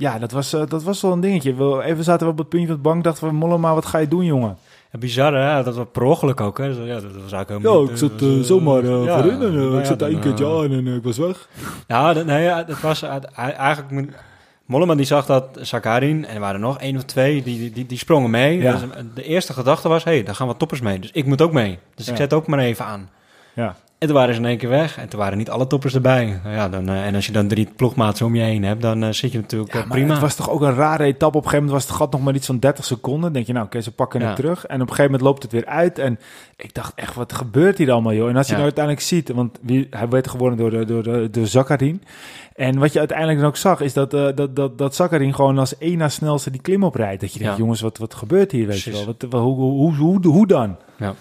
ja, 0.00 0.18
dat 0.18 0.30
was, 0.30 0.54
uh, 0.54 0.62
dat 0.68 0.82
was 0.82 1.00
wel 1.00 1.12
een 1.12 1.20
dingetje. 1.20 1.54
We, 1.54 1.82
even 1.82 2.04
zaten 2.04 2.26
we 2.26 2.32
op 2.32 2.38
het 2.38 2.48
puntje 2.48 2.66
van 2.66 2.76
de 2.76 2.82
bank, 2.82 3.04
dachten 3.04 3.28
we, 3.28 3.34
Mollema, 3.34 3.74
wat 3.74 3.86
ga 3.86 3.98
je 3.98 4.08
doen, 4.08 4.24
jongen? 4.24 4.56
Ja, 4.92 4.98
bizar, 4.98 5.34
hè? 5.34 5.62
Dat 5.62 5.76
was 5.76 5.86
per 5.92 6.02
ongeluk 6.02 6.40
ook, 6.40 6.58
hè? 6.58 6.64
Ja, 6.64 6.94
dat 6.94 7.02
was 7.02 7.32
eigenlijk 7.32 7.48
helemaal 7.48 7.84
Ja, 7.84 7.90
ik 7.90 7.96
zat 7.96 8.22
uh, 8.22 8.42
zomaar 8.42 8.82
uh, 8.82 9.04
ja, 9.04 9.22
voorin 9.22 9.42
en 9.42 9.54
uh, 9.54 9.78
ik 9.78 9.84
zat 9.84 10.02
één 10.02 10.20
keertje 10.20 10.46
aan 10.46 10.72
en 10.72 10.86
ik 10.86 11.02
was 11.02 11.18
weg. 11.18 11.48
Ja, 11.86 12.12
dat, 12.12 12.26
nee, 12.26 12.48
het 12.48 12.80
was 12.80 13.02
eigenlijk... 13.02 14.12
Mollema 14.64 14.94
die 14.94 15.06
zag 15.06 15.26
dat 15.26 15.58
Sakarin, 15.60 16.26
en 16.26 16.34
er 16.34 16.40
waren 16.40 16.60
nog 16.60 16.78
één 16.78 16.96
of 16.96 17.02
twee, 17.02 17.42
die, 17.42 17.70
die, 17.70 17.86
die 17.86 17.98
sprongen 17.98 18.30
mee. 18.30 18.58
Ja. 18.58 18.72
Dus 18.72 18.82
de 19.14 19.22
eerste 19.22 19.52
gedachte 19.52 19.88
was, 19.88 20.04
hé, 20.04 20.10
hey, 20.10 20.22
daar 20.22 20.34
gaan 20.34 20.46
wat 20.46 20.58
toppers 20.58 20.80
mee. 20.80 20.98
Dus 20.98 21.10
ik 21.10 21.26
moet 21.26 21.42
ook 21.42 21.52
mee. 21.52 21.78
Dus 21.94 22.08
ik 22.08 22.16
zet 22.16 22.32
ook 22.32 22.46
maar 22.46 22.58
even 22.58 22.84
aan. 22.84 23.10
Ja. 23.54 23.76
En 24.00 24.06
toen 24.06 24.16
waren 24.16 24.34
ze 24.34 24.40
in 24.40 24.46
één 24.46 24.58
keer 24.58 24.68
weg. 24.68 24.98
En 24.98 25.08
toen 25.08 25.18
waren 25.18 25.38
niet 25.38 25.50
alle 25.50 25.66
toppers 25.66 25.94
erbij. 25.94 26.40
Ja, 26.44 26.68
dan, 26.68 26.90
uh, 26.90 27.06
en 27.06 27.14
als 27.14 27.26
je 27.26 27.32
dan 27.32 27.48
drie 27.48 27.68
ploegmaats 27.76 28.22
om 28.22 28.34
je 28.34 28.42
heen 28.42 28.64
hebt, 28.64 28.82
dan 28.82 29.04
uh, 29.04 29.10
zit 29.10 29.32
je 29.32 29.38
natuurlijk 29.38 29.72
ja, 29.72 29.78
uh, 29.78 29.88
prima. 29.88 30.12
Het 30.12 30.20
was 30.20 30.34
toch 30.34 30.50
ook 30.50 30.60
een 30.60 30.74
rare 30.74 31.04
etappe. 31.04 31.38
Op 31.38 31.44
een 31.44 31.50
gegeven 31.50 31.64
moment 31.64 31.72
was 31.72 31.82
het 31.82 31.96
gat 31.96 32.12
nog 32.12 32.22
maar 32.22 32.34
iets 32.34 32.46
van 32.46 32.58
30 32.58 32.84
seconden. 32.84 33.22
Dan 33.22 33.32
denk 33.32 33.46
je, 33.46 33.52
nou 33.52 33.64
oké, 33.64 33.76
okay, 33.76 33.88
ze 33.88 33.94
pakken 33.94 34.20
ja. 34.20 34.26
het 34.26 34.36
terug. 34.36 34.66
En 34.66 34.74
op 34.74 34.80
een 34.80 34.94
gegeven 34.94 35.04
moment 35.04 35.22
loopt 35.22 35.42
het 35.42 35.52
weer 35.52 35.66
uit. 35.66 35.98
En 35.98 36.18
ik 36.56 36.74
dacht 36.74 36.92
echt, 36.94 37.14
wat 37.14 37.32
gebeurt 37.32 37.78
hier 37.78 37.92
allemaal, 37.92 38.12
joh? 38.12 38.28
En 38.28 38.36
als 38.36 38.46
je 38.46 38.52
nou 38.52 38.64
uiteindelijk 38.64 39.04
ziet, 39.04 39.28
want 39.28 39.58
wie, 39.62 39.86
hij 39.90 40.08
werd 40.08 40.28
gewonnen 40.28 40.58
door 40.58 40.70
de, 40.70 40.84
door 40.84 41.02
de, 41.02 41.28
de 41.30 41.46
Zakarin. 41.46 42.02
En 42.54 42.78
wat 42.78 42.92
je 42.92 42.98
uiteindelijk 42.98 43.38
dan 43.38 43.48
ook 43.48 43.56
zag, 43.56 43.80
is 43.80 43.92
dat, 43.92 44.14
uh, 44.14 44.28
dat, 44.34 44.56
dat, 44.56 44.78
dat 44.78 44.94
Zakarin 44.94 45.34
gewoon 45.34 45.58
als 45.58 45.78
één 45.78 45.98
na 45.98 46.08
snelste 46.08 46.50
die 46.50 46.60
klim 46.60 46.84
oprijdt. 46.84 47.20
Dat 47.20 47.32
je 47.32 47.38
denkt, 47.38 47.56
jongens, 47.56 47.80
wat, 47.80 47.98
wat 47.98 48.14
gebeurt 48.14 48.52
hier, 48.52 48.66
weet 48.66 48.82
je 48.82 48.90
wel? 48.90 49.04
Wat, 49.04 49.22
hoe, 49.30 49.40
hoe, 49.40 49.72
hoe, 49.72 49.94
hoe, 49.96 50.26
hoe 50.26 50.46
dan? 50.46 50.76
Ja. 50.96 51.14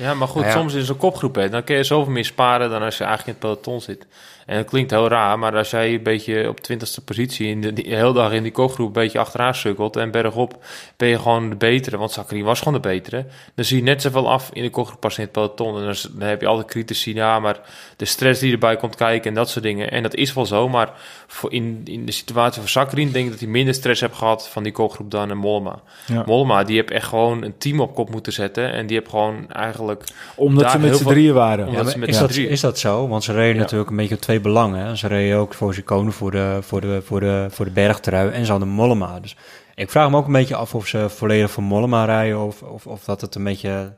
Ja, 0.00 0.14
maar 0.14 0.28
goed, 0.28 0.42
Nou 0.42 0.54
ja. 0.54 0.60
soms 0.60 0.74
is 0.74 0.88
een 0.88 0.96
kopgroep, 0.96 1.34
hè, 1.34 1.48
dan 1.48 1.64
kun 1.64 1.76
je 1.76 1.84
zoveel 1.84 2.12
meer 2.12 2.24
sparen 2.24 2.70
dan 2.70 2.82
als 2.82 2.98
je 2.98 3.04
eigenlijk 3.04 3.38
in 3.38 3.48
het 3.48 3.60
peloton 3.62 3.80
zit. 3.80 4.06
En 4.46 4.56
dat 4.56 4.66
klinkt 4.66 4.90
heel 4.90 5.08
raar, 5.08 5.38
maar 5.38 5.56
als 5.56 5.70
jij 5.70 5.94
een 5.94 6.02
beetje 6.02 6.48
op 6.48 6.60
twintigste 6.60 7.04
positie 7.04 7.48
in 7.48 7.60
de, 7.60 7.72
de 7.72 7.82
hele 7.86 8.12
dag 8.12 8.32
in 8.32 8.42
die 8.42 8.52
kopgroep 8.52 8.86
een 8.86 8.92
beetje 8.92 9.18
achteraan 9.18 9.54
sukkelt 9.54 9.96
en 9.96 10.10
bergop 10.10 10.64
ben 10.96 11.08
je 11.08 11.18
gewoon 11.18 11.50
de 11.50 11.56
betere, 11.56 11.96
want 11.98 12.12
Zachary 12.12 12.42
was 12.42 12.58
gewoon 12.58 12.74
de 12.74 12.88
betere, 12.88 13.26
dan 13.54 13.64
zie 13.64 13.76
je 13.76 13.82
net 13.82 14.02
zoveel 14.02 14.30
af 14.30 14.50
in 14.52 14.62
de 14.62 14.70
kopgroep 14.70 15.04
als 15.04 15.16
in 15.16 15.22
het 15.22 15.32
peloton. 15.32 15.78
En 15.78 15.84
dan, 15.84 15.94
dan 16.12 16.28
heb 16.28 16.40
je 16.40 16.46
altijd 16.46 16.66
critici, 16.66 17.14
ja, 17.14 17.38
maar 17.38 17.60
de 17.96 18.04
stress 18.04 18.40
die 18.40 18.52
erbij 18.52 18.76
komt 18.76 18.96
kijken 18.96 19.28
en 19.28 19.34
dat 19.34 19.50
soort 19.50 19.64
dingen. 19.64 19.90
En 19.90 20.02
dat 20.02 20.14
is 20.14 20.32
wel 20.32 20.46
zo, 20.46 20.68
maar 20.68 20.92
voor 21.26 21.52
in, 21.52 21.80
in 21.84 22.06
de 22.06 22.12
situatie 22.12 22.60
van 22.60 22.70
Zachary 22.70 23.10
denk 23.12 23.24
ik 23.24 23.30
dat 23.30 23.40
hij 23.40 23.48
minder 23.48 23.74
stress 23.74 24.00
heeft 24.00 24.14
gehad 24.14 24.48
van 24.48 24.62
die 24.62 24.72
kopgroep 24.72 25.10
dan 25.10 25.30
een 25.30 25.38
Mollema. 25.38 25.80
Ja. 26.06 26.22
Mollema, 26.26 26.64
die 26.64 26.76
heeft 26.76 26.90
echt 26.90 27.06
gewoon 27.06 27.42
een 27.42 27.54
team 27.58 27.80
op 27.80 27.94
kop 27.94 28.10
moeten 28.10 28.32
zetten 28.32 28.72
en 28.72 28.86
die 28.86 28.96
heeft 28.96 29.10
gewoon 29.10 29.50
eigenlijk... 29.50 30.04
Omdat 30.34 30.70
ze 30.70 30.78
met 30.78 30.96
z'n 30.96 31.04
drieën 31.04 31.34
waren. 31.34 31.70
Ja, 31.70 31.80
is, 32.06 32.18
dat, 32.18 32.36
is 32.36 32.60
dat 32.60 32.78
zo? 32.78 33.08
Want 33.08 33.24
ze 33.24 33.32
reden 33.32 33.54
Ja. 33.54 33.60
natuurlijk 33.60 33.90
een 33.90 33.96
beetje 33.96 34.14
op 34.14 34.20
twee 34.20 34.39
belangen. 34.40 34.86
Hè? 34.86 34.96
Ze 34.96 35.06
reden 35.06 35.38
ook 35.38 35.54
voor 35.54 35.74
Sicone 35.74 36.10
voor 36.10 36.30
de, 36.30 36.58
voor, 36.60 36.80
de, 36.80 37.02
voor, 37.04 37.20
de, 37.20 37.46
voor 37.50 37.64
de 37.64 37.70
bergtrui 37.70 38.30
en 38.30 38.44
ze 38.44 38.50
hadden 38.50 38.68
Mollema. 38.68 39.20
Dus 39.20 39.36
ik 39.74 39.90
vraag 39.90 40.10
me 40.10 40.16
ook 40.16 40.26
een 40.26 40.32
beetje 40.32 40.54
af 40.56 40.74
of 40.74 40.86
ze 40.86 41.08
volledig 41.08 41.50
voor 41.50 41.62
Mollema 41.62 42.04
rijden 42.04 42.38
of, 42.40 42.62
of, 42.62 42.86
of 42.86 43.04
dat 43.04 43.20
het 43.20 43.34
een 43.34 43.44
beetje... 43.44 43.92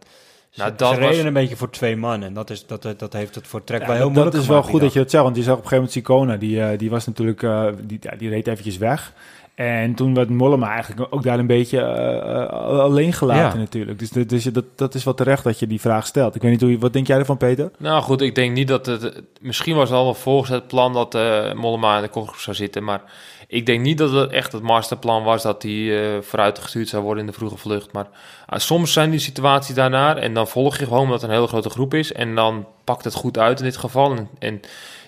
Nou, 0.54 0.70
ze, 0.70 0.76
dat 0.76 0.88
ze 0.88 0.94
reden 0.94 1.16
was- 1.16 1.24
een 1.24 1.32
beetje 1.32 1.56
voor 1.56 1.70
twee 1.70 1.96
man 1.96 2.22
en 2.22 2.34
dat, 2.34 2.50
is, 2.50 2.66
dat, 2.66 2.94
dat 2.96 3.12
heeft 3.12 3.34
het 3.34 3.46
voor 3.46 3.64
Trek 3.64 3.80
Ja, 3.80 3.86
wel 3.86 3.96
heel 3.96 4.04
dat, 4.04 4.12
moeilijk 4.12 4.34
dat 4.34 4.44
is 4.44 4.50
wel 4.50 4.62
goed 4.62 4.72
die 4.72 4.80
dat 4.80 4.92
je 4.92 4.98
dat 4.98 5.10
zegt, 5.10 5.22
want 5.24 5.36
je 5.36 5.42
zag 5.42 5.56
op 5.56 5.62
een 5.62 5.68
gegeven 5.68 5.90
moment 5.94 6.06
Sicona, 6.06 6.36
die, 6.36 6.62
eh, 6.62 6.78
die 6.78 6.90
was 6.90 7.06
natuurlijk, 7.06 7.42
eh, 7.42 7.66
die, 7.82 7.98
ja, 8.00 8.16
die 8.16 8.28
reed 8.28 8.46
eventjes 8.46 8.76
weg. 8.76 9.12
En 9.54 9.94
toen 9.94 10.14
werd 10.14 10.30
Mollema 10.30 10.70
eigenlijk 10.70 11.06
ook 11.14 11.22
daar 11.22 11.38
een 11.38 11.46
beetje 11.46 11.80
eh, 11.80 12.42
eh, 12.42 12.48
alleen 12.80 13.12
gelaten 13.12 13.58
Ja. 13.58 13.64
natuurlijk. 13.64 13.98
Dus, 13.98 14.10
dus 14.10 14.44
dat, 14.44 14.64
dat 14.76 14.94
is 14.94 15.04
wel 15.04 15.14
terecht 15.14 15.44
dat 15.44 15.58
je 15.58 15.66
die 15.66 15.80
vraag 15.80 16.06
stelt. 16.06 16.34
Ik 16.34 16.42
weet 16.42 16.50
niet, 16.50 16.60
hoe 16.60 16.70
je, 16.70 16.78
wat 16.78 16.92
denk 16.92 17.06
jij 17.06 17.18
ervan 17.18 17.36
Peter? 17.36 17.70
Nou 17.78 18.02
goed, 18.02 18.20
ik 18.20 18.34
denk 18.34 18.54
niet 18.54 18.68
dat 18.68 18.86
het... 18.86 19.22
Misschien 19.40 19.76
was 19.76 19.88
het 19.88 19.98
al 19.98 20.04
wel 20.04 20.14
voorgezet 20.14 20.66
plan 20.66 20.92
dat 20.92 21.14
eh 21.14 21.52
Mollema 21.52 21.96
in 21.96 22.02
de 22.02 22.08
kopgroep 22.08 22.40
zou 22.40 22.56
zitten. 22.56 22.84
Maar 22.84 23.02
ik 23.46 23.66
denk 23.66 23.80
niet 23.80 23.98
dat 23.98 24.12
het 24.12 24.30
echt 24.30 24.52
het 24.52 24.62
masterplan 24.62 25.24
was 25.24 25.42
dat 25.42 25.62
hij 25.62 26.14
eh 26.14 26.22
vooruit 26.22 26.58
gestuurd 26.58 26.88
zou 26.88 27.02
worden 27.02 27.24
in 27.24 27.30
de 27.30 27.36
vroege 27.36 27.56
vlucht. 27.56 27.92
Maar 27.92 28.06
ah, 28.46 28.58
soms 28.58 28.92
zijn 28.92 29.10
die 29.10 29.20
situaties 29.20 29.74
daarnaar 29.74 30.16
en 30.16 30.34
dan 30.34 30.48
volg 30.48 30.78
je 30.78 30.84
gewoon 30.84 31.00
omdat 31.02 31.20
het 31.20 31.30
een 31.30 31.36
hele 31.36 31.48
grote 31.48 31.70
groep 31.70 31.94
is. 31.94 32.12
En 32.12 32.34
dan 32.34 32.66
pakt 32.84 33.04
het 33.04 33.14
goed 33.14 33.38
uit 33.38 33.58
in 33.58 33.64
dit 33.64 33.76
geval. 33.76 34.16
En, 34.16 34.28
en 34.38 34.60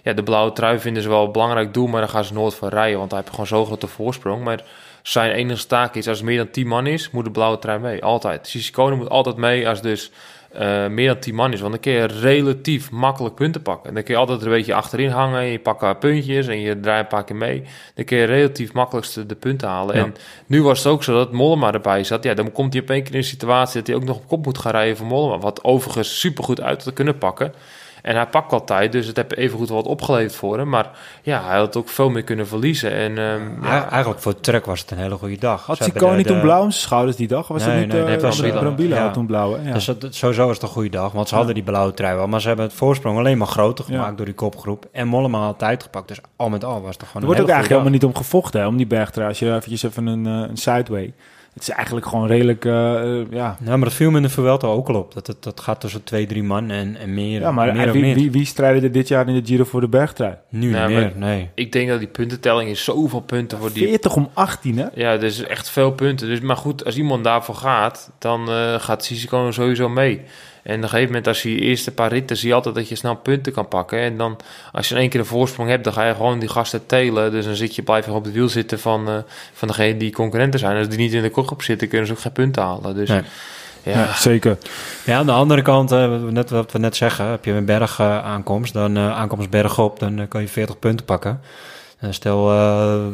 ja, 0.04 0.12
de 0.12 0.22
blauwe 0.22 0.52
trui 0.52 0.78
vinden 0.78 1.02
ze 1.02 1.08
wel 1.08 1.24
een 1.24 1.32
belangrijk 1.32 1.74
doel, 1.74 1.86
maar 1.86 2.00
daar 2.00 2.10
gaan 2.10 2.24
ze 2.24 2.32
nooit 2.32 2.54
voor 2.54 2.68
rijden. 2.68 2.98
Want 2.98 3.10
hij 3.10 3.20
heeft 3.20 3.30
gewoon 3.30 3.46
zo'n 3.46 3.66
grote 3.66 3.86
voorsprong. 3.86 4.44
Maar 4.44 4.64
zijn 5.02 5.30
enige 5.30 5.66
taak 5.66 5.94
is, 5.94 6.08
als 6.08 6.16
het 6.16 6.26
meer 6.26 6.36
dan 6.36 6.50
10 6.50 6.66
man 6.66 6.86
is, 6.86 7.10
moet 7.10 7.24
de 7.24 7.30
blauwe 7.30 7.58
trui 7.58 7.78
mee. 7.78 8.04
Altijd. 8.04 8.46
Sissicone 8.46 8.96
moet 8.96 9.08
altijd 9.08 9.36
mee 9.36 9.68
als 9.68 9.82
dus 9.82 10.10
eh, 10.52 10.86
meer 10.86 11.06
dan 11.06 11.18
10 11.18 11.34
man 11.34 11.52
is. 11.52 11.60
Want 11.60 11.72
dan 11.72 11.80
kun 11.80 11.92
je 11.92 12.04
relatief 12.04 12.90
makkelijk 12.90 13.34
punten 13.34 13.62
pakken. 13.62 13.88
En 13.88 13.94
dan 13.94 14.02
kun 14.02 14.14
je 14.14 14.20
altijd 14.20 14.42
een 14.42 14.48
beetje 14.48 14.74
achterin 14.74 15.10
hangen. 15.10 15.44
Je 15.44 15.58
pakt 15.58 15.80
haar 15.80 15.96
puntjes 15.96 16.46
en 16.46 16.60
je 16.60 16.80
draait 16.80 17.02
een 17.02 17.08
paar 17.08 17.24
keer 17.24 17.36
mee. 17.36 17.62
Dan 17.94 18.04
kun 18.04 18.16
je 18.16 18.24
relatief 18.24 18.72
makkelijkst 18.72 19.28
de 19.28 19.34
punten 19.34 19.68
halen. 19.68 19.96
Ja. 19.96 20.02
En 20.02 20.14
nu 20.46 20.62
was 20.62 20.78
het 20.78 20.92
ook 20.92 21.04
zo 21.04 21.14
dat 21.14 21.32
Mollema 21.32 21.72
erbij 21.72 22.04
zat. 22.04 22.24
Ja, 22.24 22.34
dan 22.34 22.52
komt 22.52 22.72
hij 22.72 22.82
op 22.82 22.88
een 22.88 23.02
keer 23.02 23.12
in 23.12 23.18
een 23.18 23.24
situatie 23.24 23.78
dat 23.78 23.86
hij 23.86 23.96
ook 23.96 24.04
nog 24.04 24.16
op 24.16 24.28
kop 24.28 24.44
moet 24.44 24.58
gaan 24.58 24.72
rijden 24.72 24.96
voor 24.96 25.06
Mollema. 25.06 25.38
Wat 25.38 25.64
overigens 25.64 26.20
supergoed 26.20 26.60
uit 26.60 26.84
had 26.84 26.94
kunnen 26.94 27.18
pakken. 27.18 27.52
En 28.04 28.14
hij 28.16 28.26
pakt 28.26 28.50
wel 28.50 28.64
tijd, 28.64 28.92
dus 28.92 29.06
het 29.06 29.16
heeft 29.16 29.36
evengoed 29.36 29.68
wel 29.68 29.76
wat 29.76 29.86
opgeleverd 29.86 30.34
voor 30.34 30.58
hem. 30.58 30.68
Maar 30.68 30.90
ja, 31.22 31.42
hij 31.46 31.58
had 31.58 31.76
ook 31.76 31.88
veel 31.88 32.10
meer 32.10 32.22
kunnen 32.22 32.46
verliezen. 32.46 32.92
En 32.92 33.10
ehm, 33.18 33.64
Ja, 33.64 33.74
ja, 33.74 33.90
Eigenlijk 33.90 34.22
voor 34.22 34.40
Trek 34.40 34.64
was 34.66 34.80
het 34.80 34.90
een 34.90 34.98
hele 34.98 35.14
goede 35.16 35.38
dag. 35.38 35.66
Had 35.66 35.76
Ze 35.76 35.82
hebben 35.82 36.00
Sicone 36.02 36.22
de- 36.22 36.28
toen 36.28 36.36
de- 36.36 36.42
blauw 36.42 36.62
om 36.62 36.70
zijn 36.70 36.82
schouders 36.82 37.16
die 37.16 37.28
dag? 37.28 37.48
Was 37.48 37.64
Nee, 37.66 37.70
dat 37.74 37.84
niet 37.84 37.92
nee, 37.92 38.02
eh, 38.04 38.12
dat 38.12 38.22
was? 38.22 38.36
Brambilla. 38.36 38.60
Brambilla 38.60 38.96
Ja. 38.96 39.02
had 39.02 39.12
toen 39.14 39.26
blauw. 39.26 39.56
Dus 39.72 39.84
dat, 39.84 40.06
sowieso 40.10 40.46
was 40.46 40.54
het 40.54 40.62
een 40.62 40.68
goede 40.72 40.88
dag, 40.88 41.12
want 41.12 41.28
ze 41.28 41.34
hadden 41.34 41.54
die 41.54 41.62
blauwe 41.62 41.94
trui 41.94 42.16
wel. 42.16 42.26
Maar 42.26 42.40
ze 42.40 42.46
hebben 42.48 42.66
het 42.66 42.74
voorsprong 42.74 43.18
alleen 43.18 43.38
maar 43.38 43.46
groter 43.46 43.84
gemaakt 43.84 44.10
Ja. 44.10 44.16
door 44.16 44.26
die 44.26 44.34
kopgroep. 44.34 44.86
En 44.92 45.08
Mollema 45.08 45.38
had 45.38 45.58
tijd 45.58 45.82
gepakt. 45.82 46.08
Dus 46.08 46.18
al 46.36 46.48
met 46.48 46.64
al 46.64 46.82
was 46.82 46.94
het 46.96 47.06
gewoon 47.06 47.22
er 47.22 47.26
wordt 47.26 47.40
ook 47.40 47.48
eigenlijk 47.48 47.68
helemaal 47.68 47.92
niet 47.92 48.04
om 48.04 48.14
gevochten, 48.16 48.60
hè, 48.60 48.66
om 48.66 48.76
die 48.76 48.86
bergtrui. 48.86 49.28
Als 49.28 49.38
je 49.38 49.46
eventjes 49.54 49.82
even 49.82 50.06
een, 50.06 50.26
eh, 50.26 50.48
een 50.50 50.56
sideway... 50.56 51.12
Het 51.54 51.62
is 51.62 51.68
eigenlijk 51.68 52.06
gewoon 52.06 52.26
redelijk, 52.26 52.64
eh, 52.64 53.20
eh, 53.20 53.26
ja... 53.30 53.48
dag. 53.48 53.60
Nou, 53.60 53.78
maar 53.78 53.88
dat 53.88 53.94
viel 53.94 54.10
me 54.10 54.16
in 54.16 54.22
de 54.22 54.28
Vuelta 54.28 54.66
ook 54.66 54.88
al 54.88 54.94
op. 54.94 55.14
Dat, 55.14 55.26
het, 55.26 55.42
dat 55.42 55.60
gaat 55.60 55.80
tussen 55.80 56.04
twee, 56.04 56.26
drie 56.26 56.42
man 56.42 56.70
en, 56.70 56.96
en 56.96 57.14
meer, 57.14 57.40
Ja, 57.40 57.50
maar 57.50 57.74
meer 57.74 57.86
of 57.86 57.92
wie, 57.92 58.02
meer. 58.02 58.14
wie, 58.14 58.30
wie 58.30 58.46
strijden 58.46 58.82
er 58.82 58.92
dit 58.92 59.08
jaar 59.08 59.28
in 59.28 59.34
de 59.34 59.46
Giro 59.46 59.64
voor 59.64 59.80
de 59.80 59.88
bergtrui? 59.88 60.34
Nu 60.48 60.70
Nee, 60.70 60.86
meer, 60.86 61.12
nee. 61.16 61.50
ik 61.54 61.72
denk 61.72 61.88
dat 61.88 61.98
die 61.98 62.08
puntentelling 62.08 62.70
is 62.70 62.84
zoveel 62.84 63.20
punten 63.20 63.58
voor 63.58 63.72
die 63.72 63.86
40 63.86 64.16
om 64.16 64.30
18, 64.32 64.78
hè? 64.78 64.86
Ja, 64.94 65.16
dus 65.16 65.42
echt 65.42 65.70
veel 65.70 65.92
punten. 65.92 66.28
Dus, 66.28 66.40
maar 66.40 66.56
goed, 66.56 66.84
als 66.84 66.96
iemand 66.96 67.24
daarvoor 67.24 67.54
gaat, 67.54 68.10
dan 68.18 68.50
eh, 68.50 68.74
gaat 68.74 69.04
Sissiko 69.04 69.50
sowieso 69.50 69.88
mee. 69.88 70.20
En 70.64 70.76
op 70.76 70.82
een 70.82 70.88
gegeven 70.88 71.06
moment, 71.06 71.26
als 71.26 71.42
je 71.42 71.54
je 71.54 71.60
eerste 71.60 71.92
paar 71.92 72.12
ritten, 72.12 72.36
zie 72.36 72.48
je 72.48 72.54
altijd 72.54 72.74
dat 72.74 72.88
je 72.88 72.94
snel 72.94 73.14
punten 73.14 73.52
kan 73.52 73.68
pakken. 73.68 73.98
En 73.98 74.16
dan, 74.16 74.36
als 74.72 74.88
je 74.88 74.94
in 74.94 75.00
één 75.00 75.10
keer 75.10 75.20
een 75.20 75.26
voorsprong 75.26 75.68
hebt, 75.68 75.84
dan 75.84 75.92
ga 75.92 76.06
je 76.06 76.14
gewoon 76.14 76.38
die 76.38 76.48
gasten 76.48 76.86
telen. 76.86 77.30
Dus 77.30 77.44
dan 77.44 77.54
zit 77.54 77.74
je, 77.74 77.82
blijf 77.82 78.04
je 78.04 78.12
op 78.12 78.24
het 78.24 78.32
wiel 78.32 78.48
zitten 78.48 78.78
van, 78.78 79.08
eh 79.08 79.14
van 79.52 79.68
degene 79.68 79.96
die 79.96 80.12
concurrenten 80.12 80.60
zijn. 80.60 80.76
Als 80.76 80.88
die 80.88 80.98
niet 80.98 81.12
in 81.12 81.22
de 81.22 81.30
kopgroep 81.30 81.62
zitten, 81.62 81.88
kunnen 81.88 82.06
ze 82.06 82.12
ook 82.12 82.20
geen 82.20 82.32
punten 82.32 82.62
halen. 82.62 82.94
Dus 82.94 83.08
Nee. 83.08 83.22
ja, 83.82 83.92
Ja, 83.98 84.14
zeker. 84.14 84.58
Ja, 85.04 85.18
aan 85.18 85.26
de 85.26 85.32
andere 85.32 85.62
kant, 85.62 85.92
eh, 85.92 86.22
net, 86.22 86.50
wat 86.50 86.72
we 86.72 86.78
net 86.78 86.96
zeggen, 86.96 87.26
heb 87.26 87.44
je 87.44 87.52
een 87.52 87.64
berg 87.64 87.98
eh, 87.98 88.24
aankomst, 88.24 88.72
dan 88.72 88.96
eh, 88.96 89.16
aankomst 89.16 89.50
bergop, 89.50 89.98
dan 89.98 90.28
kan 90.28 90.40
je 90.40 90.48
40 90.48 90.78
punten 90.78 91.06
pakken. 91.06 91.40
Eh, 91.98 92.10
stel, 92.10 92.50
eh, 92.50 93.04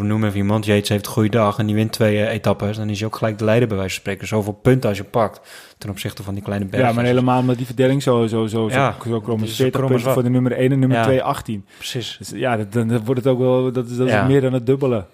noem 0.00 0.24
even 0.24 0.36
iemand, 0.36 0.64
Yates 0.64 0.88
heeft 0.88 1.06
een 1.06 1.12
goede 1.12 1.28
dag 1.28 1.58
en 1.58 1.66
die 1.66 1.74
wint 1.74 1.92
twee 1.92 2.24
eh, 2.24 2.32
etappes, 2.34 2.76
dan 2.76 2.88
is 2.90 2.98
hij 2.98 3.08
ook 3.08 3.16
gelijk 3.16 3.38
de 3.38 3.44
leider 3.44 3.68
bij 3.68 3.76
wijze 3.76 3.92
van 3.92 4.00
spreken. 4.02 4.26
Zoveel 4.26 4.52
punten 4.52 4.88
als 4.88 4.98
je 4.98 5.04
pakt 5.04 5.40
ten 5.78 5.90
opzichte 5.90 6.22
van 6.22 6.34
die 6.34 6.42
kleine 6.42 6.64
bergen. 6.66 6.88
Ja, 6.88 6.94
maar 6.94 7.04
helemaal 7.04 7.40
omdat 7.40 7.56
die 7.56 7.66
verdeling 7.66 8.02
zo, 8.02 8.26
zo, 8.26 8.46
zo, 8.46 8.68
Ja, 8.70 8.94
zo, 9.04 9.08
zo 9.10 9.20
krom 9.20 9.42
is. 9.42 9.48
is 9.50 9.56
zo 9.56 9.62
40 9.62 9.80
krom 9.80 9.92
als 9.92 10.02
punten 10.02 10.04
wat. 10.04 10.14
voor 10.14 10.22
de 10.22 10.30
nummer 10.30 10.52
1 10.52 10.72
en 10.72 10.78
nummer 10.78 10.98
Ja. 10.98 11.02
2 11.04 11.22
18. 11.22 11.66
Precies. 11.76 12.16
Dus 12.18 12.30
ja, 12.34 12.56
dat, 12.56 12.72
dan, 12.72 12.88
dan 12.88 13.04
wordt 13.04 13.24
het 13.24 13.32
ook 13.32 13.38
wel, 13.38 13.72
dat 13.72 13.86
is, 13.88 13.96
dat 13.96 14.06
is 14.06 14.12
Ja. 14.12 14.26
meer 14.26 14.40
dan 14.40 14.52
het 14.52 14.66
dubbele. 14.66 15.04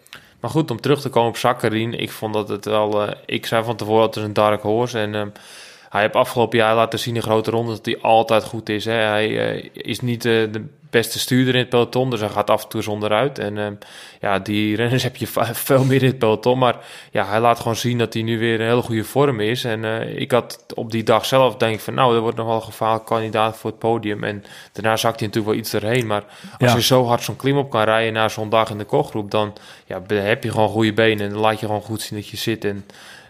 Maar 0.41 0.51
goed, 0.51 0.71
om 0.71 0.81
terug 0.81 1.01
te 1.01 1.09
komen 1.09 1.29
op 1.29 1.37
Zakkerin. 1.37 1.99
Ik 2.01 2.11
vond 2.11 2.35
dat 2.35 2.49
het 2.49 2.65
wel... 2.65 3.03
eh, 3.07 3.13
ik 3.27 3.47
zei 3.47 3.65
van 3.65 3.77
tevoren 3.77 4.01
dat 4.01 4.15
het 4.15 4.17
is 4.23 4.29
een 4.29 4.35
dark 4.35 4.63
horse. 4.63 4.99
En 4.99 5.15
ehm, 5.15 5.29
hij 5.89 6.01
heeft 6.01 6.15
afgelopen 6.15 6.59
jaar 6.59 6.75
laten 6.75 6.99
zien 6.99 7.15
in 7.17 7.23
grote 7.23 7.51
rondes 7.51 7.77
dat 7.77 7.87
hij 7.87 7.99
altijd 8.01 8.45
goed 8.45 8.69
is. 8.69 8.85
Hè. 8.85 8.93
Hij 8.93 9.27
is 9.73 10.01
niet 10.01 10.25
eh, 10.25 10.33
de 10.33 10.65
beste 10.97 11.19
stuurder 11.19 11.55
in 11.55 11.61
het 11.61 11.69
peloton, 11.69 12.11
dus 12.11 12.21
hij 12.21 12.29
gaat 12.29 12.51
af 12.51 12.63
en 12.63 12.69
toe 12.69 12.83
zonderuit. 12.83 13.39
En 13.39 13.59
ehm, 13.59 13.75
ja, 14.21 14.39
die 14.39 14.77
renners 14.77 15.03
heb 15.03 15.17
je 15.17 15.27
veel 15.69 15.85
meer 15.85 16.03
in 16.03 16.09
het 16.09 16.19
peloton. 16.19 16.59
Maar 16.59 16.77
ja, 17.11 17.27
hij 17.27 17.41
laat 17.41 17.59
gewoon 17.59 17.77
zien 17.77 17.99
dat 17.99 18.13
hij 18.13 18.23
nu 18.23 18.39
weer 18.39 18.61
een 18.61 18.67
hele 18.67 18.83
goede 18.83 19.05
vorm 19.05 19.41
is. 19.41 19.65
En 19.65 19.85
eh, 19.85 20.21
ik 20.21 20.31
had 20.31 20.65
op 20.75 20.91
die 20.91 21.03
dag 21.03 21.27
zelf 21.27 21.57
denk 21.57 21.75
ik 21.75 21.81
van... 21.81 21.95
nou, 21.95 22.13
dat 22.13 22.23
wordt 22.23 22.37
nog 22.37 22.47
wel 22.47 22.57
een 22.57 22.63
gevaarlijk 22.63 23.05
kandidaat 23.05 23.57
voor 23.57 23.71
het 23.71 23.79
podium. 23.79 24.25
En 24.25 24.45
daarna 24.73 24.97
zakt 24.97 25.19
hij 25.21 25.29
natuurlijk 25.29 25.55
wel 25.55 25.63
iets 25.65 25.73
erheen. 25.73 26.07
Maar 26.07 26.25
als 26.59 26.71
Ja. 26.71 26.77
je 26.77 26.83
zo 26.83 27.07
hard 27.07 27.23
zo'n 27.23 27.37
klim 27.37 27.57
op 27.57 27.71
kan 27.71 27.83
rijden 27.85 28.13
na 28.13 28.29
zo'n 28.29 28.51
dag 28.51 28.71
in 28.71 28.79
de 28.79 28.85
kochgroep... 28.85 29.31
dan 29.31 29.53
ja, 29.87 30.03
heb 30.09 30.45
je 30.45 30.51
gewoon 30.51 30.69
goede 30.69 30.93
benen 30.93 31.27
en 31.27 31.33
dan 31.33 31.41
laat 31.41 31.61
je 31.61 31.67
gewoon 31.67 31.83
goed 31.83 32.03
zien 32.03 32.19
dat 32.19 32.29
je 32.29 32.37
zit. 32.37 32.65
En 32.65 32.85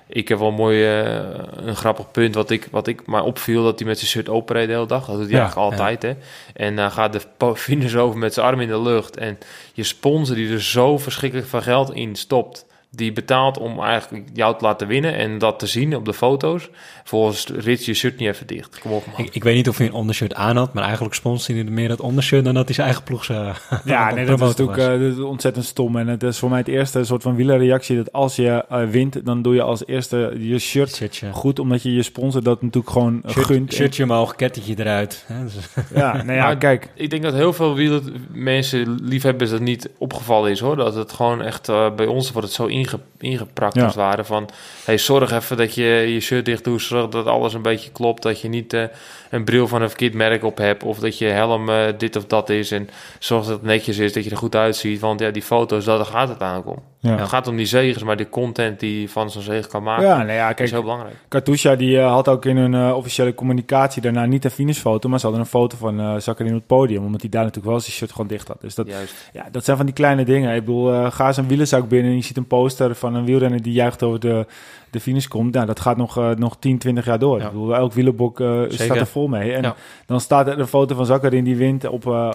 ik 0.08 0.28
heb 0.28 0.38
wel 0.38 0.48
een 0.48 0.54
mooi, 0.54 0.84
eh, 0.84 1.14
een 1.56 1.76
grappig 1.76 2.10
punt 2.10 2.34
wat 2.34 2.50
ik, 2.50 2.68
wat 2.70 2.86
ik 2.86 3.06
maar 3.06 3.24
opviel... 3.24 3.62
dat 3.62 3.78
hij 3.78 3.88
met 3.88 3.98
zijn 3.98 4.10
shirt 4.10 4.28
open 4.28 4.56
reed 4.56 4.66
de 4.66 4.72
hele 4.72 4.86
dag. 4.86 5.06
Dat 5.06 5.16
doet 5.16 5.24
hij 5.24 5.34
Ja, 5.34 5.40
eigenlijk 5.40 5.70
altijd, 5.70 6.02
hè. 6.02 6.14
En 6.54 6.76
dan 6.76 6.90
gaat 6.90 7.12
de 7.12 7.20
finish 7.54 7.94
over 7.94 8.18
met 8.18 8.34
zijn 8.34 8.46
arm 8.46 8.60
in 8.60 8.68
de 8.68 8.80
lucht. 8.80 9.16
En 9.16 9.38
je 9.72 9.82
sponsor 9.82 10.36
die 10.36 10.52
er 10.52 10.62
zo 10.62 10.98
verschrikkelijk 10.98 11.48
veel 11.48 11.62
geld 11.62 11.94
in 11.94 12.16
stopt... 12.16 12.66
die 12.96 13.12
betaalt 13.12 13.58
om 13.58 13.80
eigenlijk 13.80 14.24
jou 14.32 14.58
te 14.58 14.64
laten 14.64 14.86
winnen 14.86 15.14
en 15.14 15.38
dat 15.38 15.58
te 15.58 15.66
zien 15.66 15.96
op 15.96 16.04
de 16.04 16.14
foto's. 16.14 16.68
Volgens 17.04 17.46
Rits 17.56 17.86
je 17.86 17.94
shirt 17.94 18.18
niet 18.18 18.28
even 18.28 18.46
dicht. 18.46 18.78
Kom 18.78 18.92
op, 18.92 19.06
man. 19.06 19.26
Ik, 19.26 19.34
ik 19.34 19.44
weet 19.44 19.54
niet 19.54 19.68
of 19.68 19.78
hij 19.78 19.86
een 19.86 19.92
ondershirt 19.92 20.34
aan 20.34 20.56
had, 20.56 20.72
maar 20.74 20.84
eigenlijk 20.84 21.14
sponsorde 21.14 21.60
hij 21.62 21.70
meer 21.70 21.88
dat 21.88 22.00
ondershirt 22.00 22.44
dan 22.44 22.54
dat 22.54 22.64
hij 22.64 22.74
zijn 22.74 22.86
eigen 22.86 23.04
ploeg 23.04 23.24
zou 23.24 23.44
Ja, 23.84 24.08
aan 24.08 24.14
nee, 24.14 24.24
dat 24.26 24.40
is 24.40 24.46
natuurlijk 24.46 24.78
was. 24.78 24.86
eh, 24.86 24.92
dat 25.00 25.12
is 25.12 25.18
ontzettend 25.18 25.64
stom. 25.64 25.96
En 25.96 26.06
het 26.08 26.22
is 26.22 26.38
voor 26.38 26.48
mij 26.48 26.58
het 26.58 26.68
eerste 26.68 27.04
soort 27.04 27.22
van 27.22 27.34
wielerreactie 27.36 27.96
dat 27.96 28.12
als 28.12 28.36
je 28.36 28.64
eh, 28.68 28.84
wint, 28.84 29.24
dan 29.26 29.42
doe 29.42 29.54
je 29.54 29.62
als 29.62 29.86
eerste 29.86 30.34
je 30.38 30.58
shirt 30.58 30.94
Shirtje. 30.94 31.32
goed, 31.32 31.58
omdat 31.58 31.82
je 31.82 31.94
je 31.94 32.02
sponsor 32.02 32.42
dat 32.42 32.62
natuurlijk 32.62 32.92
gewoon 32.92 33.20
eh, 33.24 33.30
Shirt- 33.32 33.46
gunt. 33.46 33.70
En- 33.70 33.76
shirtje 33.76 34.02
omhoog, 34.02 34.34
kettingje 34.36 34.74
eruit. 34.78 35.24
Hè, 35.26 35.42
dus- 35.44 35.54
ja, 35.94 36.12
nou 36.12 36.32
ja, 36.32 36.44
Maar- 36.44 36.56
kijk. 36.56 36.88
Ik 36.94 37.10
denk 37.10 37.22
dat 37.22 37.34
heel 37.34 37.52
veel 37.52 37.74
wieler 37.74 38.02
mensen, 38.32 38.98
liefhebbers, 39.02 39.50
dat 39.50 39.60
niet 39.60 39.90
opgevallen 39.98 40.50
is 40.50 40.60
hoor. 40.60 40.76
Dat 40.76 40.94
het 40.94 41.12
gewoon 41.12 41.42
echt 41.42 41.68
eh, 41.68 41.94
bij 41.94 42.06
ons 42.06 42.32
wordt 42.32 42.46
het 42.46 42.56
zo 42.56 42.66
inge, 42.92 43.00
ingeprakt 43.18 43.74
Ja. 43.74 43.84
als 43.84 43.94
het 43.94 44.02
ware. 44.02 44.24
Van 44.24 44.48
hey, 44.84 44.98
zorg 44.98 45.32
even 45.32 45.56
dat 45.56 45.74
je 45.74 45.84
je 45.84 46.20
shirt 46.20 46.44
dicht 46.44 46.64
doet. 46.64 46.82
Zorg 46.82 47.08
dat 47.08 47.26
alles 47.26 47.54
een 47.54 47.62
beetje 47.62 47.90
klopt. 47.90 48.22
Dat 48.22 48.40
je 48.40 48.48
niet 48.48 48.72
eh, 48.72 48.84
een 49.30 49.44
bril 49.44 49.68
van 49.68 49.82
een 49.82 49.88
verkeerd 49.88 50.14
merk 50.14 50.44
op 50.44 50.58
hebt. 50.58 50.82
Of 50.82 50.98
dat 50.98 51.18
je 51.18 51.26
helm 51.26 51.68
eh, 51.68 51.84
dit 51.98 52.16
of 52.16 52.26
dat 52.26 52.48
is. 52.48 52.70
En 52.70 52.88
zorg 53.18 53.44
dat 53.44 53.52
het 53.52 53.62
netjes 53.62 53.98
is, 53.98 54.12
dat 54.12 54.24
je 54.24 54.30
er 54.30 54.36
goed 54.36 54.56
uitziet. 54.56 55.00
Want 55.00 55.20
ja, 55.20 55.30
die 55.30 55.42
foto's, 55.42 55.84
daar 55.84 56.04
gaat 56.04 56.28
het 56.28 56.40
eigenlijk 56.40 56.76
om. 56.76 56.82
Ja. 56.98 57.16
Het 57.16 57.28
gaat 57.28 57.46
om 57.46 57.56
die 57.56 57.66
zegers, 57.66 58.02
maar 58.02 58.16
de 58.16 58.28
content 58.28 58.80
die 58.80 59.10
van 59.10 59.30
zo'n 59.30 59.42
zege 59.42 59.68
kan 59.68 59.82
maken, 59.82 60.04
Ja, 60.06 60.16
nou 60.16 60.32
ja, 60.32 60.48
is 60.48 60.54
kijk, 60.54 60.70
heel 60.70 60.82
belangrijk. 60.82 61.14
Katusha 61.28 61.76
die 61.76 61.98
eh, 61.98 62.12
had 62.12 62.28
ook 62.28 62.44
in 62.44 62.56
hun 62.56 62.74
eh, 62.74 62.96
officiële 62.96 63.34
communicatie 63.34 64.02
daarna 64.02 64.24
niet 64.24 64.44
een 64.44 64.50
finishfoto, 64.50 65.08
maar 65.08 65.18
ze 65.18 65.26
hadden 65.26 65.44
een 65.44 65.50
foto 65.50 65.76
van 65.76 66.20
Zakkerin 66.20 66.52
op 66.52 66.58
het 66.58 66.66
podium, 66.66 67.04
omdat 67.04 67.20
hij 67.20 67.30
daar 67.30 67.44
natuurlijk 67.44 67.70
wel 67.70 67.80
zijn 67.80 67.92
shirt 67.92 68.10
gewoon 68.10 68.26
dicht 68.26 68.48
had. 68.48 68.60
Dus 68.60 68.74
dat, 68.74 68.86
Juist. 68.86 69.30
ja, 69.32 69.48
dat 69.50 69.64
zijn 69.64 69.76
van 69.76 69.86
die 69.86 69.94
kleine 69.94 70.24
dingen. 70.24 70.54
Ik 70.54 70.64
bedoel, 70.64 71.10
ga 71.10 71.26
eens 71.26 71.36
een 71.36 71.48
wielerzak 71.48 71.88
binnen 71.88 72.10
en 72.10 72.16
je 72.16 72.22
ziet 72.22 72.36
een 72.36 72.46
poster 72.46 72.94
van 72.94 73.14
een 73.14 73.24
wielrenner 73.24 73.62
die 73.62 73.72
juicht 73.72 74.02
over 74.02 74.20
de, 74.20 74.46
de 74.90 75.00
finish 75.00 75.26
komt. 75.26 75.54
Nou, 75.54 75.66
dat 75.66 75.80
gaat 75.80 75.96
nog, 75.96 76.18
eh, 76.18 76.30
nog 76.30 76.56
10, 76.58 76.78
20 76.78 77.04
jaar 77.04 77.18
door. 77.18 77.38
Ja. 77.38 77.44
Ik 77.44 77.50
bedoel, 77.50 77.74
elk 77.76 77.92
wielerbok 77.92 78.40
eh, 78.40 78.60
staat 78.68 78.96
er 78.96 79.06
vol 79.06 79.28
mee. 79.28 79.52
En 79.52 79.62
Ja. 79.62 79.74
dan 80.06 80.20
staat 80.20 80.46
er 80.46 80.58
een 80.58 80.66
foto 80.66 80.94
van 80.94 81.06
Zakkerin 81.06 81.44
die 81.44 81.56
wint 81.56 81.86
op... 81.88 82.06
eh, 82.06 82.30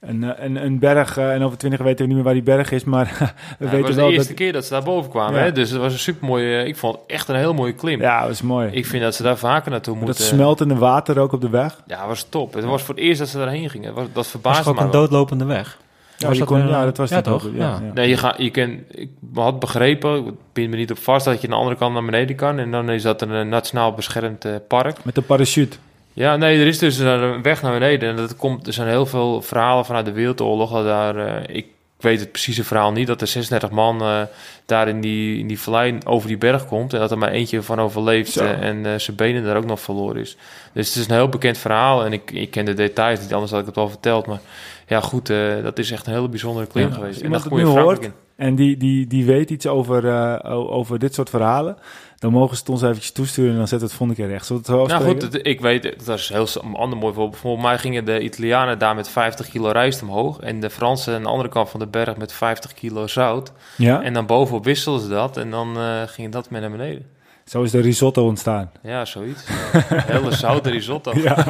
een, 0.00 0.44
een, 0.44 0.64
een 0.64 0.78
berg, 0.78 1.16
en 1.18 1.42
over 1.42 1.58
twintig 1.58 1.80
weten 1.80 1.98
we 1.98 2.06
niet 2.06 2.14
meer 2.14 2.24
waar 2.24 2.32
die 2.34 2.42
berg 2.42 2.70
is, 2.70 2.84
maar 2.84 3.04
we 3.18 3.24
Ja, 3.24 3.34
het 3.58 3.70
weten 3.70 3.86
was 3.86 3.94
wel 3.94 4.06
de 4.06 4.12
eerste 4.12 4.28
dat... 4.28 4.36
keer 4.36 4.52
dat 4.52 4.64
ze 4.64 4.70
daar 4.70 4.82
boven 4.82 5.10
kwamen. 5.10 5.38
Ja. 5.38 5.44
Hè? 5.44 5.52
Dus 5.52 5.70
het 5.70 5.80
was 5.80 5.92
een 5.92 5.98
super 5.98 6.26
mooie. 6.28 6.64
Ik 6.64 6.76
vond 6.76 6.94
het 6.96 7.02
echt 7.06 7.28
een 7.28 7.36
heel 7.36 7.54
mooie 7.54 7.72
klim. 7.72 8.00
Ja, 8.00 8.20
dat 8.22 8.30
is 8.30 8.42
mooi. 8.42 8.68
Ik 8.70 8.86
vind 8.86 9.02
dat 9.02 9.14
ze 9.14 9.22
daar 9.22 9.36
vaker 9.38 9.70
naartoe 9.70 9.94
dat 9.94 10.04
moeten. 10.04 10.24
smeltende 10.24 10.74
water 10.76 11.18
ook 11.18 11.32
op 11.32 11.40
de 11.40 11.48
weg. 11.48 11.82
Ja, 11.86 12.06
was 12.06 12.26
top. 12.28 12.54
Het 12.54 12.64
was 12.64 12.82
voor 12.82 12.94
het 12.94 13.04
eerst 13.04 13.18
dat 13.18 13.28
ze 13.28 13.38
daarheen 13.38 13.70
gingen. 13.70 13.86
Het 13.86 13.94
was, 13.96 14.04
dat 14.04 14.14
was 14.14 14.28
verbaasde 14.28 14.62
toch 14.62 14.72
ook 14.72 14.78
me 14.78 14.84
een 14.84 14.90
wel. 14.90 15.00
doodlopende 15.00 15.44
weg? 15.44 15.78
Ja, 16.24 16.30
Was 16.30 16.38
dat, 16.38 16.48
kon, 16.48 16.60
eh, 16.60 16.68
ja, 16.68 16.84
dat 16.84 16.96
was 16.96 17.10
ja, 17.10 17.20
toch? 17.20 17.48
Ja. 17.54 17.80
Nee, 17.94 18.08
je, 18.08 18.16
gaat, 18.16 18.38
je 18.38 18.50
kan, 18.50 18.78
ik 18.90 19.10
had 19.34 19.58
begrepen, 19.58 20.26
ik 20.26 20.32
pin 20.52 20.70
me 20.70 20.76
niet 20.76 20.90
op 20.90 20.98
vast, 20.98 21.24
dat 21.24 21.40
je 21.40 21.46
aan 21.46 21.52
de 21.52 21.58
andere 21.58 21.76
kant 21.76 21.92
naar 21.92 22.04
beneden 22.04 22.36
kan. 22.36 22.58
En 22.58 22.70
dan 22.70 22.90
is 22.90 23.02
dat 23.02 23.22
een 23.22 23.32
eh, 23.32 23.46
nationaal 23.46 23.92
beschermd 23.92 24.44
eh, 24.44 24.54
park. 24.68 25.04
Met 25.04 25.16
een 25.16 25.26
parachute. 25.26 25.76
Ja, 26.14 26.36
nee, 26.36 26.60
er 26.60 26.66
is 26.66 26.78
dus 26.78 26.98
een 26.98 27.42
weg 27.42 27.62
naar 27.62 27.72
beneden. 27.72 28.08
En 28.08 28.16
dat 28.16 28.36
komt, 28.36 28.66
er 28.66 28.72
zijn 28.72 28.88
heel 28.88 29.06
veel 29.06 29.42
verhalen 29.42 29.84
vanuit 29.84 30.04
de 30.04 30.12
Wereldoorlog. 30.12 30.72
dat 30.72 30.84
Daar, 30.84 31.16
eh, 31.16 31.56
ik 31.56 31.66
weet 31.96 32.20
het 32.20 32.32
precieze 32.32 32.64
verhaal 32.64 32.92
niet, 32.92 33.06
dat 33.06 33.20
er 33.20 33.26
36 33.26 33.70
man 33.70 34.00
eh, 34.00 34.22
daar 34.66 34.88
in 34.88 35.00
die, 35.00 35.38
in 35.38 35.46
die 35.46 35.60
vallei 35.60 35.98
over 36.04 36.28
die 36.28 36.38
berg 36.38 36.66
komt. 36.66 36.92
En 36.92 37.00
dat 37.00 37.10
er 37.10 37.18
maar 37.18 37.30
eentje 37.30 37.62
van 37.62 37.80
overleeft 37.80 38.36
en 38.36 38.86
eh, 38.86 38.98
zijn 38.98 39.16
benen 39.16 39.44
daar 39.44 39.56
ook 39.56 39.64
nog 39.64 39.80
verloren 39.80 40.20
is. 40.20 40.36
Dus 40.72 40.88
het 40.88 40.96
is 40.96 41.08
een 41.08 41.14
heel 41.14 41.28
bekend 41.28 41.58
verhaal. 41.58 42.04
En 42.04 42.12
ik, 42.12 42.30
ik 42.30 42.50
ken 42.50 42.64
de 42.64 42.74
details 42.74 43.20
niet, 43.20 43.32
anders 43.32 43.50
had 43.50 43.60
ik 43.60 43.66
het 43.66 43.76
wel 43.76 43.88
verteld. 43.88 44.26
Maar 44.26 44.40
ja, 44.86 45.00
goed, 45.00 45.30
eh, 45.30 45.62
dat 45.62 45.78
is 45.78 45.90
echt 45.90 46.06
een 46.06 46.12
hele 46.12 46.28
bijzondere 46.28 46.66
klim 46.66 46.88
Ja, 46.88 46.94
geweest. 46.94 47.20
En 47.20 47.30
dat 47.30 47.42
je 47.50 47.62
hoort, 47.64 48.02
in. 48.04 48.12
En 48.36 48.54
die, 48.54 48.76
die, 48.76 49.06
die 49.06 49.24
weet 49.24 49.50
iets 49.50 49.66
over, 49.66 50.08
eh, 50.08 50.50
over 50.72 50.98
dit 50.98 51.14
soort 51.14 51.30
verhalen. 51.30 51.76
Dan 52.18 52.32
mogen 52.32 52.54
ze 52.56 52.60
het 52.62 52.70
ons 52.70 52.82
eventjes 52.82 53.12
toesturen 53.12 53.50
en 53.50 53.56
dan 53.56 53.68
zetten 53.68 53.86
we 53.88 53.94
het 53.94 54.02
volgende 54.02 54.22
keer 54.22 54.30
recht. 54.32 54.46
Zullen 54.46 54.62
we 54.66 54.72
het 54.72 54.88
Nou 54.88 55.04
goed, 55.04 55.22
het- 55.22 55.46
ik 55.46 55.60
weet, 55.60 56.06
dat 56.06 56.18
is 56.18 56.28
heel 56.28 56.46
een 56.62 56.74
ander 56.74 56.98
mooi 56.98 57.14
voorbeeld. 57.14 57.40
Volgens 57.40 57.64
mij 57.64 57.78
gingen 57.78 58.04
de 58.04 58.20
Italianen 58.20 58.78
daar 58.78 58.94
met 58.94 59.08
50 59.08 59.48
kilo 59.48 59.68
rijst 59.70 60.02
omhoog. 60.02 60.40
En 60.40 60.60
de 60.60 60.70
Fransen 60.70 61.14
aan 61.14 61.22
de 61.22 61.28
andere 61.28 61.48
kant 61.48 61.70
van 61.70 61.80
de 61.80 61.86
berg 61.86 62.16
met 62.16 62.32
50 62.32 62.74
kilo 62.74 63.06
zout. 63.06 63.52
ja? 63.76 64.02
En 64.02 64.12
dan 64.14 64.26
bovenop 64.26 64.64
wisselden 64.64 65.02
ze 65.02 65.08
dat 65.08 65.36
en 65.36 65.50
dan 65.50 65.76
eh, 65.76 66.02
ging 66.06 66.32
dat 66.32 66.50
mee 66.50 66.60
naar 66.60 66.70
beneden. 66.70 67.06
Zo 67.44 67.62
is 67.62 67.70
de 67.70 67.80
risotto 67.80 68.26
ontstaan. 68.26 68.70
Ja, 68.82 69.04
zoiets. 69.04 69.44
Hele 69.88 70.32
zoute 70.32 70.70
risotto. 70.70 71.12
Ja. 71.22 71.36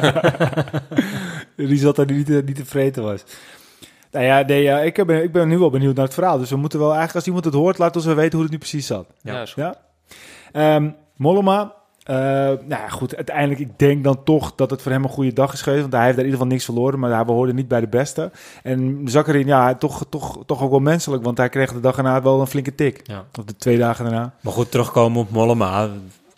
de 1.55 1.65
risotto 1.75 2.05
die 2.05 2.17
niet, 2.17 2.25
te- 2.25 2.41
niet 2.45 2.55
te 2.55 2.65
vreten 2.65 3.03
was. 3.03 3.23
Nou 4.11 4.25
ja, 4.25 4.41
nee, 4.41 4.63
ja 4.63 4.79
ik, 4.79 5.05
ben, 5.05 5.23
ik 5.23 5.31
ben 5.31 5.47
nu 5.47 5.57
wel 5.57 5.69
benieuwd 5.69 5.95
naar 5.95 6.05
het 6.05 6.13
verhaal. 6.13 6.37
Dus 6.37 6.49
we 6.49 6.55
moeten 6.57 6.79
wel 6.79 6.87
eigenlijk, 6.87 7.15
als 7.17 7.25
iemand 7.25 7.45
het 7.45 7.53
hoort, 7.53 7.77
laat 7.77 7.95
ons 7.95 8.05
wel 8.05 8.15
weten 8.15 8.33
hoe 8.33 8.41
het 8.41 8.51
nu 8.51 8.57
precies 8.57 8.87
zat. 8.87 9.05
Ja, 9.21 9.41
is 9.41 9.53
goed. 9.53 9.63
Ja. 9.63 9.75
Ehm, 10.51 10.89
Mollema. 11.15 11.73
eh, 12.03 12.15
nou 12.15 12.57
ja, 12.67 12.87
goed. 12.89 13.15
Uiteindelijk, 13.15 13.59
ik 13.59 13.79
denk 13.79 14.03
dan 14.03 14.23
toch 14.23 14.55
dat 14.55 14.69
het 14.69 14.81
voor 14.81 14.91
hem 14.91 15.03
een 15.03 15.09
goede 15.09 15.33
dag 15.33 15.53
is 15.53 15.61
geweest. 15.61 15.81
Want 15.81 15.93
hij 15.93 16.03
heeft 16.03 16.15
daar 16.15 16.25
in 16.25 16.31
ieder 16.31 16.39
geval 16.41 16.53
niks 16.55 16.65
verloren. 16.65 16.99
Maar 16.99 17.11
hij 17.13 17.25
behoorde 17.25 17.53
niet 17.53 17.67
bij 17.67 17.79
de 17.79 17.87
beste. 17.87 18.31
En 18.63 19.01
Zakkerin, 19.05 19.47
ja, 19.47 19.75
toch, 19.75 20.05
toch, 20.09 20.43
toch 20.45 20.61
ook 20.61 20.69
wel 20.69 20.79
menselijk. 20.79 21.23
Want 21.23 21.37
hij 21.37 21.49
kreeg 21.49 21.73
de 21.73 21.79
dag 21.79 21.97
erna 21.97 22.21
wel 22.21 22.39
een 22.41 22.47
flinke 22.47 22.75
tik. 22.75 22.99
Ja. 23.03 23.25
Of 23.39 23.43
de 23.45 23.55
twee 23.55 23.77
dagen 23.77 24.05
daarna. 24.05 24.33
Maar 24.41 24.53
goed, 24.53 24.71
terugkomen 24.71 25.19
op 25.21 25.29
Mollema. 25.31 25.89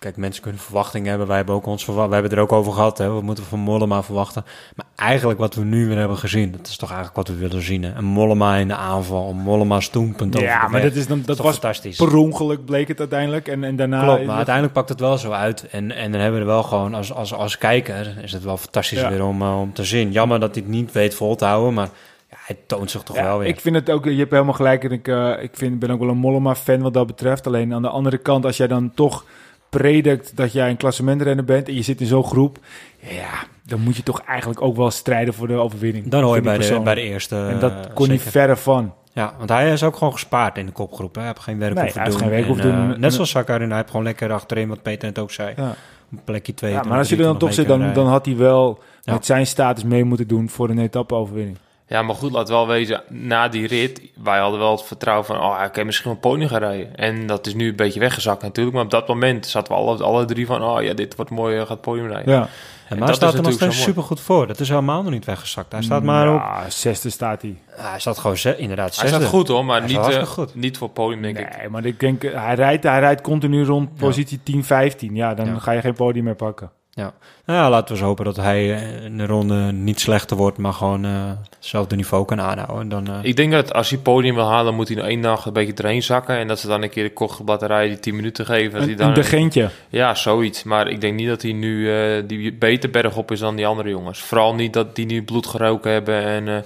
Kijk, 0.08 0.20
mensen 0.20 0.44
kunnen 0.44 0.62
verwachtingen 0.62 1.10
hebben. 1.10 1.28
Wij 1.28 1.36
hebben, 1.36 1.56
ook 1.56 1.66
ons 1.66 1.86
wij 1.86 2.08
hebben 2.10 2.32
er 2.32 2.40
ook 2.40 2.52
over 2.52 2.74
gehad. 2.74 2.98
Hè. 2.98 3.10
Wat 3.10 3.24
moeten 3.24 3.44
we 3.44 3.50
van 3.50 3.60
Mollema 3.60 4.04
verwachten? 4.04 4.46
Maar 4.76 4.86
eigenlijk 4.96 5.40
wat 5.40 5.56
we 5.56 5.64
nu 5.64 5.88
weer 5.88 5.98
hebben 5.98 6.18
gezien... 6.18 6.52
dat 6.52 6.68
is 6.68 6.78
toch 6.78 6.92
eigenlijk 6.92 7.18
wat 7.18 7.28
we 7.28 7.48
willen 7.48 7.62
zien. 7.62 7.84
Hè? 7.84 7.94
Een 7.96 8.06
Mollema 8.06 8.56
in 8.56 8.68
de 8.68 8.76
aanval. 8.76 9.30
Een 9.30 9.38
Mollema's 9.38 9.90
toenpunt 9.90 10.36
over 10.36 10.48
Ja, 10.48 10.68
maar 10.68 10.82
dat, 10.82 10.94
is 10.94 11.08
dan, 11.08 11.22
dat 11.26 11.38
was 11.38 11.52
fantastisch. 11.52 11.98
per 11.98 12.16
ongeluk, 12.16 12.66
bleek 12.66 12.88
het 12.88 13.00
uiteindelijk. 13.00 13.48
En, 13.48 13.64
en 13.64 13.76
daarna... 13.76 14.04
Klopt, 14.04 14.26
maar 14.26 14.36
uiteindelijk 14.36 14.74
pakt 14.74 14.90
het 14.90 15.00
wel 15.00 15.18
zo 15.18 15.32
uit. 15.32 15.68
En, 15.70 15.92
en 15.92 16.12
dan 16.12 16.22
hebben 16.22 16.40
we 16.40 16.46
er 16.46 16.52
wel 16.52 16.64
gewoon, 16.64 16.94
als, 16.94 17.14
als, 17.14 17.34
als 17.34 17.58
kijker, 17.58 18.16
is 18.22 18.32
het 18.32 18.44
wel 18.44 18.58
fantastisch 18.58 19.00
Ja. 19.00 19.10
weer 19.10 19.24
om, 19.24 19.42
eh, 19.42 19.60
om 19.60 19.74
te 19.74 19.84
zien. 19.84 20.12
Jammer 20.12 20.40
dat 20.40 20.56
hij 20.56 20.64
het 20.64 20.72
niet 20.74 20.92
weet 20.92 21.16
vol 21.16 21.36
te 21.36 21.46
houden, 21.46 21.74
maar 21.74 21.90
ja, 22.30 22.38
hij 22.46 22.58
toont 22.66 22.92
zich 22.92 23.04
toch 23.04 23.16
Ja, 23.16 23.24
wel 23.24 23.38
weer. 23.38 23.48
Ik 23.48 23.60
vind 23.60 23.76
het 23.76 23.90
ook, 23.90 24.06
je 24.06 24.16
hebt 24.16 24.32
helemaal 24.32 24.54
gelijk. 24.54 24.84
En 24.84 24.92
ik, 24.92 25.08
eh, 25.08 25.34
ik 25.40 25.52
vind, 25.54 25.80
ben 25.80 25.92
ook 25.92 26.00
wel 26.00 26.10
een 26.10 26.18
Mollema-fan 26.18 26.82
wat 26.82 26.94
dat 26.94 27.08
betreft. 27.08 27.48
Alleen 27.48 27.74
aan 27.74 27.82
de 27.82 27.90
andere 27.90 28.18
kant, 28.18 28.46
als 28.46 28.58
jij 28.58 28.68
dan 28.68 28.92
toch 28.96 29.26
predikt 29.70 30.36
dat 30.36 30.52
jij 30.54 30.70
een 30.70 30.78
klassementrenner 30.78 31.46
bent 31.46 31.68
en 31.68 31.74
je 31.74 31.82
zit 31.82 32.02
in 32.02 32.08
zo'n 32.08 32.24
groep, 32.24 32.58
ja, 33.00 33.30
dan 33.64 33.80
moet 33.80 33.96
je 33.96 34.04
toch 34.04 34.22
eigenlijk 34.22 34.62
ook 34.62 34.76
wel 34.76 34.92
strijden 34.92 35.34
voor 35.34 35.48
de 35.48 35.54
overwinning. 35.54 36.08
dan 36.10 36.24
hoor 36.24 36.36
je 36.36 36.42
bij 36.42 36.58
de, 36.58 36.80
bij 36.84 36.96
de 36.96 37.02
eerste. 37.02 37.36
En 37.36 37.60
dat 37.60 37.72
eh, 37.72 37.94
kon 37.94 38.08
hij 38.08 38.16
zeker. 38.18 38.32
verre 38.32 38.56
van. 38.56 38.94
Ja, 39.14 39.34
want 39.38 39.50
hij 39.50 39.72
is 39.72 39.84
ook 39.84 39.96
gewoon 39.96 40.14
gespaard 40.14 40.58
in 40.58 40.66
de 40.66 40.72
kopgroep. 40.72 41.16
Hè. 41.16 41.22
Hij 41.22 41.30
heeft 41.30 41.44
geen 41.44 41.60
werk 41.60 41.74
Nee, 41.74 41.84
hoeven 41.84 42.02
hij 42.02 42.10
heeft 42.10 42.20
doen. 42.20 42.28
geen 42.30 42.38
werk 42.38 42.48
En, 42.50 42.54
hoeven 42.54 42.84
eh, 42.84 42.90
doen. 42.90 43.00
Net 43.00 43.14
zoals 43.14 43.30
Sakar, 43.30 43.62
en 43.62 43.68
hij 43.68 43.78
heeft 43.78 43.90
gewoon 43.90 44.06
lekker 44.06 44.32
achterin, 44.32 44.68
wat 44.68 44.82
Peter 44.82 45.08
net 45.08 45.20
ook 45.20 45.32
zei. 45.32 45.54
Ja. 45.56 45.76
Op 46.14 46.20
plekje 46.26 46.54
2. 46.54 46.72
Ja, 46.72 46.84
maar 46.84 46.98
als 46.98 47.10
je 47.10 47.16
er 47.16 47.24
dan 47.24 47.38
toch 47.38 47.54
zit, 47.54 47.68
dan, 47.68 47.94
dan 47.94 48.08
had 48.08 48.26
hij 48.26 48.36
wel 48.38 48.80
Ja. 49.02 49.14
met 49.14 49.26
zijn 49.26 49.48
status 49.48 49.84
mee 49.84 50.04
moeten 50.04 50.28
doen 50.28 50.50
voor 50.50 50.70
een 50.70 50.80
etappe-overwinning. 50.80 51.58
Ja, 51.90 52.02
maar 52.02 52.16
goed, 52.16 52.32
laat 52.32 52.50
wel 52.50 52.68
wezen, 52.68 53.02
na 53.10 53.48
die 53.48 53.68
rit, 53.68 54.02
wij 54.24 54.40
hadden 54.40 54.60
wel 54.60 54.72
het 54.72 54.84
vertrouwen 54.84 55.26
van, 55.26 55.38
oh, 55.40 55.58
hij 55.58 55.70
kan 55.70 55.86
misschien 55.86 56.12
een 56.12 56.20
podium 56.20 56.48
gaan 56.50 56.60
rijden. 56.60 56.96
En 56.96 57.28
dat 57.28 57.48
is 57.48 57.54
nu 57.54 57.70
een 57.70 57.76
beetje 57.76 58.00
weggezakt 58.00 58.42
natuurlijk, 58.42 58.76
maar 58.76 58.86
op 58.86 58.92
dat 58.92 59.08
moment 59.08 59.48
zaten 59.48 59.74
we 59.74 59.80
alle, 59.80 60.04
alle 60.04 60.26
drie 60.26 60.46
van, 60.46 60.64
oh 60.64 60.82
ja, 60.84 60.94
dit 60.94 61.16
wordt 61.16 61.32
mooi, 61.32 61.56
hij 61.56 61.66
gaat 61.66 61.82
podium 61.82 62.08
rijden. 62.08 62.34
Ja, 62.34 62.48
En 62.90 62.98
maar 62.98 63.10
is 63.10 63.16
staat 63.16 63.34
er 63.34 63.42
nog 63.42 63.52
steeds 63.54 63.82
super 63.82 64.04
goed 64.04 64.20
voor. 64.20 64.48
Dat 64.48 64.60
is 64.60 64.70
helemaal 64.70 65.02
nog 65.04 65.12
niet 65.12 65.26
weggezakt. 65.26 65.72
Hij 65.72 65.82
staat 65.82 66.04
maar 66.04 66.34
op... 66.34 66.40
Ja, 66.40 66.70
zesde 66.70 67.10
staat 67.10 67.42
hij. 67.42 67.56
Hij 67.70 68.00
staat 68.00 68.18
gewoon 68.18 68.38
ze- 68.38 68.58
inderdaad 68.58 68.86
Hij 68.96 69.08
zesde. 69.08 69.16
staat 69.18 69.30
goed 69.30 69.48
hoor, 69.48 69.66
maar 69.66 69.80
Hij 69.82 69.88
niet, 69.88 70.08
eh, 70.08 70.24
goed. 70.24 70.56
niet 70.56 70.78
voor 70.78 70.90
podium 70.90 71.22
denk 71.22 71.38
ik. 71.40 71.58
Nee, 71.58 71.70
maar 71.70 71.86
ik 71.86 72.00
denk, 72.00 72.24
eh, 72.24 72.44
hij 72.46 72.56
rijdt, 72.56 72.84
hij 72.84 73.00
rijdt 73.00 73.22
continu 73.22 73.64
rond 73.66 73.96
positie 73.96 74.40
10, 74.44 74.64
15. 74.64 75.16
Ja, 75.16 75.34
dan 75.34 75.46
Ja. 75.46 75.60
ga 75.60 75.72
je 75.72 75.82
geen 75.82 75.94
podium 75.94 76.24
meer 76.24 76.36
pakken. 76.36 76.72
Ja. 76.98 77.14
Nou 77.46 77.60
ja, 77.60 77.70
laten 77.70 77.88
we 77.88 77.94
eens 77.94 78.02
hopen 78.02 78.26
dat 78.26 78.36
hij 78.36 78.76
eh, 78.76 79.04
in 79.06 79.18
de 79.18 79.26
ronde 79.26 79.72
niet 79.72 80.00
slechter 80.00 80.38
wordt, 80.38 80.58
maar 80.58 80.74
gewoon 80.74 81.06
eh, 81.06 81.12
hetzelfde 81.56 81.96
niveau 81.96 82.26
kan 82.26 82.42
aanhouden. 82.42 82.80
En 82.82 82.90
Dan, 82.90 83.08
eh, 83.08 83.20
Ik 83.22 83.36
denk 83.36 83.52
dat 83.52 83.74
als 83.74 83.90
hij 83.90 84.00
podium 84.00 84.36
wil 84.36 84.50
halen, 84.50 84.76
moet 84.76 84.88
hij 84.88 84.98
nog 84.98 85.06
één 85.06 85.22
dag 85.22 85.46
een 85.46 85.54
beetje 85.54 85.74
erheen 85.74 86.04
zakken. 86.04 86.38
En 86.38 86.48
dat 86.48 86.60
ze 86.60 86.68
dan 86.68 86.84
een 86.84 86.90
keer 86.90 87.04
de 87.04 87.14
kochte 87.14 87.44
batterij 87.44 87.88
die 87.88 88.00
10 88.00 88.16
minuten 88.16 88.46
geven. 88.46 88.72
Dat 88.72 88.82
hij 88.82 88.92
Een, 88.92 88.98
dan, 88.98 89.08
een 89.08 89.14
degentje. 89.14 89.70
Ja, 89.90 90.16
zoiets. 90.16 90.64
Maar 90.64 90.88
ik 90.88 91.02
denk 91.02 91.16
niet 91.16 91.28
dat 91.28 91.42
hij 91.42 91.52
nu 91.52 91.94
eh, 91.94 92.24
die 92.28 92.54
beter 92.54 92.90
bergop 92.90 93.32
is 93.32 93.40
dan 93.40 93.56
die 93.56 93.68
andere 93.68 93.90
jongens. 93.90 94.20
Vooral 94.20 94.56
niet 94.56 94.74
dat 94.74 94.96
die 94.96 95.06
nu 95.06 95.24
bloed 95.24 95.48
geroken 95.48 95.92
hebben 95.92 96.24
en 96.24 96.48
eh, 96.48 96.58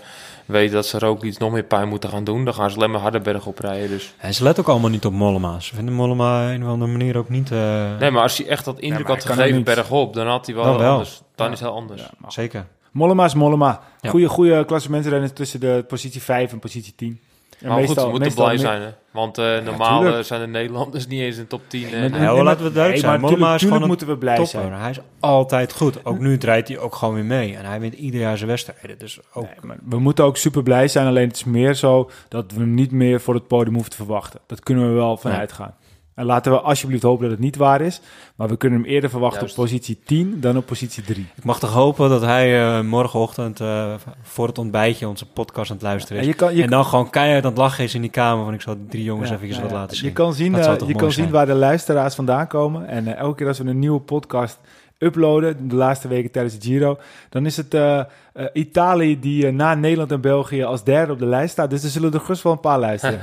weten 0.52 0.76
dat 0.76 0.86
ze 0.86 1.06
ook 1.06 1.24
iets 1.24 1.38
nog 1.38 1.52
meer 1.52 1.64
pijn 1.64 1.88
moeten 1.88 2.10
gaan 2.10 2.24
doen. 2.24 2.46
Dan 2.46 2.54
gaan 2.54 2.70
ze 2.70 2.76
alleen 2.78 2.92
maar 2.92 3.02
harder 3.02 3.22
bergop 3.22 3.60
rijden. 3.60 3.90
Dus. 3.90 4.14
En 4.18 4.34
ze 4.34 4.44
let 4.44 4.60
ook 4.60 4.68
allemaal 4.68 4.90
niet 4.90 5.06
op 5.06 5.14
Mollema. 5.14 5.60
Ze 5.60 5.76
vinden 5.76 5.94
Mollema 5.94 6.44
op 6.48 6.54
een 6.56 6.64
of 6.64 6.70
andere 6.70 6.92
manier 6.92 7.18
ook 7.18 7.30
niet... 7.30 7.52
eh, 7.52 7.98
Nee, 8.00 8.12
maar 8.12 8.22
als 8.24 8.38
hij 8.38 8.48
echt 8.48 8.66
dat 8.66 8.80
indruk 8.80 9.08
had 9.08 9.26
gegeven 9.26 9.64
bergop, 9.64 10.14
dan 10.14 10.28
had 10.28 10.46
hij 10.46 10.56
wel, 10.56 10.64
Dan 10.64 10.78
wel. 10.78 10.92
anders. 10.92 11.22
Dan 11.36 11.52
is 11.52 11.60
het 11.60 11.68
heel 11.70 11.78
anders. 11.78 12.02
Zeker. 12.28 12.66
Mollema 12.92 13.26
is 13.26 13.34
Mollema. 13.34 13.82
Ja. 14.02 14.10
Goeie, 14.10 14.28
goede 14.28 14.66
klassementsrenner 14.66 15.34
tussen 15.34 15.60
de 15.60 15.86
positie 15.88 16.22
5 16.22 16.52
en 16.52 16.60
positie 16.60 16.94
10. 16.96 17.20
En 17.60 17.68
maar 17.68 17.78
goed, 17.78 17.86
meestal- 17.88 18.06
ze 18.06 18.12
moeten 18.12 18.34
blij 18.34 18.58
zijn. 18.58 18.82
Hè? 18.82 18.88
Want 19.12 19.38
eh, 19.38 19.60
normaal 19.60 20.06
eh, 20.06 20.20
zijn 20.20 20.42
de 20.42 20.48
Nederlanders 20.48 21.08
niet 21.08 21.22
eens 21.22 21.36
in 21.36 21.42
de 21.42 21.48
top 21.48 21.62
10. 21.68 21.82
Nee, 21.82 21.92
En, 21.92 22.00
Ja, 22.00 22.06
eh, 22.06 22.34
nee, 22.34 22.44
laten 22.44 22.60
we 22.60 22.66
het 22.66 22.74
duidelijk 22.74 23.06
nee, 23.06 23.12
zijn. 23.12 23.20
Mollema 23.20 23.58
tuurlijk, 23.58 23.86
moeten 23.86 24.08
we 24.08 24.18
blij 24.18 24.46
zijn. 24.46 24.74
Hij 24.74 24.90
is 24.90 25.00
altijd 25.20 25.74
goed. 25.74 26.06
Ook 26.06 26.20
nu 26.20 26.38
draait 26.38 26.68
hij 26.68 26.80
ook 26.80 26.96
gewoon 26.96 27.14
weer 27.14 27.26
mee. 27.26 27.56
En 27.56 27.66
hij 27.66 27.80
wint 27.80 27.94
ieder 27.94 28.20
jaar 28.20 28.38
zijn 28.38 28.50
wedstrijden. 28.50 28.98
Dus 28.98 29.20
ook... 29.34 29.44
Nee, 29.44 29.56
maar 29.62 29.78
we 29.86 30.00
moeten 30.00 30.26
ook 30.26 30.38
super 30.38 30.64
blij 30.64 30.88
zijn. 30.88 31.08
Alleen 31.08 31.28
het 31.28 31.36
is 31.36 31.44
meer 31.44 31.74
zo 31.74 32.10
dat 32.28 32.52
we 32.52 32.60
hem 32.60 32.74
niet 32.74 32.92
meer 32.92 33.22
voor 33.22 33.34
het 33.34 33.48
podium 33.48 33.74
hoeven 33.74 33.92
te 33.92 33.98
verwachten. 33.98 34.40
Dat 34.48 34.60
kunnen 34.60 34.88
we 34.88 34.94
wel 34.94 35.18
vanuit 35.18 35.50
Nee. 35.50 35.58
gaan. 35.58 35.76
En 36.22 36.28
laten 36.28 36.52
we 36.52 36.60
alsjeblieft 36.60 37.04
hopen 37.04 37.22
dat 37.22 37.32
het 37.32 37.40
niet 37.40 37.56
waar 37.56 37.82
is. 37.82 38.02
Maar 38.36 38.48
we 38.48 38.58
kunnen 38.58 38.80
hem 38.80 38.90
eerder 38.90 39.10
verwachten 39.10 39.40
Juist. 39.40 39.58
op 39.58 39.64
positie 39.64 40.00
10 40.06 40.40
dan 40.40 40.58
op 40.58 40.66
positie 40.66 41.04
3. 41.04 41.28
Ik 41.36 41.44
mag 41.44 41.60
toch 41.60 41.74
hopen 41.74 42.10
dat 42.10 42.22
hij 42.22 42.62
eh, 42.62 42.82
morgenochtend 42.82 43.60
eh, 43.60 43.94
voor 44.22 44.48
het 44.48 44.58
ontbijtje 44.58 45.08
onze 45.08 45.26
podcast 45.26 45.70
aan 45.70 45.76
het 45.76 45.86
luisteren 45.86 46.18
En 46.18 46.24
is. 46.24 46.32
je 46.32 46.38
kan, 46.38 46.56
je 46.56 46.64
en 46.64 46.70
dan 46.70 46.86
gewoon 46.86 47.10
keihard 47.10 47.44
aan 47.44 47.50
het 47.50 47.60
lachen 47.60 47.84
is 47.84 47.96
in 47.96 48.02
die 48.02 48.10
kamer. 48.10 48.46
Van 48.46 48.54
ik 48.54 48.62
zal 48.62 48.76
die 48.76 48.88
drie 48.88 49.04
jongens 49.04 49.30
Ja, 49.30 49.36
even 49.36 49.48
ja, 49.48 49.62
wat 49.62 49.70
ja. 49.70 49.76
laten 49.76 49.98
zien. 49.98 50.08
Je 50.08 50.14
kan 50.14 50.34
zien, 50.34 50.56
eh, 50.56 50.76
je 50.88 50.96
kan 50.96 51.12
zien 51.12 51.12
zijn? 51.12 51.32
waar 51.32 51.46
de 51.46 51.54
luisteraars 51.54 52.16
vandaan 52.16 52.48
komen. 52.48 52.88
En 52.88 53.08
eh, 53.08 53.18
elke 53.18 53.36
keer 53.36 53.48
als 53.48 53.58
we 53.58 53.70
een 53.70 53.80
nieuwe 53.80 54.00
podcast 54.00 54.60
uploaden, 55.02 55.68
de 55.70 55.76
laatste 55.76 56.08
weken 56.08 56.32
tijdens 56.32 56.60
de 56.60 56.62
Giro, 56.68 56.98
dan 57.30 57.46
is 57.46 57.58
het 57.58 57.74
eh, 57.74 58.00
eh, 58.34 58.46
Italië 58.54 59.20
die 59.20 59.48
eh, 59.48 59.54
na 59.54 59.76
Nederland 59.76 60.12
en 60.12 60.22
België 60.22 60.64
als 60.64 60.84
derde 60.84 61.12
op 61.12 61.20
de 61.20 61.26
lijst 61.26 61.52
staat. 61.52 61.70
Dus 61.70 61.84
er 61.84 61.90
zullen 61.90 62.14
er 62.14 62.20
gerust 62.20 62.44
wel 62.44 62.52
een 62.52 62.60
paar 62.60 62.80
luisteren. 62.80 63.20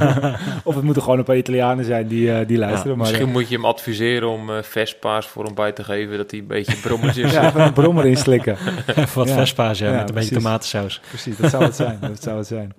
of 0.64 0.74
het 0.74 0.84
moeten 0.84 1.02
gewoon 1.02 1.18
een 1.18 1.24
paar 1.24 1.36
Italianen 1.36 1.84
zijn 1.84 2.06
die, 2.06 2.32
eh, 2.32 2.46
die 2.46 2.58
luisteren. 2.58 2.96
maar, 2.96 3.06
Misschien 3.06 3.30
moet 3.32 3.48
je 3.48 3.54
hem 3.54 3.64
adviseren 3.64 4.28
om 4.28 4.50
Vespa's 4.62 5.26
voor 5.26 5.44
hem 5.44 5.54
bij 5.54 5.72
te 5.72 5.84
geven, 5.84 6.16
dat 6.16 6.30
hij 6.30 6.40
een 6.40 6.46
beetje 6.46 6.76
brommetjes 6.76 7.26
eh, 7.26 7.32
ja, 7.42 7.48
even 7.48 7.60
een 7.60 7.72
brommer 7.72 8.06
inslikken. 8.06 8.56
Even 8.86 9.08
wat 9.18 9.28
Ja. 9.28 9.34
Vespa's, 9.34 9.78
ja, 9.78 9.90
Ja, 9.90 9.96
met 9.96 10.08
een 10.08 10.14
beetje 10.14 10.34
tomatensaus. 10.34 11.00
Precies, 11.08 11.36
dat 11.36 11.50
zou 11.50 11.64
het 11.64 11.76
zijn. 11.76 11.98
Dat 12.00 12.22
zou 12.22 12.36
het 12.38 12.46
zijn. 12.46 12.74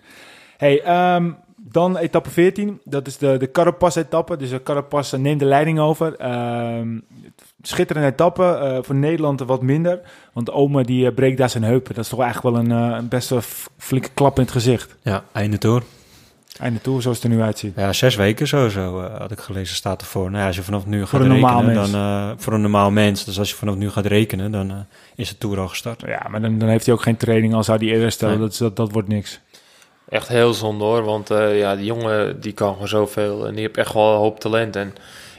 Hey, 0.58 0.82
ehm, 0.82 1.32
dan 1.72 1.97
etappe 1.97 2.30
14. 2.30 2.80
Dat 2.84 3.07
is 3.07 3.17
de, 3.17 3.38
de 3.38 3.51
Carapaz-etappe. 3.51 4.38
Dus 4.38 4.49
de 4.49 4.63
Carapaz 4.63 5.13
neemt 5.13 5.39
de 5.39 5.45
leiding 5.45 5.80
over. 5.80 6.15
Ehm, 6.15 6.97
schitterende 7.61 8.07
etappe. 8.07 8.43
eh, 8.43 8.78
voor 8.82 8.95
Nederland 8.95 9.39
wat 9.39 9.61
minder. 9.61 9.99
Want 10.34 10.51
Ome 10.51 10.84
die 10.84 11.05
eh, 11.07 11.13
breekt 11.13 11.38
daar 11.38 11.49
zijn 11.49 11.63
heupen. 11.63 11.95
Dat 11.95 12.03
is 12.03 12.09
toch 12.09 12.22
eigenlijk 12.22 12.55
wel 12.55 12.65
een, 12.65 12.91
eh, 12.91 12.97
een 12.97 13.07
best 13.07 13.34
flinke 13.78 14.09
klap 14.13 14.36
in 14.36 14.41
het 14.43 14.51
gezicht. 14.51 14.95
Ja, 15.01 15.24
einde 15.32 15.57
tour. 15.57 15.84
Einde 16.59 16.82
toe, 16.82 17.01
zoals 17.01 17.17
het 17.22 17.32
er 17.32 17.38
nu 17.38 17.41
uitziet. 17.43 17.74
Ja, 17.76 17.93
zes 17.93 18.15
weken 18.15 18.47
sowieso 18.47 19.01
had 19.01 19.32
ik 19.32 19.39
gelezen, 19.39 19.76
staat 19.76 20.01
ervoor. 20.01 20.26
Nou 20.30 20.38
ja, 20.41 20.47
als 20.47 20.55
je 20.55 20.63
vanaf 20.63 20.86
nu 20.86 20.99
gaat 20.99 21.09
Voor 21.09 21.20
een 21.20 21.28
normaal 21.28 21.61
rekenen, 21.61 21.76
mens. 21.76 21.91
dan 21.91 22.01
eh, 22.01 22.32
voor 22.38 22.53
een 22.53 22.61
normaal 22.61 22.91
mens. 22.91 23.26
Dus 23.26 23.39
als 23.39 23.49
je 23.49 23.55
vanaf 23.55 23.76
nu 23.76 23.89
gaat 23.89 24.05
rekenen, 24.05 24.51
dan 24.51 24.86
is 25.15 25.30
de 25.30 25.38
tour 25.38 25.59
al 25.59 25.67
gestart. 25.67 26.01
Ja, 26.05 26.28
maar 26.30 26.41
dan, 26.41 26.57
dan 26.59 26.70
heeft 26.70 26.86
hij 26.86 26.95
ook 26.95 27.01
geen 27.01 27.17
training. 27.17 27.53
Al 27.53 27.63
zou 27.63 27.78
hij 27.78 27.88
eerder 27.88 28.11
stellen. 28.11 28.39
Nee. 28.39 28.47
Dat, 28.47 28.57
dat, 28.57 28.76
dat 28.76 28.91
wordt 28.91 29.07
niks. 29.07 29.39
Echt 30.10 30.28
heel 30.28 30.53
zonde 30.53 30.84
hoor, 30.84 31.03
want 31.03 31.30
eh, 31.30 31.57
ja, 31.57 31.76
die 31.76 31.86
jongen 31.86 32.41
die 32.41 32.53
kan 32.53 32.74
gewoon 32.74 32.88
zoveel 32.88 33.47
en 33.47 33.51
die 33.53 33.62
heeft 33.62 33.78
echt 33.78 33.93
wel 33.93 34.12
een 34.12 34.20
hoop 34.20 34.39
talent. 34.39 34.76
En 34.76 34.93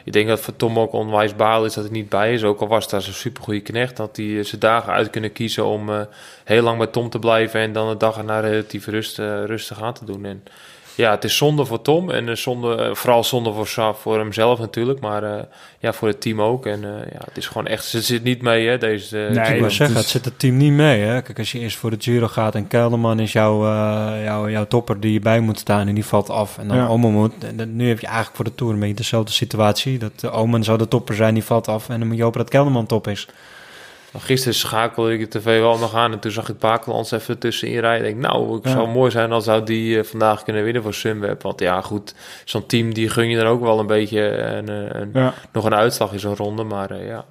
ik 0.04 0.12
denk 0.12 0.28
dat 0.28 0.40
voor 0.40 0.56
Tom 0.56 0.78
ook 0.78 0.92
onwijs 0.92 1.36
baal 1.36 1.64
is 1.64 1.74
dat 1.74 1.84
hij 1.84 1.92
niet 1.92 2.08
bij 2.08 2.32
is. 2.32 2.44
Ook 2.44 2.60
al 2.60 2.68
was 2.68 2.88
daar 2.88 3.02
zo'n 3.02 3.12
supergoeie 3.12 3.60
knecht, 3.60 3.96
dat 3.96 4.16
hij 4.16 4.38
eh, 4.38 4.44
zijn 4.44 4.60
dagen 4.60 4.92
uit 4.92 5.10
kunnen 5.10 5.32
kiezen 5.32 5.64
om 5.64 5.90
eh, 5.90 6.00
heel 6.44 6.62
lang 6.62 6.78
bij 6.78 6.86
Tom 6.86 7.10
te 7.10 7.18
blijven 7.18 7.60
en 7.60 7.72
dan 7.72 7.88
de 7.88 7.96
dag 7.96 8.16
erna 8.16 8.40
relatief 8.40 8.86
rust, 8.86 9.18
eh, 9.18 9.44
rustig 9.44 9.82
aan 9.82 9.94
te 9.94 10.04
doen. 10.04 10.24
En 10.24 10.42
ja, 10.94 11.10
het 11.10 11.24
is 11.24 11.36
zonde 11.36 11.64
voor 11.64 11.82
Tom 11.82 12.10
en 12.10 12.28
eh, 12.28 12.34
zonde, 12.34 12.74
eh, 12.74 12.94
vooral 12.94 13.24
zonde 13.24 13.52
voor, 13.52 13.94
voor 14.00 14.18
hemzelf 14.18 14.58
natuurlijk, 14.58 15.00
maar 15.00 15.22
eh, 15.22 15.42
ja, 15.78 15.92
voor 15.92 16.08
het 16.08 16.20
team 16.20 16.40
ook. 16.42 16.66
En 16.66 16.84
eh, 16.84 17.12
ja, 17.12 17.18
het 17.24 17.36
is 17.36 17.46
gewoon 17.46 17.66
echt, 17.66 17.84
ze 17.84 18.00
zit 18.00 18.22
niet 18.22 18.42
mee 18.42 18.66
hè, 18.68 18.78
deze 18.78 19.16
Nee, 19.32 19.54
Ik 19.54 19.60
wil 19.60 19.70
zeggen, 19.70 19.96
het 19.96 20.06
zit 20.06 20.24
het 20.24 20.38
team 20.38 20.56
niet 20.56 20.72
mee. 20.72 21.00
Hè? 21.00 21.22
Kijk, 21.22 21.38
als 21.38 21.52
je 21.52 21.58
eerst 21.58 21.76
voor 21.76 21.90
de 21.90 21.96
Giro 21.98 22.26
gaat 22.26 22.54
en 22.54 22.66
Kelderman 22.68 23.20
is 23.20 23.32
jouw, 23.32 23.64
eh, 23.64 24.24
jouw, 24.24 24.48
jouw 24.48 24.66
topper 24.66 25.00
die 25.00 25.12
je 25.12 25.20
bij 25.20 25.40
moet 25.40 25.58
staan 25.58 25.88
en 25.88 25.94
die 25.94 26.04
valt 26.04 26.30
af. 26.30 26.58
En 26.58 26.68
dan 26.68 26.76
Ja. 26.76 26.86
Omen 26.86 27.12
moet. 27.12 27.32
En 27.44 27.56
dan- 27.56 27.76
nu 27.76 27.88
heb 27.88 28.00
je 28.00 28.06
eigenlijk 28.06 28.36
voor 28.36 28.44
de 28.44 28.54
Tour 28.54 28.72
een 28.72 28.80
beetje 28.80 28.94
dezelfde 28.94 29.32
situatie. 29.32 29.98
Dat 29.98 30.12
uh, 30.24 30.38
Omen 30.38 30.64
zou 30.64 30.78
de 30.78 30.88
topper 30.88 31.14
zijn, 31.14 31.34
die 31.34 31.44
valt 31.44 31.68
af. 31.68 31.88
En 31.88 31.98
dan 31.98 32.08
moet 32.08 32.16
je 32.16 32.22
hopen 32.22 32.40
dat 32.40 32.48
Kelderman 32.50 32.86
top 32.86 33.08
is. 33.08 33.28
Maar 34.12 34.22
Gisteren 34.22 34.54
schakelde 34.54 35.12
ik 35.12 35.32
de 35.32 35.38
tv 35.38 35.60
wel 35.60 35.78
nog 35.78 35.94
aan 35.94 36.12
en 36.12 36.18
toen 36.18 36.30
zag 36.30 36.48
ik 36.48 36.58
Bakelands 36.58 37.10
even 37.10 37.38
tussenin 37.38 37.78
rijden. 37.80 38.06
Ik 38.08 38.12
denk, 38.14 38.26
nou, 38.32 38.54
het 38.54 38.64
Ja. 38.64 38.70
zou 38.70 38.88
mooi 38.88 39.10
zijn 39.10 39.32
als 39.32 39.44
zou 39.44 39.64
die 39.64 39.98
eh, 39.98 40.04
vandaag 40.04 40.42
kunnen 40.42 40.64
winnen 40.64 40.82
voor 40.82 40.94
Sunweb. 40.94 41.42
Want 41.42 41.60
ja, 41.60 41.80
goed, 41.80 42.14
zo'n 42.44 42.66
team 42.66 42.94
die 42.94 43.08
gun 43.08 43.28
je 43.28 43.36
dan 43.36 43.46
ook 43.46 43.60
wel 43.60 43.78
een 43.78 43.86
beetje 43.86 44.20
een, 44.38 44.68
eh, 44.68 45.00
een, 45.00 45.10
Ja. 45.12 45.34
nog 45.52 45.64
een 45.64 45.74
uitslag 45.74 46.12
in 46.12 46.20
zo'n 46.20 46.36
ronde. 46.36 46.62
Maar 46.64 46.90
eh, 46.90 47.06
ja, 47.06 47.24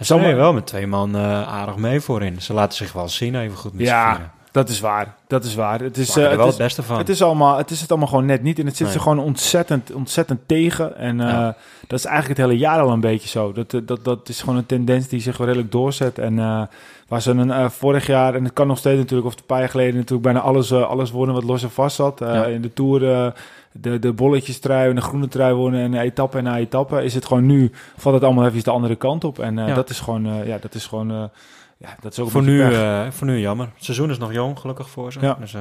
Ze 0.00 0.16
maar- 0.16 0.36
wel 0.36 0.52
met 0.52 0.66
twee 0.66 0.86
man 0.86 1.16
aardig 1.46 1.76
mee 1.76 2.00
voorin. 2.00 2.40
Ze 2.42 2.52
laten 2.52 2.76
zich 2.76 2.92
wel 2.92 3.08
zien, 3.08 3.34
even 3.34 3.56
goed 3.56 3.72
met 3.74 3.86
Ja. 3.86 4.34
Dat 4.56 4.68
is 4.68 4.80
waar. 4.80 5.14
Dat 5.26 5.44
is 5.44 5.54
waar. 5.54 5.80
Het 5.80 5.96
is, 5.96 6.08
Maken 6.08 6.22
eh, 6.22 6.30
er 6.30 6.36
wel 6.36 6.46
het 6.46 6.58
het 6.58 6.62
is, 6.62 6.74
beste 6.74 6.82
van. 6.82 6.98
Het 6.98 7.08
is, 7.08 7.22
allemaal, 7.22 7.56
het 7.56 7.70
is 7.70 7.80
het 7.80 7.90
allemaal 7.90 8.08
gewoon 8.08 8.26
net 8.26 8.42
niet. 8.42 8.58
En 8.58 8.66
het 8.66 8.76
zit 8.76 8.86
Nee. 8.86 8.96
ze 8.96 9.02
gewoon 9.02 9.18
ontzettend, 9.18 9.92
ontzettend 9.92 10.40
tegen. 10.46 10.96
En 10.96 11.20
eh, 11.20 11.28
Ja. 11.28 11.56
dat 11.86 11.98
is 11.98 12.04
eigenlijk 12.04 12.38
het 12.38 12.48
hele 12.48 12.60
jaar 12.60 12.80
al 12.80 12.90
een 12.90 13.00
beetje 13.00 13.28
zo. 13.28 13.52
Dat, 13.52 13.74
eh, 13.74 13.80
dat, 13.84 14.04
dat 14.04 14.28
is 14.28 14.40
gewoon 14.40 14.56
een 14.56 14.66
tendens 14.66 15.08
die 15.08 15.20
zich 15.20 15.36
wel 15.36 15.46
redelijk 15.46 15.72
doorzet. 15.72 16.18
En 16.18 16.38
eh, 16.38 16.62
waar 17.08 17.22
ze 17.22 17.30
een, 17.30 17.70
vorig 17.70 18.06
jaar, 18.06 18.34
en 18.34 18.44
het 18.44 18.52
kan 18.52 18.66
nog 18.66 18.78
steeds 18.78 18.98
natuurlijk, 18.98 19.26
of 19.28 19.36
een 19.36 19.46
paar 19.46 19.58
jaar 19.58 19.68
geleden 19.68 19.94
natuurlijk 19.94 20.22
bijna 20.22 20.40
alles, 20.40 20.72
alles 20.72 21.10
wonnen 21.10 21.34
wat 21.34 21.44
los 21.44 21.62
en 21.62 21.70
vast 21.70 21.96
zat. 21.96 22.18
Ja. 22.18 22.44
In 22.44 22.62
de 22.62 22.72
Tour 22.72 23.32
de, 23.80 23.98
de 23.98 24.12
bolletjes 24.12 24.58
trui 24.58 24.88
en 24.88 24.94
de 24.94 25.00
groene 25.00 25.28
trui 25.28 25.54
wonnen 25.54 25.80
en 25.80 25.94
etappe 26.00 26.40
na 26.40 26.58
etappe. 26.58 27.04
Is 27.04 27.14
het 27.14 27.26
gewoon 27.26 27.46
nu, 27.46 27.70
valt 27.96 28.14
het 28.14 28.24
allemaal 28.24 28.46
even 28.46 28.62
de 28.64 28.70
andere 28.70 28.96
kant 28.96 29.24
op. 29.24 29.38
En 29.38 29.56
Ja. 29.56 29.74
dat 29.74 29.90
is 29.90 30.00
gewoon, 30.00 30.46
ja, 30.46 30.58
dat 30.60 30.74
is 30.74 30.86
gewoon, 30.86 31.10
eh, 31.10 31.22
ja, 31.76 31.96
dat 32.00 32.12
is 32.12 32.18
ook 32.18 32.24
een 32.26 32.32
voor, 32.32 32.40
beetje 32.42 32.56
nu, 32.68 32.74
eh, 32.74 33.06
voor 33.10 33.26
nu 33.26 33.38
jammer. 33.38 33.66
Het 33.74 33.84
seizoen 33.84 34.10
is 34.10 34.18
nog 34.18 34.32
jong, 34.32 34.58
gelukkig 34.58 34.90
voor 34.90 35.12
ze. 35.12 35.20
Ja. 35.20 35.36
Dus, 35.40 35.54
eh, 35.54 35.60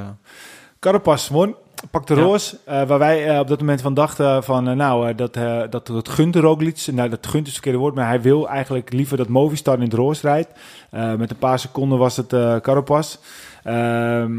Carapaz 0.80 1.28
won, 1.30 1.55
pakte 1.91 2.16
Ja. 2.16 2.22
roos. 2.22 2.55
eh, 2.66 2.84
waar 2.84 2.99
wij 2.99 3.39
op 3.39 3.47
dat 3.47 3.59
moment 3.59 3.82
van 3.82 3.93
dachten 3.93 4.43
van, 4.43 4.78
nou, 4.78 5.09
eh, 5.09 5.18
dat, 5.18 5.36
eh, 5.36 5.61
dat, 5.70 5.88
dat 5.88 6.09
gunt 6.09 6.36
Roglic. 6.36 6.86
Nou, 6.91 7.09
dat 7.09 7.28
gunt 7.28 7.41
is 7.47 7.53
het 7.53 7.53
verkeerde 7.53 7.78
woord, 7.78 7.95
maar 7.95 8.07
hij 8.07 8.22
wil 8.22 8.49
eigenlijk 8.49 8.93
liever 8.93 9.18
dat 9.18 9.28
Movistar 9.28 9.76
in 9.76 9.82
het 9.82 9.93
roos 9.93 10.22
rijdt. 10.22 10.49
Eh, 10.91 11.13
met 11.13 11.30
een 11.30 11.38
paar 11.38 11.59
seconden 11.59 11.97
was 11.97 12.18
het 12.18 12.34
eh 12.34 12.55
Carapaz. 12.55 13.18
Ehm, 13.63 14.32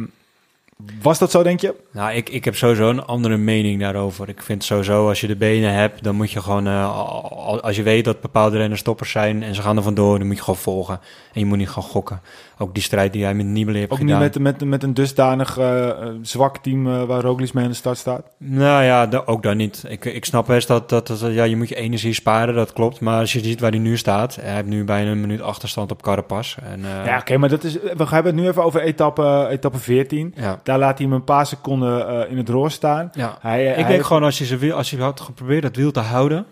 was 1.02 1.18
dat 1.18 1.30
zo, 1.30 1.42
denk 1.42 1.60
je? 1.60 1.74
Nou, 1.92 2.12
ik, 2.12 2.28
ik 2.28 2.44
heb 2.44 2.56
sowieso 2.56 2.88
een 2.90 3.04
andere 3.04 3.36
mening 3.36 3.80
daarover. 3.80 4.28
Ik 4.28 4.42
vind 4.42 4.64
sowieso, 4.64 5.08
als 5.08 5.20
je 5.20 5.26
de 5.26 5.36
benen 5.36 5.72
hebt, 5.72 6.02
dan 6.02 6.14
moet 6.14 6.30
je 6.30 6.40
gewoon... 6.42 6.66
eh, 6.66 6.94
al- 6.94 7.60
als 7.60 7.76
je 7.76 7.82
weet 7.82 8.04
dat 8.04 8.20
bepaalde 8.20 8.56
renners 8.56 8.80
stoppers 8.80 9.10
zijn 9.10 9.42
en 9.42 9.54
ze 9.54 9.62
gaan 9.62 9.76
er 9.76 9.82
vandoor, 9.82 10.18
dan 10.18 10.26
moet 10.26 10.36
je 10.36 10.42
gewoon 10.42 10.60
volgen. 10.60 11.00
En 11.32 11.40
je 11.40 11.46
moet 11.46 11.58
niet 11.58 11.68
gaan 11.68 11.82
gokken. 11.82 12.20
Ook 12.58 12.74
die 12.74 12.82
strijd 12.82 13.12
die 13.12 13.20
jij 13.20 13.34
met 13.34 13.46
Nibali 13.46 13.78
hebt 13.78 13.92
Ook 13.92 13.98
gedaan. 13.98 14.22
niet 14.22 14.38
met, 14.38 14.60
met, 14.60 14.68
met 14.68 14.82
een 14.82 14.94
dusdanig 14.94 15.58
eh, 15.58 15.88
eh, 15.88 15.96
zwak 16.22 16.58
team 16.58 16.86
eh, 16.86 17.02
waar 17.02 17.20
Roglic 17.20 17.52
mee 17.52 17.64
aan 17.64 17.70
de 17.70 17.76
start 17.76 17.98
staat. 17.98 18.22
Nou 18.38 18.84
ja, 18.84 19.06
da- 19.06 19.22
ook 19.26 19.42
dan 19.42 19.56
niet. 19.56 19.84
Ik, 19.88 20.04
ik 20.04 20.24
snap 20.24 20.46
best 20.46 20.68
dat, 20.68 20.88
dat, 20.88 21.06
dat- 21.06 21.20
ja, 21.20 21.44
je 21.44 21.56
moet 21.56 21.68
je 21.68 21.74
energie 21.74 22.12
sparen, 22.12 22.54
dat 22.54 22.72
klopt. 22.72 23.00
Maar 23.00 23.18
als 23.20 23.32
je 23.32 23.40
ziet 23.40 23.60
waar 23.60 23.70
hij 23.70 23.78
nu 23.78 23.96
staat, 23.96 24.34
hij 24.40 24.54
heeft 24.54 24.66
nu 24.66 24.84
bijna 24.84 25.10
een 25.10 25.20
minuut 25.20 25.40
achterstand 25.40 25.90
op 25.90 26.02
Carapaz. 26.02 26.56
En, 26.62 26.80
Ja, 27.04 27.18
oké, 27.18 27.36
maar 27.36 27.48
dat 27.48 27.64
is, 27.64 27.72
we 27.74 28.04
hebben 28.08 28.24
het 28.34 28.34
nu 28.42 28.48
even 28.48 28.64
over 28.64 28.80
etappe, 28.80 29.46
etappe 29.50 29.78
14. 29.78 30.32
ja. 30.36 30.60
Daar 30.62 30.78
laat 30.78 30.98
hij 30.98 31.06
hem 31.06 31.16
een 31.16 31.24
paar 31.24 31.46
seconden 31.46 32.28
in 32.30 32.36
het 32.36 32.48
roos 32.48 32.74
staan. 32.74 33.10
ja. 33.14 33.38
Hij, 33.40 33.66
Ik 33.68 33.74
hij- 33.74 33.84
denk 33.86 34.04
gewoon 34.04 34.22
als 34.22 34.38
je, 34.38 34.72
als 34.74 34.90
je 34.90 35.00
had 35.00 35.20
geprobeerd 35.20 35.62
dat 35.62 35.76
wiel 35.76 35.90
te 35.90 36.00
houden, 36.00 36.46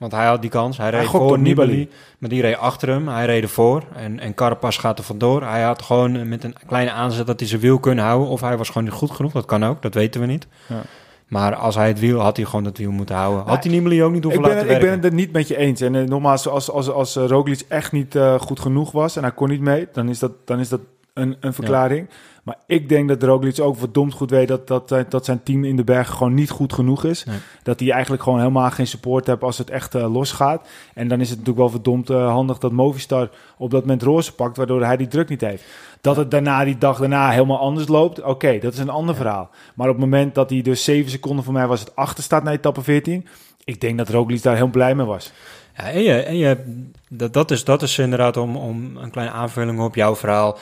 Want 0.00 0.12
hij 0.12 0.26
had 0.26 0.40
die 0.40 0.50
kans. 0.50 0.76
Hij 0.76 0.90
reed 0.90 1.06
voor 1.06 1.38
Nibali. 1.38 1.72
Nibali, 1.72 1.88
maar 2.18 2.28
die 2.28 2.40
reed 2.40 2.56
achter 2.56 2.88
hem. 2.88 3.08
Hij 3.08 3.26
reed 3.26 3.42
ervoor 3.42 3.82
en, 3.94 4.20
en 4.20 4.34
Carapaz 4.34 4.78
gaat 4.78 4.98
er 4.98 5.04
vandoor. 5.04 5.42
Hij 5.42 5.62
had 5.62 5.82
gewoon 5.82 6.28
met 6.28 6.44
een 6.44 6.54
kleine 6.66 6.90
aanzet 6.90 7.26
dat 7.26 7.40
hij 7.40 7.48
zijn 7.48 7.60
wiel 7.60 7.78
kunnen 7.78 8.04
houden. 8.04 8.28
Of 8.28 8.40
hij 8.40 8.56
was 8.56 8.68
gewoon 8.68 8.84
niet 8.84 8.92
goed 8.92 9.10
genoeg, 9.10 9.32
dat 9.32 9.44
kan 9.44 9.64
ook, 9.64 9.82
dat 9.82 9.94
weten 9.94 10.20
we 10.20 10.26
niet. 10.26 10.46
Ja. 10.66 10.82
Maar 11.26 11.54
als 11.54 11.74
hij 11.74 11.88
het 11.88 12.00
wiel, 12.00 12.18
had 12.18 12.36
hij 12.36 12.46
gewoon 12.46 12.64
dat 12.64 12.78
wiel 12.78 12.90
moeten 12.90 13.14
houden. 13.14 13.46
Had 13.46 13.64
hij 13.64 13.72
Nibali 13.72 14.02
ook 14.02 14.12
niet 14.12 14.24
hoeven 14.24 14.42
Ik 14.42 14.48
ben, 14.48 14.56
laten 14.56 14.74
ik 14.74 14.80
ben 14.80 14.90
het 14.90 15.04
er 15.04 15.12
niet 15.12 15.32
met 15.32 15.48
je 15.48 15.56
eens. 15.56 15.80
En 15.80 15.94
eh, 15.94 16.02
nogmaals, 16.02 16.48
als, 16.48 16.70
als, 16.70 16.90
als 16.90 17.14
Roglic 17.14 17.64
echt 17.68 17.92
niet 17.92 18.14
eh, 18.14 18.40
goed 18.40 18.60
genoeg 18.60 18.92
was 18.92 19.16
en 19.16 19.22
hij 19.22 19.32
kon 19.32 19.48
niet 19.48 19.60
mee, 19.60 19.88
dan 19.92 20.08
is 20.08 20.18
dat, 20.18 20.32
dan 20.44 20.58
is 20.58 20.68
dat 20.68 20.80
een, 21.20 21.36
een 21.40 21.52
verklaring. 21.52 22.08
Maar 22.42 22.56
ik 22.66 22.88
denk 22.88 23.08
dat 23.08 23.22
Roglic 23.22 23.60
ook 23.60 23.76
verdomd 23.76 24.12
goed 24.12 24.30
weet 24.30 24.48
dat, 24.48 24.66
dat, 24.66 24.92
eh, 24.92 25.00
dat 25.08 25.24
zijn 25.24 25.42
team 25.42 25.64
in 25.64 25.76
de 25.76 25.84
bergen 25.84 26.14
gewoon 26.14 26.34
niet 26.34 26.50
goed 26.50 26.72
genoeg 26.72 27.04
is. 27.04 27.24
Nee. 27.24 27.38
Dat 27.62 27.80
hij 27.80 27.90
eigenlijk 27.90 28.22
gewoon 28.22 28.38
helemaal 28.38 28.70
geen 28.70 28.86
support 28.86 29.26
heeft 29.26 29.42
als 29.42 29.58
het 29.58 29.70
echt 29.70 29.94
eh, 29.94 30.12
losgaat. 30.12 30.68
En 30.94 31.08
dan 31.08 31.20
is 31.20 31.28
het 31.28 31.38
natuurlijk 31.38 31.66
wel 31.66 31.74
verdomd 31.74 32.10
eh, 32.10 32.30
handig 32.30 32.58
dat 32.58 32.72
Movistar 32.72 33.30
op 33.56 33.70
dat 33.70 33.80
moment 33.80 34.02
roze 34.02 34.34
pakt, 34.34 34.56
waardoor 34.56 34.84
hij 34.84 34.96
die 34.96 35.08
druk 35.08 35.28
niet 35.28 35.40
heeft. 35.40 35.64
Dat 36.00 36.16
het 36.16 36.30
daarna, 36.30 36.64
die 36.64 36.78
dag 36.78 36.98
daarna, 36.98 37.30
helemaal 37.30 37.58
anders 37.58 37.88
loopt, 37.88 38.22
oké, 38.22 38.58
dat 38.58 38.72
is 38.72 38.78
een 38.78 38.88
ander 38.88 39.14
verhaal. 39.14 39.50
Maar 39.74 39.88
op 39.88 39.94
het 39.94 40.04
moment 40.04 40.34
dat 40.34 40.50
hij 40.50 40.62
dus 40.62 40.84
7 40.84 41.10
seconden 41.10 41.44
voor 41.44 41.52
mij 41.52 41.66
was 41.66 41.80
het 41.80 41.96
achter 41.96 42.24
staat 42.24 42.42
naar 42.42 42.52
etappe 42.52 42.82
14, 42.82 43.26
ik 43.64 43.80
denk 43.80 43.98
dat 43.98 44.08
Roglic 44.08 44.42
daar 44.42 44.56
heel 44.56 44.70
blij 44.70 44.94
mee 44.94 45.06
was. 45.06 45.32
Ja, 45.76 45.90
en 45.90 46.02
je, 46.02 46.22
en 46.22 46.36
je, 46.36 46.84
dat, 47.08 47.32
dat, 47.32 47.50
is, 47.50 47.64
dat 47.64 47.82
is 47.82 47.98
inderdaad 47.98 48.36
om, 48.36 48.56
om 48.56 48.96
een 48.96 49.10
kleine 49.10 49.34
aanvulling 49.34 49.80
op 49.80 49.94
jouw 49.94 50.16
verhaal. 50.16 50.58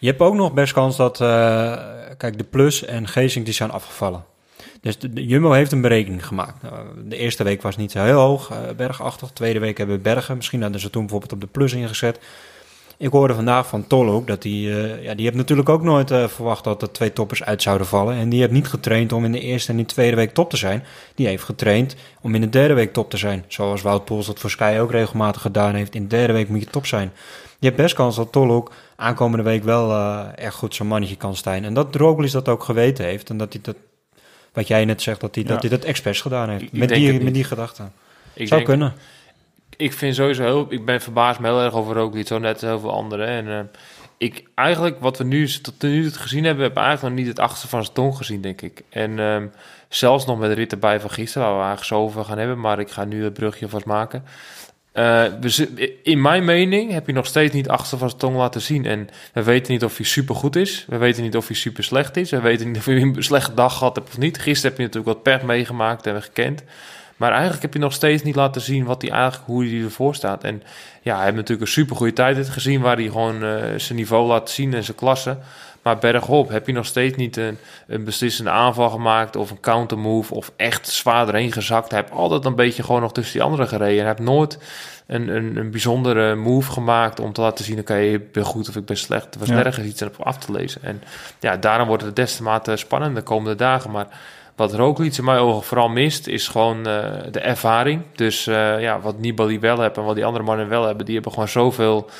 Je 0.00 0.06
hebt 0.06 0.20
ook 0.20 0.34
nog 0.34 0.52
best 0.52 0.72
kans 0.72 0.96
dat, 0.96 1.20
eh, 1.20 1.76
kijk, 2.16 2.38
de 2.38 2.44
Plus 2.44 2.84
en 2.84 3.08
Geesink 3.08 3.44
die 3.44 3.54
zijn 3.54 3.70
afgevallen. 3.70 4.24
Dus 4.80 4.98
de, 4.98 5.26
Jumbo 5.26 5.52
heeft 5.52 5.72
een 5.72 5.80
berekening 5.80 6.26
gemaakt. 6.26 6.62
Nou, 6.62 6.74
de 7.04 7.16
eerste 7.16 7.44
week 7.44 7.62
was 7.62 7.76
niet 7.76 7.92
heel 7.92 8.18
hoog, 8.18 8.50
eh, 8.50 8.58
bergachtig. 8.76 9.28
De 9.28 9.34
tweede 9.34 9.58
week 9.58 9.78
hebben 9.78 9.96
we 9.96 10.02
bergen. 10.02 10.36
Misschien 10.36 10.62
hadden 10.62 10.80
ze 10.80 10.90
toen 10.90 11.02
bijvoorbeeld 11.02 11.32
op 11.32 11.40
de 11.40 11.46
Plus 11.46 11.72
ingezet. 11.72 12.18
Ik 12.96 13.10
hoorde 13.10 13.34
vandaag 13.34 13.66
van 13.66 13.86
Tol 13.86 14.24
dat 14.24 14.42
die, 14.42 14.70
eh, 14.70 15.02
ja, 15.02 15.14
die 15.14 15.24
heeft 15.24 15.36
natuurlijk 15.36 15.68
ook 15.68 15.82
nooit 15.82 16.08
verwacht 16.08 16.64
dat 16.64 16.82
er 16.82 16.92
twee 16.92 17.12
toppers 17.12 17.42
uit 17.42 17.62
zouden 17.62 17.86
vallen. 17.86 18.16
En 18.16 18.28
die 18.28 18.40
heeft 18.40 18.52
niet 18.52 18.68
getraind 18.68 19.12
om 19.12 19.24
in 19.24 19.32
de 19.32 19.40
eerste 19.40 19.72
en 19.72 19.78
in 19.78 19.84
de 19.84 19.92
tweede 19.92 20.16
week 20.16 20.34
top 20.34 20.50
te 20.50 20.56
zijn. 20.56 20.84
Die 21.14 21.26
heeft 21.26 21.44
getraind 21.44 21.96
om 22.20 22.34
in 22.34 22.40
de 22.40 22.48
derde 22.48 22.74
week 22.74 22.92
top 22.92 23.10
te 23.10 23.16
zijn. 23.16 23.44
Zoals 23.48 23.82
Wout 23.82 24.04
Poels 24.04 24.26
dat 24.26 24.38
voor 24.38 24.50
Sky 24.50 24.76
ook 24.80 24.90
regelmatig 24.90 25.42
gedaan 25.42 25.74
heeft. 25.74 25.94
In 25.94 26.02
de 26.02 26.16
derde 26.16 26.32
week 26.32 26.48
moet 26.48 26.60
je 26.60 26.70
top 26.70 26.86
zijn. 26.86 27.12
Je 27.60 27.66
hebt 27.66 27.80
best 27.80 27.94
kans 27.94 28.16
dat 28.16 28.32
Tol 28.32 28.68
aankomende 29.00 29.44
week 29.44 29.64
wel 29.64 29.90
eh, 29.90 30.26
erg 30.34 30.54
goed 30.54 30.74
zijn 30.74 30.88
mannetje 30.88 31.16
kan 31.16 31.36
staan. 31.36 31.64
En 31.64 31.74
dat 31.74 31.94
Roglic 31.94 32.32
dat 32.32 32.48
ook 32.48 32.62
geweten 32.62 33.04
heeft. 33.04 33.30
En 33.30 33.36
dat 33.36 33.52
hij 33.52 33.62
dat, 33.62 33.76
wat 34.52 34.66
jij 34.68 34.84
net 34.84 35.02
zegt, 35.02 35.20
dat 35.20 35.34
hij, 35.34 35.44
dat, 35.44 35.60
hij 35.60 35.70
dat 35.70 35.84
expres 35.84 36.20
gedaan 36.20 36.48
heeft. 36.48 36.62
Ik- 36.62 36.72
met, 36.72 36.88
die, 36.88 37.12
het 37.12 37.22
met 37.22 37.34
die 37.34 37.44
gedachte. 37.44 37.82
Ik 38.32 38.48
Zou 38.48 38.60
denk- 38.64 38.64
kunnen. 38.64 38.94
ik 39.76 39.92
vind 39.92 40.14
sowieso 40.14 40.42
heel... 40.42 40.66
Ik 40.68 40.84
ben 40.84 41.00
verbaasd 41.00 41.40
me 41.40 41.46
heel 41.46 41.60
erg 41.62 41.74
over 41.74 41.96
Roglic, 41.96 42.26
zo 42.26 42.38
net 42.38 42.52
als 42.52 42.62
heel 42.62 42.80
veel 42.80 42.92
anderen. 42.92 43.26
En 43.26 43.48
eh, 43.48 43.60
ik, 44.16 44.42
eigenlijk, 44.54 45.00
wat 45.00 45.18
we 45.18 45.24
nu 45.24 45.48
tot 45.48 45.82
nu 45.82 46.10
toe 46.10 46.20
gezien 46.20 46.44
hebben... 46.44 46.68
we 46.68 46.80
eigenlijk 46.80 47.14
nog 47.14 47.24
niet 47.24 47.34
het 47.34 47.38
achterste 47.44 47.68
van 47.68 47.82
zijn 47.82 47.94
tong 47.94 48.16
gezien, 48.16 48.40
denk 48.40 48.62
ik. 48.62 48.82
En 48.88 49.18
ehm, 49.18 49.46
zelfs 49.88 50.26
nog 50.26 50.38
met 50.38 50.48
de 50.48 50.54
rit 50.54 50.72
erbij 50.72 51.00
van 51.00 51.10
gisteren... 51.10 51.46
waar 51.46 51.56
we 51.56 51.62
eigenlijk 51.64 51.94
zo 51.94 52.00
over 52.02 52.24
gaan 52.24 52.38
hebben... 52.38 52.60
maar 52.60 52.78
ik 52.78 52.90
ga 52.90 53.04
nu 53.04 53.24
het 53.24 53.32
brugje 53.32 53.68
vast 53.68 53.84
maken... 53.84 54.24
Eh, 54.92 55.24
in 56.02 56.20
mijn 56.20 56.44
mening 56.44 56.92
heb 56.92 57.06
je 57.06 57.12
nog 57.12 57.26
steeds 57.26 57.54
niet 57.54 57.68
achter 57.68 57.98
van 57.98 58.08
zijn 58.08 58.20
tong 58.20 58.36
laten 58.36 58.60
zien. 58.60 58.86
En 58.86 59.08
we 59.32 59.42
weten 59.42 59.72
niet 59.72 59.84
of 59.84 59.96
hij 59.96 60.06
super 60.06 60.34
goed 60.34 60.56
is. 60.56 60.84
We 60.88 60.96
weten 60.96 61.22
niet 61.22 61.36
of 61.36 61.46
hij 61.46 61.56
super 61.56 61.84
slecht 61.84 62.16
is. 62.16 62.30
We 62.30 62.40
weten 62.40 62.66
niet 62.66 62.76
of 62.76 62.84
hij 62.84 63.00
een 63.00 63.16
slechte 63.18 63.54
dag 63.54 63.76
gehad 63.76 63.96
heeft 63.96 64.08
of 64.08 64.18
niet. 64.18 64.38
Gisteren 64.38 64.70
heb 64.70 64.78
je 64.78 64.86
natuurlijk 64.86 65.14
wat 65.14 65.22
pech 65.22 65.42
meegemaakt 65.42 66.06
en 66.06 66.22
gekend. 66.22 66.62
Maar 67.16 67.30
eigenlijk 67.30 67.62
heb 67.62 67.72
je 67.72 67.78
nog 67.78 67.92
steeds 67.92 68.22
niet 68.22 68.34
laten 68.34 68.60
zien 68.60 68.84
wat 68.84 69.02
hij 69.02 69.10
eigenlijk, 69.10 69.46
hoe 69.46 69.64
hij 69.64 69.82
ervoor 69.82 70.14
staat. 70.14 70.44
En 70.44 70.62
ja, 71.02 71.14
hij 71.14 71.24
heeft 71.24 71.36
natuurlijk 71.36 71.66
een 71.66 71.72
super 71.72 71.96
goede 71.96 72.12
tijd 72.12 72.48
gezien 72.48 72.80
waar 72.80 72.96
hij 72.96 73.04
gewoon 73.04 73.44
eh, 73.44 73.62
zijn 73.76 73.98
niveau 73.98 74.26
laat 74.26 74.50
zien 74.50 74.74
en 74.74 74.84
zijn 74.84 74.96
klasse. 74.96 75.38
Maar 75.82 75.98
bergop 75.98 76.48
heb 76.48 76.66
je 76.66 76.72
nog 76.72 76.86
steeds 76.86 77.16
niet 77.16 77.36
een, 77.36 77.58
een 77.86 78.04
beslissende 78.04 78.50
aanval 78.50 78.90
gemaakt 78.90 79.36
of 79.36 79.50
een 79.50 79.60
countermove 79.60 80.34
of 80.34 80.52
echt 80.56 80.88
zwaar 80.88 81.28
erheen 81.28 81.52
gezakt. 81.52 81.90
Hij 81.90 82.00
heeft 82.00 82.12
altijd 82.12 82.44
een 82.44 82.54
beetje 82.54 82.82
gewoon 82.82 83.00
nog 83.00 83.12
tussen 83.12 83.32
die 83.32 83.42
anderen 83.42 83.68
gereden. 83.68 83.98
Hij 83.98 84.06
heeft 84.06 84.18
nooit 84.18 84.58
een, 85.06 85.28
een, 85.28 85.56
een 85.56 85.70
bijzondere 85.70 86.34
move 86.34 86.70
gemaakt 86.70 87.20
om 87.20 87.32
te 87.32 87.40
laten 87.40 87.64
zien, 87.64 87.78
oké, 87.78 87.96
ik 87.98 88.32
ben 88.32 88.44
goed 88.44 88.68
of 88.68 88.76
ik 88.76 88.84
ben 88.84 88.96
slecht. 88.96 89.34
Er 89.34 89.40
was 89.40 89.48
Ja. 89.48 89.54
nergens 89.54 89.86
iets 89.86 90.02
op 90.02 90.16
af 90.22 90.38
te 90.38 90.52
lezen. 90.52 90.82
En 90.82 91.02
ja, 91.40 91.56
daarom 91.56 91.88
wordt 91.88 92.02
het 92.02 92.16
des 92.16 92.36
te 92.36 92.42
mate 92.42 92.76
spannend 92.76 93.14
de 93.14 93.22
komende 93.22 93.54
dagen. 93.56 93.90
Maar 93.90 94.06
wat 94.56 94.74
Roglic 94.74 95.16
in 95.16 95.24
mijn 95.24 95.38
ogen 95.38 95.62
vooral 95.62 95.88
mist, 95.88 96.26
is 96.26 96.48
gewoon 96.48 96.86
eh, 96.86 97.04
de 97.30 97.40
ervaring. 97.40 98.02
Dus 98.14 98.46
eh, 98.46 98.80
ja, 98.80 99.00
wat 99.00 99.18
Nibali 99.18 99.58
wel 99.60 99.80
heeft 99.80 99.96
en 99.96 100.04
wat 100.04 100.14
die 100.14 100.24
andere 100.24 100.44
mannen 100.44 100.68
wel 100.68 100.84
hebben, 100.86 101.04
die 101.04 101.14
hebben 101.14 101.32
gewoon 101.32 101.48
zoveel 101.48 102.10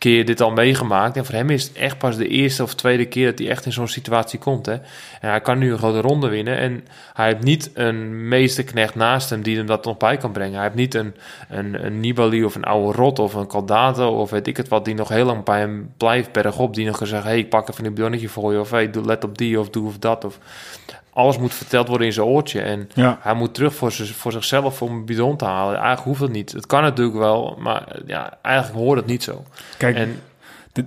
keer 0.00 0.24
dit 0.24 0.40
al 0.40 0.50
meegemaakt. 0.50 1.16
En 1.16 1.24
voor 1.24 1.34
hem 1.34 1.50
is 1.50 1.62
het 1.62 1.72
echt 1.72 1.98
pas 1.98 2.16
de 2.16 2.28
eerste 2.28 2.62
of 2.62 2.74
tweede 2.74 3.06
keer 3.06 3.26
dat 3.26 3.38
hij 3.38 3.48
echt 3.48 3.64
in 3.66 3.72
zo'n 3.72 3.88
situatie 3.88 4.38
komt. 4.38 4.66
Hè. 4.66 4.72
En 4.72 5.30
hij 5.30 5.40
kan 5.40 5.58
nu 5.58 5.72
een 5.72 5.78
grote 5.78 6.00
ronde 6.00 6.28
winnen. 6.28 6.58
En 6.58 6.84
hij 7.12 7.26
heeft 7.26 7.42
niet 7.42 7.70
een 7.74 8.28
meesterknecht 8.28 8.94
naast 8.94 9.30
hem 9.30 9.42
die 9.42 9.56
hem 9.56 9.66
dat 9.66 9.84
nog 9.84 9.96
bij 9.96 10.16
kan 10.16 10.32
brengen. 10.32 10.54
Hij 10.54 10.62
heeft 10.62 10.74
niet 10.74 10.94
een, 10.94 11.14
een, 11.48 11.84
een 11.84 12.00
Nibali 12.00 12.44
of 12.44 12.54
een 12.54 12.64
oude 12.64 12.98
Rot 12.98 13.18
of 13.18 13.34
een 13.34 13.46
Caldato 13.46 14.20
of 14.20 14.30
weet 14.30 14.46
ik 14.46 14.56
het 14.56 14.68
wat, 14.68 14.84
die 14.84 14.94
nog 14.94 15.08
heel 15.08 15.24
lang 15.24 15.44
bij 15.44 15.58
hem 15.58 15.92
blijft 15.96 16.32
bergop. 16.32 16.74
Die 16.74 16.86
nog 16.86 16.98
kan 16.98 17.06
zeggen, 17.06 17.30
hey, 17.30 17.38
ik 17.38 17.48
pak 17.48 17.68
even 17.68 17.84
een 17.84 17.94
bidonnetje 17.94 18.28
voor 18.28 18.52
je. 18.52 18.60
Of 18.60 18.70
hey, 18.70 18.90
let 19.04 19.24
op 19.24 19.38
die 19.38 19.60
of 19.60 19.70
doe 19.70 19.86
of 19.86 19.98
dat. 19.98 20.24
Of 20.24 20.38
alles 21.12 21.38
moet 21.38 21.54
verteld 21.54 21.88
worden 21.88 22.06
in 22.06 22.12
zijn 22.12 22.26
oortje. 22.26 22.60
En 22.60 22.90
Ja. 22.94 23.18
hij 23.20 23.34
moet 23.34 23.54
terug 23.54 23.74
voor, 23.74 23.92
voor 23.92 24.32
zichzelf 24.32 24.82
om 24.82 24.92
een 24.92 25.04
bidon 25.04 25.36
te 25.36 25.44
halen. 25.44 25.74
Eigenlijk 25.74 26.04
hoeft 26.04 26.20
het 26.20 26.32
niet. 26.32 26.52
Het 26.52 26.66
kan 26.66 26.82
natuurlijk 26.82 27.18
wel, 27.18 27.56
maar 27.58 27.96
ja, 28.06 28.38
eigenlijk 28.42 28.78
hoort 28.78 28.98
het 28.98 29.06
niet 29.06 29.22
zo. 29.22 29.44
Kijk, 29.78 29.96
En 29.96 30.20
de- 30.72 30.84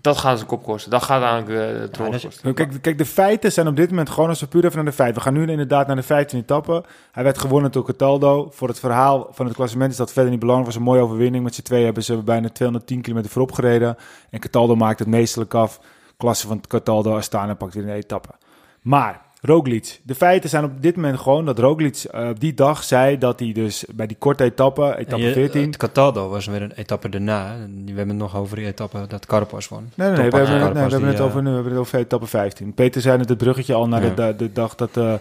dat 0.00 0.16
gaat 0.18 0.36
zijn 0.36 0.48
kop 0.48 0.62
kosten. 0.62 0.90
Dat 0.90 1.02
gaat 1.02 1.22
eigenlijk 1.22 1.80
het 1.80 1.96
Ja, 1.96 2.02
rol 2.02 2.12
dat 2.12 2.14
is- 2.20 2.24
kosten. 2.26 2.54
Kijk, 2.54 2.82
kijk, 2.82 2.98
de 2.98 3.06
feiten 3.06 3.52
zijn 3.52 3.66
op 3.68 3.76
dit 3.76 3.90
moment 3.90 4.10
gewoon 4.10 4.28
als 4.28 4.40
we 4.40 4.46
puur 4.46 4.64
even 4.64 4.76
naar 4.76 4.84
de 4.84 4.92
feiten. 4.92 5.16
We 5.22 5.24
gaan 5.28 5.34
nu 5.34 5.46
inderdaad 5.50 5.86
naar 5.86 5.96
de 5.96 6.02
15 6.02 6.38
etappe. 6.38 6.84
Hij 7.12 7.24
werd 7.24 7.38
gewonnen 7.38 7.72
door 7.72 7.84
Cataldo. 7.84 8.48
Voor 8.52 8.68
het 8.68 8.80
verhaal 8.80 9.28
van 9.32 9.46
het 9.46 9.54
klassement 9.54 9.90
is 9.90 9.96
dat 9.96 10.12
verder 10.12 10.30
niet 10.30 10.40
belangrijk. 10.40 10.72
Het 10.72 10.78
was 10.78 10.86
een 10.88 10.92
mooie 10.94 11.08
overwinning. 11.10 11.44
Met 11.44 11.54
z'n 11.54 11.62
twee 11.62 11.84
hebben 11.84 12.02
ze 12.04 12.16
bijna 12.16 12.48
210 12.48 13.00
kilometer 13.00 13.30
voorop 13.30 13.52
gereden. 13.52 13.96
En 14.30 14.40
Cataldo 14.40 14.76
maakt 14.76 14.98
het 14.98 15.08
meestelijk 15.08 15.54
af. 15.54 15.80
Klasse 16.16 16.46
van 16.46 16.60
Cataldo, 16.68 17.16
Astana 17.16 17.54
pakt 17.54 17.74
weer 17.74 17.82
een 17.84 17.90
etappe. 17.94 18.28
Maar 18.80 19.20
Roglic, 19.44 20.00
de 20.02 20.14
feiten 20.14 20.50
zijn 20.50 20.64
op 20.64 20.82
dit 20.82 20.96
moment 20.96 21.18
gewoon 21.18 21.44
dat 21.44 21.58
Roglic 21.58 21.96
eh, 21.96 22.28
op 22.28 22.40
die 22.40 22.54
dag 22.54 22.84
zei 22.84 23.18
dat 23.18 23.40
hij 23.40 23.52
dus 23.52 23.84
bij 23.94 24.06
die 24.06 24.16
korte 24.16 24.44
etappe, 24.44 24.94
etappe 24.98 25.24
Je- 25.24 25.32
14... 25.32 25.62
Het 25.66 25.76
Cataldo 25.76 26.28
was 26.28 26.46
weer 26.46 26.62
een 26.62 26.72
etappe 26.72 27.08
daarna. 27.08 27.54
We 27.84 27.86
hebben 27.86 28.08
het 28.08 28.16
nog 28.16 28.36
over 28.36 28.56
die 28.56 28.66
etappe 28.66 29.04
dat 29.08 29.26
Carapaz 29.26 29.68
won. 29.68 29.90
Nee, 29.94 30.08
nee, 30.08 30.16
nee, 30.16 30.30
we 30.30 30.36
hebben, 30.36 30.58
Carapaz 30.58 30.74
nee, 30.74 30.84
we 30.84 30.90
hebben 30.90 31.00
die, 31.10 31.18
het 31.18 31.20
over 31.20 31.38
eh, 31.38 31.42
nu. 31.44 31.48
We 31.48 31.54
hebben 31.54 31.72
het 31.72 31.80
over 31.80 31.98
etappe 31.98 32.26
15. 32.26 32.74
Peter 32.74 33.00
zei 33.00 33.18
net 33.18 33.28
het 33.28 33.38
bruggetje 33.38 33.74
al 33.74 33.88
naar 33.88 34.02
Ja. 34.04 34.08
de, 34.08 34.14
de, 34.14 34.36
de 34.36 34.52
dag 34.52 34.74
dat... 34.74 34.96
eh 34.96 35.14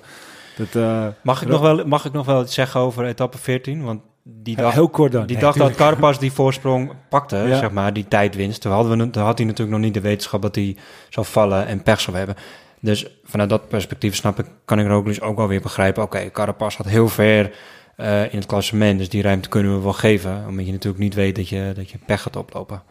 dat 0.57 0.75
eh, 0.75 1.07
Mag 1.21 1.41
ik, 1.41 1.47
nog 1.47 1.61
wel, 1.61 1.85
mag 1.87 2.05
ik 2.05 2.11
nog 2.13 2.25
wel 2.25 2.41
iets 2.41 2.53
zeggen 2.53 2.79
over 2.79 3.05
etappe 3.05 3.37
14? 3.37 3.83
Want 3.83 4.01
die 4.23 4.55
dag, 4.55 4.73
Heel 4.73 4.89
kort 4.89 5.11
dan. 5.11 5.25
die 5.25 5.35
Nee, 5.35 5.45
dag 5.45 5.55
dat. 5.55 5.75
Carapaz 5.75 6.17
die 6.17 6.31
voorsprong 6.31 6.91
pakte, 7.09 7.35
Ja. 7.37 7.57
zeg 7.57 7.71
maar, 7.71 7.93
die 7.93 8.07
tijdwinst, 8.07 8.61
toen, 8.61 8.71
hadden 8.71 8.97
we, 8.97 9.09
toen 9.09 9.23
had 9.23 9.37
hij 9.37 9.47
natuurlijk 9.47 9.77
nog 9.77 9.85
niet 9.85 9.93
de 9.93 10.01
wetenschap 10.01 10.41
dat 10.41 10.55
hij 10.55 10.75
zou 11.09 11.25
vallen 11.25 11.65
en 11.67 11.83
pech 11.83 11.99
zou 12.01 12.17
hebben. 12.17 12.35
Dus 12.81 13.05
vanuit 13.23 13.49
dat 13.49 13.67
perspectief 13.67 14.15
snap 14.15 14.39
ik, 14.39 14.45
kan 14.65 14.79
ik 14.79 14.87
Roglic 14.87 15.23
ook 15.23 15.37
wel 15.37 15.47
weer 15.47 15.61
begrijpen. 15.61 16.03
Oké, 16.03 16.31
Carapaz 16.31 16.75
gaat 16.75 16.85
heel 16.87 17.07
ver 17.07 17.51
eh, 17.95 18.21
in 18.23 18.37
het 18.37 18.45
klassement, 18.45 18.99
dus 18.99 19.09
die 19.09 19.21
ruimte 19.21 19.49
kunnen 19.49 19.75
we 19.75 19.81
wel 19.83 19.93
geven. 19.93 20.45
Omdat 20.47 20.65
je 20.65 20.71
natuurlijk 20.71 21.03
niet 21.03 21.13
weet 21.13 21.35
dat 21.35 21.49
je, 21.49 21.71
dat 21.75 21.89
je 21.89 21.97
pech 22.05 22.21
gaat 22.21 22.35
oplopen. 22.35 22.83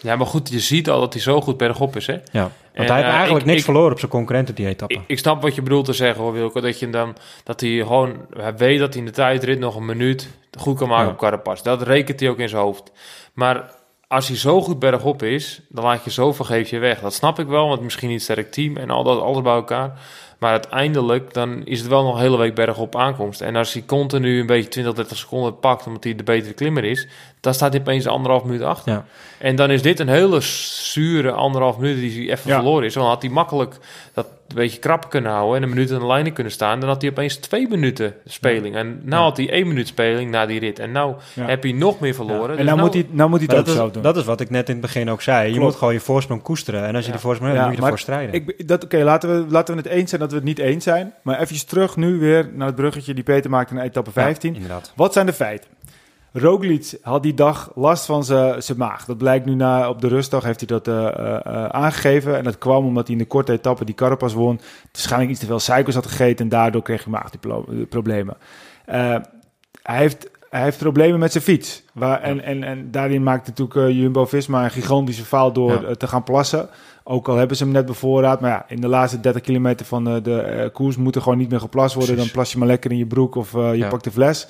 Ja, 0.00 0.16
maar 0.16 0.26
goed, 0.26 0.48
je 0.48 0.60
ziet 0.60 0.90
al 0.90 1.00
dat 1.00 1.12
hij 1.12 1.22
zo 1.22 1.40
goed 1.40 1.56
bergop 1.56 1.96
is, 1.96 2.06
hè? 2.06 2.12
Ja, 2.12 2.20
want 2.32 2.52
En, 2.72 2.84
hij 2.86 2.94
heeft 2.94 3.06
eh, 3.08 3.12
eigenlijk 3.14 3.40
ik- 3.40 3.44
niks 3.46 3.58
ik- 3.58 3.64
verloren 3.64 3.92
op 3.92 3.98
zijn 3.98 4.10
concurrenten 4.10 4.54
die 4.54 4.66
etappe. 4.66 4.94
Ik, 4.94 5.00
ik 5.06 5.18
snap 5.18 5.42
wat 5.42 5.54
je 5.54 5.62
bedoelt 5.62 5.84
te 5.84 5.92
zeggen, 5.92 6.22
hoor, 6.22 6.32
Wilco. 6.32 6.60
Dat 6.60 6.78
je 6.78 6.90
dan, 6.90 7.16
dat 7.44 7.60
hij 7.60 7.70
gewoon, 7.70 8.16
hij 8.36 8.56
weet 8.56 8.78
dat 8.78 8.90
hij 8.92 8.98
in 9.02 9.06
de 9.08 9.12
tijdrit 9.14 9.58
nog 9.58 9.76
een 9.76 9.84
minuut 9.84 10.28
goed 10.58 10.78
kan 10.78 10.88
maken 10.88 11.06
Ja. 11.06 11.12
op 11.12 11.18
Carapaz. 11.18 11.62
Dat 11.62 11.82
rekent 11.82 12.20
hij 12.20 12.28
ook 12.28 12.38
in 12.38 12.48
zijn 12.48 12.62
hoofd. 12.62 12.92
Maar 13.34 13.70
als 14.12 14.28
hij 14.28 14.36
zo 14.36 14.62
goed 14.62 14.78
bergop 14.78 15.22
is, 15.22 15.60
dan 15.68 15.84
laat 15.84 16.04
je 16.04 16.10
zoveel 16.10 16.44
geef 16.44 16.70
je 16.70 16.78
weg. 16.78 17.00
Dat 17.00 17.14
snap 17.14 17.38
ik 17.38 17.46
wel, 17.46 17.68
want 17.68 17.80
misschien 17.80 18.08
niet 18.08 18.22
sterk 18.22 18.52
team 18.52 18.76
en 18.76 18.90
al 18.90 19.02
dat, 19.04 19.20
alles 19.20 19.42
bij 19.42 19.52
elkaar. 19.54 19.98
Maar 20.38 20.50
uiteindelijk, 20.50 21.34
dan 21.34 21.64
is 21.64 21.78
het 21.78 21.88
wel 21.88 22.02
nog 22.04 22.14
een 22.14 22.20
hele 22.20 22.36
week 22.36 22.54
bergop 22.54 22.96
aankomst. 22.96 23.40
En 23.40 23.56
als 23.56 23.72
hij 23.72 23.82
continu 23.86 24.40
een 24.40 24.46
beetje 24.46 24.68
20, 24.68 24.94
30 24.94 25.16
seconden 25.16 25.58
pakt, 25.58 25.86
omdat 25.86 26.04
hij 26.04 26.14
de 26.14 26.22
betere 26.22 26.52
klimmer 26.54 26.84
is, 26.84 27.06
dan 27.40 27.54
staat 27.54 27.72
hij 27.72 27.80
opeens 27.80 28.06
anderhalf 28.06 28.44
minuut 28.44 28.62
achter. 28.62 28.92
Ja. 28.92 29.04
En 29.38 29.56
dan 29.56 29.70
is 29.70 29.82
dit 29.82 30.00
een 30.00 30.08
hele 30.08 30.40
zure 30.40 31.30
anderhalf 31.32 31.78
minuut 31.78 31.96
die 31.96 32.12
hij 32.26 32.36
even 32.36 32.50
Ja. 32.50 32.56
verloren 32.56 32.84
is. 32.86 32.94
Dan 32.94 33.06
had 33.06 33.22
hij 33.22 33.30
makkelijk 33.30 33.76
dat 34.14 34.26
een 34.54 34.62
beetje 34.62 34.78
krap 34.78 35.10
kunnen 35.10 35.32
houden 35.32 35.56
en 35.56 35.62
een 35.62 35.68
minuut 35.68 35.92
aan 35.92 35.98
de 35.98 36.06
lijnen 36.06 36.32
kunnen 36.32 36.52
staan. 36.52 36.80
Dan 36.80 36.88
had 36.88 37.00
hij 37.02 37.10
opeens 37.10 37.36
twee 37.36 37.68
minuten 37.68 38.14
speling. 38.24 38.74
En 38.76 39.00
nu 39.04 39.12
had 39.12 39.36
hij 39.36 39.50
één 39.50 39.68
minuut 39.68 39.86
speling 39.86 40.30
na 40.30 40.46
die 40.46 40.60
rit. 40.60 40.78
En 40.78 40.92
nou 40.92 41.14
Ja. 41.34 41.46
heb 41.46 41.62
hij 41.62 41.72
nog 41.72 42.00
meer 42.00 42.14
verloren. 42.14 42.50
En 42.50 42.56
Dus 42.56 42.64
nou, 42.66 42.78
moet 42.78 42.94
hij, 42.94 43.06
nou 43.10 43.30
moet 43.30 43.38
hij 43.38 43.48
dat, 43.48 43.58
ook 43.58 43.66
is, 43.66 43.72
zo 43.74 43.90
doen. 43.90 44.02
dat 44.02 44.16
is 44.16 44.24
wat 44.24 44.40
ik 44.40 44.50
net 44.50 44.66
in 44.68 44.72
het 44.72 44.82
begin 44.82 45.10
ook 45.10 45.22
zei. 45.22 45.52
Je 45.54 45.60
moet 45.60 45.74
gewoon 45.74 45.92
je 45.92 46.00
voorsprong 46.00 46.42
koesteren. 46.42 46.86
En 46.86 46.94
als 46.94 47.04
je 47.04 47.10
die 47.10 47.20
voorsprong 47.20 47.52
hebt, 47.52 47.64
Ja, 47.64 47.68
moet 47.70 47.78
je 47.78 47.82
ervoor 47.82 47.98
strijden. 47.98 48.34
Ik, 48.34 48.68
dat, 48.68 48.84
Oké, 48.84 48.96
laten, 49.02 49.46
we, 49.46 49.52
laten 49.52 49.74
we 49.74 49.80
het 49.80 49.90
eens 49.90 50.08
zijn 50.08 50.20
dat 50.20 50.30
we 50.30 50.36
het 50.36 50.44
niet 50.46 50.58
eens 50.58 50.84
zijn. 50.84 51.12
Maar 51.22 51.40
even 51.40 51.66
terug 51.66 51.96
nu 51.96 52.18
weer 52.18 52.50
naar 52.54 52.66
het 52.66 52.76
bruggetje 52.76 53.14
die 53.14 53.24
Peter 53.24 53.50
maakte 53.50 53.74
naar 53.74 53.84
etappe 53.84 54.10
15. 54.10 54.50
Ja, 54.50 54.56
inderdaad. 54.60 54.92
Wat 54.96 55.12
zijn 55.12 55.26
de 55.26 55.32
feiten? 55.32 55.68
Roglic 56.32 56.98
had 57.02 57.22
die 57.22 57.34
dag 57.34 57.70
last 57.74 58.04
van 58.04 58.24
zijn 58.24 58.62
maag. 58.76 59.04
Dat 59.04 59.18
blijkt 59.18 59.44
nu 59.46 59.54
na, 59.54 59.88
op 59.88 60.00
de 60.00 60.08
rustdag, 60.08 60.42
heeft 60.44 60.58
hij 60.58 60.78
dat 60.78 60.88
eh, 60.88 61.06
eh, 61.06 61.34
eh, 61.44 61.64
aangegeven. 61.66 62.36
En 62.36 62.44
dat 62.44 62.58
kwam 62.58 62.84
omdat 62.86 63.06
hij 63.06 63.16
in 63.16 63.22
de 63.22 63.28
korte 63.28 63.52
etappe 63.52 63.84
die 63.84 63.94
Carapaz 63.94 64.32
won... 64.32 64.60
waarschijnlijk 64.92 65.30
iets 65.30 65.40
te 65.40 65.46
veel 65.46 65.58
suikers 65.58 65.94
had 65.94 66.06
gegeten... 66.06 66.44
en 66.44 66.48
daardoor 66.50 66.82
kreeg 66.82 67.04
hij 67.04 67.12
maagproblemen. 67.12 68.36
Eh 68.84 69.16
hij, 69.82 69.98
heeft, 69.98 70.30
hij 70.50 70.62
heeft 70.62 70.78
problemen 70.78 71.18
met 71.18 71.32
zijn 71.32 71.44
fiets. 71.44 71.82
Waar, 71.92 72.20
en, 72.20 72.44
en, 72.44 72.64
en 72.64 72.90
daarin 72.90 73.22
maakt 73.22 73.46
natuurlijk 73.46 73.92
Jumbo-Visma 73.94 74.64
een 74.64 74.70
gigantische 74.70 75.24
faal 75.24 75.52
door 75.52 75.88
Ja. 75.88 75.94
te 75.94 76.06
gaan 76.06 76.22
plassen. 76.24 76.68
Ook 77.04 77.28
al 77.28 77.36
hebben 77.36 77.56
ze 77.56 77.62
hem 77.64 77.72
net 77.72 77.86
bevoorraad. 77.86 78.40
Maar 78.40 78.50
ja, 78.50 78.64
in 78.68 78.80
de 78.80 78.88
laatste 78.88 79.20
30 79.20 79.42
kilometer 79.42 79.86
van 79.86 80.04
de 80.04 80.70
koers 80.72 80.96
moet 80.96 81.14
er 81.14 81.22
gewoon 81.22 81.38
niet 81.38 81.50
meer 81.50 81.60
geplast 81.60 81.94
worden. 81.94 82.14
Precies. 82.14 82.32
Dan 82.32 82.42
plas 82.42 82.52
je 82.52 82.58
maar 82.58 82.68
lekker 82.68 82.90
in 82.90 82.96
je 82.96 83.06
broek 83.06 83.34
of 83.34 83.52
je 83.52 83.58
Ja. 83.58 83.88
pakt 83.88 84.04
de 84.04 84.10
fles. 84.10 84.48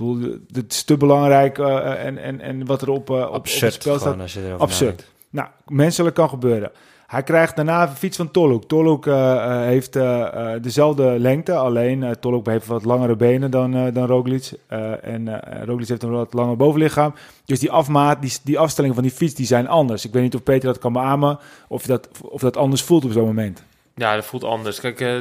Bedoel, 0.00 0.38
het 0.52 0.72
is 0.72 0.82
te 0.82 0.96
belangrijk 0.96 1.58
eh, 1.58 2.04
en, 2.04 2.18
en, 2.18 2.40
en 2.40 2.66
wat 2.66 2.82
er 2.82 2.90
op, 2.90 3.10
eh, 3.10 3.16
op, 3.16 3.22
op 3.22 3.32
het 3.32 3.34
Absurd 3.40 3.72
spel 3.72 3.98
staat. 3.98 4.20
als 4.20 4.32
je 4.32 4.40
erover 4.40 4.60
Absurd. 4.60 4.90
nadenkt. 4.90 5.12
Nou, 5.30 5.48
menselijk 5.66 6.14
kan 6.14 6.28
gebeuren. 6.28 6.70
Hij 7.06 7.22
krijgt 7.22 7.56
daarna 7.56 7.82
een 7.82 7.96
fiets 7.96 8.16
van 8.16 8.30
Tolhoek. 8.30 8.64
Tolhoek 8.64 9.06
eh, 9.06 9.32
eh, 9.32 9.64
heeft 9.66 9.96
eh, 9.96 10.54
eh, 10.54 10.62
dezelfde 10.62 11.18
lengte, 11.18 11.54
alleen 11.54 12.02
uh, 12.02 12.10
Tolhoek 12.10 12.46
heeft 12.46 12.66
wat 12.66 12.84
langere 12.84 13.16
benen 13.16 13.50
dan, 13.50 13.74
eh, 13.74 13.94
dan 13.94 14.06
Roglic. 14.06 14.52
Eh, 14.66 15.04
en 15.04 15.28
eh 15.42 15.64
Roglic 15.64 15.88
heeft 15.88 16.02
een 16.02 16.10
wat 16.10 16.32
langer 16.32 16.56
bovenlichaam. 16.56 17.14
Dus 17.44 17.58
die 17.58 17.70
afmaat, 17.70 18.22
die, 18.22 18.32
die 18.42 18.58
afstellingen 18.58 18.94
van 18.96 19.04
die 19.04 19.12
fiets, 19.14 19.34
die 19.34 19.46
zijn 19.46 19.68
anders. 19.68 20.04
Ik 20.04 20.12
weet 20.12 20.22
niet 20.22 20.34
of 20.34 20.42
Peter 20.42 20.68
dat 20.68 20.78
kan 20.78 20.92
beamen, 20.92 21.38
of 21.68 21.82
dat, 21.82 22.08
of 22.22 22.40
dat 22.40 22.56
anders 22.56 22.82
voelt 22.82 23.04
op 23.04 23.12
zo'n 23.12 23.24
moment. 23.26 23.62
Ja, 23.94 24.14
dat 24.14 24.24
voelt 24.24 24.44
anders. 24.44 24.80
Kijk, 24.80 25.00
eh, 25.00 25.16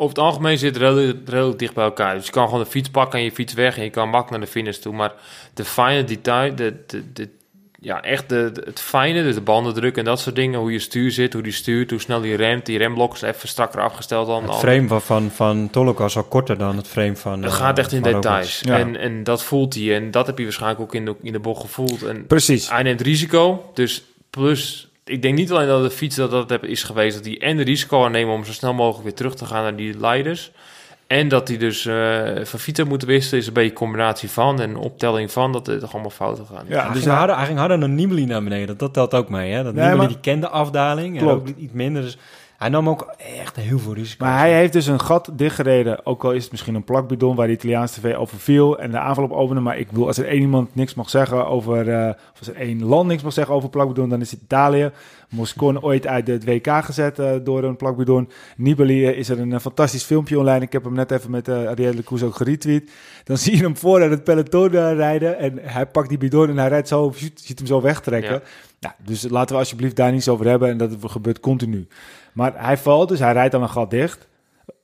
over 0.00 0.16
het 0.16 0.24
algemeen 0.24 0.58
zit 0.58 0.74
het 0.74 0.82
redelijk, 0.82 1.28
redelijk 1.28 1.58
dicht 1.58 1.74
bij 1.74 1.84
elkaar. 1.84 2.14
Dus 2.14 2.26
je 2.26 2.32
kan 2.32 2.44
gewoon 2.44 2.62
de 2.62 2.70
fiets 2.70 2.90
pakken 2.90 3.18
en 3.18 3.24
je 3.24 3.32
fiets 3.32 3.54
weg 3.54 3.76
en 3.76 3.84
je 3.84 3.90
kan 3.90 4.08
makkelijk 4.08 4.30
naar 4.30 4.40
de 4.40 4.52
finish 4.52 4.76
toe. 4.76 4.94
Maar 4.94 5.12
de 5.54 5.64
fijne 5.64 6.04
detail, 6.04 6.54
de, 6.54 6.74
de, 6.86 7.12
de, 7.12 7.28
ja, 7.80 8.02
echt 8.02 8.28
de, 8.28 8.52
het 8.64 8.80
fijne, 8.80 9.22
dus 9.22 9.34
de 9.34 9.40
bandendruk 9.40 9.96
en 9.96 10.04
dat 10.04 10.20
soort 10.20 10.36
dingen. 10.36 10.60
Hoe 10.60 10.72
je 10.72 10.78
stuur 10.78 11.10
zit, 11.10 11.32
hoe 11.32 11.42
die 11.42 11.52
stuurt, 11.52 11.90
hoe 11.90 12.00
snel 12.00 12.20
die 12.20 12.36
remt. 12.36 12.66
Die 12.66 12.78
remblok 12.78 13.14
is 13.14 13.22
even 13.22 13.48
strakker 13.48 13.80
afgesteld 13.80 14.26
dan. 14.26 14.42
Het 14.42 14.54
frame 14.54 14.88
van, 14.88 15.00
van, 15.00 15.30
van 15.30 15.70
Tolok 15.70 15.98
was 15.98 16.16
al 16.16 16.24
korter 16.24 16.58
dan 16.58 16.76
het 16.76 16.88
frame 16.88 17.16
van... 17.16 17.42
Het 17.42 17.52
eh, 17.52 17.58
gaat 17.58 17.78
echt 17.78 17.92
in 17.92 18.02
details. 18.02 18.60
Ja. 18.64 18.78
En, 18.78 18.96
en 18.96 19.24
dat 19.24 19.42
voelt 19.42 19.74
hij. 19.74 19.94
En 19.96 20.10
dat 20.10 20.26
heb 20.26 20.38
je 20.38 20.44
waarschijnlijk 20.44 20.80
ook 20.80 20.94
in 20.94 21.04
de, 21.04 21.16
in 21.22 21.32
de 21.32 21.40
bocht 21.40 21.60
gevoeld. 21.60 22.02
En 22.02 22.26
Precies. 22.26 22.70
hij 22.70 22.82
neemt 22.82 23.00
risico. 23.00 23.70
Dus 23.74 24.02
plus, 24.30 24.89
ik 25.10 25.22
denk 25.22 25.34
niet 25.38 25.50
alleen 25.52 25.66
dat 25.68 25.82
de 25.82 25.90
fiets 25.90 26.16
dat 26.16 26.30
dat 26.48 26.62
is 26.64 26.82
geweest, 26.82 27.16
dat 27.16 27.24
hij 27.24 27.38
en 27.40 27.56
de 27.56 27.62
risico 27.62 28.04
aannemen 28.04 28.34
om 28.34 28.44
zo 28.44 28.52
snel 28.52 28.74
mogelijk 28.74 29.04
weer 29.04 29.14
terug 29.14 29.34
te 29.34 29.44
gaan 29.44 29.62
naar 29.62 29.76
die 29.76 29.98
leiders. 29.98 30.50
En 31.06 31.28
dat 31.28 31.48
hij 31.48 31.56
dus 31.58 31.86
eh, 31.86 32.20
van 32.44 32.58
fiets 32.58 32.78
heeft 32.78 32.88
moeten 32.88 33.08
wisselen, 33.08 33.40
is 33.40 33.46
een 33.46 33.52
beetje 33.52 33.70
een 33.70 33.76
combinatie 33.76 34.30
van 34.30 34.60
en 34.60 34.70
een 34.70 34.76
optelling 34.76 35.32
van 35.32 35.52
dat 35.52 35.66
het 35.66 35.80
toch 35.80 35.92
allemaal 35.92 36.10
fout 36.10 36.38
gegaan. 36.38 36.64
is. 36.66 36.74
Ja, 36.74 36.90
dus 36.90 37.04
hij- 37.04 37.14
harder, 37.14 37.36
ging 37.36 37.58
harder 37.58 37.80
dan 37.80 37.94
Nibali 37.94 38.24
naar 38.24 38.42
beneden. 38.42 38.76
Dat 38.78 38.92
telt 38.94 39.14
ook 39.14 39.28
mee. 39.28 39.52
Hè? 39.52 39.62
Dat 39.62 39.72
Nee, 39.74 39.82
Nibali 39.82 39.98
maar- 39.98 40.08
die 40.08 40.20
kende 40.20 40.48
afdaling. 40.48 41.18
En 41.20 41.28
ook 41.28 41.48
iets 41.48 41.72
minder. 41.72 42.02
Dus 42.02 42.18
hij 42.60 42.68
nam 42.68 42.88
ook 42.88 43.14
echt 43.38 43.56
heel 43.56 43.78
veel 43.78 43.94
risico. 43.94 44.24
Maar 44.24 44.38
hij 44.38 44.54
heeft 44.54 44.72
dus 44.72 44.86
een 44.86 45.00
gat 45.00 45.30
dichtgereden. 45.32 46.06
Ook 46.06 46.24
al 46.24 46.32
is 46.32 46.42
het 46.42 46.50
misschien 46.50 46.74
een 46.74 46.84
plakbidon 46.84 47.36
waar 47.36 47.46
de 47.46 47.52
Italiaanse 47.52 48.00
tv 48.00 48.14
over 48.14 48.38
viel. 48.38 48.78
En 48.78 48.90
de 48.90 48.98
aanval 48.98 49.24
op 49.24 49.32
opende. 49.32 49.60
Maar 49.60 49.78
ik 49.78 49.88
bedoel, 49.88 50.06
als 50.06 50.18
er 50.18 50.26
één 50.26 50.40
iemand 50.40 50.74
niks 50.74 50.94
mag 50.94 51.10
zeggen 51.10 51.46
over... 51.46 51.88
eh, 51.88 52.08
of 52.08 52.38
als 52.38 52.48
er 52.48 52.54
één 52.54 52.84
land 52.84 53.08
niks 53.08 53.22
mag 53.22 53.32
zeggen 53.32 53.54
over 53.54 53.68
plakbidon, 53.68 54.08
dan 54.08 54.20
is 54.20 54.30
het 54.30 54.40
Italië. 54.42 54.90
Moscon 55.28 55.82
ooit 55.82 56.06
uit 56.06 56.26
het 56.26 56.44
WK 56.44 56.84
gezet 56.84 57.18
eh, 57.18 57.32
door 57.42 57.62
een 57.64 57.76
plakbidon. 57.76 58.30
Nibali 58.56 59.06
eh, 59.06 59.18
is 59.18 59.28
er 59.28 59.38
een 59.38 59.60
fantastisch 59.60 60.04
filmpje 60.04 60.38
online. 60.38 60.64
Ik 60.64 60.72
heb 60.72 60.84
hem 60.84 60.94
net 60.94 61.10
even 61.10 61.30
met 61.30 61.48
uh, 61.48 61.68
Ariel 61.68 61.94
de 61.94 62.02
Koes 62.02 62.22
ook 62.22 62.36
geretweet. 62.36 62.90
Dan 63.24 63.38
zie 63.38 63.56
je 63.56 63.62
hem 63.62 63.76
voor 63.76 64.00
het 64.00 64.24
peloton 64.24 64.68
rijden. 64.94 65.38
En 65.38 65.58
hij 65.62 65.86
pakt 65.86 66.08
die 66.08 66.18
bidon 66.18 66.48
en 66.48 66.58
hij 66.58 66.68
rijdt 66.68 66.88
zo, 66.88 67.12
je 67.16 67.30
ziet 67.34 67.58
hem 67.58 67.66
zo 67.66 67.80
wegtrekken. 67.80 68.32
Ja. 68.32 68.42
Nou, 68.80 68.94
dus 69.04 69.28
laten 69.28 69.54
we 69.54 69.60
alsjeblieft 69.60 69.96
daar 69.96 70.12
niets 70.12 70.28
over 70.28 70.46
hebben. 70.46 70.68
En 70.68 70.76
dat 70.76 70.90
gebeurt 71.00 71.40
continu. 71.40 71.86
Maar 72.32 72.52
hij 72.56 72.76
valt, 72.76 73.08
dus 73.08 73.18
hij 73.18 73.32
rijdt 73.32 73.52
dan 73.52 73.62
een 73.62 73.68
gat 73.68 73.90
dicht. 73.90 74.28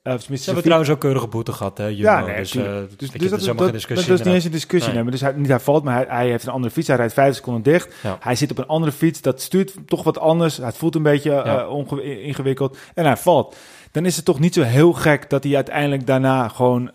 Uh, 0.03 0.13
Ze 0.17 0.43
hebben 0.45 0.63
trouwens 0.63 0.89
ook 0.89 0.99
keurige 0.99 1.27
boete 1.27 1.51
gehad, 1.51 1.77
hè, 1.77 1.85
Jumbo. 1.85 2.01
Ja, 2.03 2.25
nee, 2.25 2.37
dus, 2.37 2.55
eh, 2.55 2.63
Dus, 2.97 3.11
dus 3.11 3.29
dat, 3.29 3.39
is 3.39 3.45
helemaal 3.45 3.63
geen 3.65 3.73
discussie. 3.73 4.07
dat 4.09 4.19
is 4.19 4.25
niet 4.25 4.33
eens 4.35 4.45
een 4.45 4.51
discussie. 4.51 4.93
Nee. 4.93 5.03
Dus 5.03 5.21
hij, 5.21 5.33
niet 5.35 5.47
hij 5.47 5.59
valt, 5.59 5.83
maar 5.83 5.95
hij, 5.95 6.05
hij 6.09 6.29
heeft 6.29 6.45
een 6.45 6.51
andere 6.51 6.73
fiets. 6.73 6.87
Hij 6.87 6.97
rijdt 6.97 7.13
vijf 7.13 7.35
seconden 7.35 7.63
dicht. 7.63 7.93
Ja. 8.03 8.17
Hij 8.19 8.35
zit 8.35 8.51
op 8.51 8.57
een 8.57 8.67
andere 8.67 8.91
fiets. 8.91 9.21
Dat 9.21 9.41
stuurt 9.41 9.73
toch 9.85 10.03
wat 10.03 10.19
anders. 10.19 10.57
Het 10.57 10.77
voelt 10.77 10.95
een 10.95 11.03
beetje 11.03 11.31
eh, 11.31 11.45
Ja. 11.45 12.01
ingewikkeld. 12.01 12.77
En 12.93 13.05
hij 13.05 13.17
valt. 13.17 13.55
Dan 13.91 14.05
is 14.05 14.15
het 14.15 14.25
toch 14.25 14.39
niet 14.39 14.53
zo 14.53 14.61
heel 14.61 14.93
gek 14.93 15.29
dat 15.29 15.43
hij 15.43 15.55
uiteindelijk 15.55 16.07
daarna 16.07 16.47
gewoon 16.47 16.91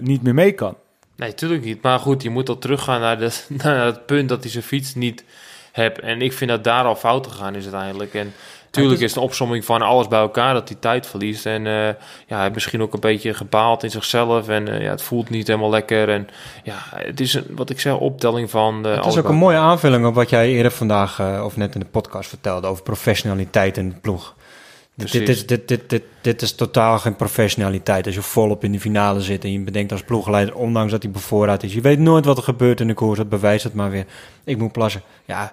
niet 0.00 0.22
meer 0.22 0.34
mee 0.34 0.52
kan. 0.52 0.76
Nee, 1.16 1.34
tuurlijk 1.34 1.64
niet. 1.64 1.82
Maar 1.82 1.98
goed, 1.98 2.22
je 2.22 2.30
moet 2.30 2.48
al 2.48 2.58
teruggaan 2.58 3.00
naar, 3.00 3.18
de, 3.18 3.30
naar 3.62 3.86
het 3.86 4.06
punt 4.06 4.28
dat 4.28 4.42
hij 4.42 4.50
zijn 4.52 4.64
fiets 4.64 4.94
niet 4.94 5.24
hebt. 5.72 6.00
En 6.00 6.22
ik 6.22 6.32
vind 6.32 6.50
dat 6.50 6.64
daar 6.64 6.84
al 6.84 6.96
fout 6.96 7.26
gegaan 7.26 7.54
is 7.54 7.62
uiteindelijk. 7.62 8.14
En 8.14 8.32
tuurlijk 8.72 9.00
is 9.00 9.08
het 9.08 9.16
een 9.16 9.22
opsomming 9.22 9.64
van 9.64 9.82
alles 9.82 10.08
bij 10.08 10.18
elkaar 10.20 10.54
dat 10.54 10.68
hij 10.68 10.76
tijd 10.80 11.06
verliest. 11.06 11.46
En 11.46 11.66
eh, 11.66 11.86
ja, 12.26 12.38
hij 12.38 12.50
misschien 12.50 12.82
ook 12.82 12.94
een 12.94 13.00
beetje 13.00 13.34
gebaald 13.34 13.82
in 13.82 13.90
zichzelf. 13.90 14.48
En 14.48 14.68
eh, 14.68 14.82
ja, 14.82 14.90
het 14.90 15.02
voelt 15.02 15.30
niet 15.30 15.46
helemaal 15.46 15.70
lekker. 15.70 16.08
En 16.08 16.28
ja, 16.64 16.76
het 16.94 17.20
is 17.20 17.34
een, 17.34 17.46
wat 17.50 17.70
ik 17.70 17.80
zeg, 17.80 17.98
optelling 17.98 18.50
van... 18.50 18.86
eh, 18.86 18.94
Het 18.96 19.06
is 19.06 19.18
ook 19.18 19.28
een 19.28 19.34
mooie 19.34 19.56
aanvulling 19.56 20.06
op 20.06 20.14
wat 20.14 20.30
jij 20.30 20.48
eerder 20.48 20.72
vandaag, 20.72 21.20
of 21.44 21.56
net 21.56 21.74
in 21.74 21.80
de 21.80 21.86
podcast 21.86 22.28
vertelde, 22.28 22.66
over 22.66 22.82
professionaliteit 22.82 23.76
in 23.76 23.88
de 23.88 23.94
ploeg. 24.00 24.34
Dit, 24.94 25.12
dit, 25.12 25.48
dit, 25.48 25.68
dit, 25.68 25.90
dit, 25.90 26.02
dit 26.22 26.42
is 26.42 26.54
totaal 26.54 26.98
geen 26.98 27.16
professionaliteit. 27.16 28.06
Als 28.06 28.14
je 28.14 28.22
volop 28.22 28.64
in 28.64 28.72
de 28.72 28.80
finale 28.80 29.20
zit 29.20 29.44
en 29.44 29.52
je 29.52 29.60
bedenkt 29.60 29.92
als 29.92 30.02
ploegleider, 30.02 30.54
ondanks 30.54 30.92
dat 30.92 31.02
hij 31.02 31.12
bevoorraad 31.12 31.62
is. 31.62 31.74
Je 31.74 31.80
weet 31.80 31.98
nooit 31.98 32.24
wat 32.24 32.36
er 32.36 32.42
gebeurt 32.42 32.80
in 32.80 32.86
de 32.86 32.94
koers, 32.94 33.18
dat 33.18 33.28
bewijst 33.28 33.64
het 33.64 33.74
maar 33.74 33.90
weer. 33.90 34.06
Ik 34.44 34.58
moet 34.58 34.72
plassen. 34.72 35.02
Ja, 35.24 35.52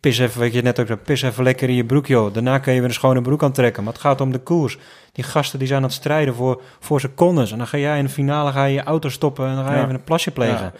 pis 0.00 0.18
even, 0.18 0.40
wat 0.40 0.52
je 0.52 0.62
net 0.62 0.80
ook 0.80 1.02
pis 1.04 1.22
even 1.22 1.44
lekker 1.44 1.68
in 1.68 1.74
je 1.74 1.84
broek, 1.84 2.06
joh. 2.06 2.32
Daarna 2.34 2.58
kun 2.58 2.72
je 2.72 2.80
weer 2.80 2.88
een 2.88 2.94
schone 2.94 3.20
broek 3.22 3.42
aantrekken. 3.42 3.84
Maar 3.84 3.92
het 3.92 4.02
gaat 4.02 4.20
om 4.20 4.32
de 4.32 4.38
koers. 4.38 4.78
Die 5.12 5.24
gasten 5.24 5.58
die 5.58 5.68
zijn 5.68 5.80
aan 5.82 5.86
het 5.88 5.96
strijden 5.96 6.34
voor, 6.34 6.60
voor 6.80 7.00
secondes. 7.00 7.52
En 7.52 7.58
dan 7.58 7.66
ga 7.66 7.78
jij 7.78 7.98
in 7.98 8.04
de 8.04 8.10
finale 8.10 8.52
ga 8.52 8.64
je, 8.64 8.74
je 8.74 8.82
auto 8.82 9.08
stoppen 9.08 9.48
en 9.48 9.54
dan 9.54 9.64
ga 9.64 9.70
je 9.70 9.76
Ja. 9.76 9.82
even 9.82 9.94
een 9.94 10.04
plasje 10.04 10.30
plegen. 10.30 10.58
Ja. 10.64 10.72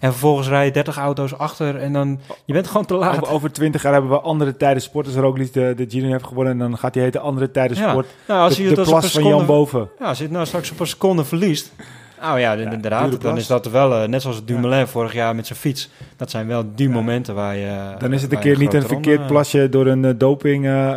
En 0.00 0.10
vervolgens 0.10 0.48
rij 0.48 0.64
je 0.64 0.70
30 0.70 0.96
auto's 0.96 1.34
achter 1.34 1.76
en 1.76 1.92
dan... 1.92 2.20
Je 2.44 2.52
bent 2.52 2.66
gewoon 2.66 2.86
te 2.86 2.94
laat. 2.94 3.20
Over, 3.20 3.28
over 3.34 3.52
20 3.52 3.82
jaar 3.82 3.92
hebben 3.92 4.10
we 4.10 4.20
andere 4.20 4.56
tijden 4.56 4.82
sport. 4.82 5.06
Als 5.06 5.14
Roglic 5.14 5.52
de, 5.52 5.72
de 5.76 5.86
Giro 5.88 6.10
heeft 6.10 6.26
gewonnen. 6.26 6.52
En 6.52 6.58
dan 6.58 6.78
gaat 6.78 6.94
hij 6.94 7.02
heten 7.02 7.20
andere 7.20 7.50
tijden 7.50 7.76
Ja. 7.76 7.90
sport. 7.90 8.06
Nou, 8.28 8.40
als 8.40 8.56
je 8.56 8.69
de 8.74 8.80
op 8.80 8.86
plas 8.86 9.10
van 9.12 9.24
Jan. 9.24 9.46
Boven. 9.46 9.88
Ja, 9.98 10.06
als 10.06 10.18
je 10.18 10.24
het 10.24 10.32
nou 10.32 10.46
straks 10.46 10.70
op 10.70 10.80
een 10.80 10.86
seconde 10.86 11.24
verliest... 11.24 11.72
Nou 12.20 12.40
ja, 12.40 12.52
Ja, 12.52 12.70
inderdaad, 12.70 13.20
dan 13.20 13.36
is 13.36 13.46
dat 13.46 13.66
wel... 13.66 13.94
eh, 14.02 14.08
net 14.08 14.22
zoals 14.22 14.44
Dumoulin 14.44 14.86
vorig 14.86 15.12
jaar 15.12 15.34
met 15.34 15.46
zijn 15.46 15.58
fiets. 15.58 15.88
Dat 16.16 16.30
zijn 16.30 16.46
wel 16.46 16.64
die 16.74 16.88
Ja. 16.88 16.94
momenten 16.94 17.34
waar 17.34 17.56
je... 17.56 17.94
Dan 17.98 18.12
is 18.12 18.22
het 18.22 18.32
een 18.32 18.38
keer 18.38 18.58
niet 18.58 18.74
een 18.74 18.82
verkeerd 18.86 19.16
ronde- 19.18 19.32
plasje 19.32 19.68
door 19.68 19.86
een 19.86 20.04
eh, 20.04 20.12
doping 20.16 20.64
eh, 20.64 20.90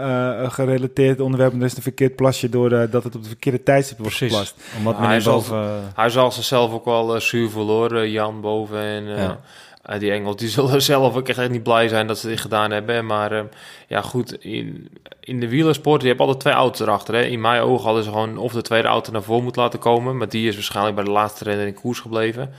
eh, 0.44 0.52
gerelateerd 0.52 1.20
onderwerp. 1.20 1.50
Maar 1.52 1.60
dan 1.60 1.70
is 1.70 1.76
het 1.76 1.86
een 1.86 1.92
verkeerd 1.96 2.16
plasje 2.16 2.50
door 2.50 2.72
eh, 2.72 2.92
dat 2.92 3.04
het 3.04 3.16
op 3.16 3.22
de 3.22 3.28
verkeerde 3.28 3.64
tijdstip 3.64 3.98
wordt 3.98 4.18
Precies, 4.18 4.36
geplast. 4.38 4.62
omdat 4.78 4.98
hij 4.98 5.20
zal- 5.20 5.34
boven... 5.34 5.68
Hij 5.96 6.10
zal 6.10 6.32
zichzelf 6.32 6.72
ook 6.74 6.86
wel 6.86 7.16
eh, 7.16 7.22
zuur 7.22 7.50
verloren, 7.50 8.12
Jan 8.12 8.42
boven. 8.42 8.80
En 8.80 9.38
eh, 9.84 10.00
die 10.00 10.12
Engels, 10.12 10.36
die 10.36 10.50
zullen 10.50 10.82
zelf 10.94 11.16
ook 11.16 11.28
echt 11.28 11.50
niet 11.50 11.64
blij 11.64 11.88
zijn 11.88 12.08
dat 12.08 12.20
ze 12.20 12.28
dit 12.28 12.42
gedaan 12.42 12.72
hebben. 12.72 13.06
Maar 13.06 13.32
eh, 13.32 13.44
ja, 13.88 14.02
goed, 14.02 14.44
in, 14.44 14.90
in 15.20 15.40
de 15.40 15.48
wielersport, 15.48 16.02
je 16.02 16.08
hebt 16.08 16.20
altijd 16.20 16.40
twee 16.40 16.54
auto's 16.54 16.80
erachter. 16.80 17.14
Hè. 17.14 17.24
In 17.24 17.42
mijn 17.42 17.62
ogen 17.62 17.86
hadden 17.86 18.04
ze 18.04 18.10
gewoon 18.10 18.38
of 18.38 18.54
de 18.54 18.62
tweede 18.62 18.88
auto 18.88 19.12
naar 19.12 19.24
voren 19.24 19.44
moeten 19.44 19.62
laten 19.62 19.80
komen. 19.80 20.18
Maar 20.18 20.30
die 20.30 20.48
is 20.48 20.56
waarschijnlijk 20.56 20.96
bij 20.96 21.06
de 21.06 21.12
laatste 21.12 21.44
renner 21.44 21.68
in 21.68 21.74
koers 21.74 22.00
gebleven. 22.00 22.54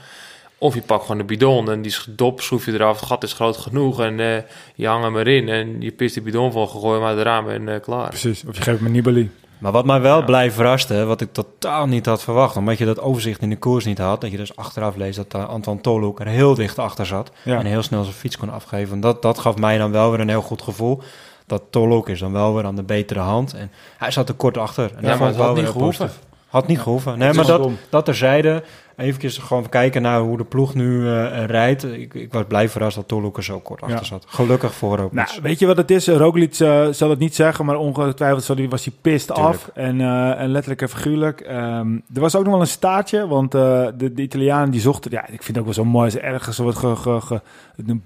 Of 0.57 0.73
je 0.73 0.81
pakt 0.81 1.01
gewoon 1.01 1.17
de 1.17 1.23
bidon 1.23 1.71
en 1.71 1.81
die 1.81 1.95
dop, 2.09 2.41
schroef 2.41 2.65
je 2.65 2.73
eraf. 2.73 2.99
Het 2.99 3.09
gat 3.09 3.23
is 3.23 3.33
groot 3.33 3.57
genoeg 3.57 4.01
en 4.01 4.19
eh, 4.19 4.41
je 4.75 4.87
hangt 4.87 5.03
hem 5.03 5.17
erin. 5.17 5.49
En 5.49 5.81
je 5.81 5.91
pist 5.91 6.13
die 6.13 6.23
bidon 6.23 6.51
van, 6.51 6.67
gooi 6.67 6.97
hem 6.97 7.07
uit 7.07 7.17
het 7.17 7.25
raam 7.25 7.49
en 7.49 7.69
eh, 7.69 7.81
klaar. 7.81 8.09
Precies. 8.09 8.43
Of 8.47 8.55
je 8.55 8.61
geeft 8.61 8.81
een 8.81 8.91
Nibali. 8.91 9.29
Maar 9.65 9.73
wat 9.73 9.85
mij 9.85 10.01
wel 10.01 10.19
Ja. 10.19 10.25
blij 10.25 10.51
verraste, 10.51 11.05
wat 11.05 11.21
ik 11.21 11.33
totaal 11.33 11.87
niet 11.87 12.05
had 12.05 12.23
verwacht, 12.23 12.57
omdat 12.57 12.77
je 12.77 12.85
dat 12.85 12.99
overzicht 12.99 13.41
in 13.41 13.49
de 13.49 13.57
koers 13.57 13.85
niet 13.85 13.97
had, 13.97 14.21
dat 14.21 14.31
je 14.31 14.37
dus 14.37 14.55
achteraf 14.55 14.95
leest 14.95 15.15
dat 15.15 15.33
uh, 15.35 15.49
Antoine 15.49 15.81
Tolhoek 15.81 16.19
er 16.19 16.27
heel 16.27 16.55
dicht 16.55 16.79
achter 16.79 17.05
zat 17.05 17.31
Ja. 17.43 17.59
en 17.59 17.65
heel 17.65 17.81
snel 17.81 18.03
zijn 18.03 18.15
fiets 18.15 18.37
kon 18.37 18.49
afgeven. 18.49 18.99
Dat, 18.99 19.21
dat 19.21 19.39
gaf 19.39 19.57
mij 19.57 19.77
dan 19.77 19.91
wel 19.91 20.11
weer 20.11 20.19
een 20.19 20.29
heel 20.29 20.41
goed 20.41 20.61
gevoel. 20.61 21.01
Dat 21.45 21.61
Tolhoek 21.69 22.09
is 22.09 22.19
dan 22.19 22.31
wel 22.31 22.55
weer 22.55 22.65
aan 22.65 22.75
de 22.75 22.83
betere 22.83 23.19
hand. 23.19 23.53
En 23.53 23.71
hij 23.97 24.11
zat 24.11 24.29
er 24.29 24.35
kort 24.35 24.57
achter. 24.57 24.83
En 24.83 25.01
dat 25.01 25.03
Ja, 25.03 25.09
maar 25.17 25.19
het 25.19 25.29
ik 25.31 25.37
wel 25.37 25.45
had 25.47 25.55
niet 25.55 25.67
gehoeven. 25.69 26.11
Had 26.47 26.67
niet 26.67 26.79
gehoeven. 26.81 27.17
Nee, 27.17 27.33
maar 27.33 27.45
dat, 27.45 27.69
dat 27.89 28.05
terzijde, 28.05 28.63
even 28.97 29.31
gewoon 29.31 29.69
kijken 29.69 30.01
naar 30.01 30.19
hoe 30.19 30.37
de 30.37 30.43
ploeg 30.43 30.73
nu 30.73 31.07
eh, 31.07 31.45
rijdt. 31.45 31.83
Ik, 31.83 32.13
ik 32.13 32.33
was 32.33 32.43
blij 32.47 32.69
verrast 32.69 32.95
dat 32.95 33.11
er 33.35 33.43
zo 33.43 33.59
kort 33.59 33.79
Ja. 33.79 33.87
achter 33.87 34.05
zat. 34.05 34.25
Gelukkig 34.27 34.73
voor 34.73 34.99
ook. 34.99 35.11
Nou, 35.11 35.27
weet 35.41 35.59
je 35.59 35.65
wat 35.65 35.77
het 35.77 35.91
is? 35.91 36.07
Roglic 36.07 36.59
eh, 36.59 36.87
zal 36.91 37.09
het 37.09 37.19
niet 37.19 37.35
zeggen, 37.35 37.65
maar 37.65 37.75
ongetwijfeld 37.75 38.69
was 38.69 38.85
hij 38.85 38.93
pist 39.01 39.31
af. 39.31 39.69
En, 39.73 40.01
eh, 40.01 40.39
en 40.39 40.49
letterlijk 40.49 40.81
en 40.81 40.89
figuurlijk. 40.89 41.41
Ehm, 41.41 41.93
er 42.13 42.21
was 42.21 42.35
ook 42.35 42.43
nog 42.43 42.51
wel 42.51 42.61
een 42.61 42.67
staartje, 42.67 43.27
want 43.27 43.51
de, 43.51 43.93
de 43.95 44.21
Italianen 44.21 44.71
die 44.71 44.81
zochten... 44.81 45.11
Ja, 45.11 45.21
ik 45.21 45.43
vind 45.43 45.47
het 45.47 45.57
ook 45.57 45.65
wel 45.65 45.73
zo 45.73 45.85
mooi. 45.85 46.09
Ze 46.09 46.19
ergens 46.19 46.57
ge, 46.57 46.95
ge, 46.95 47.21
ge, 47.21 47.41
een 47.87 48.03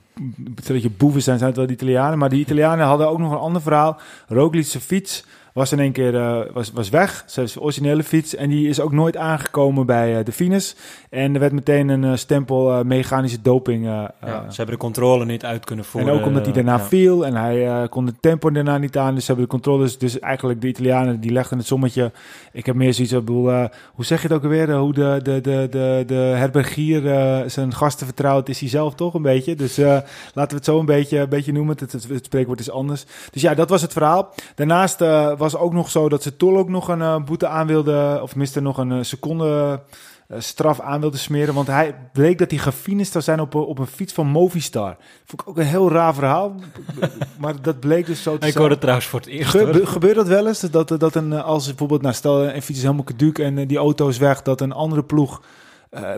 beetje 0.67 0.89
boeven 0.89 1.21
zijn, 1.21 1.37
zijn 1.37 1.49
het 1.49 1.57
wel 1.57 1.67
de 1.67 1.73
Italianen. 1.73 2.17
Maar 2.17 2.29
die 2.29 2.39
Italianen 2.39 2.85
hadden 2.85 3.09
ook 3.09 3.19
nog 3.19 3.31
een 3.31 3.37
ander 3.37 3.61
verhaal. 3.61 3.97
Roglic 4.27 4.65
zijn 4.65 4.83
fiets 4.83 5.25
was 5.59 5.71
in 5.71 5.79
één 5.79 5.91
keer 5.91 6.13
uh, 6.13 6.39
was, 6.53 6.71
was 6.71 6.89
weg. 6.89 7.23
Zijn 7.25 7.47
originele 7.59 8.03
fiets. 8.03 8.35
En 8.35 8.49
die 8.49 8.67
is 8.67 8.79
ook 8.79 8.91
nooit 8.91 9.17
aangekomen 9.17 9.85
bij 9.85 10.17
uh, 10.17 10.25
de 10.25 10.31
Venus. 10.31 10.75
En 11.09 11.33
er 11.33 11.39
werd 11.39 11.51
meteen 11.51 11.89
een 11.89 12.17
stempel 12.17 12.83
mechanische 12.83 13.41
doping. 13.41 13.85
Ja, 13.85 14.13
ze 14.21 14.55
hebben 14.55 14.75
de 14.75 14.81
controle 14.81 15.25
niet 15.25 15.45
uit 15.45 15.65
kunnen 15.65 15.85
voeren. 15.85 16.11
En 16.11 16.19
ook 16.19 16.25
omdat 16.25 16.45
hij 16.45 16.53
daarna 16.53 16.75
ja. 16.75 16.83
viel. 16.83 17.25
En 17.25 17.35
hij 17.35 17.87
kon 17.89 18.05
de 18.05 18.13
tempo 18.19 18.51
daarna 18.51 18.77
niet 18.77 18.97
aan. 18.97 19.13
Dus 19.13 19.25
ze 19.25 19.31
hebben 19.31 19.45
de 19.45 19.51
controles. 19.51 19.97
Dus 19.97 20.19
eigenlijk 20.19 20.61
de 20.61 20.67
Italianen 20.67 21.19
die 21.19 21.31
legden 21.31 21.57
het 21.57 21.67
sommetje. 21.67 22.11
Ik 22.51 22.65
heb 22.65 22.75
meer 22.75 22.93
zoiets. 22.93 23.13
Ik 23.13 23.19
bedoel, 23.19 23.67
hoe 23.93 24.05
zeg 24.05 24.21
je 24.21 24.27
het 24.27 24.37
ook 24.37 24.43
alweer? 24.43 24.75
Hoe 24.75 24.93
de, 24.93 25.19
de, 25.23 25.41
de, 25.41 25.67
de, 25.69 26.03
de 26.07 26.13
herbergier 26.13 27.01
zijn 27.49 27.73
gasten 27.73 28.05
vertrouwt, 28.05 28.49
is 28.49 28.59
hij 28.59 28.69
zelf 28.69 28.95
toch 28.95 29.13
een 29.13 29.21
beetje. 29.21 29.55
Dus 29.55 29.77
laten 29.77 30.49
we 30.49 30.55
het 30.55 30.65
zo 30.65 30.79
een 30.79 30.85
beetje, 30.85 31.17
een 31.17 31.29
beetje 31.29 31.51
noemen. 31.51 31.75
Het, 31.79 31.91
het, 31.91 32.07
het 32.09 32.25
spreekwoord 32.25 32.59
is 32.59 32.71
anders. 32.71 33.05
Dus 33.31 33.41
ja, 33.41 33.53
dat 33.53 33.69
was 33.69 33.81
het 33.81 33.93
verhaal. 33.93 34.33
Daarnaast 34.55 34.99
was 35.37 35.48
ook 35.55 35.73
nog 35.73 35.89
zo 35.89 36.09
dat 36.09 36.23
ze 36.23 36.35
Tol 36.35 36.57
ook 36.57 36.69
nog 36.69 36.87
een 36.87 36.99
uh, 36.99 37.23
boete 37.23 37.47
aan 37.47 37.67
wilde, 37.67 38.19
of 38.21 38.29
tenminste 38.29 38.61
nog 38.61 38.77
een 38.77 38.91
uh, 38.91 39.03
seconde 39.03 39.81
uh, 40.27 40.39
straf 40.39 40.79
aan 40.79 41.01
wilde 41.01 41.17
smeren. 41.17 41.53
Want 41.53 41.67
hij 41.67 41.95
bleek 42.13 42.37
dat 42.37 42.51
hij 42.51 42.59
gefinist 42.59 43.11
zou 43.11 43.23
zijn 43.23 43.39
op, 43.39 43.55
op 43.55 43.79
een 43.79 43.87
fiets 43.87 44.13
van 44.13 44.27
Movistar. 44.27 44.97
Vond 45.25 45.41
ik 45.41 45.47
ook 45.47 45.57
een 45.57 45.65
heel 45.65 45.91
raar 45.91 46.13
verhaal. 46.13 46.55
maar 47.41 47.61
dat 47.61 47.79
bleek 47.79 48.05
dus 48.05 48.23
zo 48.23 48.37
te 48.37 48.47
Ik 48.47 48.55
hoorde 48.55 48.77
trouwens 48.77 49.07
voor 49.07 49.19
het 49.19 49.29
eerst. 49.29 49.49
Ge 49.49 49.85
gebeurt 49.85 50.15
dat 50.15 50.27
wel 50.27 50.47
eens? 50.47 50.59
Dat, 50.59 50.87
dat 50.87 51.15
een, 51.15 51.33
als 51.33 51.65
bijvoorbeeld, 51.65 52.01
nou 52.01 52.13
stel 52.13 52.43
een 52.43 52.61
fiets 52.61 52.77
is 52.77 52.83
helemaal 52.83 53.03
caduc 53.03 53.39
en 53.39 53.67
die 53.67 53.77
auto 53.77 54.07
is 54.07 54.17
weg, 54.17 54.41
dat 54.41 54.61
een 54.61 54.71
andere 54.71 55.03
ploeg... 55.03 55.41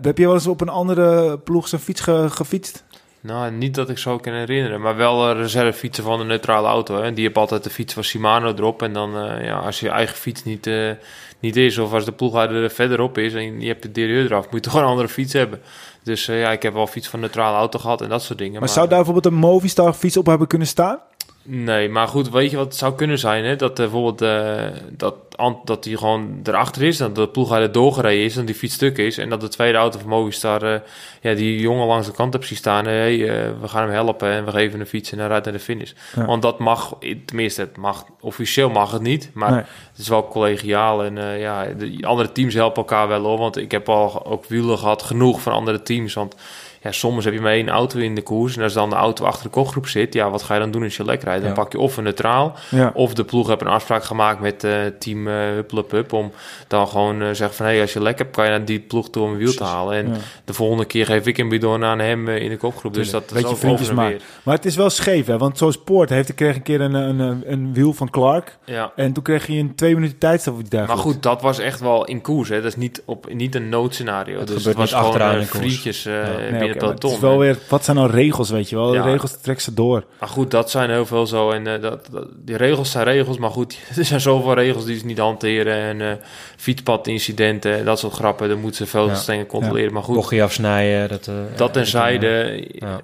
heb 0.02 0.18
je 0.18 0.26
wel 0.26 0.34
eens 0.34 0.48
op 0.48 0.62
een 0.62 0.70
andere 0.70 1.40
ploeg 1.40 1.68
zijn 1.68 1.82
fiets 1.82 2.02
ge 2.02 2.26
gefietst? 2.30 2.84
Nou, 3.24 3.52
niet 3.52 3.76
dat 3.76 3.90
ik 3.90 3.98
zo 3.98 4.18
kan 4.18 4.34
herinneren, 4.34 4.82
maar 4.82 4.96
wel 4.96 5.34
reservefietsen 5.34 6.04
van 6.04 6.20
de 6.20 6.26
neutrale 6.26 6.68
auto. 6.68 7.02
Hè. 7.02 7.14
Die 7.14 7.26
heb 7.26 7.38
altijd 7.38 7.64
de 7.64 7.70
fiets 7.70 7.94
van 7.94 8.04
Shimano 8.04 8.54
erop. 8.54 8.82
En 8.82 8.94
dan, 8.94 9.26
uh, 9.26 9.46
ja, 9.46 9.60
als 9.60 9.80
je 9.80 9.90
eigen 9.90 10.16
fiets 10.16 10.44
niet, 10.44 10.68
uh, 10.68 10.92
niet 11.40 11.56
is, 11.56 11.78
of 11.78 11.94
als 11.94 12.06
de 12.06 12.12
ploeghouder 12.12 12.64
er 12.64 12.72
verderop 12.72 13.18
is 13.18 13.34
en 13.34 13.62
je 13.62 13.68
hebt 13.68 13.82
de 13.82 13.92
deur 13.92 14.26
eraf, 14.26 14.44
moet 14.52 14.66
je 14.66 14.70
toch 14.72 14.80
een 14.80 14.88
andere 14.88 15.08
fiets 15.08 15.34
hebben. 15.34 15.62
Dus 16.04 16.28
uh, 16.28 16.40
ja, 16.40 16.52
ik 16.52 16.62
heb 16.62 16.74
wel 16.74 16.88
fiets 16.88 17.08
van 17.08 17.20
neutrale 17.20 17.58
auto 17.58 17.80
gehad 17.80 18.02
en 18.02 18.10
dat 18.10 18.24
soort 18.24 18.38
dingen. 18.38 18.54
Maar, 18.54 18.62
maar 18.62 18.70
zou 18.70 18.88
daar 18.88 19.04
bijvoorbeeld 19.04 19.34
een 19.34 19.40
Movistar 19.40 19.94
fiets 19.94 20.18
op 20.18 20.26
hebben 20.26 20.48
kunnen 20.48 20.68
staan? 20.68 21.00
Nee, 21.44 21.90
maar 21.90 22.08
goed, 22.08 22.30
weet 22.30 22.52
je 22.52 22.58
wat 22.58 22.66
het 22.66 22.76
zou 22.76 22.96
kunnen 22.96 23.20
zijn? 23.20 23.44
Hè? 23.44 23.56
Dat 23.56 23.70
uh, 23.70 23.76
bijvoorbeeld 23.76 24.22
uh, 24.22 24.80
dat, 24.90 25.16
dat 25.64 25.84
die 25.84 25.98
gewoon 25.98 26.40
erachter 26.44 26.82
is, 26.82 26.98
dat 26.98 27.16
de 27.16 27.28
ploegleider 27.28 27.72
doorgereden 27.72 28.24
is, 28.24 28.38
en 28.38 28.46
die 28.46 28.56
fiets 28.56 28.74
stuk 28.74 28.98
is, 28.98 29.18
en 29.18 29.30
dat 29.30 29.42
de 29.42 29.48
tweede 29.48 29.78
auto 29.78 30.00
van 30.00 30.10
Movistar 30.10 30.64
uh, 30.64 30.80
ja, 31.22 31.34
die 31.34 31.60
jongen 31.60 31.88
langs 31.88 32.08
de 32.08 32.14
kant 32.14 32.34
heb 32.34 32.44
zien 32.44 32.58
staan. 32.58 32.86
Hey, 32.86 33.18
we 33.62 33.68
gaan 33.68 33.82
hem 33.82 33.92
helpen 33.92 34.32
en 34.32 34.46
we 34.46 34.52
geven 34.52 34.80
een 34.80 34.86
fiets 34.86 35.12
en 35.12 35.18
hij 35.20 35.28
rijdt 35.28 35.46
naar 35.46 35.54
de 35.54 35.60
finish. 35.60 35.92
Ja. 36.16 36.26
Want 36.26 36.42
dat 36.42 36.60
mag, 36.60 36.96
tenminste, 37.26 37.62
het 37.62 37.78
mag, 37.78 38.06
officieel 38.20 38.70
mag 38.70 38.92
het 38.92 39.02
niet, 39.02 39.30
maar 39.34 39.52
nee. 39.52 39.64
het 39.92 40.00
is 40.00 40.08
wel 40.08 40.28
collegiaal. 40.28 41.04
En 41.04 41.40
ja, 41.40 41.66
de 41.66 41.98
andere 42.02 42.32
teams 42.32 42.54
helpen 42.54 42.78
elkaar 42.78 43.08
wel 43.08 43.24
hoor, 43.24 43.38
want 43.38 43.58
ik 43.58 43.72
heb 43.72 43.90
al 43.90 44.26
ook 44.26 44.46
wielen 44.46 44.78
gehad, 44.78 45.04
genoeg 45.04 45.42
van 45.42 45.54
andere 45.54 45.82
teams. 45.82 46.14
Want 46.14 46.36
ja, 46.84 46.92
soms 46.92 47.26
heb 47.26 47.34
je 47.34 47.42
maar 47.42 47.52
één 47.52 47.70
auto 47.70 48.00
in 48.00 48.16
de 48.16 48.22
koers. 48.22 48.58
En 48.58 48.64
als 48.64 48.74
dan 48.74 48.90
de 48.90 48.96
auto 48.96 49.26
achter 49.26 49.44
de 49.44 49.50
kopgroep 49.50 49.88
zit, 49.88 50.14
ja, 50.14 50.30
wat 50.30 50.44
ga 50.44 50.54
je 50.54 50.60
dan 50.60 50.72
doen 50.72 50.84
als 50.84 50.98
je 50.98 51.06
lek 51.06 51.24
rijdt? 51.24 51.44
Dan 51.44 51.54
pak 51.54 51.72
je 51.72 51.80
of 51.80 51.98
een 51.98 52.04
neutraal, 52.04 52.56
ja. 52.70 52.92
of 52.94 53.14
de 53.14 53.24
ploeg 53.24 53.48
heeft 53.48 53.62
een 53.62 53.68
afspraak 53.68 54.04
gemaakt 54.04 54.40
met 54.40 54.64
uh, 54.64 54.74
team 55.00 55.28
uh, 55.28 55.34
Hupplepup 55.34 56.14
om 56.14 56.32
dan 56.68 56.88
gewoon 56.88 57.22
uh, 57.22 57.28
zeggen 57.28 57.54
van, 57.54 57.66
hé, 57.66 57.72
hey, 57.72 57.82
als 57.82 57.94
je 57.94 58.02
lek 58.02 58.18
hebt, 58.18 58.36
kan 58.36 58.44
je 58.46 58.50
naar 58.50 58.66
die 58.66 58.80
ploeg 58.80 59.10
toe 59.10 59.24
om 59.24 59.32
een 59.32 59.38
wiel 59.38 59.54
te 59.54 59.64
halen. 59.64 59.96
En 59.96 60.22
de 60.46 60.54
volgende 60.54 60.86
keer 60.86 61.06
geef 61.06 61.26
ik 61.26 61.38
een 61.38 61.50
bidon 61.50 61.84
aan 61.84 62.00
hem 62.00 62.28
in 62.28 62.50
de 62.50 62.58
kopgroep. 62.58 62.94
Dus 62.94 63.10
dat 63.10 63.32
Beetje 63.34 63.56
is 63.56 63.64
over 63.64 63.96
maar. 63.96 64.16
maar 64.44 64.56
het 64.56 64.66
is 64.66 64.76
wel 64.76 64.90
scheef, 64.90 65.26
hè? 65.26 65.38
Want 65.38 65.58
zo'n 65.58 65.72
sport 65.72 66.10
heeft, 66.10 66.30
ik 66.30 66.36
kreeg 66.36 66.56
een 66.56 66.62
keer 66.62 66.82
een, 66.82 66.94
een, 66.94 67.20
een, 67.20 67.44
een 67.46 67.74
wiel 67.74 67.94
van 67.94 68.10
Clark. 68.10 68.58
Ja. 68.66 68.92
En 68.96 69.14
toen 69.14 69.24
kreeg 69.24 69.48
je 69.48 69.58
een 69.58 69.76
twee 69.76 69.94
minuten 69.96 70.18
tijdstaf 70.18 70.54
of 70.54 70.72
Maar 70.72 70.98
goed, 70.98 71.24
dat 71.24 71.42
was 71.42 71.60
echt 71.60 71.80
wel 71.80 72.06
in 72.06 72.22
koers, 72.22 72.50
hè? 72.50 72.56
Dat 72.56 72.66
is 72.66 72.76
niet, 72.76 73.02
op, 73.06 73.34
niet 73.34 73.56
een 73.56 73.70
noodscenario. 73.70 74.40
Het 74.40 74.48
dus 74.48 74.66
het 74.66 74.76
was 74.76 74.94
achteraan 74.94 75.30
gewoon 75.32 75.48
vriendjes 75.48 76.04
ja. 76.04 76.12
nee, 76.12 76.60
binnen 76.60 76.71
okay, 76.76 76.88
peloton. 76.88 77.10
Het 77.10 77.20
is 77.20 77.24
wel 77.24 77.38
weer 77.38 77.58
wat 77.70 77.84
zijn 77.84 77.98
nou 77.98 78.12
regels, 78.12 78.50
weet 78.50 78.70
je 78.70 78.76
wel? 78.76 78.92
De 78.92 79.02
regels 79.02 79.38
trekken 79.42 79.64
ze 79.64 79.74
door. 79.74 80.04
Maar 80.20 80.30
goed, 80.30 80.52
dat 80.52 80.72
zijn 80.72 80.90
heel 80.90 81.06
veel 81.06 81.28
zo. 81.28 81.52
En 81.52 81.68
uh, 81.68 81.82
dat, 81.82 82.08
dat, 82.12 82.28
die 82.36 82.58
regels 82.58 82.92
zijn 82.92 83.04
regels, 83.04 83.38
maar 83.38 83.50
goed, 83.50 83.78
er 83.98 84.06
zijn 84.06 84.22
zoveel 84.22 84.54
regels 84.54 84.86
die 84.86 84.98
ze 84.98 85.06
niet 85.06 85.18
hanteren. 85.18 85.76
En 85.76 86.00
uh, 86.00 86.12
fietspadincidenten, 86.58 87.86
dat 87.86 88.00
soort 88.00 88.14
grappen, 88.14 88.50
dan 88.50 88.60
moeten 88.60 88.86
ze 88.86 88.92
veel 88.92 89.08
ja. 89.08 89.16
strenger 89.16 89.46
controleren. 89.46 89.88
Ja. 89.88 89.94
Maar 89.94 90.04
goed, 90.04 90.16
bochtje 90.16 90.44
afsnijden, 90.44 91.10
dat... 91.10 91.28
Uh, 91.28 91.36
dat 91.56 91.74
tenzijde... 91.74 92.64
Ja. 92.72 93.02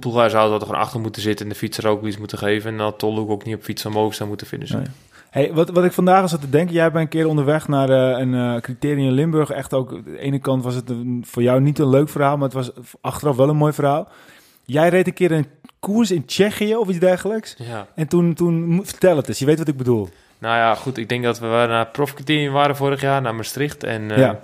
Ploegaar 0.00 0.30
zou 0.30 0.50
dat 0.50 0.60
er 0.60 0.66
gewoon 0.66 0.82
achter 0.82 1.00
moeten 1.00 1.22
zitten 1.22 1.46
en 1.46 1.52
de 1.52 1.58
fietser 1.58 1.86
ook 1.86 2.06
iets 2.06 2.18
moeten 2.18 2.38
geven. 2.38 2.70
En 2.70 2.76
dan 2.76 2.96
Tolhoek 2.96 3.30
ook 3.30 3.44
niet 3.44 3.54
op 3.54 3.62
fiets 3.62 3.82
van 3.82 3.92
mogen 3.92 4.14
staan 4.14 4.28
moeten 4.28 4.46
vinden. 4.46 4.68
Nee. 4.72 4.86
Hey, 5.30 5.52
wat, 5.52 5.70
wat 5.70 5.84
ik 5.84 5.92
vandaag 5.92 6.28
zat 6.28 6.40
te 6.40 6.50
denken, 6.50 6.74
jij 6.74 6.90
bent 6.90 7.04
een 7.04 7.08
keer 7.08 7.26
onderweg 7.26 7.68
naar 7.68 7.90
uh, 7.90 8.18
een 8.18 8.32
uh, 8.32 8.60
criterium 8.60 9.10
Limburg. 9.10 9.50
Echt 9.50 9.74
ook, 9.74 9.92
aan 9.92 10.02
de 10.04 10.18
ene 10.18 10.38
kant 10.38 10.64
was 10.64 10.74
het 10.74 10.90
een, 10.90 11.24
voor 11.26 11.42
jou 11.42 11.60
niet 11.60 11.78
een 11.78 11.88
leuk 11.88 12.08
verhaal, 12.08 12.36
maar 12.36 12.44
het 12.44 12.52
was 12.52 12.70
achteraf 13.00 13.36
wel 13.36 13.48
een 13.48 13.56
mooi 13.56 13.72
verhaal. 13.72 14.08
Jij 14.64 14.88
reed 14.88 15.06
een 15.06 15.12
keer 15.12 15.32
een 15.32 15.46
koers 15.80 16.10
in 16.10 16.24
Tsjechië 16.24 16.76
of 16.76 16.88
iets 16.88 16.98
dergelijks. 16.98 17.54
Ja. 17.58 17.86
En 17.94 18.08
toen, 18.08 18.34
toen, 18.34 18.80
vertel 18.84 19.16
het 19.16 19.28
eens, 19.28 19.38
je 19.38 19.44
weet 19.44 19.58
wat 19.58 19.68
ik 19.68 19.76
bedoel. 19.76 20.08
Nou 20.38 20.56
ja, 20.56 20.74
goed, 20.74 20.96
ik 20.96 21.08
denk 21.08 21.24
dat 21.24 21.38
we 21.38 21.46
naar 21.46 21.86
profcriterium 21.86 22.52
waren 22.52 22.76
vorig 22.76 23.00
jaar, 23.00 23.22
naar 23.22 23.34
Maastricht. 23.34 23.84
En, 23.84 24.02
uh, 24.02 24.18
ja. 24.18 24.40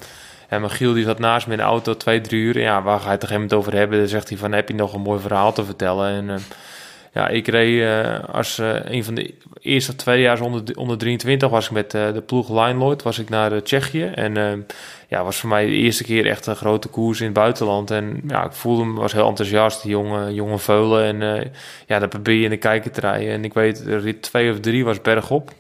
en 0.49 0.61
Michiel 0.61 0.93
die 0.93 1.05
zat 1.05 1.19
naast 1.19 1.47
me 1.47 1.53
in 1.53 1.59
de 1.59 1.65
auto 1.65 1.97
twee, 1.97 2.21
drie 2.21 2.41
uur. 2.41 2.61
Ja, 2.61 2.83
waar 2.83 3.01
ga 3.01 3.07
je 3.07 3.19
het 3.19 3.23
er 3.23 3.33
een 3.33 3.53
over 3.53 3.75
hebben? 3.75 3.99
Dan 3.99 4.09
zegt 4.09 4.29
hij 4.29 4.39
van, 4.39 4.53
heb 4.53 4.69
je 4.69 4.75
nog 4.75 4.95
een 4.95 5.01
mooi 5.01 5.21
verhaal 5.21 5.53
te 5.53 5.65
vertellen? 5.65 6.29
En 6.29 6.41
ja, 7.17 7.29
ik 7.29 7.49
reed 7.49 7.81
uh, 7.81 8.19
als 8.33 8.59
uh, 8.59 8.75
een 8.85 9.05
van 9.05 9.15
de 9.15 9.35
eerste 9.61 9.95
twee 9.95 10.21
jaar 10.21 10.41
onder, 10.41 10.77
onder 10.77 10.99
23 10.99 11.49
was 11.51 11.65
ik 11.67 11.71
met 11.71 11.95
uh, 11.95 12.13
de 12.13 12.21
ploeg 12.21 12.51
Line 12.51 12.97
was 13.03 13.19
ik 13.19 13.29
naar 13.29 13.63
Tsjechië. 13.63 14.05
En 14.05 14.67
ja, 15.09 15.25
was 15.25 15.37
voor 15.37 15.49
mij 15.49 15.67
de 15.67 15.73
eerste 15.73 16.05
keer 16.05 16.27
echt 16.27 16.47
een 16.47 16.57
grote 16.57 16.89
koers 16.89 17.19
in 17.21 17.25
het 17.25 17.35
buitenland. 17.35 17.91
En 17.91 18.23
ja, 18.27 18.45
ik 18.45 18.53
voelde 18.53 18.85
me, 18.85 19.01
was 19.01 19.13
heel 19.13 19.29
enthousiast, 19.29 19.83
die 19.83 19.91
jonge, 19.91 20.35
jonge 20.35 20.59
veulen. 20.59 21.23
En 21.23 21.53
ja, 21.87 21.99
dan 21.99 22.09
probeer 22.09 22.35
je 22.35 22.45
in 22.45 22.51
de 22.51 22.57
kijker 22.57 22.91
te 22.91 23.01
rijden. 23.01 23.33
En 23.33 23.45
ik 23.45 23.55
weet, 23.55 23.81
rit 23.87 24.23
2 24.23 24.51
of 24.51 24.61
3 24.61 24.85
was 24.85 25.01
bergop. 25.01 25.51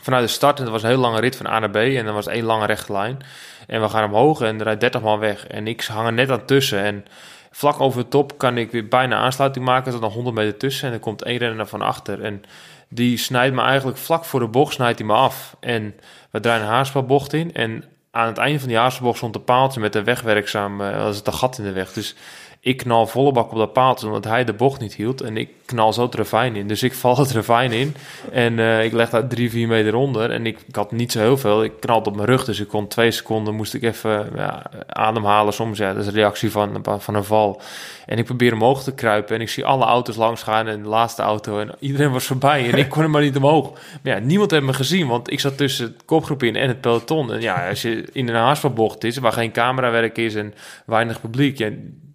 Vanuit 0.00 0.24
de 0.24 0.30
start, 0.30 0.58
en 0.58 0.64
dat 0.64 0.72
was 0.72 0.82
een 0.82 0.88
heel 0.88 0.98
lange 0.98 1.20
rit 1.20 1.36
van 1.36 1.46
A 1.46 1.58
naar 1.58 1.70
B. 1.70 1.76
En 1.76 2.04
dan 2.04 2.14
was 2.14 2.26
één 2.26 2.44
lange 2.44 2.66
rechte 2.66 2.92
lijn. 2.92 3.18
En 3.66 3.80
we 3.80 3.88
gaan 3.88 4.04
omhoog 4.04 4.40
en 4.40 4.58
er 4.58 4.64
rijdt 4.64 4.80
30 4.80 5.00
man 5.00 5.18
weg. 5.18 5.46
En 5.46 5.66
ik 5.66 5.82
hang 5.82 6.06
er 6.06 6.12
net 6.12 6.30
aan 6.30 6.44
tussen. 6.44 6.82
En 6.82 7.04
vlak 7.50 7.80
over 7.80 8.02
de 8.02 8.08
top 8.08 8.38
kan 8.38 8.58
ik 8.58 8.70
weer 8.70 8.88
bijna 8.88 9.16
aansluiting 9.16 9.64
maken. 9.64 9.86
Er 9.86 9.92
zit 9.92 10.00
nog 10.00 10.14
100 10.14 10.36
meter 10.36 10.56
tussen 10.56 10.88
en 10.88 10.94
er 10.94 11.00
komt 11.00 11.22
één 11.22 11.38
renner 11.38 11.66
van 11.66 11.82
achter. 11.82 12.22
En 12.22 12.42
die 12.88 13.18
snijdt 13.18 13.54
me 13.54 13.62
eigenlijk 13.62 13.98
vlak 13.98 14.24
voor 14.24 14.40
de 14.40 14.46
bocht 14.46 14.74
snijdt 14.74 14.98
hij 14.98 15.06
me 15.06 15.14
af. 15.14 15.56
En 15.60 15.94
we 16.30 16.40
draaien 16.40 16.62
een 16.62 16.68
haarspelbocht 16.68 17.32
in. 17.32 17.54
En 17.54 17.84
aan 18.10 18.26
het 18.26 18.38
einde 18.38 18.58
van 18.58 18.68
die 18.68 18.76
haarspelbocht 18.76 19.16
stond 19.16 19.34
een 19.34 19.44
paaltje 19.44 19.80
met 19.80 19.94
een 19.94 20.04
wegwerkzaam... 20.04 20.80
Uh, 20.80 21.02
was 21.02 21.16
het 21.16 21.26
een 21.26 21.32
gat 21.32 21.58
in 21.58 21.64
de 21.64 21.72
weg. 21.72 21.92
Dus 21.92 22.14
ik 22.62 22.76
knal 22.76 23.06
volle 23.06 23.32
bak 23.32 23.52
op 23.52 23.58
dat 23.58 23.72
paaltje 23.72 24.06
omdat 24.06 24.24
hij 24.24 24.44
de 24.44 24.52
bocht 24.52 24.80
niet 24.80 24.94
hield. 24.94 25.20
En 25.20 25.36
ik 25.36 25.48
knal 25.64 25.92
zo 25.92 26.02
het 26.02 26.14
ravijn 26.14 26.56
in. 26.56 26.68
Dus 26.68 26.82
ik 26.82 26.94
val 26.94 27.18
het 27.18 27.32
ravijn 27.32 27.72
in. 27.72 27.94
En 28.32 28.58
uh, 28.58 28.84
ik 28.84 28.92
leg 28.92 29.10
daar 29.10 29.26
drie, 29.26 29.50
vier 29.50 29.68
meter 29.68 29.94
onder. 29.94 30.30
En 30.30 30.46
ik, 30.46 30.58
had 30.72 30.92
niet 30.92 31.12
zo 31.12 31.18
heel 31.18 31.36
veel. 31.36 31.64
Ik 31.64 31.72
knalde 31.80 32.10
op 32.10 32.16
mijn 32.16 32.28
rug. 32.28 32.44
Dus 32.44 32.60
ik 32.60 32.68
kon 32.68 32.88
twee 32.88 33.10
seconden 33.10 33.54
moest 33.54 33.74
ik 33.74 33.82
even 33.82 34.30
ja, 34.34 34.70
ademhalen. 34.86 35.52
Soms 35.52 35.78
ja, 35.78 35.92
dat 35.92 36.02
is 36.02 36.06
een 36.06 36.12
reactie 36.12 36.50
van, 36.50 36.84
van 36.98 37.14
een 37.14 37.24
val. 37.24 37.60
En 38.06 38.18
ik 38.18 38.24
probeer 38.24 38.52
omhoog 38.52 38.82
te 38.82 38.94
kruipen. 38.94 39.34
En 39.34 39.40
ik 39.40 39.48
zie 39.48 39.64
alle 39.64 39.84
auto's 39.84 40.16
langs 40.16 40.42
gaan. 40.42 40.68
En 40.68 40.82
de 40.82 40.88
laatste 40.88 41.22
auto. 41.22 41.58
En 41.58 41.74
iedereen 41.78 42.12
was 42.12 42.24
voorbij. 42.24 42.70
En 42.72 42.78
ik 42.78 42.88
kon 42.88 43.02
er 43.02 43.10
maar 43.10 43.22
niet 43.22 43.36
omhoog. 43.36 43.72
Maar 44.02 44.14
ja, 44.14 44.18
niemand 44.18 44.50
heeft 44.50 44.64
me 44.64 44.72
gezien. 44.72 45.06
Want 45.06 45.32
ik 45.32 45.40
zat 45.40 45.56
tussen 45.56 45.86
het 45.86 46.04
kopgroep 46.04 46.42
in 46.42 46.56
en 46.56 46.68
het 46.68 46.80
peloton. 46.80 47.32
En 47.32 47.40
ja, 47.40 47.68
als 47.68 47.82
je 47.82 48.08
in 48.12 48.28
een 48.28 48.34
haarspelbocht 48.34 49.04
is. 49.04 49.16
Waar 49.16 49.32
geen 49.32 49.52
camerawerk 49.52 50.18
is 50.18 50.34
en 50.34 50.54
weinig 50.86 51.20
publiek. 51.20 51.58
Ja, 51.58 51.70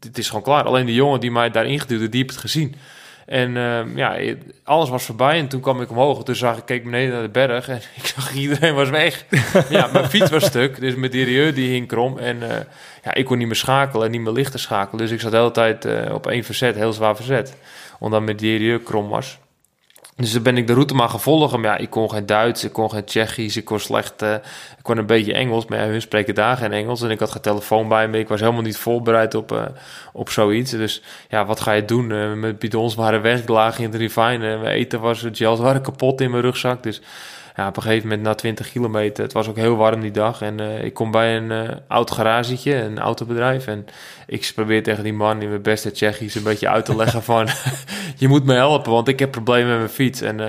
het 0.06 0.18
is 0.18 0.28
gewoon 0.28 0.44
klaar. 0.44 0.64
Alleen 0.64 0.86
de 0.86 0.94
jongen 0.94 1.20
die 1.20 1.32
mij 1.32 1.52
daar 1.52 1.66
ingeduwd 1.66 2.12
die 2.12 2.22
heeft 2.22 2.34
het 2.34 2.40
gezien. 2.40 2.76
En 3.26 3.56
uh, 3.56 3.96
ja, 3.96 4.36
alles 4.64 4.90
was 4.90 5.04
voorbij. 5.04 5.40
En 5.40 5.48
toen 5.48 5.62
kwam 5.62 5.82
ik 5.82 5.90
omhoog. 5.90 6.24
Toen 6.24 6.36
zag 6.36 6.58
ik, 6.58 6.66
keek 6.66 6.84
beneden 6.84 7.14
naar 7.14 7.22
de 7.22 7.30
berg. 7.30 7.68
En 7.68 7.82
ik 8.02 8.06
zag 8.06 8.34
iedereen 8.34 8.76
was 8.76 8.90
weg. 8.90 9.26
ja, 9.70 9.90
mijn 9.94 10.10
fiets 10.10 10.30
was 10.30 10.46
stuk. 10.46 10.80
Dus 10.80 10.96
mijn 10.96 11.12
derieur 11.12 11.54
die 11.54 11.70
hing 11.70 11.88
krom. 11.88 12.18
En 12.18 12.38
uh, 12.38 12.50
ja, 13.04 13.14
ik 13.14 13.26
kon 13.26 13.38
niet 13.38 13.48
meer 13.48 13.56
schakelen 13.56 14.06
en 14.06 14.12
niet 14.12 14.22
meer 14.22 14.34
lichter 14.34 14.60
schakelen. 14.60 15.02
Dus 15.02 15.12
ik 15.12 15.20
zat 15.20 15.32
de 15.32 15.38
hele 15.38 15.52
tijd 15.52 15.86
uh, 15.86 16.14
op 16.14 16.28
één 16.28 16.44
verzet, 16.44 16.76
heel 16.76 16.94
zwaar 16.94 17.16
verzet. 17.16 17.56
Omdat 18.00 18.22
mijn 18.22 18.38
derieur 18.38 18.80
krom 18.80 19.10
was. 19.10 19.38
Dus 20.18 20.32
dan 20.32 20.44
ben 20.44 20.58
ik 20.58 20.68
de 20.68 20.74
route 20.74 20.94
maar 20.94 21.10
gevolgd. 21.10 21.58
Maar 21.58 21.72
ja, 21.72 21.78
ik 21.78 21.90
kon 21.90 22.10
geen 22.10 22.26
Duits, 22.26 22.64
ik 22.64 22.74
kon 22.74 22.90
geen 22.90 23.06
Tsjechisch, 23.06 23.58
ik 23.58 23.66
kon 23.66 23.80
slecht... 23.80 24.22
Uh, 24.22 24.34
ik 24.78 24.84
kon 24.84 24.98
een 24.98 25.06
beetje 25.06 25.34
Engels, 25.34 25.66
maar 25.66 25.80
hun 25.80 26.02
spreken 26.02 26.36
daar 26.36 26.58
geen 26.58 26.72
Engels. 26.72 27.02
En 27.02 27.10
ik 27.10 27.20
had 27.20 27.32
geen 27.32 27.42
telefoon 27.42 27.88
bij 27.88 28.08
me. 28.08 28.20
Ik 28.20 28.28
was 28.28 28.40
helemaal 28.40 28.62
niet 28.62 28.78
voorbereid 28.78 29.36
op, 29.36 29.52
uh, 29.52 29.66
op 30.14 30.30
zoiets. 30.30 30.72
Dus 30.72 31.02
ja, 31.30 31.46
wat 31.46 31.60
ga 31.60 31.72
je 31.72 31.86
doen? 31.86 32.10
Uh, 32.10 32.34
mijn 32.34 32.58
bidons 32.58 32.96
waren 32.96 33.22
weggelagen 33.22 33.84
in 33.84 33.92
de 33.92 33.98
refine. 33.98 34.58
mijn 34.58 34.76
eten 34.76 35.00
was, 35.00 35.26
gels 35.32 35.60
waren 35.60 35.82
kapot 35.82 36.22
in 36.22 36.32
mijn 36.32 36.44
rugzak. 36.44 36.84
Dus 36.84 37.02
ja, 37.56 37.68
op 37.68 37.76
een 37.76 37.82
gegeven 37.82 38.08
moment 38.08 38.28
na 38.28 38.34
20 38.34 38.72
kilometer, 38.72 39.24
het 39.24 39.34
was 39.34 39.48
ook 39.48 39.56
heel 39.56 39.76
warm 39.76 40.02
die 40.02 40.12
dag. 40.12 40.42
En 40.42 40.62
uh, 40.62 40.84
ik 40.84 40.94
kom 40.94 41.12
bij 41.12 41.38
een 41.38 41.52
uh, 41.52 41.76
oud 41.88 42.12
garagetje, 42.12 42.76
een 42.76 43.00
autobedrijf. 43.00 43.68
En 43.68 43.86
ik 44.28 44.52
probeer 44.56 44.84
tegen 44.84 45.04
die 45.04 45.14
man 45.14 45.42
in 45.42 45.50
mijn 45.50 45.62
beste 45.62 45.92
Tsjechisch 45.92 46.36
een 46.36 46.44
beetje 46.44 46.70
uit 46.70 46.86
te 46.86 46.96
leggen 46.96 47.24
van... 47.34 47.48
je 48.18 48.28
moet 48.28 48.46
me 48.46 48.54
helpen, 48.54 48.92
want 48.92 49.08
ik 49.08 49.20
heb 49.20 49.32
problemen 49.32 49.70
met 49.70 49.78
mijn 49.78 49.90
fiets. 49.90 50.22
En 50.22 50.40
uh, 50.40 50.48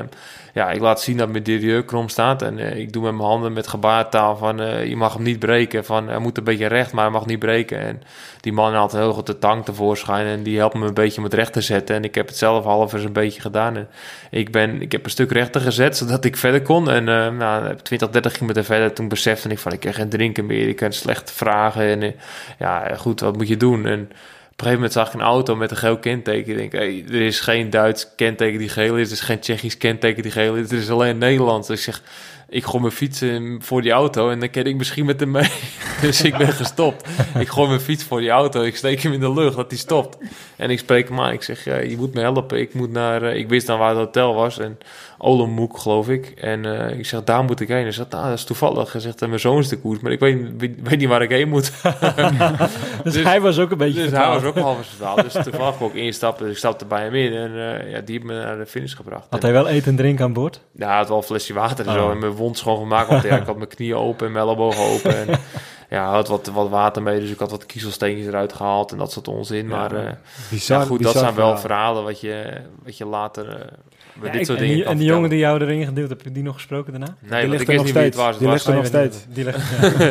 ja, 0.57 0.71
ik 0.71 0.81
laat 0.81 1.01
zien 1.01 1.17
dat 1.17 1.29
mijn 1.29 1.43
derieur 1.43 1.85
krom 1.85 2.09
staat. 2.09 2.43
En 2.43 2.59
eh, 2.59 2.79
ik 2.79 2.93
doe 2.93 3.03
met 3.03 3.15
mijn 3.15 3.29
handen 3.29 3.53
met 3.53 3.67
gebaartaal 3.67 4.37
van 4.37 4.61
eh, 4.61 4.87
je 4.87 4.97
mag 4.97 5.15
hem 5.15 5.23
niet 5.23 5.39
breken. 5.39 5.85
Van 5.85 6.09
hij 6.09 6.19
moet 6.19 6.39
een 6.39 6.45
beetje 6.45 6.67
recht, 6.67 6.93
maar 6.93 7.05
hij 7.05 7.13
mag 7.13 7.27
niet 7.27 7.39
breken. 7.39 7.79
En 7.79 8.03
die 8.41 8.53
man 8.53 8.75
had 8.75 8.93
heel 8.93 9.13
goed 9.13 9.27
de 9.27 9.39
tang 9.39 9.65
tevoorschijn. 9.65 10.27
En 10.27 10.43
die 10.43 10.59
helpt 10.59 10.75
me 10.75 10.87
een 10.87 10.95
beetje 10.95 11.19
om 11.19 11.25
het 11.25 11.35
recht 11.35 11.53
te 11.53 11.61
zetten. 11.61 11.97
En 11.97 12.05
ik 12.05 12.15
heb 12.15 12.27
het 12.27 12.37
zelf 12.37 12.65
half 12.65 12.93
eens 12.93 13.05
een 13.05 13.13
beetje 13.13 13.41
gedaan. 13.41 13.77
En 13.77 13.89
ik, 14.31 14.51
ben, 14.51 14.83
ik 14.83 14.93
heb 14.93 15.05
een 15.05 15.11
stuk 15.11 15.33
rechter 15.33 15.61
gezet, 15.61 15.97
zodat 15.97 16.25
ik 16.25 16.37
verder 16.37 16.63
kon. 16.63 16.91
En 16.91 17.07
uh, 17.09 17.31
nou, 17.31 17.77
20, 17.83 18.11
30 18.11 18.33
kilometer 18.33 18.65
verder, 18.65 18.93
toen 18.93 19.09
besefte 19.09 19.49
ik 19.49 19.59
van 19.59 19.73
ik 19.73 19.81
kan 19.81 19.95
geen 19.95 20.09
drinken 20.09 20.47
meer. 20.47 20.69
Ik 20.69 20.77
kan 20.77 20.93
slecht 20.93 21.33
vragen. 21.33 22.03
En 22.03 22.15
ja, 22.59 22.95
goed, 22.95 23.21
wat 23.21 23.37
moet 23.37 23.49
je 23.49 23.57
doen? 23.57 23.87
En 23.87 24.11
op 24.57 24.63
een 24.63 24.69
gegeven 24.69 24.89
moment 24.89 24.93
zag 24.93 25.15
ik 25.15 25.21
een 25.21 25.35
auto 25.37 25.57
met 25.57 25.71
een 25.71 25.77
geel 25.77 25.99
kenteken. 25.99 26.53
Ik 26.53 26.57
denk, 26.59 26.73
hey, 26.73 27.05
er 27.09 27.27
is 27.27 27.41
geen 27.41 27.71
Duits 27.71 28.15
kenteken 28.15 28.59
die 28.59 28.69
geel 28.69 28.97
is. 28.97 29.07
Er 29.07 29.13
is 29.13 29.21
geen 29.21 29.41
Tsjechisch 29.41 29.77
kenteken 29.77 30.23
die 30.23 30.33
geel 30.33 30.55
is. 30.55 30.71
Er 30.71 30.79
is 30.79 30.91
alleen 30.91 31.19
Nederlands. 31.19 31.69
Dus 31.69 31.79
ik 31.79 31.85
zeg, 31.85 32.03
ik 32.49 32.65
gooi 32.65 32.81
mijn 32.81 32.93
fiets 32.93 33.23
voor 33.59 33.83
die 33.83 33.91
auto 33.91 34.31
en 34.31 34.41
dan 34.41 34.51
ken 34.51 34.65
ik 34.65 34.77
misschien 34.77 35.07
met 35.07 35.21
hem 35.21 35.31
mee. 35.31 35.51
dus 36.01 36.23
ik 36.23 36.37
ben 36.37 36.53
gestopt. 36.53 37.09
ik 37.39 37.49
gooi 37.49 37.69
mijn 37.69 37.81
fiets 37.81 38.05
voor 38.05 38.21
die 38.21 38.31
auto. 38.31 38.63
Ik 38.63 38.77
steek 38.77 39.01
hem 39.01 39.13
in 39.13 39.21
de 39.21 39.33
lucht 39.33 39.57
dat 39.57 39.71
hij 39.71 39.79
stopt. 39.79 40.19
En 40.57 40.71
ik 40.71 40.79
spreek 40.79 41.09
hem 41.09 41.21
aan. 41.21 41.33
Ik 41.33 41.43
zeg, 41.43 41.65
ja, 41.65 41.77
je 41.77 41.97
moet 41.97 42.15
me 42.15 42.21
helpen. 42.21 42.59
Ik 42.59 42.75
moet 42.75 42.91
naar... 42.91 43.23
Uh, 43.23 43.35
ik 43.35 43.49
wist 43.49 43.67
dan 43.67 43.79
waar 43.79 43.89
het 43.89 43.99
hotel 43.99 44.35
was. 44.35 44.59
En 44.59 44.79
Olomouc, 45.19 45.81
geloof 45.81 46.09
ik. 46.09 46.27
En 46.27 46.65
uh, 46.65 46.99
ik 46.99 47.07
zeg, 47.07 47.25
daar 47.25 47.45
moet 47.45 47.61
ik 47.61 47.69
heen. 47.69 47.83
Hij 47.83 47.93
zegt, 47.93 48.11
nou, 48.11 48.29
dat 48.29 48.39
is 48.39 48.45
toevallig. 48.45 48.93
Hij 48.93 49.01
zegt, 49.01 49.21
mijn 49.21 49.41
zoon 49.41 49.59
is 49.59 49.69
de 49.69 49.79
koers. 49.79 50.01
Maar 50.01 50.13
ik 50.13 50.21
weet, 50.21 50.39
weet 50.83 50.99
niet 50.99 51.09
waar 51.09 51.23
ik 51.23 51.31
heen 51.31 51.49
moet. 51.49 51.73
dus, 53.03 53.13
dus, 53.13 53.23
hij 53.23 53.41
was 53.41 53.59
ook 53.59 53.71
een 53.71 53.79
beetje 53.79 54.03
dus 54.03 54.11
hij 54.11 54.29
was 54.29 54.43
ook 54.43 54.59
half 54.59 54.87
vertaald. 54.87 55.33
Dus 55.33 55.45
toevallig 55.45 55.81
ik 55.81 55.95
instappen. 55.95 56.43
Dus 56.43 56.53
ik 56.53 56.59
stapte 56.59 56.85
bij 56.85 57.03
hem 57.03 57.15
in. 57.15 57.33
En 57.33 57.51
uh, 57.51 57.91
ja, 57.91 58.01
die 58.01 58.15
heeft 58.15 58.25
me 58.27 58.35
naar 58.35 58.59
de 58.59 58.67
finish 58.67 58.95
gebracht. 58.95 59.27
Had 59.31 59.43
hij 59.43 59.53
wel 59.53 59.69
eten 59.69 59.91
en 59.91 59.97
drinken 59.97 60.25
aan 60.25 60.33
boord? 60.33 60.61
Ja, 60.73 60.97
had 60.97 61.09
wel 61.09 61.17
een 61.17 61.23
flesje 61.23 61.55
water 61.55 61.87
en 61.87 61.93
zo. 61.93 62.11
En 62.11 62.19
mijn 62.19 62.36
wond 62.37 62.59
schoongemaakt. 62.59 63.09
Want 63.09 63.23
ja, 63.23 63.37
ik 63.37 63.47
had 63.51 63.57
mijn 63.57 63.69
knieën 63.69 63.97
open 63.97 64.27
en 64.27 64.33
mijn 64.33 64.45
ellebogen 64.45 64.85
open. 64.85 65.17
En, 65.17 65.41
ja, 65.97 66.11
had 66.11 66.29
wat, 66.29 66.47
wat 66.47 66.69
water 66.69 67.03
mee, 67.03 67.21
dus 67.21 67.31
ik 67.31 67.39
had 67.39 67.51
wat 67.51 67.67
kiezelsteentjes 67.67 68.27
eruit 68.27 68.53
gehaald 68.53 68.93
en 68.93 68.99
dat 68.99 69.13
soort 69.13 69.29
onzin. 69.29 69.69
Ja, 69.69 69.77
maar 69.77 69.93
uh, 69.93 70.11
bizar, 70.51 70.81
ja, 70.81 70.87
goed, 70.87 70.99
bizar 70.99 71.13
dat 71.13 71.23
zijn 71.23 71.35
wel 71.35 71.59
verhalen 71.59 72.05
wat 72.05 72.21
je, 72.21 72.61
wat 72.85 72.97
je 72.97 73.07
later 73.07 73.49
uh, 73.49 73.65
ja, 74.23 74.31
dit 74.31 74.47
soort 74.47 74.59
en 74.59 74.65
dingen 74.65 74.77
die, 74.77 74.85
En 74.85 74.97
die 74.97 75.07
jongen 75.07 75.31
die 75.31 75.39
jou 75.39 75.61
erin 75.61 75.85
gedeeld, 75.85 76.09
heb 76.09 76.23
je 76.23 76.33
die 76.33 76.43
nog 76.43 76.55
gesproken 76.55 76.93
daarna? 76.93 77.17
Nee, 77.21 77.41
die 77.41 77.51
ligt 77.51 77.69
ik 77.69 77.83
niet 77.83 77.93
wie 77.93 78.03
het 78.03 78.15
was. 78.15 78.39
Die 78.39 78.49
ligt 78.49 78.67
er 78.67 78.75
nog 78.75 78.87
steeds. 78.87 79.27
Die 79.29 79.45
ligt, 79.49 79.59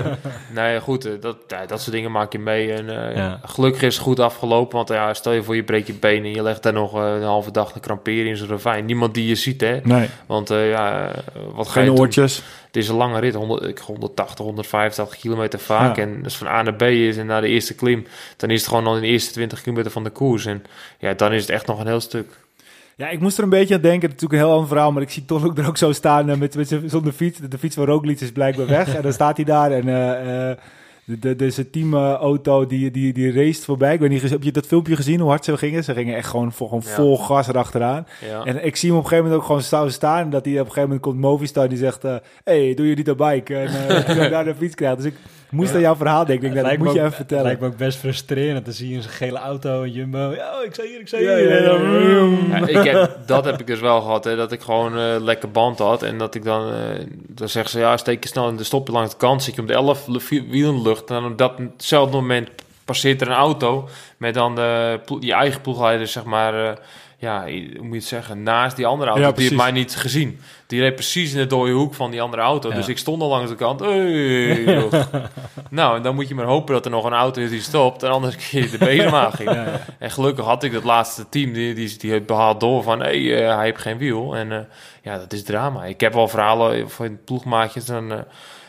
nee, 0.55 0.79
goed, 0.79 1.05
uh, 1.05 1.11
dat, 1.19 1.37
ja, 1.47 1.65
dat 1.65 1.81
soort 1.81 1.95
dingen 1.95 2.11
maak 2.11 2.31
je 2.31 2.39
mee. 2.39 2.73
En 2.73 2.85
ja. 3.15 3.39
gelukkig 3.43 3.81
is 3.81 3.95
het 3.95 4.03
goed 4.03 4.19
afgelopen, 4.19 4.75
want 4.75 4.89
ja, 4.89 5.13
stel 5.13 5.31
je 5.31 5.43
voor 5.43 5.55
je 5.55 5.63
breekt 5.63 5.87
je 5.87 5.93
been 5.93 6.23
en 6.23 6.31
je 6.31 6.43
legt 6.43 6.63
daar 6.63 6.73
nog 6.73 6.93
een 6.93 7.23
halve 7.23 7.51
dag 7.51 7.71
te 7.71 7.79
kramperen 7.79 8.25
in 8.25 8.37
zo'n 8.37 8.47
ravijn. 8.47 8.85
Niemand 8.85 9.13
die 9.13 9.27
je 9.27 9.35
ziet, 9.35 9.61
hè? 9.61 9.79
Nee. 9.83 10.09
Want 10.25 10.49
ja, 10.49 11.11
wat 11.53 11.67
Geen 11.67 11.85
ga 11.85 11.91
je 11.91 11.99
oortjes. 11.99 12.35
Doen? 12.35 12.45
Het 12.75 12.83
is 12.83 12.89
een 12.89 12.95
lange 12.95 13.19
rit, 13.19 13.33
100, 13.33 13.79
180, 13.79 14.45
185 14.45 15.19
kilometer 15.19 15.59
vaak. 15.59 15.95
Ja. 15.95 16.01
En 16.01 16.19
als 16.23 16.37
van 16.37 16.47
A 16.47 16.61
naar 16.61 16.73
B 16.73 16.81
is 16.81 17.17
en 17.17 17.25
naar 17.25 17.41
de 17.41 17.47
eerste 17.47 17.75
klim, 17.75 18.05
dan 18.37 18.49
is 18.49 18.59
het 18.59 18.69
gewoon 18.69 18.87
al 18.87 18.95
in 18.95 19.01
de 19.01 19.07
eerste 19.07 19.31
20 19.31 19.61
kilometer 19.61 19.91
van 19.91 20.03
de 20.03 20.09
koers. 20.09 20.45
En 20.45 20.63
ja, 20.99 21.13
dan 21.13 21.33
is 21.33 21.41
het 21.41 21.49
echt 21.49 21.67
nog 21.67 21.79
een 21.79 21.87
heel 21.87 21.99
stuk. 21.99 22.27
Ja, 22.95 23.09
ik 23.09 23.19
moest 23.19 23.37
er 23.37 23.43
een 23.43 23.49
beetje 23.49 23.75
aan 23.75 23.81
denken. 23.81 24.09
Natuurlijk 24.09 24.33
een 24.33 24.47
heel 24.47 24.55
ander 24.55 24.67
verhaal, 24.67 24.91
maar 24.91 25.01
ik 25.01 25.09
zie 25.09 25.25
toch 25.25 25.45
ook 25.45 25.57
er 25.57 25.67
ook 25.67 25.77
zo 25.77 25.91
staan 25.91 26.29
uh, 26.29 26.35
met, 26.35 26.55
met 26.55 26.79
zonder 26.85 27.13
fiets. 27.13 27.39
De 27.49 27.57
fiets 27.57 27.75
van 27.75 27.85
Roglic 27.85 28.19
is 28.19 28.31
blijkbaar 28.31 28.67
weg 28.67 28.95
en 28.95 29.01
dan 29.01 29.13
staat 29.13 29.35
hij 29.35 29.45
daar 29.45 29.71
en... 29.71 29.87
Uh, 29.87 30.49
uh, 30.49 30.55
de, 31.05 31.35
de, 31.35 31.35
de 31.35 31.69
teamauto 31.69 32.65
die, 32.65 32.91
die, 32.91 33.13
die 33.13 33.31
race 33.31 33.61
voorbij. 33.61 33.93
Ik 33.93 33.99
weet 33.99 34.09
niet, 34.09 34.29
heb 34.29 34.43
je 34.43 34.51
dat 34.51 34.65
filmpje 34.65 34.95
gezien 34.95 35.19
hoe 35.19 35.29
hard 35.29 35.45
ze 35.45 35.57
gingen? 35.57 35.83
Ze 35.83 35.93
gingen 35.93 36.15
echt 36.15 36.29
gewoon, 36.29 36.53
gewoon 36.53 36.81
ja. 36.85 36.89
vol 36.89 37.17
gas 37.17 37.47
erachteraan. 37.47 38.07
Ja. 38.29 38.43
En 38.43 38.65
ik 38.65 38.75
zie 38.75 38.89
hem 38.89 38.97
op 38.97 39.03
een 39.03 39.09
gegeven 39.09 39.29
moment 39.29 39.41
ook 39.41 39.47
gewoon 39.47 39.61
staan. 39.61 39.91
staan 39.91 40.29
dat 40.29 40.45
hij 40.45 40.53
op 40.53 40.59
een 40.59 40.65
gegeven 40.65 40.89
moment 40.89 41.01
komt 41.01 41.19
Movistar 41.19 41.69
die 41.69 41.77
zegt... 41.77 42.05
Uh, 42.05 42.15
hey, 42.43 42.73
doe 42.73 42.87
je 42.87 42.95
niet 42.95 43.07
een 43.07 43.15
bike? 43.15 43.55
En 43.55 43.67
uh, 43.67 43.87
dat 44.05 44.05
hij 44.05 44.29
daar 44.29 44.43
de 44.43 44.55
fiets 44.55 44.75
krijgt. 44.75 44.97
Dus 44.97 45.05
ik 45.05 45.15
moest 45.55 45.73
aan 45.73 45.81
jouw 45.81 45.95
verhaal 45.95 46.25
denken. 46.25 46.47
Ik 46.47 46.53
denk, 46.53 46.67
dat 46.67 46.77
moet 46.77 46.93
je 46.93 46.99
even 46.99 47.11
vertellen. 47.11 47.43
Het 47.43 47.59
lijkt 47.59 47.61
me 47.61 47.67
ook 47.67 47.87
best 47.87 47.97
frustrerend. 47.97 48.65
Dan 48.65 48.73
zie 48.73 48.89
je 48.89 48.95
een 48.95 49.03
gele 49.03 49.37
auto, 49.37 49.83
een 49.83 49.91
Jumbo. 49.91 50.33
Ja, 50.35 50.61
ik 50.65 50.75
zei 50.75 50.87
hier, 50.87 50.99
ik 50.99 51.07
zei 51.07 51.23
hier. 51.23 51.63
Ja, 52.49 52.67
ik 52.67 52.91
heb, 52.91 53.17
dat 53.25 53.45
heb 53.45 53.59
ik 53.59 53.67
dus 53.67 53.79
wel 53.79 54.01
gehad. 54.01 54.23
Hè, 54.23 54.35
dat 54.35 54.51
ik 54.51 54.61
gewoon 54.61 54.97
uh, 54.97 55.15
lekker 55.19 55.51
band 55.51 55.79
had. 55.79 56.03
En 56.03 56.17
dat 56.17 56.35
ik 56.35 56.43
dan... 56.43 56.73
Uh, 56.73 56.77
dan 57.27 57.49
zeggen 57.49 57.71
ze, 57.71 57.79
ja, 57.79 57.97
steek 57.97 58.23
je 58.23 58.29
snel 58.29 58.49
in 58.49 58.57
de 58.57 58.63
stop 58.63 58.87
langs 58.87 59.11
de 59.11 59.17
kant. 59.17 59.43
Zit 59.43 59.55
je 59.55 59.61
om 59.61 59.67
de 59.67 59.73
11 59.73 60.05
wielen 60.29 60.81
lucht. 60.81 61.09
En 61.09 61.23
op 61.23 61.37
datzelfde 61.37 62.15
moment 62.15 62.49
passeert 62.85 63.21
er 63.21 63.27
een 63.27 63.33
auto... 63.33 63.89
met 64.17 64.33
dan 64.33 64.55
de, 64.55 64.99
je 65.19 65.33
eigen 65.33 65.61
ploegleider, 65.61 66.07
zeg 66.07 66.23
maar 66.23 66.79
ja, 67.25 67.41
hoe 67.41 67.83
moet 67.83 67.89
je 67.89 67.95
het 67.95 68.03
zeggen, 68.03 68.43
naast 68.43 68.75
die 68.75 68.85
andere 68.85 69.09
auto. 69.09 69.25
Ja, 69.25 69.31
die 69.31 69.43
heeft 69.43 69.55
mij 69.55 69.71
niet 69.71 69.95
gezien. 69.95 70.39
Die 70.67 70.81
reed 70.81 70.95
precies 70.95 71.33
in 71.33 71.37
de 71.37 71.47
dode 71.47 71.71
hoek 71.71 71.93
van 71.93 72.11
die 72.11 72.21
andere 72.21 72.41
auto. 72.41 72.69
Ja. 72.69 72.75
Dus 72.75 72.87
ik 72.87 72.97
stond 72.97 73.21
al 73.21 73.27
langs 73.27 73.49
de 73.49 73.55
kant. 73.55 73.79
Hey, 73.79 74.63
nou, 75.69 75.97
en 75.97 76.01
dan 76.03 76.15
moet 76.15 76.27
je 76.27 76.35
maar 76.35 76.45
hopen 76.45 76.73
dat 76.73 76.85
er 76.85 76.91
nog 76.91 77.05
een 77.05 77.13
auto 77.13 77.41
is 77.41 77.49
die 77.49 77.61
stopt. 77.61 78.03
En 78.03 78.09
anders 78.09 78.35
kun 78.49 78.61
je 78.61 78.77
de. 78.77 78.95
Ja, 78.95 79.31
en 79.99 80.11
gelukkig 80.11 80.45
had 80.45 80.63
ik 80.63 80.71
dat 80.71 80.83
laatste 80.83 81.29
team. 81.29 81.53
Die, 81.53 81.73
die, 81.73 81.97
die 81.97 82.21
behaald 82.21 82.59
door 82.59 82.83
van, 82.83 82.99
hey, 82.99 83.19
uh, 83.19 83.55
hij 83.55 83.65
heeft 83.65 83.81
geen 83.81 83.97
wiel. 83.97 84.35
En 84.35 84.51
uh, 84.51 84.59
ja, 85.01 85.17
dat 85.17 85.33
is 85.33 85.43
drama. 85.43 85.83
Ik 85.83 85.99
heb 85.99 86.13
wel 86.13 86.27
verhalen 86.27 86.89
van 86.89 87.17
ploegmaatjes. 87.25 87.85
Dan, 87.85 88.11
uh, 88.11 88.17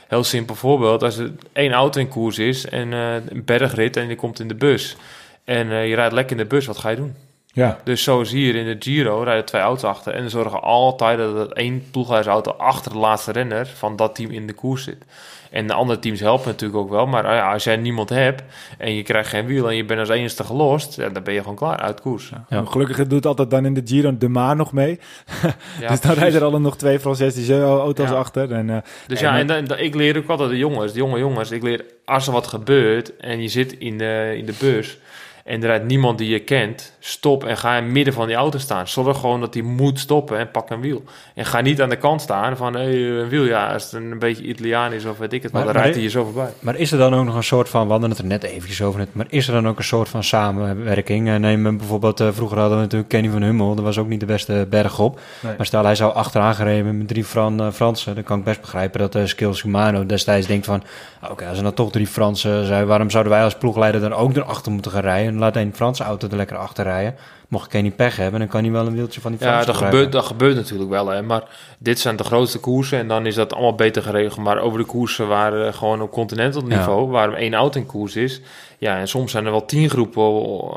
heel 0.09 0.25
simpel 0.25 0.55
voorbeeld. 0.55 1.03
Als 1.03 1.17
er 1.17 1.33
één 1.53 1.73
auto 1.73 2.01
in 2.01 2.09
koers 2.09 2.39
is 2.39 2.67
en 2.67 2.93
een 2.93 3.45
bergrit 3.45 3.97
en 3.97 4.09
je 4.09 4.17
komt 4.17 4.41
in 4.41 4.49
de 4.49 4.55
bus. 4.55 4.97
En 5.45 5.69
je 5.69 5.95
rijdt 5.95 6.15
lekker 6.15 6.37
in 6.37 6.43
de 6.43 6.49
bus, 6.49 6.67
wat 6.67 6.79
ga 6.79 6.89
je 6.89 6.97
doen? 6.97 7.15
Ja. 7.57 7.79
Dus 7.85 8.03
zoals 8.03 8.31
hier 8.31 8.55
in 8.55 8.65
de 8.65 8.77
Giro 8.79 9.23
rijden 9.23 9.45
twee 9.45 9.63
auto's 9.63 9.85
achter. 9.85 10.13
En 10.13 10.31
zorgen 10.31 10.63
altijd 10.63 11.19
dat 11.19 11.37
er 11.37 11.53
één 11.53 11.83
ploeghuisauto 11.91 12.51
achter 12.51 12.93
de 12.93 12.99
laatste 12.99 13.33
renner 13.33 13.67
van 13.67 13.97
dat 13.97 14.15
team 14.15 14.31
in 14.31 14.47
de 14.47 14.53
koers 14.53 14.85
zit. 14.85 15.05
En 15.51 15.67
de 15.67 15.73
andere 15.73 15.99
teams 15.99 16.21
helpen 16.21 16.47
natuurlijk 16.47 16.81
ook 16.81 16.91
wel. 16.91 17.07
Maar 17.07 17.27
ah 17.27 17.35
ja, 17.35 17.53
als 17.53 17.65
jij 17.65 17.77
niemand 17.77 18.09
hebt 18.09 18.43
en 18.79 18.95
je 18.95 19.03
krijgt 19.03 19.29
geen 19.29 19.47
wiel 19.47 19.69
en 19.69 19.77
je 19.77 19.85
bent 19.85 20.01
als 20.01 20.09
enige 20.09 20.45
gelost, 20.45 20.97
ja, 20.97 21.09
dan 21.09 21.23
ben 21.23 21.35
je 21.35 21.41
gewoon 21.41 21.57
klaar 21.57 21.77
uit 21.77 22.01
koers. 22.01 22.33
Ja. 22.49 22.65
Gelukkig 22.65 23.07
doet 23.07 23.27
altijd 23.27 23.51
dan 23.51 23.67
in 23.67 23.75
de 23.75 23.83
Giro 23.85 24.19
de 24.19 24.29
Maan 24.29 24.57
nog 24.57 24.73
mee. 24.73 24.99
Ja, 25.81 25.89
dus 25.89 26.01
dan 26.01 26.13
rijden 26.13 26.41
er 26.41 26.47
al 26.47 26.61
nog 26.61 26.77
twee 26.77 27.01
Francische 27.01 27.63
auto's 27.63 28.11
achter. 28.11 28.53
En, 28.53 28.69
uh, 28.69 28.77
dus 29.07 29.21
ja, 29.21 29.39
en, 29.39 29.51
en, 29.51 29.85
ik 29.85 29.95
leer 29.95 30.17
ook 30.17 30.29
altijd 30.29 30.51
de 30.51 30.59
jongens, 30.59 30.93
de 30.93 30.99
jonge 30.99 31.19
jongens. 31.19 31.51
Ik 31.51 31.63
leer 31.63 31.85
als 32.05 32.27
er 32.27 32.33
wat 32.33 32.47
gebeurt 32.47 33.17
en 33.17 33.43
je 33.43 33.49
zit 33.49 33.73
in 33.73 33.99
de, 33.99 34.35
in 34.37 34.47
de 34.47 34.55
bus 34.59 34.99
en 35.47 35.63
er 35.63 35.67
rijdt 35.67 35.85
niemand 35.85 36.19
die 36.19 36.29
je 36.29 36.39
kent, 36.39 36.93
stop 36.99 37.45
en 37.45 37.57
ga 37.57 37.77
in 37.77 37.83
het 37.83 37.93
midden 37.93 38.15
van 38.15 38.27
die 38.27 38.37
auto 38.37 38.59
staan. 38.59 38.89
Zorg 38.89 39.19
gewoon 39.19 39.41
dat 39.41 39.55
hij 39.55 39.63
moet 39.63 39.99
stoppen 39.99 40.39
en 40.39 40.51
pak 40.51 40.71
een 40.71 40.81
wiel. 40.81 41.03
En 41.35 41.45
ga 41.45 41.61
niet 41.61 41.83
aan 41.83 41.89
de 41.89 41.97
kant 41.97 42.21
staan 42.21 42.57
van 42.57 42.75
hey, 42.75 42.95
een 42.95 43.29
wiel, 43.29 43.45
ja, 43.45 43.73
als 43.73 43.83
het 43.83 43.93
een 43.93 44.19
beetje 44.19 44.43
Italiaan 44.43 44.93
is 44.93 45.05
of 45.05 45.19
weet 45.19 45.33
ik 45.33 45.43
het, 45.43 45.53
maar, 45.53 45.65
dan 45.65 45.73
rijdt 45.73 45.95
hij 45.95 46.03
je 46.03 46.11
zo 46.11 46.25
voorbij. 46.25 46.53
Maar 46.61 46.77
is 46.77 46.93
er 46.93 46.99
dan 46.99 47.15
ook 47.15 47.25
nog 47.25 47.35
een 47.35 47.43
soort 47.43 47.69
van, 47.69 47.85
we 47.85 47.91
hadden 47.91 48.11
het 48.11 48.19
er 48.19 48.25
net 48.25 48.43
eventjes 48.43 48.83
over 48.83 48.99
net, 48.99 49.15
maar 49.15 49.27
is 49.29 49.47
er 49.47 49.53
dan 49.53 49.69
ook 49.69 49.79
een 49.79 49.85
soort 49.85 50.09
van 50.09 50.25
samenwerking? 50.25 51.29
Eh, 51.29 51.35
neem 51.35 51.77
bijvoorbeeld, 51.77 52.21
uh, 52.21 52.29
vroeger 52.33 52.59
hadden 52.59 52.77
we 52.77 52.83
natuurlijk 52.83 53.11
Kenny 53.11 53.31
van 53.31 53.43
Hummel, 53.43 53.75
dat 53.75 53.85
was 53.85 53.99
ook 53.99 54.09
niet 54.09 54.21
de 54.21 54.27
beste 54.27 54.67
berg 54.71 54.99
op. 54.99 55.21
Nee. 55.41 55.55
Maar 55.57 55.67
stel 55.67 55.85
hij 55.85 55.95
zou 55.95 56.15
achteraan 56.15 56.55
gereden 56.55 56.99
met 56.99 57.09
drie 57.09 57.25
Fran, 57.25 57.73
Fransen, 57.73 58.15
dan 58.15 58.25
kan 58.25 58.39
ik 58.39 58.45
best 58.45 58.61
begrijpen 58.61 59.01
dat 59.01 59.15
uh, 59.15 59.25
Skills 59.25 59.63
Humano 59.63 60.07
destijds 60.07 60.47
denkt 60.47 60.67
van, 60.67 60.83
oké, 61.31 61.47
als 61.47 61.57
er 61.57 61.65
dan 61.65 61.75
toch 61.75 61.91
drie 61.91 62.07
Fransen 62.07 62.67
zijn, 62.67 62.87
waarom 62.87 63.11
zouden 63.11 63.33
wij 63.33 63.43
als 63.43 63.55
ploegleider 63.55 64.01
dan 64.01 64.13
ook 64.13 64.37
erachter 64.37 64.73
moeten 64.73 64.91
gaan 64.91 65.03
rijden? 65.03 65.36
Laat 65.39 65.57
een 65.57 65.75
Franse 65.75 66.05
auto 66.05 66.29
er 66.29 66.37
lekker 66.37 66.57
achter 66.57 66.85
rijden. 66.85 67.15
Mocht 67.49 67.75
ik 67.75 67.83
niet 67.83 67.97
pech 67.97 68.17
hebben, 68.17 68.41
dan 68.41 68.49
kan 68.49 68.63
hij 68.63 68.73
wel 68.73 68.87
een 68.87 68.95
wieltje 68.95 69.21
van 69.21 69.31
die 69.31 69.41
Franse 69.41 69.61
Ja, 69.61 69.67
dat 69.67 69.77
gebeurt, 69.77 70.13
dat 70.13 70.25
gebeurt 70.25 70.57
natuurlijk 70.57 70.91
wel. 70.91 71.09
Hè. 71.09 71.23
Maar 71.23 71.43
dit 71.79 71.99
zijn 71.99 72.17
de 72.17 72.25
grootste 72.25 72.59
koersen 72.59 72.99
en 72.99 73.09
dan 73.09 73.27
is 73.27 73.35
dat 73.35 73.53
allemaal 73.53 73.75
beter 73.75 74.03
geregeld. 74.03 74.45
Maar 74.45 74.59
over 74.59 74.79
de 74.79 74.85
koersen 74.85 75.29
waar 75.29 75.67
uh, 75.67 75.73
gewoon 75.73 76.03
op 76.03 76.11
continental 76.11 76.63
niveau, 76.63 77.05
ja. 77.05 77.11
waar 77.11 77.33
één 77.33 77.55
auto 77.55 77.81
in 77.81 77.87
koers 77.87 78.17
is, 78.17 78.41
ja, 78.79 78.99
en 78.99 79.09
soms 79.09 79.31
zijn 79.31 79.45
er 79.45 79.51
wel 79.51 79.65
tien 79.65 79.91
groepen. 79.91 80.23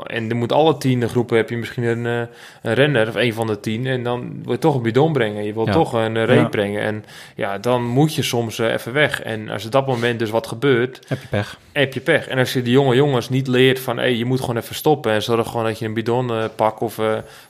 En 0.06 0.30
er 0.30 0.36
moet 0.36 0.52
alle 0.52 0.76
tien 0.76 1.08
groepen 1.08 1.36
heb 1.36 1.50
je 1.50 1.56
misschien 1.56 1.82
een, 1.82 2.06
eh, 2.06 2.28
een 2.62 2.74
renner 2.74 3.08
of 3.08 3.14
een 3.14 3.34
van 3.34 3.46
de 3.46 3.60
tien. 3.60 3.86
En 3.86 4.02
dan 4.02 4.40
wil 4.42 4.52
je 4.52 4.58
toch 4.58 4.74
een 4.74 4.82
bidon 4.82 5.12
brengen. 5.12 5.44
Je 5.44 5.54
wilt 5.54 5.66
ja. 5.66 5.72
toch 5.72 5.92
een 5.92 6.24
reep 6.24 6.42
ja. 6.42 6.48
brengen. 6.48 6.82
En 6.82 7.04
ja, 7.36 7.58
dan 7.58 7.84
moet 7.84 8.14
je 8.14 8.22
soms 8.22 8.58
uh, 8.58 8.72
even 8.72 8.92
weg. 8.92 9.22
En 9.22 9.48
als 9.48 9.64
er 9.64 9.70
dat 9.70 9.86
moment 9.86 10.18
dus 10.18 10.30
wat 10.30 10.46
gebeurt... 10.46 11.00
Heb 11.06 11.20
je 11.20 11.28
pech. 11.28 11.58
Heb 11.72 11.94
je 11.94 12.00
pech. 12.00 12.28
En 12.28 12.38
als 12.38 12.52
je 12.52 12.62
die 12.62 12.72
jonge 12.72 12.94
jongens 12.94 13.28
niet 13.28 13.46
leert 13.46 13.80
van... 13.80 13.96
Hey, 13.96 14.14
je 14.14 14.24
moet 14.24 14.40
gewoon 14.40 14.56
even 14.56 14.74
stoppen. 14.74 15.12
En 15.12 15.22
zorg 15.22 15.48
gewoon 15.48 15.64
dat 15.64 15.78
je 15.78 15.84
een 15.84 15.94
bidon 15.94 16.30
uh, 16.30 16.44
pakt. 16.62 16.80
Of 16.80 17.00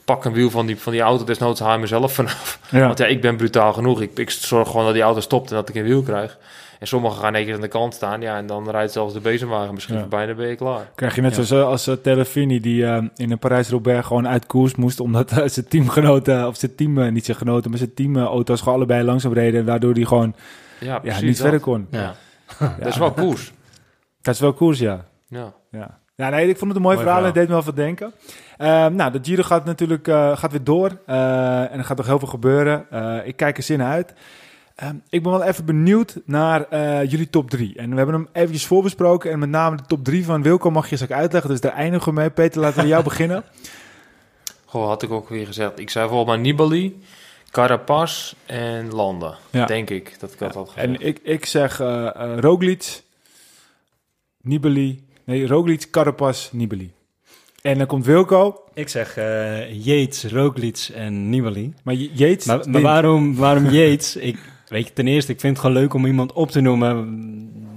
pak 0.05 0.25
een 0.25 0.33
wiel 0.33 0.49
van 0.49 0.65
die, 0.65 0.77
van 0.79 0.91
die 0.91 1.01
auto. 1.01 1.23
Desnoods 1.23 1.59
haal 1.59 1.73
je 1.73 1.79
mezelf 1.79 2.13
vanaf. 2.13 2.59
Want 2.71 2.97
ja, 2.97 3.05
ik 3.05 3.21
ben 3.21 3.35
brutaal 3.35 3.73
genoeg. 3.73 4.01
Ik, 4.01 4.17
ik 4.17 4.29
zorg 4.29 4.69
gewoon 4.69 4.85
dat 4.85 4.93
die 4.93 5.03
auto 5.03 5.19
stopt 5.19 5.49
en 5.49 5.55
dat 5.55 5.69
ik 5.69 5.75
een 5.75 5.83
wiel 5.83 6.01
krijg. 6.01 6.37
En 6.79 6.87
sommigen 6.87 7.17
gaan 7.17 7.31
netjes 7.31 7.55
aan 7.55 7.61
de 7.61 7.67
kant 7.67 7.93
staan. 7.93 8.21
Ja, 8.21 8.37
en 8.37 8.45
dan 8.45 8.69
rijdt 8.69 8.91
zelfs 8.91 9.13
de 9.13 9.19
bezemwagen 9.19 9.73
misschien 9.73 9.95
ja. 9.95 10.01
voorbij. 10.01 10.25
Dan 10.25 10.35
ben 10.35 10.47
je 10.47 10.55
klaar. 10.55 10.91
Krijg 10.95 11.15
je 11.15 11.21
net 11.21 11.35
ja. 11.35 11.43
zoals 11.43 11.65
als 11.71 11.87
uh, 11.87 12.03
Telefini 12.03 12.59
die 12.59 12.83
uh, 12.83 13.03
in 13.15 13.31
een 13.31 13.39
Parijs-Roubaix 13.39 14.07
gewoon 14.07 14.27
uit 14.27 14.45
koers 14.45 14.75
moest. 14.75 14.99
Omdat 14.99 15.31
uh, 15.31 15.37
zijn 15.45 15.67
teamgenoten, 15.67 16.47
of 16.47 16.57
zijn 16.57 16.75
team, 16.75 17.13
niet 17.13 17.25
zijn 17.25 17.37
genoten, 17.37 17.69
maar 17.69 17.79
zijn 17.79 17.93
teamauto's 17.93 18.59
gewoon 18.59 18.75
allebei 18.75 19.03
langzaam 19.03 19.33
reden. 19.33 19.65
Waardoor 19.65 19.93
hij 19.93 20.03
gewoon 20.03 20.35
ja, 20.79 20.99
ja, 21.03 21.19
niet 21.19 21.27
dat. 21.27 21.37
verder 21.37 21.59
kon. 21.59 21.87
Ja. 21.91 22.15
dat 22.59 22.87
is 22.87 22.97
wel 22.97 23.11
koers. 23.11 23.51
Dat 24.21 24.33
is 24.33 24.39
wel 24.39 24.53
koers, 24.53 24.79
ja. 24.79 25.05
Ja. 25.27 25.53
ja. 25.71 26.00
Ja, 26.15 26.29
nee, 26.29 26.47
ik 26.49 26.57
vond 26.57 26.67
het 26.67 26.75
een 26.75 26.81
mooi, 26.81 26.95
Mooi 26.95 27.07
verhaal 27.07 27.19
en 27.19 27.25
het 27.25 27.33
deed 27.35 27.47
me 27.47 27.53
wel 27.53 27.63
wat 27.63 27.75
denken. 27.75 28.13
Ehm, 28.57 28.95
nou, 28.95 29.11
de 29.11 29.19
Giro 29.21 29.43
gaat 29.43 29.65
natuurlijk 29.65 30.07
eh, 30.07 30.37
gaat 30.37 30.51
weer 30.51 30.63
door. 30.63 30.97
eh, 31.05 31.71
en 31.71 31.77
er 31.77 31.83
gaat 31.83 31.97
nog 31.97 32.05
heel 32.05 32.19
veel 32.19 32.27
gebeuren. 32.27 32.85
Eh, 32.89 33.27
ik 33.27 33.35
kijk 33.35 33.57
er 33.57 33.63
zin 33.63 33.81
uit. 33.83 34.13
Ehm, 34.75 34.95
ik 35.09 35.23
ben 35.23 35.31
wel 35.31 35.43
even 35.43 35.65
benieuwd 35.65 36.19
naar 36.25 36.63
eh, 36.69 37.09
jullie 37.11 37.29
top 37.29 37.49
3. 37.49 37.75
En 37.75 37.89
we 37.89 37.95
hebben 37.95 38.15
hem 38.15 38.27
eventjes 38.31 38.65
voorbesproken. 38.65 39.31
En 39.31 39.39
met 39.39 39.49
name 39.49 39.75
de 39.75 39.83
top 39.87 40.03
3 40.03 40.25
van 40.25 40.41
Wilco 40.41 40.71
mag 40.71 40.85
je 40.85 40.91
eens 40.91 41.03
ook 41.03 41.11
uitleggen. 41.11 41.49
Dus 41.49 41.61
daar 41.61 41.73
eindigen 41.73 42.13
we 42.13 42.19
mee. 42.19 42.29
Peter, 42.29 42.61
laten 42.61 42.81
we 42.81 42.87
jou 42.87 43.03
beginnen. 43.11 43.43
Goh, 44.65 44.87
had 44.87 45.03
ik 45.03 45.11
ook 45.11 45.29
weer 45.29 45.45
gezegd. 45.45 45.79
Ik 45.79 45.89
zei 45.89 46.07
volgens 46.07 46.29
mij 46.35 46.37
Nibali, 46.41 47.03
Carapaz 47.51 48.33
en 48.45 48.93
Landa. 48.93 49.35
Ja. 49.49 49.65
Denk 49.65 49.89
ik 49.89 50.19
dat 50.19 50.31
ik 50.31 50.39
dat 50.39 50.53
had 50.55 50.69
gezegd. 50.69 50.87
En 50.87 51.07
ik, 51.07 51.19
ik 51.23 51.45
zeg 51.45 51.77
Roglic, 52.39 53.01
Nibali. 54.41 55.09
Nee, 55.23 55.47
Roglic, 55.47 55.87
Carapaz, 55.91 56.51
Nibali. 56.51 56.91
En 57.61 57.77
dan 57.77 57.87
komt 57.87 58.05
Wilco. 58.05 58.63
Ik 58.73 58.89
zeg 58.89 59.17
eh 59.17 59.85
Yates, 59.85 60.23
Roglic 60.23 60.89
en 60.93 61.29
Nibali. 61.29 61.73
Maar 61.83 61.93
Yates... 61.93 62.45
Maar, 62.45 62.81
waarom, 62.81 63.35
waarom 63.35 63.69
Yates? 63.79 64.15
Ik, 64.15 64.37
weet 64.67 64.87
je, 64.87 64.93
ten 64.93 65.07
eerste, 65.07 65.31
ik 65.31 65.39
vind 65.39 65.57
het 65.57 65.65
gewoon 65.65 65.81
leuk 65.81 65.93
om 65.93 66.05
iemand 66.05 66.33
op 66.33 66.51
te 66.51 66.61
noemen 66.61 67.19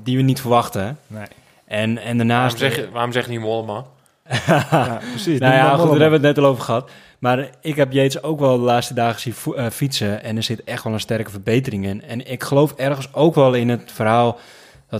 die 0.03 0.17
we 0.17 0.23
niet 0.23 0.41
verwachten. 0.41 0.99
Nee. 1.07 1.25
En, 1.67 1.81
en 1.81 1.95
waarom, 1.97 2.17
daarnaast... 2.17 2.59
zeg 2.59 2.77
je, 2.77 2.91
waarom 2.93 3.13
zeg 3.13 3.25
je 3.25 3.31
niet 3.31 3.41
Mollema? 3.41 3.85
Ja, 4.47 5.01
precies. 5.11 5.39
nou 5.39 5.55
ja, 5.55 5.77
goed, 5.77 5.91
daar 5.91 6.01
hebben 6.01 6.21
we 6.21 6.27
het 6.27 6.37
net 6.37 6.45
al 6.45 6.51
over 6.51 6.65
gehad. 6.65 6.91
Maar 7.19 7.49
ik 7.61 7.77
heb 7.77 7.93
Yates 7.93 8.23
ook 8.23 8.41
wel 8.41 8.59
de 8.59 8.65
laatste 8.65 8.95
dagen 8.95 9.21
zien 9.21 9.55
eh, 9.55 9.67
fietsen. 9.71 10.23
En 10.23 10.37
er 10.37 10.43
zit 10.43 10.65
echt 10.65 10.85
wel 10.85 10.93
een 10.93 11.01
sterke 11.01 11.31
verbetering 11.31 11.87
in. 11.87 12.03
En 12.03 12.31
ik 12.31 12.43
geloof 12.43 12.73
ergens 12.73 13.15
ook 13.15 13.35
wel 13.35 13.55
in 13.55 13.69
het 13.69 13.93
verhaal 13.93 14.39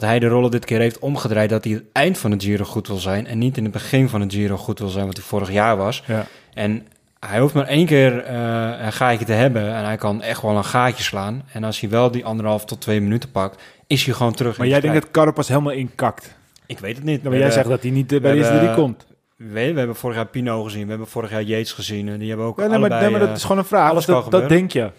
dat 0.01 0.09
hij 0.09 0.19
de 0.19 0.27
rollen 0.27 0.51
dit 0.51 0.65
keer 0.65 0.79
heeft 0.81 0.99
omgedraaid. 0.99 1.51
Dat 1.51 1.65
hij 1.65 1.73
het 1.73 1.83
eind 1.93 2.19
van 2.19 2.31
het 2.31 2.43
Giro 2.43 2.65
goed 2.65 2.89
wil 2.89 2.97
zijn. 2.97 3.27
En 3.27 3.39
niet 3.39 3.57
in 3.57 3.63
het 3.63 3.73
begin 3.73 4.09
van 4.09 4.21
het 4.21 4.33
Giro 4.33 4.57
goed 4.57 4.79
wil 4.79 4.89
zijn, 4.89 5.07
wat 5.07 5.17
hij 5.17 5.25
vorig 5.27 5.51
jaar 5.53 5.77
was. 5.77 6.03
Ja. 6.07 6.27
En 6.55 6.87
hij 7.21 7.41
hoeft 7.41 7.55
maar 7.55 7.67
één 7.67 7.87
keer 7.87 8.25
eh, 8.25 8.35
een 8.85 8.93
gaatje 8.93 9.25
te 9.25 9.33
hebben. 9.33 9.75
En 9.75 9.85
hij 9.85 9.97
kan 9.97 10.23
echt 10.23 10.43
wel 10.43 10.57
een 10.57 10.65
gaatje 10.65 11.03
slaan. 11.05 11.43
En 11.53 11.65
als 11.65 11.81
hij 11.81 11.91
wel 11.91 12.11
die 12.11 12.25
anderhalf 12.25 12.65
tot 12.65 12.81
twee 12.81 13.01
minuten 13.01 13.31
pakt, 13.31 13.63
is 13.87 14.05
hij 14.05 14.15
gewoon 14.15 14.35
terug. 14.35 14.59
Maar 14.59 14.67
jij 14.67 14.81
de 14.81 14.87
denkt 14.89 15.03
dat 15.03 15.11
Carapaz 15.11 15.49
helemaal 15.49 15.73
inkakt. 15.73 16.35
Ik 16.67 16.79
weet 16.79 16.97
het 16.97 17.05
niet. 17.05 17.23
Ja, 17.23 17.29
maar 17.29 17.39
jij 17.39 17.47
We- 17.47 17.53
zegt 17.53 17.69
dat 17.69 17.83
hij 17.83 17.91
niet 17.91 18.13
eh, 18.13 18.21
bij 18.21 18.35
we 18.37 18.41
drie 18.43 18.53
hebben- 18.53 18.75
komt. 18.75 19.07
Je, 19.37 19.45
we 19.45 19.61
hebben 19.61 19.97
vorig 19.97 20.17
jaar 20.17 20.27
Pino 20.27 20.63
gezien, 20.63 20.83
we 20.83 20.89
hebben 20.89 21.07
vorig 21.09 21.31
jaar 21.31 21.43
Yates 21.43 21.73
gezien. 21.73 22.09
En 22.09 22.19
die 22.19 22.29
hebben 22.29 22.47
ook 22.47 22.57
Ja, 22.59 22.67
nee, 22.67 22.71
maar, 22.79 22.79
allebei... 22.79 23.01
nee, 23.03 23.11
maar 23.11 23.21
dat 23.21 23.29
eh, 23.29 23.35
is 23.35 23.43
gewoon 23.43 23.59
een 23.59 23.65
vraag. 23.65 23.91
alles 23.91 24.05
dat, 24.07 24.31
dat 24.31 24.49
denk 24.49 24.73
je. 24.73 24.91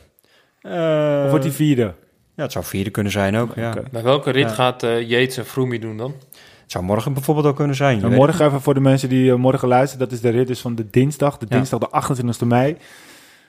eh, 0.62 1.22
Of 1.24 1.30
wordt 1.30 1.46
hij 1.46 1.54
vierde? 1.54 1.94
Ja, 2.36 2.44
het 2.44 2.52
zou 2.52 2.66
vierde 2.66 2.90
kunnen 2.90 3.12
zijn 3.12 3.36
ook, 3.38 3.56
ja. 3.56 3.74
Bij 3.92 4.04
welke 4.04 4.30
rit 4.32 4.50
Ja. 4.50 4.54
gaat 4.56 4.84
eh 4.84 5.02
Yates 5.10 5.38
en 5.38 5.46
Froome 5.46 5.80
doen 5.80 5.98
dan? 5.98 6.14
Het 6.62 6.72
zou 6.74 6.84
morgen 6.84 7.14
bijvoorbeeld 7.14 7.48
ook 7.48 7.56
kunnen 7.56 7.76
zijn. 7.76 8.00
Nou, 8.02 8.14
morgen 8.14 8.46
even 8.46 8.62
voor 8.62 8.74
de 8.74 8.80
mensen 8.80 9.10
die 9.10 9.32
eh, 9.32 9.38
morgen 9.38 9.68
luisteren. 9.68 10.06
Dat 10.08 10.16
is 10.18 10.22
de 10.22 10.30
rit 10.30 10.48
dus 10.48 10.60
van 10.60 10.76
de 10.76 10.90
dinsdag. 10.90 11.38
De 11.38 11.46
Ja. 11.50 11.56
dinsdag 11.56 11.80
de 11.80 11.88
28e 11.90 12.46
mei. 12.46 12.78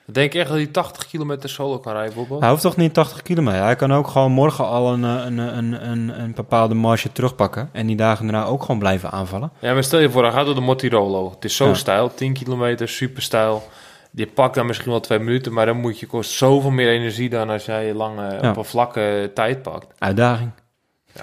Ik 0.07 0.15
denk 0.15 0.35
echt 0.35 0.49
dat 0.49 0.57
hij 0.57 0.67
80 0.67 1.07
kilometer 1.07 1.49
solo 1.49 1.79
kan 1.79 1.93
rijden, 1.93 2.09
bijvoorbeeld. 2.11 2.41
Hij 2.41 2.51
hoeft 2.51 2.63
toch 2.63 2.77
niet 2.77 2.95
80 2.95 3.23
kilometer. 3.23 3.63
Hij 3.63 3.77
kan 3.77 3.93
ook 3.93 4.07
gewoon 4.09 4.33
morgen 4.33 4.67
al 4.67 4.93
een, 4.93 5.05
eh, 5.05 5.25
een, 5.25 5.39
een, 5.39 5.91
een, 5.91 6.21
een 6.21 6.33
bepaalde 6.35 6.75
marge 6.75 7.13
terugpakken. 7.13 7.69
En 7.73 7.87
die 7.87 7.97
dagen 7.97 8.27
daarna 8.27 8.45
ook 8.45 8.61
gewoon 8.61 8.79
blijven 8.79 9.11
aanvallen. 9.11 9.51
Ja, 9.59 9.73
maar 9.73 9.85
stel 9.85 9.99
je 10.01 10.11
voor, 10.11 10.23
hij 10.23 10.33
gaat 10.33 10.47
door 10.47 10.55
de 10.55 10.61
Mortirolo. 10.61 11.31
Het 11.31 11.45
is 11.45 11.57
zo 11.57 11.67
Ja. 11.67 11.75
stijl, 11.75 12.15
10 12.15 12.33
kilometer, 12.33 12.89
super 12.89 13.23
stijl. 13.23 13.63
Je 14.17 14.27
pakt 14.27 14.55
dan 14.55 14.67
misschien 14.67 14.91
wel 14.91 15.01
twee 15.01 15.19
minuten, 15.19 15.53
maar 15.53 15.67
dan 15.67 15.77
moet 15.77 15.99
je 16.01 16.07
kost 16.07 16.31
zoveel 16.31 16.71
meer 16.71 16.89
energie 16.89 17.29
dan 17.29 17.51
als 17.51 17.65
jij 17.65 17.95
lang 17.95 18.19
eh, 18.21 18.41
Ja. 18.41 18.51
op 18.51 18.57
een 18.57 18.65
vlakke 18.65 19.31
tijd 19.35 19.63
pakt. 19.63 19.87
Uitdaging. 19.99 20.51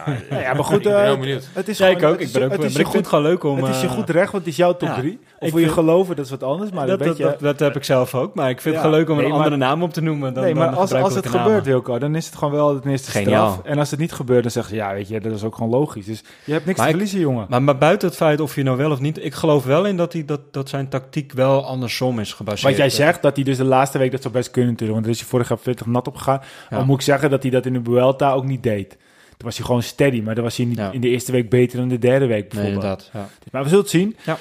Ja, 0.05 0.17
Ja, 0.29 0.39
ja, 0.41 0.53
maar 0.53 0.63
goed. 0.63 0.77
ik 0.77 0.83
ben 0.83 0.95
eh, 0.97 1.03
heel 1.03 1.17
benieuwd. 1.17 1.49
Het 1.53 1.67
is 1.67 1.77
Ja, 1.77 1.87
ik 1.87 1.93
gewoon- 1.97 2.05
ook. 2.13 2.19
het 2.19 2.21
Ik 2.21 2.27
is- 2.27 2.33
ben 2.33 2.43
ook 2.43 2.49
het 2.51 2.59
maar 2.59 2.69
is 2.69 2.75
ik 2.75 2.85
je 2.85 2.91
goed, 2.97 3.07
gewoon 3.07 3.23
leuk 3.23 3.43
om... 3.43 3.57
het 3.63 3.75
is 3.75 3.81
je 3.81 3.87
eh, 3.87 3.93
goed 3.93 4.09
recht, 4.09 4.31
want 4.31 4.43
het 4.43 4.51
is 4.53 4.57
jouw 4.59 4.71
top 4.77 4.87
ja, 4.89 4.95
3. 4.95 5.19
Of 5.39 5.49
wil 5.49 5.59
je 5.59 5.65
vind- 5.65 5.71
geloven, 5.77 6.15
dat 6.15 6.25
is 6.25 6.31
wat 6.31 6.43
anders. 6.43 6.71
Maar 6.71 6.87
dat, 6.87 6.99
dat, 6.99 7.07
dat, 7.07 7.17
weet 7.17 7.27
je... 7.27 7.33
dat, 7.33 7.39
dat 7.39 7.59
heb 7.59 7.75
ik 7.75 7.83
zelf 7.83 8.15
ook. 8.15 8.35
Maar 8.35 8.49
ik 8.49 8.61
vind 8.61 8.75
het 8.75 8.83
gewoon 8.83 8.99
leuk 8.99 9.09
om 9.09 9.15
nee, 9.15 9.25
een 9.25 9.31
maar- 9.31 9.39
andere 9.39 9.57
naam 9.57 9.83
op 9.83 9.93
te 9.93 10.01
noemen. 10.01 10.33
Dan, 10.33 10.43
nee, 10.43 10.55
maar 10.55 10.69
dan 10.69 10.79
als, 10.79 10.93
als 10.93 11.15
het 11.15 11.25
gebeurt, 11.25 11.45
namen. 11.47 11.63
Wilco, 11.63 11.99
dan 11.99 12.15
is 12.15 12.25
het 12.25 12.35
gewoon 12.35 12.53
wel 12.53 12.75
het 12.75 12.85
eerste 12.85 13.11
Geniaal. 13.11 13.49
straf. 13.51 13.65
En 13.65 13.77
als 13.79 13.91
het 13.91 13.99
niet 13.99 14.11
gebeurt, 14.11 14.41
dan 14.43 14.51
zeg 14.51 14.69
je, 14.69 14.75
ja, 14.75 14.93
weet 14.93 15.07
je, 15.07 15.19
dat 15.19 15.31
is 15.31 15.43
ook 15.43 15.55
gewoon 15.55 15.69
logisch. 15.71 16.05
Dus 16.05 16.23
je 16.43 16.51
hebt 16.51 16.65
niks 16.65 16.77
Maar 16.77 16.87
te 16.87 16.93
ik- 16.93 16.99
verliezen, 16.99 17.29
jongen. 17.29 17.45
Maar, 17.49 17.61
maar 17.63 17.77
buiten 17.77 18.07
het 18.07 18.17
feit 18.17 18.39
of 18.39 18.55
je 18.55 18.63
nou 18.63 18.77
wel 18.77 18.91
of 18.91 18.99
niet... 18.99 19.23
Ik 19.25 19.33
geloof 19.33 19.63
wel 19.65 19.85
in 19.85 19.97
dat, 19.97 20.13
hij, 20.13 20.25
dat, 20.25 20.39
dat 20.51 20.69
zijn 20.69 20.89
tactiek 20.89 21.31
wel 21.33 21.65
andersom 21.65 22.19
is 22.19 22.33
gebaseerd. 22.33 22.63
Wat 22.63 22.75
jij 22.77 22.89
zegt, 22.89 23.21
dat 23.21 23.35
hij 23.35 23.45
dus 23.45 23.57
de 23.57 23.63
laatste 23.63 23.97
week 23.97 24.11
dat 24.11 24.21
zou 24.21 24.33
best 24.33 24.51
kunnen 24.51 24.71
natuurlijk. 24.71 24.93
Want 24.99 25.05
er 25.05 25.13
is 25.13 25.19
hij 25.21 25.29
vorig 25.29 25.49
jaar 25.49 25.57
40 25.59 25.85
nat 25.85 26.07
op 26.07 26.15
gegaan. 26.15 26.41
Al 26.69 26.85
moet 26.85 26.95
ik 26.95 27.01
zeggen 27.01 27.29
dat 27.29 27.41
hij 27.41 27.51
dat 27.51 27.65
in 27.65 27.73
de 27.73 27.81
Vuelta 27.83 28.31
ook 28.31 28.45
niet 28.45 28.63
deed. 28.63 28.97
Toen 29.37 29.47
was 29.47 29.57
hij 29.57 29.65
gewoon 29.65 29.83
steady, 29.83 30.21
maar 30.21 30.35
dan 30.35 30.43
was 30.43 30.57
hij 30.57 30.65
niet 30.65 30.77
Ja. 30.77 30.91
in 30.91 31.01
de 31.01 31.09
eerste 31.09 31.31
week 31.31 31.49
beter 31.49 31.77
dan 31.77 31.87
de 31.87 31.99
derde 31.99 32.25
week 32.25 32.39
Nee, 32.41 32.47
bijvoorbeeld. 32.63 32.83
inderdaad. 32.83 33.09
Ja. 33.13 33.49
Maar 33.51 33.61
we 33.63 33.67
zullen 33.69 33.83
het 33.83 33.93
zien. 33.93 34.15
Ja. 34.25 34.37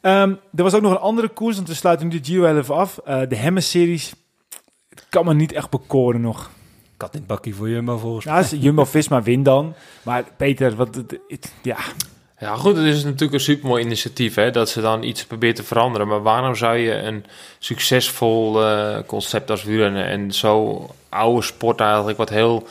Ehm, 0.00 0.30
er 0.54 0.62
was 0.62 0.74
ook 0.74 0.82
nog 0.82 0.90
een 0.92 0.98
andere 0.98 1.28
koers, 1.28 1.56
want 1.56 1.68
we 1.68 1.74
sluiten 1.74 2.08
nu 2.08 2.18
de 2.20 2.24
Giro 2.24 2.58
even 2.58 2.74
af. 2.74 2.98
Eh, 3.04 3.20
de 3.28 3.36
Hemme-series 3.36 4.12
het 4.88 5.06
kan 5.08 5.24
me 5.24 5.34
niet 5.34 5.52
echt 5.52 5.70
bekoren 5.70 6.20
nog. 6.20 6.50
Kat 6.96 7.12
in 7.12 7.18
het 7.18 7.28
bakkie 7.28 7.54
voor 7.54 7.68
Jumbo 7.70 7.98
volgens 7.98 8.24
mij. 8.24 8.34
Als 8.38 8.50
Jumbo-Visma 8.58 9.22
wint 9.22 9.44
dan. 9.44 9.74
Maar 10.02 10.24
Peter, 10.36 10.74
wat, 10.76 10.94
het- 10.94 11.18
het- 11.28 11.52
ja, 11.62 11.76
Ja, 12.38 12.54
goed, 12.56 12.76
het 12.76 12.84
is 12.86 13.04
natuurlijk 13.04 13.32
een 13.32 13.40
supermooi 13.40 13.84
initiatief, 13.84 14.34
hè, 14.34 14.50
dat 14.50 14.68
ze 14.70 14.80
dan 14.80 15.02
iets 15.02 15.24
proberen 15.24 15.54
te 15.54 15.62
veranderen. 15.62 16.08
Maar 16.08 16.22
waarom 16.22 16.54
zou 16.54 16.76
je 16.76 16.92
een 16.94 17.24
succesvol 17.58 18.62
eh, 18.64 18.98
concept 19.06 19.50
als 19.50 19.64
wielrennen 19.64 20.06
en 20.06 20.32
zo 20.32 20.86
oude 21.08 21.42
sport 21.42 21.80
eigenlijk, 21.80 22.18
wat 22.18 22.28
heel, 22.28 22.66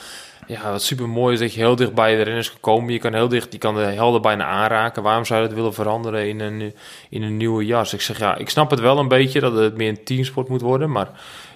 ja, 0.47 0.71
wat 0.71 0.83
super 0.83 1.09
mooi 1.09 1.33
is, 1.33 1.39
dat 1.39 1.53
je 1.53 1.59
heel 1.59 1.75
dicht 1.75 1.93
bij 1.93 2.15
de 2.15 2.21
renners 2.21 2.49
kan 2.49 2.59
komen. 2.59 2.93
Je 2.93 2.99
kan 2.99 3.13
heel 3.13 3.27
dicht, 3.27 3.51
je 3.51 3.57
kan 3.57 3.75
de 3.75 3.81
helden 3.81 4.21
bijna 4.21 4.45
aanraken. 4.45 5.03
Waarom 5.03 5.25
zou 5.25 5.41
je 5.41 5.47
dat 5.47 5.55
willen 5.57 5.73
veranderen 5.73 6.27
in 6.27 6.39
een, 6.39 6.73
in 7.09 7.23
een 7.23 7.37
nieuwe 7.37 7.65
jas? 7.65 7.93
Ik 7.93 8.01
zeg, 8.01 8.19
ja, 8.19 8.35
ik 8.37 8.49
snap 8.49 8.69
het 8.69 8.79
wel 8.79 8.97
een 8.99 9.07
beetje 9.07 9.39
dat 9.39 9.53
het 9.53 9.77
meer 9.77 9.89
een 9.89 10.03
teamsport 10.03 10.47
moet 10.49 10.61
worden, 10.61 10.91
maar... 10.91 11.09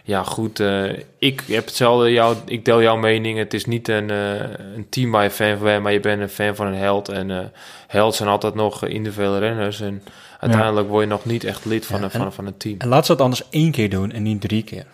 Ja, 0.04 0.24
goed. 0.24 0.60
eh, 0.60 0.84
ik 1.20 1.44
heb 1.48 1.66
hetzelfde. 1.66 2.12
Jou, 2.12 2.36
ik 2.46 2.66
deel 2.66 2.82
jouw 2.82 2.96
mening. 2.98 3.38
Het 3.38 3.54
is 3.54 3.66
niet 3.66 3.88
een, 3.88 4.10
eh, 4.10 4.40
een 4.76 4.86
team 4.90 5.12
waar 5.12 5.24
je 5.24 5.30
fan 5.30 5.56
van 5.56 5.64
bent, 5.64 5.84
maar 5.84 5.92
je 5.94 6.00
bent 6.00 6.22
een 6.22 6.30
fan 6.30 6.56
van 6.56 6.68
een 6.68 6.76
held. 6.76 7.10
En 7.10 7.32
eh 7.32 7.38
held 7.88 8.16
zijn 8.16 8.30
altijd 8.30 8.54
nog 8.56 8.86
individuele 8.86 9.40
renners. 9.40 9.82
En 9.82 10.04
uiteindelijk 10.40 10.88
word 10.90 11.04
je 11.04 11.10
nog 11.10 11.26
niet 11.26 11.44
echt 11.44 11.66
lid 11.66 11.86
van, 11.86 11.98
Ja, 12.00 12.04
een, 12.04 12.12
van, 12.12 12.22
en- 12.22 12.34
van 12.34 12.46
een 12.46 12.58
team. 12.58 12.76
En 12.80 12.88
laat 12.88 13.06
ze 13.06 13.12
het 13.12 13.22
anders 13.22 13.44
één 13.50 13.72
keer 13.72 13.90
doen 13.90 14.12
en 14.12 14.24
niet 14.24 14.42
drie 14.42 14.64
keer. 14.64 14.86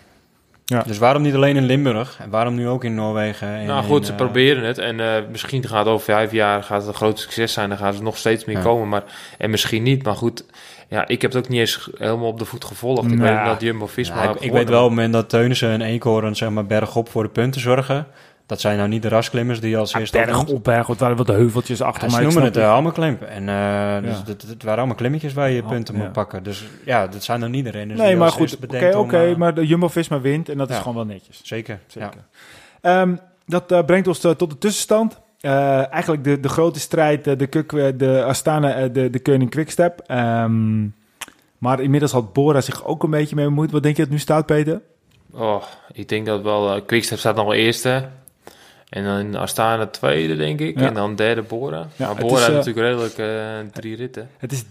Ja. 0.66 0.84
Dus 0.84 0.98
waarom 0.98 1.22
niet 1.22 1.36
alleen 1.36 1.56
in 1.56 1.66
Limburg? 1.66 2.18
En 2.22 2.30
waarom 2.30 2.56
nu 2.56 2.68
ook 2.68 2.84
in 2.84 2.96
Noorwegen? 2.96 3.48
En 3.48 3.66
nou 3.66 3.84
goed, 3.84 4.00
in, 4.00 4.06
ze 4.06 4.12
eh, 4.12 4.18
proberen 4.18 4.64
het. 4.64 4.78
En 4.78 5.00
eh, 5.00 5.22
misschien 5.32 5.68
gaat 5.68 5.86
het 5.86 5.88
over 5.94 6.06
vijf 6.06 6.32
jaar 6.32 6.64
gaat 6.64 6.80
het 6.80 6.88
een 6.88 6.94
groot 6.94 7.20
succes 7.20 7.54
zijn. 7.54 7.70
Dan 7.70 7.78
gaan 7.78 7.94
ze 7.94 8.04
nog 8.04 8.18
steeds 8.18 8.46
meer 8.46 8.56
Ja. 8.56 8.62
komen. 8.64 8.90
Maar, 8.90 9.04
en 9.38 9.50
misschien 9.50 9.84
niet. 9.84 10.04
Maar 10.04 10.16
goed, 10.16 10.46
ja, 10.90 11.08
ik 11.08 11.22
heb 11.22 11.34
het 11.34 11.44
ook 11.44 11.50
niet 11.50 11.60
eens 11.60 11.90
helemaal 11.98 12.28
op 12.28 12.40
de 12.40 12.46
voet 12.46 12.66
gevolgd. 12.66 13.12
Ik 13.12 13.18
Nou, 13.18 13.36
weet 13.36 13.46
dat 13.46 13.62
Jumbo-Visma... 13.62 14.24
ja, 14.24 14.30
ik, 14.30 14.40
ik 14.40 14.52
weet 14.52 14.70
wel 14.70 14.84
op 14.84 14.90
het 14.90 14.96
moment 14.96 15.14
dat 15.14 15.30
Teunissen 15.30 15.70
en 15.70 15.82
Eekhoorn 15.82 16.36
zeg 16.36 16.50
maar 16.50 16.66
bergop 16.66 17.10
voor 17.10 17.24
de 17.24 17.30
punten 17.30 17.62
zorgen. 17.62 18.08
Dat 18.48 18.60
zijn 18.62 18.78
nou 18.78 18.90
niet 18.90 19.02
de 19.02 19.08
rasklimmers 19.08 19.60
die 19.60 19.78
als 19.78 19.94
eerste 19.94 20.18
berg 20.18 20.48
op 20.48 20.64
berg, 20.64 20.88
het 20.88 21.00
waren 21.00 21.18
wat 21.18 21.28
heuveltjes 21.28 21.82
achter 21.82 22.04
Ja, 22.10 22.16
mij. 22.16 22.18
ze 22.20 22.24
noemen 22.26 22.44
het 22.44 22.58
uh, 22.58 22.72
allemaal 22.74 22.92
klimp. 22.92 23.22
En 23.22 23.50
eh, 23.50 24.02
dus 24.02 24.18
Ja. 24.18 24.24
het, 24.26 24.42
het 24.42 24.64
waren 24.64 24.78
allemaal 24.78 24.96
klimmetjes 24.96 25.34
waar 25.34 25.50
je 25.50 25.62
Oh, 25.62 25.68
punten 25.70 25.96
ja. 25.96 26.02
moet 26.04 26.12
pakken. 26.12 26.44
Dus 26.44 26.66
ja, 26.86 27.08
dat 27.08 27.24
zijn 27.24 27.40
nou 27.40 27.52
niet 27.52 27.64
de 27.64 27.70
renners 27.72 28.00
Nee, 28.00 28.08
die 28.10 28.18
maar 28.18 28.26
als 28.26 28.36
goed, 28.36 28.58
eerste 28.72 28.98
oké, 28.98 28.98
om, 28.98 29.30
eh, 29.30 29.36
maar 29.36 29.54
de 29.54 29.66
Jumbo-Visma 29.68 30.22
wint 30.22 30.50
en 30.50 30.58
dat 30.58 30.70
is 30.70 30.76
Ja. 30.76 30.82
gewoon 30.82 30.96
wel 30.96 31.06
netjes. 31.06 31.40
Zeker, 31.44 31.80
Zeker. 31.88 32.10
ja. 32.82 33.02
Ehm, 33.02 33.16
dat 33.46 33.72
eh, 33.72 33.84
brengt 33.86 34.08
ons 34.08 34.24
eh, 34.24 34.32
tot 34.32 34.50
de 34.50 34.58
tussenstand. 34.58 35.20
Eh, 35.40 35.94
eigenlijk 35.94 36.24
de, 36.24 36.40
de 36.40 36.50
grote 36.50 36.80
strijd, 36.80 37.28
eh, 37.28 37.38
de, 37.38 37.48
Kuk, 37.48 37.72
eh, 37.72 37.88
de 37.98 38.24
Astana, 38.24 38.74
eh, 38.76 38.90
de, 38.94 39.10
de 39.10 39.20
Koning 39.20 39.50
Quickstep. 39.50 40.00
Ehm, 40.08 40.84
maar 41.58 41.80
inmiddels 41.82 42.12
had 42.12 42.34
Bora 42.34 42.62
zich 42.62 42.86
ook 42.86 43.04
een 43.04 43.10
beetje 43.10 43.36
mee 43.36 43.46
bemoeid. 43.46 43.72
Wat 43.72 43.84
denk 43.84 43.96
je 43.98 44.02
dat 44.04 44.12
nu 44.12 44.20
staat, 44.20 44.46
Peter? 44.46 44.82
Oh, 45.32 45.64
ik 45.94 46.10
denk 46.10 46.26
dat 46.26 46.42
wel... 46.42 46.76
eh, 46.76 46.82
Quickstep 46.86 47.18
staat 47.18 47.36
nog 47.36 47.46
wel 47.46 47.54
eerste. 47.54 48.06
En 48.96 49.04
dan 49.04 49.36
Astana 49.42 49.86
tweede, 49.86 50.36
denk 50.36 50.60
ik. 50.60 50.80
Ja. 50.80 50.88
En 50.88 50.94
dan 50.94 51.16
derde 51.16 51.42
Bora. 51.42 51.88
Ja, 51.96 52.06
maar 52.06 52.16
Bora 52.16 52.34
is, 52.34 52.40
heeft 52.40 52.50
eh, 52.50 52.56
natuurlijk 52.56 52.86
redelijk 52.88 53.18
eh, 53.18 53.72
drie 53.74 53.96
ritten. 53.96 54.30
Het 54.38 54.52
is 54.52 54.64
30-25 54.64 54.66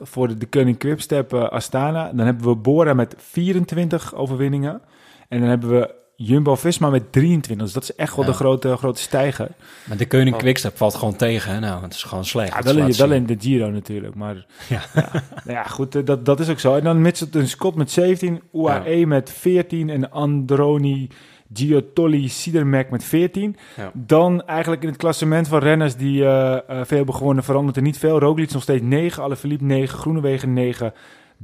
voor 0.00 0.28
de, 0.28 0.38
de 0.38 0.46
Koning 0.46 0.78
Quickstep 0.78 1.32
eh, 1.32 1.48
Astana. 1.48 2.10
Dan 2.12 2.26
hebben 2.26 2.48
we 2.48 2.54
Bora 2.54 2.94
met 2.94 3.14
24 3.18 4.14
overwinningen. 4.14 4.80
En 5.28 5.40
dan 5.40 5.48
hebben 5.48 5.70
we 5.70 5.94
Jumbo-Visma 6.16 6.90
met 6.90 7.12
23. 7.12 7.64
Dus 7.66 7.74
dat 7.74 7.82
is 7.82 7.94
echt 7.94 8.16
wel 8.16 8.24
Ja. 8.24 8.30
de 8.30 8.36
grote, 8.36 8.76
grote 8.76 9.00
stijger. 9.00 9.48
Maar 9.84 9.96
de 9.96 10.06
Koning 10.06 10.34
Oh. 10.34 10.40
Quickstep 10.40 10.76
valt 10.76 10.94
gewoon 10.94 11.16
tegen. 11.16 11.52
Hè? 11.52 11.60
Nou, 11.60 11.82
het 11.82 11.94
is 11.94 12.02
gewoon 12.02 12.24
slecht. 12.24 12.64
Ja, 12.64 12.74
wel, 12.94 13.12
in 13.12 13.26
de 13.26 13.36
Giro 13.38 13.70
natuurlijk, 13.70 14.14
maar... 14.14 14.34
Ja. 14.68 14.82
Ja, 14.94 15.10
nou 15.44 15.56
ja 15.58 15.62
goed, 15.62 15.94
eh, 15.94 16.04
dat, 16.04 16.24
dat 16.24 16.40
is 16.40 16.48
ook 16.48 16.60
zo. 16.60 16.76
En 16.76 16.84
dan 16.84 17.02
Mitchelton 17.02 17.46
Scott 17.46 17.76
met 17.76 17.90
17, 17.90 18.42
UAE 18.52 19.06
met 19.06 19.30
14 19.30 19.90
en 19.90 20.10
Androni 20.10 21.08
Giotoli 21.52 22.28
Sidermac 22.28 22.90
met 22.90 23.04
14. 23.04 23.56
Ja. 23.76 23.90
Dan 23.94 24.46
eigenlijk 24.46 24.82
in 24.82 24.88
het 24.88 24.96
klassement 24.96 25.48
van 25.48 25.58
renners 25.58 25.96
die 25.96 26.24
eh, 26.24 26.52
eh, 26.54 26.62
veel 26.66 26.96
hebben 26.96 27.14
gewonnen 27.14 27.44
verandert 27.44 27.76
er 27.76 27.82
niet 27.82 27.98
veel. 27.98 28.18
Roglic 28.18 28.52
nog 28.52 28.62
steeds 28.62 28.82
9, 28.82 29.22
Alaphilippe 29.22 29.64
9, 29.64 29.98
Groenewegen 29.98 30.52
9... 30.52 30.92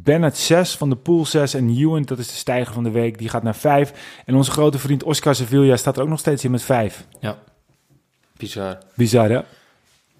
Bennett 0.02 0.36
6, 0.36 0.76
Van 0.76 0.88
de 0.88 0.96
Poel 0.96 1.26
6 1.26 1.54
en 1.54 1.76
Ewan, 1.76 2.02
dat 2.02 2.18
is 2.18 2.26
de 2.26 2.34
stijger 2.34 2.74
van 2.74 2.82
de 2.82 2.90
week, 2.90 3.18
die 3.18 3.28
gaat 3.28 3.42
naar 3.42 3.54
5. 3.54 4.22
En 4.24 4.34
onze 4.34 4.50
grote 4.50 4.78
vriend 4.78 5.02
Oscar 5.02 5.34
Sevilla 5.34 5.76
staat 5.76 5.96
er 5.96 6.02
ook 6.02 6.08
nog 6.08 6.18
steeds 6.18 6.44
in 6.44 6.50
met 6.50 6.62
5. 6.62 7.06
Bizar. 8.38 8.78
Bizar, 8.94 9.28
hè? 9.30 9.40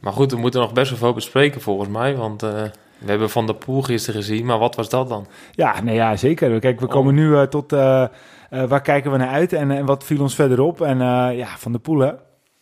Maar 0.01 0.13
goed, 0.13 0.31
we 0.31 0.39
moeten 0.39 0.61
nog 0.61 0.73
best 0.73 0.91
wel 0.91 0.99
veel 0.99 1.13
bespreken 1.13 1.61
volgens 1.61 1.89
mij. 1.89 2.17
Want 2.17 2.43
eh, 2.43 2.63
we 2.99 3.11
hebben 3.11 3.31
Van 3.31 3.47
der 3.47 3.55
Poel 3.55 3.83
gisteren 3.83 4.21
gezien. 4.21 4.47
Maar 4.47 4.59
wat 4.59 4.75
was 4.75 4.89
dat 4.89 5.09
dan? 5.09 5.27
Ja, 5.53 5.83
nee, 5.83 5.95
ja 5.95 6.17
zeker. 6.17 6.61
Kijk, 6.61 6.81
we 6.81 6.87
komen 6.87 7.15
nu 7.15 7.29
uh, 7.29 7.43
tot 7.43 7.73
uh, 7.73 8.05
waar 8.49 8.83
kijken 8.83 9.11
we 9.11 9.17
naar 9.17 9.29
uit 9.29 9.53
en, 9.53 9.71
en 9.71 9.87
wat 9.87 10.05
viel 10.05 10.21
ons 10.21 10.35
verder 10.35 10.61
op. 10.61 10.81
En 10.81 10.99
ja, 11.37 11.47
Van 11.57 11.73
der 11.73 11.81
Poel, 11.81 11.99
hè? 11.99 12.13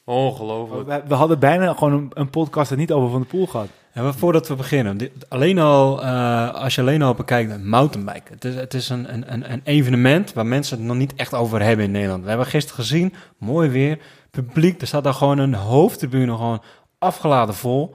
Ongelooflijk. 0.05 0.89
We, 0.89 1.03
we, 1.09 1.15
hadden 1.15 1.39
bijna 1.39 1.73
gewoon 1.73 1.93
een, 1.93 2.11
een 2.15 2.31
podcast 2.31 2.71
er 2.71 2.77
niet 2.77 2.93
over 2.93 3.11
Van 3.11 3.21
der 3.21 3.29
Poel 3.29 3.47
gehad. 3.47 3.69
Ja, 3.95 4.03
maar 4.03 4.15
voordat 4.15 4.49
we 4.49 4.55
beginnen, 4.55 4.97
dit, 4.97 5.13
alleen 5.29 5.59
al, 5.59 6.05
als 6.53 6.75
je 6.75 6.81
alleen 6.81 7.03
al 7.03 7.15
bekijkt 7.15 7.49
naar 7.49 7.61
mountainbiken. 7.61 8.35
Het 8.35 8.45
is, 8.45 8.55
het 8.55 8.75
is 8.75 8.89
een, 8.89 9.33
een, 9.33 9.53
een 9.53 9.61
evenement 9.65 10.33
waar 10.33 10.47
mensen 10.47 10.79
het 10.79 10.87
nog 10.87 10.97
niet 10.97 11.15
echt 11.15 11.35
over 11.35 11.63
hebben 11.63 11.85
in 11.85 11.91
Nederland. 11.91 12.23
We 12.23 12.29
hebben 12.29 12.47
gisteren 12.47 12.85
gezien, 12.85 13.15
mooi 13.39 13.69
weer, 13.69 13.99
publiek. 14.31 14.81
Er 14.81 14.87
staat 14.87 15.05
daar 15.05 15.15
gewoon 15.15 15.39
een 15.39 15.55
hoofdtribune 15.55 16.33
gewoon 16.33 16.63
afgeladen 16.99 17.55
vol. 17.55 17.95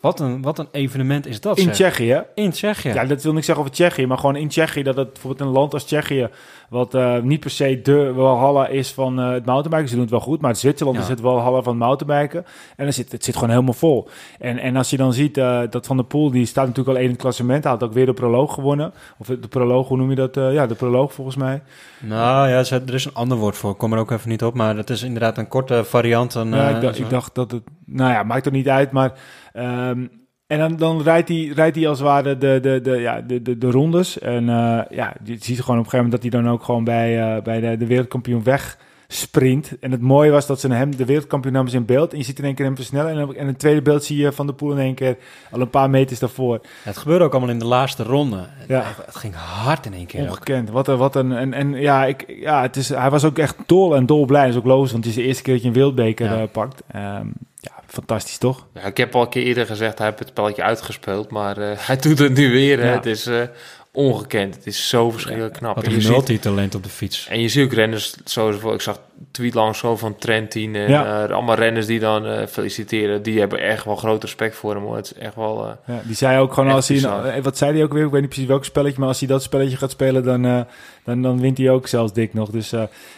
Wat 0.00 0.20
een, 0.20 0.42
wat 0.42 0.58
een 0.58 0.68
evenement 0.72 1.26
is 1.26 1.40
dat, 1.40 1.58
In 1.58 1.64
zeg. 1.64 1.74
Tsjechië? 1.74 2.22
In 2.34 2.50
Tsjechië. 2.50 2.88
Ja, 2.88 3.04
dat 3.04 3.22
wil 3.22 3.32
niet 3.32 3.44
zeggen 3.44 3.64
over 3.64 3.76
Tsjechië, 3.76 4.06
maar 4.06 4.18
gewoon 4.18 4.36
in 4.36 4.48
Tsjechië. 4.48 4.82
Dat 4.82 4.96
het 4.96 5.12
bijvoorbeeld 5.12 5.48
een 5.48 5.54
land 5.54 5.72
als 5.72 5.84
Tsjechië, 5.84 6.28
wat 6.68 6.94
uh, 6.94 7.18
niet 7.18 7.40
per 7.40 7.50
se 7.50 7.80
de 7.82 8.12
Walhalla 8.12 8.66
is 8.66 8.92
van 8.92 9.20
uh, 9.20 9.30
het 9.30 9.44
mountainbiken. 9.44 9.88
Ze 9.88 9.94
doen 9.94 10.02
het 10.02 10.10
wel 10.10 10.20
goed, 10.20 10.40
maar 10.40 10.56
Zwitserland 10.56 10.96
ja. 10.96 11.02
is 11.02 11.08
het 11.08 11.20
Walhalla 11.20 11.62
van 11.62 11.72
het 11.72 11.82
mountainbiken. 11.82 12.44
En 12.76 12.84
dan 12.84 12.92
zit, 12.92 13.12
het 13.12 13.24
zit 13.24 13.34
gewoon 13.34 13.50
helemaal 13.50 13.72
vol. 13.72 14.08
En, 14.38 14.58
en 14.58 14.76
als 14.76 14.90
je 14.90 14.96
dan 14.96 15.12
ziet 15.12 15.38
uh, 15.38 15.60
dat 15.70 15.86
Van 15.86 15.96
der 15.96 16.06
Poel, 16.06 16.30
die 16.30 16.46
staat 16.46 16.66
natuurlijk 16.66 16.88
al 16.88 16.96
één 16.96 17.04
in 17.04 17.12
het 17.12 17.20
klassement. 17.20 17.62
Hij 17.62 17.72
had 17.72 17.82
ook 17.82 17.92
weer 17.92 18.06
de 18.06 18.12
proloog 18.12 18.54
gewonnen. 18.54 18.92
Of 19.18 19.26
de 19.26 19.48
proloog, 19.48 19.88
hoe 19.88 19.96
noem 19.96 20.10
je 20.10 20.16
dat? 20.16 20.34
ja, 20.34 20.66
de 20.66 20.74
proloog 20.74 21.12
volgens 21.12 21.36
mij. 21.36 21.62
Nou 22.00 22.48
ja, 22.48 22.64
er 22.70 22.94
is 22.94 23.04
een 23.04 23.14
ander 23.14 23.38
woord 23.38 23.56
voor. 23.56 23.70
Ik 23.70 23.78
kom 23.78 23.92
er 23.92 23.98
ook 23.98 24.10
even 24.10 24.28
niet 24.28 24.42
op, 24.42 24.54
maar 24.54 24.76
dat 24.76 24.90
is 24.90 25.02
inderdaad 25.02 25.38
een 25.38 25.48
korte 25.48 25.84
variant. 25.84 26.34
Een, 26.34 26.50
ja, 26.50 26.68
ik, 26.68 26.80
dacht, 26.80 26.98
ik 26.98 27.10
dacht 27.10 27.34
dat 27.34 27.50
het... 27.50 27.62
Nou 27.84 28.12
ja, 28.12 28.22
maakt 28.22 28.46
er 28.46 28.52
niet 28.52 28.68
uit, 28.68 28.90
maar... 28.90 29.12
Um, 29.54 30.26
en 30.48 30.58
dan, 30.58 30.76
dan 30.76 31.02
rijdt, 31.02 31.28
hij, 31.28 31.52
rijdt 31.54 31.76
hij 31.76 31.88
als 31.88 31.98
het 31.98 32.06
ware 32.06 32.38
de, 32.38 32.58
de, 32.62 32.80
de, 32.80 32.96
ja, 32.96 33.20
de, 33.20 33.42
de, 33.42 33.58
de 33.58 33.70
rondes. 33.70 34.18
En 34.18 34.42
uh, 34.42 34.80
ja, 34.90 35.14
je 35.24 35.36
ziet 35.40 35.60
gewoon 35.60 35.78
op 35.78 35.84
een 35.84 35.90
gegeven 35.90 35.96
moment 35.96 36.12
dat 36.12 36.22
hij 36.22 36.30
dan 36.30 36.50
ook 36.50 36.62
gewoon 36.62 36.84
bij, 36.84 37.36
uh, 37.36 37.42
bij 37.42 37.60
de, 37.60 37.76
de 37.76 37.86
wereldkampioen 37.86 38.42
weg 38.42 38.78
sprint. 39.08 39.78
En 39.80 39.90
het 39.90 40.00
mooie 40.00 40.30
was 40.30 40.46
dat 40.46 40.60
ze 40.60 40.72
hem, 40.72 40.96
de 40.96 41.04
wereldkampioen 41.04 41.52
namens 41.52 41.74
in 41.74 41.84
beeld. 41.84 42.12
En 42.12 42.18
je 42.18 42.24
ziet 42.24 42.38
in 42.38 42.44
één 42.44 42.54
keer 42.54 42.64
hem 42.64 42.76
versnellen. 42.76 43.18
En 43.18 43.36
in 43.36 43.46
het 43.46 43.58
tweede 43.58 43.82
beeld 43.82 44.04
zie 44.04 44.16
je 44.16 44.32
Van 44.32 44.46
de 44.46 44.52
Poel 44.52 44.72
in 44.72 44.78
één 44.78 44.94
keer 44.94 45.16
al 45.50 45.60
een 45.60 45.70
paar 45.70 45.90
meters 45.90 46.18
daarvoor. 46.18 46.58
Ja, 46.62 46.68
het 46.82 46.96
gebeurde 46.96 47.24
ook 47.24 47.32
allemaal 47.32 47.50
in 47.50 47.58
de 47.58 47.64
laatste 47.64 48.02
ronde. 48.02 48.46
Ja. 48.68 48.82
Het 49.06 49.16
ging 49.16 49.34
hard 49.34 49.86
in 49.86 49.94
één 49.94 50.06
keer. 50.06 50.20
Ongekend. 50.20 50.70
Wat 50.70 50.88
een, 50.88 50.96
wat 50.96 51.16
een, 51.16 51.32
en, 51.32 51.52
en 51.52 51.72
ja, 51.72 52.04
ik, 52.04 52.24
ja 52.40 52.62
het 52.62 52.76
is, 52.76 52.88
hij 52.88 53.10
was 53.10 53.24
ook 53.24 53.38
echt 53.38 53.56
dol 53.66 53.96
en 53.96 54.06
dol 54.06 54.24
blij. 54.24 54.44
Dat 54.44 54.52
is 54.52 54.58
ook 54.58 54.66
logisch, 54.66 54.92
want 54.92 55.04
het 55.04 55.14
is 55.14 55.20
de 55.20 55.26
eerste 55.26 55.42
keer 55.42 55.52
dat 55.52 55.62
je 55.62 55.68
een 55.68 55.74
wereldbeker 55.74 56.26
ja. 56.26 56.42
uh, 56.42 56.48
pakt. 56.52 56.82
Um, 56.96 57.32
ja, 57.68 57.82
fantastisch 57.86 58.38
toch? 58.38 58.66
Ja, 58.74 58.82
ik 58.82 58.96
heb 58.96 59.14
al 59.14 59.22
een 59.22 59.28
keer 59.28 59.42
eerder 59.42 59.66
gezegd, 59.66 59.98
hij 59.98 60.06
heeft 60.06 60.18
het 60.18 60.28
spelletje 60.28 60.62
uitgespeeld. 60.62 61.30
Maar 61.30 61.58
uh, 61.58 61.70
hij 61.76 61.96
doet 61.96 62.18
het 62.18 62.34
nu 62.34 62.50
weer. 62.50 62.84
Ja. 62.84 62.92
Het 62.92 63.06
is... 63.06 63.26
Uh, 63.26 63.42
ongekend. 63.98 64.54
Het 64.54 64.66
is 64.66 64.88
zo 64.88 65.10
verschrikkelijk 65.10 65.54
knap. 65.54 65.74
Wat 65.74 65.86
een 65.86 66.02
multi-talent 66.08 66.74
op 66.74 66.82
de 66.82 66.88
fiets. 66.88 67.26
En 67.30 67.40
je 67.40 67.48
ziet 67.48 67.64
ook 67.64 67.72
renners, 67.72 68.16
zoals 68.24 68.56
ik 68.56 68.80
zag 68.80 69.00
tweet 69.30 69.54
langs 69.54 69.78
zo 69.78 69.96
van 69.96 70.16
Trentin 70.16 70.74
en 70.74 70.90
ja. 70.90 71.24
uh, 71.24 71.34
allemaal 71.34 71.56
renners 71.56 71.86
die 71.86 72.00
dan 72.00 72.26
uh, 72.26 72.46
feliciteren. 72.46 73.22
Die 73.22 73.38
hebben 73.38 73.58
echt 73.60 73.84
wel 73.84 73.96
groot 73.96 74.22
respect 74.22 74.56
voor 74.56 74.74
hem. 74.74 74.82
Hoor. 74.82 74.96
Het 74.96 75.04
is 75.04 75.14
echt 75.14 75.34
wel. 75.34 75.64
Uh, 75.64 75.70
ja, 75.86 76.00
die 76.04 76.16
zei 76.16 76.40
ook 76.40 76.52
gewoon 76.52 76.70
als 76.70 76.88
hij, 76.88 77.00
nou, 77.00 77.42
wat 77.42 77.56
zei 77.56 77.72
hij 77.72 77.82
ook 77.82 77.92
weer? 77.92 78.04
Ik 78.04 78.10
weet 78.10 78.20
niet 78.20 78.30
precies 78.30 78.48
welk 78.48 78.64
spelletje, 78.64 78.98
maar 78.98 79.08
als 79.08 79.18
hij 79.18 79.28
dat 79.28 79.42
spelletje 79.42 79.76
gaat 79.76 79.90
spelen, 79.90 80.24
dan, 80.24 80.66
dan, 81.04 81.22
dan 81.22 81.40
wint 81.40 81.58
hij 81.58 81.70
ook 81.70 81.86
zelfs 81.86 82.12
dik 82.12 82.34
nog. 82.34 82.50
Dus 82.50 82.70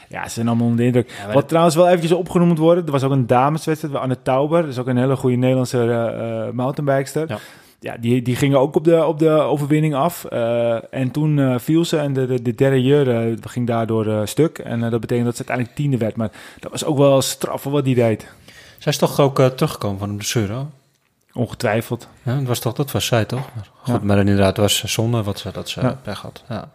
ja, 0.09 0.25
ze 0.25 0.31
zijn 0.31 0.49
allemaal 0.49 0.67
onder 0.67 0.81
de 0.81 0.87
indruk. 0.87 1.11
Ja, 1.27 1.33
wat 1.33 1.49
trouwens 1.49 1.75
wel 1.75 1.87
eventjes 1.87 2.13
opgenoemd 2.13 2.51
moet 2.51 2.59
worden, 2.59 2.87
er 2.87 2.93
was 2.93 3.03
ook 3.03 3.11
een 3.11 3.27
dameswedstrijd, 3.27 3.95
Anne 3.95 4.17
Tauber, 4.23 4.61
dat 4.61 4.71
is 4.71 4.79
ook 4.79 4.87
een 4.87 4.97
hele 4.97 5.17
goede 5.17 5.37
Nederlandse 5.37 6.51
mountainbikester. 6.53 7.41
Ja 7.81 7.97
die, 8.01 8.23
die 8.23 8.37
gingen 8.37 8.59
ook 8.59 8.75
op 8.75 8.85
de, 8.85 9.05
op 9.05 9.19
de 9.19 9.31
overwinning 9.31 9.95
af. 9.95 10.27
Uh, 10.33 10.95
en 10.95 11.11
toen 11.11 11.37
uh, 11.37 11.59
viel 11.59 11.85
ze 11.85 11.99
en 11.99 12.13
de, 12.13 12.27
de, 12.27 12.43
de 12.43 12.55
derde 12.55 12.83
jeur 12.83 13.29
uh, 13.31 13.37
ging 13.41 13.67
daardoor 13.67 14.29
stuk. 14.29 14.59
En 14.59 14.81
dat 14.81 15.01
betekent 15.01 15.27
dat 15.27 15.37
ze 15.37 15.39
uiteindelijk 15.47 15.77
tiende 15.77 15.97
werd. 15.97 16.17
Maar 16.17 16.31
dat 16.61 16.71
was 16.71 16.85
ook 16.85 16.99
wel 16.99 17.23
straf 17.23 17.63
voor 17.63 17.73
wat 17.73 17.85
die 17.85 17.95
deed. 17.95 18.29
Zij 18.79 18.93
is 18.93 18.99
toch 18.99 19.21
ook 19.21 19.41
teruggekomen 19.41 19.99
van 19.99 20.09
de 20.09 20.15
blessure? 20.15 20.65
Ongetwijfeld. 21.33 22.09
Ja, 22.23 22.37
dat 22.37 22.47
was 22.47 22.59
toch, 22.59 22.73
dat 22.73 22.91
was 22.91 23.07
zij 23.07 23.25
toch? 23.25 23.55
Maar 23.55 23.69
goed, 23.73 23.95
ja. 23.95 24.01
maar 24.03 24.19
inderdaad, 24.19 24.47
het 24.47 24.57
was 24.57 24.85
zonde 24.85 25.23
wat 25.23 25.39
ze, 25.39 25.51
dat 25.53 25.69
ze 25.69 25.81
ja. 25.81 25.99
pech 26.03 26.21
had. 26.21 26.43
Ja. 26.49 26.71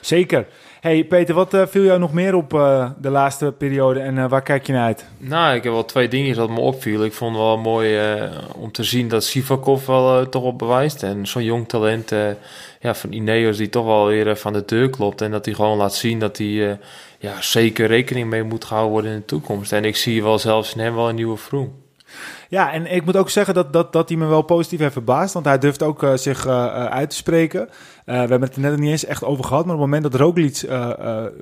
Zeker. 0.00 0.46
Hey 0.80 1.04
Peter, 1.04 1.34
wat 1.34 1.54
uh, 1.54 1.66
viel 1.66 1.82
jou 1.82 1.98
nog 1.98 2.12
meer 2.12 2.34
op 2.34 2.54
uh, 2.54 2.90
de 2.98 3.10
laatste 3.10 3.54
periode 3.58 4.00
en 4.00 4.16
uh, 4.16 4.28
waar 4.28 4.42
kijk 4.42 4.66
je 4.66 4.72
naar 4.72 4.84
uit? 4.84 5.06
Nou, 5.18 5.56
ik 5.56 5.62
heb 5.62 5.72
wel 5.72 5.84
twee 5.84 6.08
dingen 6.08 6.36
dat 6.36 6.50
me 6.50 6.60
opviel. 6.60 7.04
Ik 7.04 7.12
vond 7.12 7.34
het 7.34 7.44
wel 7.44 7.58
mooi 7.58 8.00
om 8.56 8.72
te 8.72 8.84
zien 8.84 9.08
dat 9.08 9.24
Sivakov 9.24 9.86
wel 9.86 10.28
toch 10.28 10.42
op 10.42 10.58
bewijst. 10.58 11.02
En 11.02 11.26
zo'n 11.26 11.44
jong 11.44 11.68
talent 11.68 12.10
ja, 12.80 12.94
van 12.94 13.12
Ineos 13.12 13.56
die 13.56 13.68
toch 13.68 13.84
wel 13.84 14.06
weer 14.06 14.36
van 14.36 14.52
de 14.52 14.62
deur 14.66 14.90
klopt. 14.90 15.20
En 15.20 15.30
dat 15.30 15.44
hij 15.44 15.54
gewoon 15.54 15.76
laat 15.76 15.94
zien 15.94 16.18
dat 16.18 16.38
hij 16.38 16.78
ja, 17.18 17.40
zeker 17.40 17.86
rekening 17.86 18.28
mee 18.28 18.42
moet 18.42 18.64
gehouden 18.64 18.92
worden 18.92 19.12
in 19.12 19.18
de 19.18 19.24
toekomst. 19.24 19.72
En 19.72 19.84
ik 19.84 19.96
zie 19.96 20.22
wel 20.22 20.38
zelfs 20.38 20.74
in 20.74 20.80
hem 20.80 20.94
wel 20.94 21.08
een 21.08 21.14
nieuwe 21.14 21.36
Vroom. 21.36 21.87
Ja, 22.48 22.72
en 22.72 22.94
ik 22.94 23.04
moet 23.04 23.16
ook 23.16 23.30
zeggen 23.30 23.54
dat, 23.54 23.72
dat, 23.72 23.92
dat 23.92 24.08
hij 24.08 24.18
me 24.18 24.26
wel 24.26 24.42
positief 24.42 24.78
heeft 24.78 24.92
verbaasd. 24.92 25.34
Want 25.34 25.46
hij 25.46 25.58
durft 25.58 25.82
ook 25.82 26.02
uh, 26.02 26.16
zich 26.16 26.46
uh, 26.46 26.84
uit 26.84 27.10
te 27.10 27.16
spreken. 27.16 27.60
Uh, 27.60 27.68
we 28.04 28.12
hebben 28.12 28.42
het 28.42 28.54
er 28.54 28.60
net 28.60 28.78
niet 28.78 28.90
eens 28.90 29.04
echt 29.04 29.24
over 29.24 29.44
gehad. 29.44 29.64
Maar 29.64 29.74
op 29.74 29.80
het 29.80 29.90
moment 29.90 30.12
dat 30.12 30.20
Roglic 30.20 30.60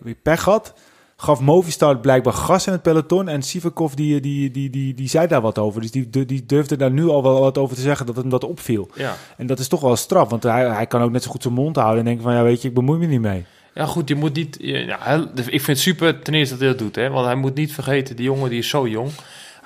weer 0.03 0.17
pech 0.23 0.45
had... 0.45 0.75
gaf 1.17 1.41
Movistar 1.41 1.99
blijkbaar 1.99 2.33
gas 2.33 2.67
in 2.67 2.73
het 2.73 2.83
peloton. 2.83 3.29
En 3.29 3.43
Sivakov 3.43 3.93
die, 3.93 4.21
die, 4.21 4.51
die, 4.51 4.71
die, 4.71 4.95
die 4.95 5.09
zei 5.09 5.27
daar 5.27 5.41
wat 5.41 5.59
over. 5.59 5.81
Dus 5.81 5.91
die, 5.91 6.11
die 6.27 6.47
durfde 6.47 6.77
daar 6.77 6.91
nu 6.91 7.09
al 7.09 7.23
wel 7.23 7.41
wat 7.41 7.59
over 7.59 7.77
te 7.77 7.83
zeggen 7.83 8.07
dat 8.07 8.17
hem 8.17 8.29
dat 8.29 8.45
opviel. 8.45 8.91
Ja. 8.95 9.14
En 9.37 9.47
dat 9.47 9.59
is 9.59 9.69
toch 9.69 9.81
wel 9.81 9.97
straf. 9.97 10.31
Want 10.31 10.43
hij, 10.43 10.69
hij 10.69 10.87
kan 10.87 11.03
ook 11.03 11.11
net 11.11 11.23
zo 11.23 11.31
goed 11.31 11.43
zijn 11.43 11.55
mond 11.55 11.77
houden 11.77 11.99
en 11.99 12.05
denken 12.05 12.23
van... 12.23 12.35
ja, 12.35 12.43
weet 12.43 12.62
je, 12.62 12.69
ik 12.69 12.75
bemoei 12.75 12.99
me 12.99 13.07
niet 13.07 13.21
mee. 13.21 13.45
Ja, 13.75 13.87
goed, 13.87 14.09
je 14.09 14.14
moet 14.14 14.35
niet... 14.35 14.57
Ja, 14.61 15.27
ik 15.35 15.45
vind 15.47 15.67
het 15.67 15.79
super 15.79 16.23
ten 16.23 16.35
eerste 16.35 16.55
dat 16.55 16.62
hij 16.62 16.73
dat 16.73 16.79
doet. 16.79 16.97
Hè, 16.97 17.11
want 17.11 17.27
hij 17.27 17.35
moet 17.35 17.55
niet 17.55 17.73
vergeten, 17.73 18.17
die 18.17 18.25
jongen 18.25 18.51
die 18.51 18.59
is 18.59 18.69
zo 18.69 18.89
jong... 18.89 19.11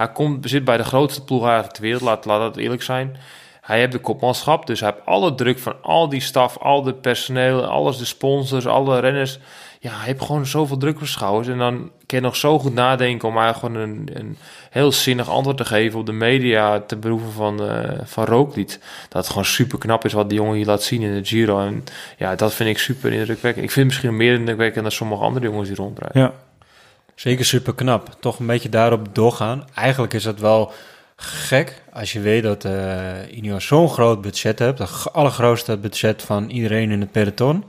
Hij 0.00 0.12
komt, 0.12 0.48
zit 0.48 0.64
bij 0.64 0.76
de 0.76 0.84
grootste 0.84 1.24
ploeg 1.24 1.68
ter 1.68 1.82
wereld, 1.82 2.02
laat, 2.02 2.24
laat 2.24 2.40
dat 2.40 2.56
eerlijk 2.56 2.82
zijn. 2.82 3.16
Hij 3.60 3.78
heeft 3.78 3.92
de 3.92 3.98
kopmanschap, 3.98 4.66
dus 4.66 4.80
hij 4.80 4.90
heeft 4.94 5.06
alle 5.06 5.34
druk 5.34 5.58
van 5.58 5.74
al 5.82 6.08
die 6.08 6.20
staf, 6.20 6.58
al 6.58 6.82
de 6.82 6.94
personeel, 6.94 7.64
alles, 7.64 7.98
de 7.98 8.04
sponsors, 8.04 8.66
alle 8.66 8.98
renners. 8.98 9.38
Ja, 9.80 9.90
hij 9.90 10.04
heeft 10.04 10.22
gewoon 10.22 10.46
zoveel 10.46 10.76
druk 10.76 11.00
op. 11.20 11.46
En 11.46 11.58
dan 11.58 11.90
kan 12.06 12.18
je 12.18 12.20
nog 12.20 12.36
zo 12.36 12.58
goed 12.58 12.74
nadenken 12.74 13.28
om 13.28 13.38
eigenlijk 13.38 13.74
gewoon 13.74 13.90
een, 13.90 14.08
een 14.12 14.36
heel 14.70 14.92
zinnig 14.92 15.28
antwoord 15.28 15.56
te 15.56 15.64
geven 15.64 15.98
op 15.98 16.06
de 16.06 16.12
media 16.12 16.80
te 16.80 16.96
beroepen 16.96 17.32
van, 17.32 17.62
uh, 17.62 17.82
van 18.04 18.24
Rooklied. 18.24 18.80
Dat 19.08 19.22
het 19.22 19.28
gewoon 19.28 19.44
super 19.44 19.78
knap 19.78 20.04
is 20.04 20.12
wat 20.12 20.28
die 20.28 20.38
jongen 20.38 20.56
hier 20.56 20.66
laat 20.66 20.82
zien 20.82 21.02
in 21.02 21.14
de 21.14 21.24
Giro. 21.24 21.60
En 21.60 21.84
ja, 22.16 22.34
dat 22.34 22.54
vind 22.54 22.68
ik 22.68 22.78
super 22.78 23.12
indrukwekkend. 23.12 23.64
Ik 23.64 23.70
vind 23.70 23.86
misschien 23.86 24.16
meer 24.16 24.34
indrukwekkend 24.34 24.82
dan 24.82 24.92
sommige 24.92 25.22
andere 25.22 25.46
jongens 25.46 25.68
die 25.68 25.76
rondrijden. 25.76 26.22
Ja, 26.22 26.32
Zeker 27.20 27.44
super 27.44 27.74
knap. 27.74 28.16
Toch 28.20 28.38
een 28.38 28.46
beetje 28.46 28.68
daarop 28.68 29.14
doorgaan. 29.14 29.64
Eigenlijk 29.74 30.12
is 30.12 30.24
het 30.24 30.40
wel 30.40 30.72
gek 31.16 31.82
als 31.92 32.12
je 32.12 32.20
weet 32.20 32.42
dat 32.42 32.64
uh, 32.64 32.72
Ineos 33.30 33.66
zo'n 33.66 33.88
groot 33.88 34.20
budget 34.20 34.58
hebt. 34.58 34.78
Het 34.78 35.12
allergrootste 35.12 35.76
budget 35.76 36.22
van 36.22 36.50
iedereen 36.50 36.90
in 36.90 37.00
het 37.00 37.12
peloton. 37.12 37.64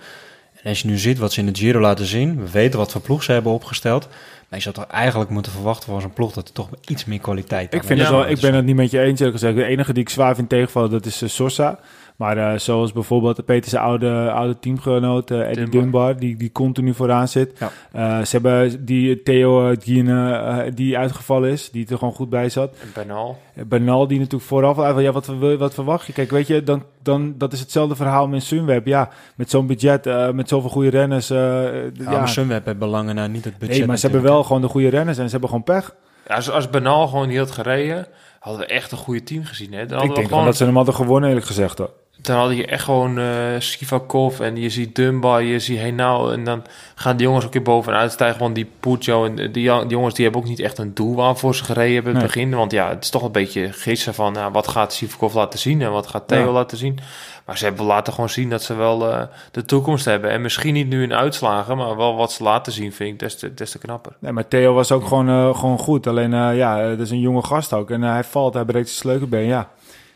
En 0.61 0.69
als 0.69 0.81
je 0.81 0.87
nu 0.87 0.97
ziet 0.97 1.17
wat 1.17 1.33
ze 1.33 1.39
in 1.39 1.45
de 1.45 1.59
Giro 1.59 1.79
laten 1.79 2.05
zien. 2.05 2.43
We 2.43 2.51
weten 2.51 2.79
wat 2.79 2.91
voor 2.91 3.01
ploeg 3.01 3.23
ze 3.23 3.31
hebben 3.31 3.51
opgesteld. 3.51 4.07
Maar 4.49 4.59
je 4.59 4.61
zou 4.61 4.75
toch 4.75 4.87
eigenlijk 4.87 5.29
moeten 5.29 5.51
verwachten 5.51 5.89
van 5.89 6.01
zo'n 6.01 6.13
ploeg 6.13 6.33
dat 6.33 6.47
er 6.47 6.53
toch 6.53 6.69
iets 6.87 7.05
meer 7.05 7.19
kwaliteit 7.19 7.73
Ik, 7.73 7.83
vind 7.83 7.99
het 7.99 8.09
wel, 8.09 8.27
ik 8.27 8.39
ben 8.39 8.53
het 8.53 8.65
niet 8.65 8.75
met 8.75 8.91
je 8.91 8.99
eens. 8.99 9.21
Gezegd. 9.21 9.55
De 9.55 9.65
enige 9.65 9.93
die 9.93 10.03
ik 10.03 10.09
zwaar 10.09 10.35
vind 10.35 10.49
tegenvallen, 10.49 10.89
dat 10.89 11.05
is 11.05 11.21
uh, 11.21 11.29
Sosa. 11.29 11.79
Maar 12.22 12.38
uh, 12.38 12.53
zoals 12.57 12.91
bijvoorbeeld 12.91 13.45
Peter's 13.45 13.74
oude, 13.74 14.32
oude 14.32 14.59
teamgenoot 14.59 15.32
uh, 15.32 15.39
Eddie 15.39 15.55
Dunbar, 15.55 15.82
Dunbar 15.82 16.17
die, 16.17 16.38
die 16.38 16.51
continu 16.51 16.93
vooraan 16.93 17.28
zit. 17.28 17.59
Ja. 17.59 17.72
Uh, 18.19 18.26
ze 18.26 18.32
hebben 18.32 18.86
die 18.86 19.24
Theo 19.24 19.76
Giene, 19.80 20.72
die 20.76 20.97
uitgevallen 20.97 21.51
is, 21.51 21.72
die 21.72 21.88
er 21.89 21.97
gewoon 21.97 22.13
goed 22.13 22.30
bij 22.30 22.49
zat. 22.49 22.74
En 22.82 22.91
Bernal. 22.93 23.38
Bernal 23.67 24.07
die 24.07 24.17
natuurlijk 24.17 24.43
vooraf 24.43 24.78
al, 24.78 24.99
ja, 24.99 25.11
wat, 25.11 25.26
wat 25.57 25.74
verwacht 25.74 26.05
je? 26.05 26.13
Kijk, 26.13 26.32
weet 26.32 26.47
je, 26.47 26.63
dan, 26.63 26.84
dan, 27.03 27.34
dat 27.38 27.53
is 27.53 27.59
hetzelfde 27.59 27.95
verhaal 27.95 28.28
met 28.28 28.43
Sunweb. 28.43 28.86
Ja, 28.86 29.09
met 29.36 29.49
zo'n 29.49 29.67
budget, 29.67 30.34
met 30.34 30.49
zoveel 30.49 30.69
goede 30.69 30.89
renners. 30.89 31.28
ja, 31.28 31.72
ja, 31.93 32.09
maar 32.09 32.30
Sunweb 32.30 32.65
heeft 32.65 32.80
belangen 32.80 33.15
naar 33.15 33.30
niet 33.30 33.45
het 33.45 33.57
budget. 33.57 33.78
Nee, 33.78 33.88
maar 33.88 33.97
ze 33.97 34.07
hebben 34.07 34.24
wel 34.24 34.43
gewoon 34.43 34.61
de 34.61 34.67
goede 34.67 34.89
renners 34.89 35.17
en 35.17 35.26
ze 35.26 35.32
hebben 35.32 35.49
gewoon 35.49 35.63
pech. 35.63 35.95
Ja, 36.28 36.36
als, 36.36 36.51
als 36.51 36.69
Bernal 36.69 37.07
gewoon 37.07 37.28
niet 37.28 37.38
had 37.38 37.51
gereden, 37.51 38.07
hadden 38.39 38.61
we 38.61 38.67
echt 38.67 38.91
een 38.91 38.97
goede 38.97 39.24
team 39.24 39.43
gezien. 39.43 39.74
Hè? 39.74 39.86
Dan 39.86 40.01
ik 40.01 40.15
denk 40.15 40.28
gewoon 40.28 40.45
dat 40.45 40.57
ze 40.57 40.65
hem 40.65 40.76
hadden 40.76 40.93
gewonnen, 40.93 41.30
eerlijk 41.30 41.47
gezegd. 41.47 41.78
Hoor. 41.78 41.99
Dan 42.22 42.38
had 42.38 42.55
je 42.57 42.65
echt 42.65 42.84
gewoon 42.84 43.17
eh 43.19 43.26
Sivakov 43.59 44.39
en 44.39 44.55
je 44.55 44.69
ziet 44.69 44.95
Dunbar, 44.95 45.43
je 45.43 45.59
ziet 45.59 45.80
Henao. 45.80 46.30
En 46.30 46.43
dan 46.43 46.63
gaan 46.95 47.17
die 47.17 47.26
jongens 47.26 47.45
ook 47.45 47.53
weer 47.53 47.61
bovenuit 47.61 48.11
stijgen. 48.11 48.39
Want 48.39 48.55
die 48.55 48.69
Puccio 48.80 49.26
en 49.26 49.36
die, 49.36 49.51
die 49.51 49.63
jongens 49.88 50.13
die 50.15 50.24
hebben 50.24 50.41
ook 50.41 50.47
niet 50.47 50.59
echt 50.59 50.78
een 50.78 50.93
doel 50.93 51.15
waarvoor 51.15 51.55
ze 51.55 51.63
gereden 51.63 51.93
hebben 51.93 52.13
in 52.13 52.19
het 52.19 52.36
Nee. 52.36 52.43
begin. 52.45 52.57
Want 52.57 52.72
ja, 52.72 52.89
het 52.89 53.03
is 53.03 53.09
toch 53.09 53.24
een 53.24 53.32
beetje 53.32 53.72
gissen 53.72 54.13
van 54.13 54.34
nou, 54.34 54.51
wat 54.51 54.67
gaat 54.67 54.93
Sivakov 54.93 55.34
laten 55.34 55.59
zien 55.59 55.82
en 55.82 55.91
wat 55.91 56.07
gaat 56.07 56.28
Theo 56.28 56.45
Ja. 56.45 56.51
laten 56.51 56.78
zien. 56.78 56.99
Maar 57.45 57.57
ze 57.57 57.65
hebben 57.65 57.86
laten 57.86 58.13
gewoon 58.13 58.30
zien 58.30 58.50
dat 58.50 58.63
ze 58.63 58.74
wel 58.75 59.12
eh, 59.12 59.21
de 59.51 59.66
toekomst 59.66 60.05
hebben. 60.05 60.29
En 60.32 60.41
misschien 60.41 60.74
niet 60.74 60.87
nu 60.87 61.04
in 61.04 61.13
uitslagen, 61.13 61.78
maar 61.78 61.95
wel 61.97 62.16
wat 62.16 62.32
ze 62.32 62.43
laten 62.43 62.71
zien 62.71 62.93
vind 62.93 63.13
ik 63.13 63.20
des 63.20 63.36
te, 63.37 63.54
des 63.54 63.71
te 63.71 63.78
knapper. 63.78 64.12
Nee, 64.20 64.32
maar 64.32 64.47
Theo 64.47 64.74
was 64.74 64.91
ook 64.91 65.08
gewoon, 65.08 65.29
eh, 65.29 65.55
gewoon 65.59 65.78
goed. 65.78 66.08
Alleen, 66.08 66.33
eh, 66.33 66.58
ja, 66.58 66.78
het 66.78 67.00
is 67.00 67.12
een 67.12 67.20
jonge 67.20 67.43
gast 67.43 67.74
ook. 67.74 67.89
En 67.91 68.04
eh, 68.04 68.12
hij 68.12 68.24
valt, 68.24 68.54
hij 68.54 68.66
breekt 68.66 68.87
zijn 68.87 69.00
sleutelbeen, 69.00 69.45
ja. 69.45 69.70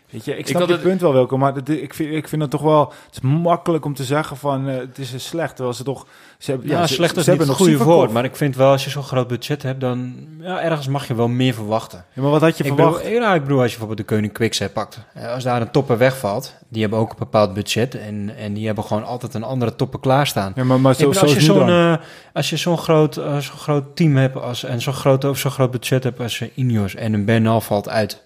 Weet 0.10 0.26
je, 0.26 0.38
ik 0.38 0.48
snap 0.48 0.68
het- 0.68 0.82
punt 0.82 1.02
wel, 1.02 1.14
Wilco. 1.14 1.38
Maar 1.38 1.54
dat, 1.54 1.70
ik, 1.70 1.94
vind, 1.94 2.14
ik 2.14 2.28
vind 2.28 2.42
het 2.42 2.52
toch 2.52 2.62
wel... 2.62 2.94
Het 3.06 3.14
is 3.16 3.22
makkelijk 3.22 3.86
om 3.86 3.94
te 3.94 4.04
zeggen 4.04 4.38
van, 4.38 4.70
eh, 4.70 4.78
het 4.78 4.98
is 4.98 5.14
een 5.14 5.20
slecht. 5.20 5.56
Terwijl 5.56 5.76
ze 5.76 5.84
toch... 5.84 6.06
Ze 6.38 6.52
hebben, 6.52 6.70
Ja, 6.70 6.88
ze- 6.88 6.94
slecht 6.94 7.14
ze 7.14 7.20
is 7.20 7.26
hebben 7.26 7.48
het 7.48 7.58
nog 7.58 7.68
goede 7.68 7.84
woord. 7.84 8.12
Maar 8.12 8.24
ik 8.24 8.36
vind 8.36 8.56
wel, 8.56 8.72
als 8.72 8.84
je 8.84 8.90
zo'n 8.90 9.04
groot 9.04 9.28
budget 9.28 9.64
hebt, 9.64 9.82
dan... 9.82 10.16
Ja, 10.40 10.62
ergens 10.62 10.88
mag 10.88 11.08
je 11.08 11.16
wel 11.16 11.28
meer 11.28 11.54
verwachten. 11.54 12.06
Ja, 12.14 12.22
maar 12.22 12.32
wat 12.32 12.42
had 12.42 12.58
je 12.58 12.64
Ik 12.64 12.74
verwacht? 12.74 13.04
bedoel, 13.04 13.18
ja, 13.22 13.34
ik 13.34 13.42
bedoel, 13.42 13.62
als 13.62 13.72
je 13.72 13.78
bijvoorbeeld 13.78 14.08
de 14.10 14.16
Koning 14.16 14.34
Quickstep 14.34 14.74
pakt. 14.74 15.00
eh, 15.14 15.32
Als 15.34 15.44
daar 15.44 15.62
een 15.62 15.72
topper 15.72 15.98
wegvalt, 15.98 16.56
die 16.68 16.82
hebben 16.82 17.00
ook 17.00 17.10
een 17.10 17.16
bepaald 17.20 17.54
budget. 17.54 17.96
En, 17.96 18.32
en 18.38 18.54
die 18.54 18.66
hebben 18.66 18.84
gewoon 18.84 19.04
altijd 19.06 19.34
een 19.34 19.44
andere 19.44 19.76
topper 19.76 20.00
klaarstaan. 20.00 20.52
ja, 20.56 20.64
maar, 20.64 20.80
maar 20.80 20.92
Ik 20.92 20.98
zo, 21.00 21.08
bedoel, 21.08 21.22
als, 21.24 21.34
je 21.34 21.42
zo'n, 21.42 21.70
eh, 21.70 21.94
als 22.34 22.50
je 22.50 22.58
zo'n 22.58 22.78
groot, 22.78 23.14
zo'n 23.14 23.42
groot 23.42 23.96
team 23.96 24.16
hebt 24.18 24.36
als, 24.42 24.64
en 24.64 24.82
zo'n 24.82 24.94
groot, 24.94 25.24
of 25.24 25.38
zo'n 25.38 25.52
groot 25.52 25.72
budget 25.72 26.04
hebt 26.04 26.20
als 26.20 26.44
Ineos 26.56 26.96
en 26.96 27.14
een 27.14 27.26
Bernal 27.26 27.62
valt 27.62 27.90
uit, 27.90 28.24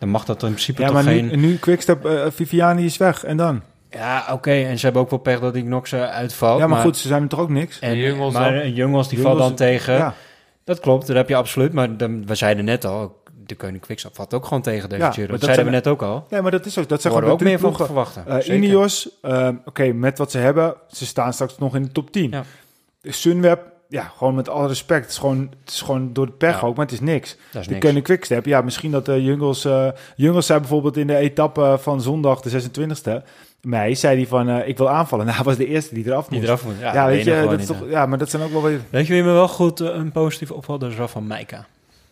dan 0.00 0.08
mag 0.08 0.24
dat 0.24 0.42
in 0.42 0.48
principe 0.48 0.80
Ja, 0.80 0.86
toch 0.86 0.96
maar 0.96 1.04
geen... 1.04 1.26
nu, 1.26 1.36
nu 1.36 1.56
Quickstep, 1.56 2.04
eh, 2.04 2.26
Viviani 2.30 2.84
is 2.84 2.96
weg. 2.96 3.24
En 3.24 3.36
dan? 3.36 3.62
Ja, 3.90 4.26
oké, 4.32 4.50
en 4.50 4.78
ze 4.78 4.84
hebben 4.84 5.02
ook 5.02 5.10
wel 5.10 5.18
pech 5.18 5.40
dat 5.40 5.54
eh, 5.56 6.02
uitvalt. 6.10 6.58
ja, 6.58 6.66
maar, 6.66 6.80
goed, 6.82 6.96
ze 6.96 7.08
zijn 7.08 7.22
er 7.22 7.28
toch 7.28 7.40
ook 7.40 7.48
niks? 7.48 7.78
En, 7.78 7.90
En 7.90 7.96
Jungels 7.96 8.32
maar 8.34 8.52
dan? 8.52 8.60
eh, 8.60 8.76
Jungels 8.76 9.08
die 9.08 9.18
Jungels- 9.18 9.36
valt 9.38 9.48
dan 9.48 9.66
tegen. 9.66 9.94
Ja, 9.94 10.14
Dat 10.64 10.80
klopt, 10.80 11.06
dat 11.06 11.16
heb 11.16 11.28
je 11.28 11.36
absoluut. 11.36 11.72
Maar 11.72 11.96
dan, 11.96 12.26
we 12.26 12.34
zeiden 12.34 12.64
net 12.64 12.84
al, 12.84 13.22
de 13.46 13.54
Koning 13.54 13.80
Quickstep 13.80 14.14
valt 14.14 14.34
ook 14.34 14.44
gewoon 14.44 14.62
tegen 14.62 14.88
deze 14.88 15.02
Ja, 15.02 15.10
Giro. 15.10 15.20
maar 15.30 15.38
Dat 15.38 15.40
dat 15.46 15.54
zeiden 15.56 15.64
we 15.74 15.78
net 15.80 15.86
ook 15.86 16.02
al. 16.02 16.26
nee, 16.30 16.40
maar 16.42 16.50
dat 16.50 16.66
is 16.66 16.78
ook... 16.78 16.88
Dat 16.88 17.00
zijn 17.02 17.12
gewoon 17.14 17.28
we 17.28 17.34
ook 17.34 17.40
meer 17.42 17.58
van 17.58 17.76
verwachten. 17.76 18.26
Eh 18.26 18.34
Zeker. 18.34 18.54
Ineos, 18.54 19.08
eh, 19.22 19.48
oké, 19.64 19.92
met 19.92 20.18
wat 20.18 20.30
ze 20.30 20.38
hebben, 20.38 20.74
ze 20.88 21.06
staan 21.06 21.32
straks 21.32 21.58
nog 21.58 21.74
in 21.74 21.82
de 21.82 21.92
top 21.92 22.10
10. 22.12 22.30
Ja. 22.30 22.42
Sunweb, 23.02 23.60
ja, 23.90 24.12
gewoon 24.16 24.34
met 24.34 24.48
alle 24.48 24.68
respect, 24.68 25.02
het 25.02 25.10
is 25.10 25.18
gewoon, 25.18 25.50
het 25.64 25.70
is 25.72 25.80
gewoon 25.80 26.12
door 26.12 26.26
de 26.26 26.32
pech 26.32 26.60
Ja. 26.60 26.66
ook, 26.66 26.76
maar 26.76 26.84
het 26.84 26.94
is 26.94 27.00
niks. 27.00 27.36
Dat 27.52 27.60
is 27.62 27.68
De. 27.68 27.78
Koning 27.78 28.04
Quickstep, 28.04 28.44
ja, 28.46 28.60
misschien 28.60 28.90
dat 28.90 29.06
de 29.06 29.22
Jungels... 29.22 29.64
eh 29.64 29.88
Jungels 30.16 30.46
zei 30.46 30.58
bijvoorbeeld 30.58 30.96
in 30.96 31.06
de 31.06 31.16
etappe 31.16 31.76
van 31.80 32.00
zondag, 32.00 32.40
de 32.40 32.62
26e 32.62 33.24
mei, 33.60 33.96
zei 33.96 34.16
hij 34.16 34.26
van, 34.26 34.48
eh, 34.48 34.68
ik 34.68 34.76
wil 34.78 34.88
aanvallen. 34.90 35.24
Nou, 35.30 35.36
hij 35.36 35.46
was 35.46 35.56
de 35.56 35.66
eerste 35.66 35.94
die 35.94 36.06
eraf 36.06 36.26
Die 36.26 36.36
moest. 36.38 36.48
eraf 36.48 36.64
moet. 36.64 36.74
Ja, 36.80 37.06
weet 37.06 37.24
je, 37.24 37.46
dat 37.50 37.60
is 37.60 37.66
toch, 37.66 37.76
ja, 37.88 38.06
maar 38.06 38.18
dat 38.18 38.30
zijn 38.30 38.42
ook 38.42 38.52
wel 38.52 38.62
weer... 38.62 38.80
Weet 38.90 39.06
je 39.06 39.12
wie 39.12 39.22
me 39.22 39.32
wel 39.32 39.48
goed 39.48 39.80
eh, 39.80 39.88
een 39.94 40.12
positief 40.12 40.50
opvalt? 40.50 40.80
Dat 40.80 40.90
is 40.90 40.96
Rafa 40.96 41.20
Meika. 41.20 41.66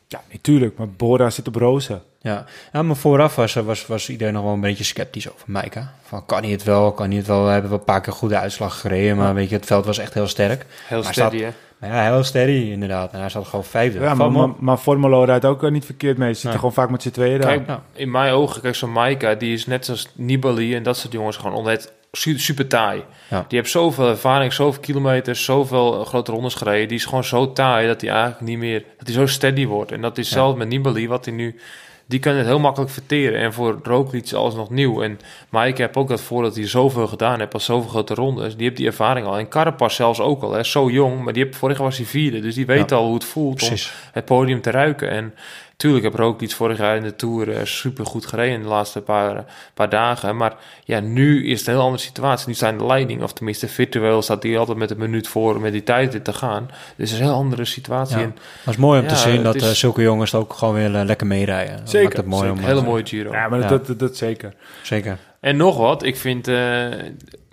Ja, 0.09 0.21
natuurlijk, 0.33 0.79
maar 0.79 0.89
Bora 0.89 1.31
zit 1.31 1.49
op 1.49 1.55
rozen. 1.55 2.03
Ja. 2.21 2.45
ja, 2.73 2.83
maar 2.83 2.97
vooraf 2.97 3.35
was, 3.37 3.55
was, 3.55 3.87
was 3.87 4.09
iedereen 4.11 4.33
nog 4.35 4.43
wel 4.43 4.53
een 4.53 4.61
beetje 4.61 4.85
sceptisch 4.85 5.31
over 5.33 5.43
Meika. 5.47 5.93
Van, 6.03 6.27
kan 6.27 6.43
hij 6.43 6.51
het 6.51 6.63
wel, 6.65 6.93
kan 6.93 7.09
hij 7.09 7.17
het 7.17 7.27
wel? 7.27 7.45
We 7.45 7.51
hebben 7.51 7.71
wel 7.71 7.79
een 7.79 7.85
paar 7.85 8.01
keer 8.01 8.13
goede 8.13 8.39
uitslag 8.39 8.81
gereden, 8.81 9.17
maar 9.17 9.35
weet 9.35 9.49
je, 9.49 9.55
het 9.57 9.67
veld 9.67 9.85
was 9.85 9.99
echt 9.99 10.15
heel 10.15 10.27
sterk. 10.27 10.67
Heel 10.87 11.03
Maar 11.03 11.13
steady, 11.13 11.43
hè? 11.43 11.51
Maar 11.81 11.91
ja, 11.91 12.05
heel 12.13 12.23
steady 12.25 12.71
inderdaad. 12.71 13.13
En 13.13 13.21
hij 13.21 13.29
zat 13.29 13.47
gewoon 13.47 13.65
vijfde. 13.65 14.01
Ja, 14.01 14.15
maar, 14.15 14.33
maar, 14.33 14.49
maar 14.59 14.77
Formolo 14.77 15.23
rijdt 15.25 15.45
ook 15.45 15.63
eh, 15.63 15.71
niet 15.71 15.85
verkeerd 15.85 16.17
mee. 16.19 16.29
Ze 16.29 16.33
zitten 16.41 16.49
Nee. 16.51 16.59
gewoon 16.59 16.75
vaak 16.75 16.91
met 16.91 17.03
z'n 17.03 17.11
tweeën 17.11 17.41
daar. 17.41 17.51
Kijk, 17.55 17.67
Ja. 17.69 17.83
in 17.93 18.11
mijn 18.11 18.33
ogen, 18.33 18.63
kijk, 18.63 18.75
zo'n 18.75 18.93
Maika, 18.93 19.35
die 19.35 19.53
is 19.53 19.67
net 19.67 19.85
zoals 19.85 20.09
Nibali 20.15 20.75
en 20.75 20.83
dat 20.83 20.97
soort 20.97 21.13
jongens 21.13 21.37
gewoon 21.37 21.79
su- 22.13 22.39
super 22.39 22.67
taai. 22.67 23.03
Ja. 23.31 23.45
Die 23.49 23.59
heeft 23.59 23.71
zoveel 23.71 24.09
ervaring, 24.09 24.53
zoveel 24.53 24.81
kilometers, 24.81 25.45
zoveel 25.45 26.01
eh, 26.01 26.07
grote 26.07 26.33
rondes 26.33 26.55
gereden. 26.55 26.89
Die 26.89 26.97
is 26.97 27.05
gewoon 27.05 27.25
zo 27.25 27.53
taai 27.53 27.87
dat 27.87 28.01
hij 28.01 28.11
eigenlijk 28.11 28.41
niet 28.41 28.59
meer, 28.59 28.85
dat 28.99 29.07
hij 29.07 29.17
zo 29.17 29.27
steady 29.27 29.67
wordt. 29.67 29.93
En 29.93 30.01
dat 30.01 30.19
is 30.19 30.29
Ja. 30.29 30.35
zelfs 30.35 30.59
met 30.59 30.69
Nibali, 30.69 31.09
wat 31.09 31.25
hij 31.25 31.35
nu, 31.35 31.61
die 32.09 32.19
kan 32.21 32.35
het 32.35 32.47
heel 32.47 32.59
makkelijk 32.59 32.91
verteren. 32.91 33.41
En 33.41 33.53
voor 33.53 33.79
Roglic 33.83 34.25
is 34.25 34.35
alles 34.35 34.55
nog 34.55 34.71
nieuw. 34.71 35.03
En 35.03 35.19
Maika 35.49 35.83
heb 35.83 35.97
ook 35.97 36.09
dat 36.09 36.21
voordat 36.21 36.55
hij 36.57 36.67
zoveel 36.69 37.07
gedaan 37.07 37.39
heeft, 37.39 37.55
al 37.55 37.61
zoveel 37.61 37.89
grote 37.91 38.15
rondes. 38.15 38.55
Die 38.57 38.65
heeft 38.65 38.77
die 38.77 38.87
ervaring 38.87 39.27
al. 39.27 39.39
En 39.39 39.49
Carapaz 39.49 39.97
zelfs 39.97 40.21
ook 40.21 40.43
al, 40.43 40.53
hè, 40.53 40.65
zo 40.65 40.91
jong. 40.91 41.25
Maar 41.25 41.33
die 41.33 41.45
heeft, 41.45 41.57
vorig 41.57 41.77
jaar 41.77 41.87
was 41.87 41.97
hij 41.97 42.07
vierde, 42.07 42.41
dus 42.41 42.55
die 42.55 42.67
weet 42.67 42.91
Ja. 42.91 42.97
al 42.97 43.05
hoe 43.05 43.15
het 43.15 43.25
voelt 43.25 43.63
om 43.71 43.77
het 44.13 44.25
podium 44.25 44.61
te 44.61 44.71
ruiken. 44.71 45.11
En 45.11 45.35
tuurlijk 45.79 46.05
heb 46.05 46.15
Roglic 46.15 46.51
vorig 46.51 46.79
jaar 46.79 46.97
in 46.97 47.03
de 47.03 47.17
Tour 47.17 47.51
eh, 47.53 47.65
super 47.65 48.07
goed 48.07 48.27
gereden 48.27 48.55
in 48.55 48.63
de 48.63 48.69
laatste 48.69 49.01
paar, 49.01 49.45
paar 49.75 49.89
dagen. 49.89 50.37
Maar 50.37 50.55
ja, 50.85 51.01
nu 51.01 51.47
is 51.47 51.59
het 51.59 51.69
een 51.69 51.75
heel 51.75 51.83
andere 51.83 52.03
situatie. 52.03 52.49
Nu 52.49 52.55
zijn 52.55 52.79
de 52.79 52.87
leiding, 52.87 53.23
of 53.23 53.33
tenminste 53.33 53.69
virtueel 53.69 54.23
staat 54.23 54.43
hij 54.43 54.59
altijd 54.59 54.79
met 54.79 54.91
een 54.91 54.99
minuut 54.99 55.29
voor 55.29 55.61
met 55.61 55.73
die 55.73 55.83
tijd 55.83 56.25
te 56.25 56.33
gaan. 56.33 56.67
Dus 56.67 56.77
het 56.97 57.09
is 57.09 57.13
een 57.13 57.25
heel 57.31 57.35
andere 57.35 57.65
situatie. 57.65 58.17
Ja. 58.17 58.23
En 58.23 58.29
Maar 58.35 58.45
het 58.65 58.75
is 58.75 58.77
mooi 58.77 58.99
om 59.01 59.05
Ja, 59.07 59.11
te 59.13 59.17
zien 59.19 59.43
dat 59.43 59.55
is- 59.55 59.63
eh, 59.63 59.69
zulke 59.69 60.03
jongens 60.03 60.35
ook 60.35 60.53
gewoon 60.53 60.75
weer 60.75 60.95
eh, 60.95 61.05
lekker 61.05 61.27
meerijden. 61.27 61.77
Dat 61.77 61.91
Zeker, 61.91 62.05
maakt 62.05 62.17
het 62.17 62.27
mooi 62.27 62.41
zeker. 62.41 62.53
om 62.53 62.59
een 62.59 62.69
eh, 62.69 62.75
hele 62.75 62.87
mooie 62.91 63.07
Giro. 63.07 63.33
Ja, 63.33 63.49
maar 63.49 63.61
Ja. 63.61 63.69
Dat, 63.69 63.87
dat, 63.87 63.99
dat 63.99 64.17
zeker. 64.17 64.55
Zeker. 64.83 65.19
En 65.41 65.57
nog 65.57 65.77
wat, 65.77 66.03
ik 66.03 66.17
vind 66.17 66.49
eh, 66.49 66.87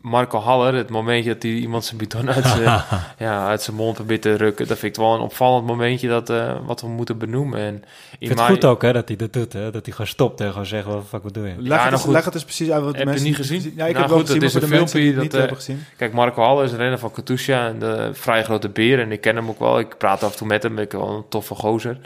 Marco 0.05 0.39
Haller, 0.39 0.73
het 0.73 0.89
momentje 0.89 1.33
dat 1.33 1.43
hij 1.43 1.51
iemand 1.51 1.85
zijn 1.85 1.97
bidon 1.97 2.31
uit 2.31 2.45
zijn, 2.45 2.61
ja, 3.17 3.47
uit 3.47 3.61
zijn 3.61 3.75
mond 3.75 3.95
probeert 3.95 4.21
te 4.21 4.35
rukken, 4.35 4.67
dat 4.67 4.77
vind 4.77 4.95
ik 4.97 5.01
wel 5.01 5.13
een 5.13 5.19
opvallend 5.19 5.65
momentje 5.65 6.07
dat, 6.07 6.29
eh, 6.29 6.55
wat 6.65 6.81
we 6.81 6.87
moeten 6.87 7.17
benoemen. 7.17 7.59
En 7.59 7.75
Ik 7.75 7.83
in 8.19 8.27
vind 8.27 8.39
het 8.39 8.49
goed 8.49 8.65
ook 8.65 8.81
hè, 8.81 8.93
dat 8.93 9.07
hij 9.07 9.17
dat 9.17 9.33
doet. 9.33 9.53
Hè? 9.53 9.71
Dat 9.71 9.85
hij 9.85 9.91
gewoon 9.91 10.07
stopt 10.07 10.41
en 10.41 10.49
gewoon 10.49 10.65
zegt, 10.65 10.85
wat 10.85 11.03
fuck, 11.09 11.23
wat 11.23 11.33
doe 11.33 11.47
je? 11.47 11.53
Leg, 11.57 11.57
Ja, 11.57 11.71
het, 11.71 11.79
nou 11.79 11.91
eens, 11.91 12.01
goed. 12.01 12.13
leg 12.13 12.25
het 12.25 12.33
eens 12.33 12.43
precies 12.43 12.69
uit 12.69 12.83
wat 12.83 12.91
de 12.91 12.97
Heb 12.97 13.07
je 13.07 13.11
mensen 13.13 13.27
niet 13.29 13.35
gezien? 13.37 13.61
Ja, 13.61 13.69
ik 13.69 13.75
Nou 13.75 13.85
heb 13.97 14.07
wel 14.07 14.17
goed, 14.17 14.25
gezien, 14.25 14.41
het 14.41 14.53
is 14.53 14.59
de 14.59 14.63
een 14.63 14.69
mensen 14.69 14.99
filmpje 14.99 15.21
niet 15.21 15.31
dat, 15.31 15.39
hebben 15.39 15.57
gezien. 15.57 15.83
Kijk, 15.97 16.13
Marco 16.13 16.41
Haller 16.41 16.63
is 16.63 16.71
een 16.71 16.77
renner 16.77 16.99
van 16.99 17.11
Katusha, 17.11 17.67
een 17.67 17.83
eh, 17.83 18.07
vrij 18.11 18.43
grote 18.43 18.69
beer. 18.69 18.99
En 18.99 19.11
ik 19.11 19.21
ken 19.21 19.35
hem 19.35 19.49
ook 19.49 19.59
wel. 19.59 19.79
Ik 19.79 19.97
praat 19.97 20.23
af 20.23 20.31
en 20.31 20.37
toe 20.37 20.47
met 20.47 20.63
hem. 20.63 20.79
Ik 20.79 20.91
wel 20.91 21.09
een 21.09 21.23
toffe 21.29 21.55
gozer. 21.55 21.97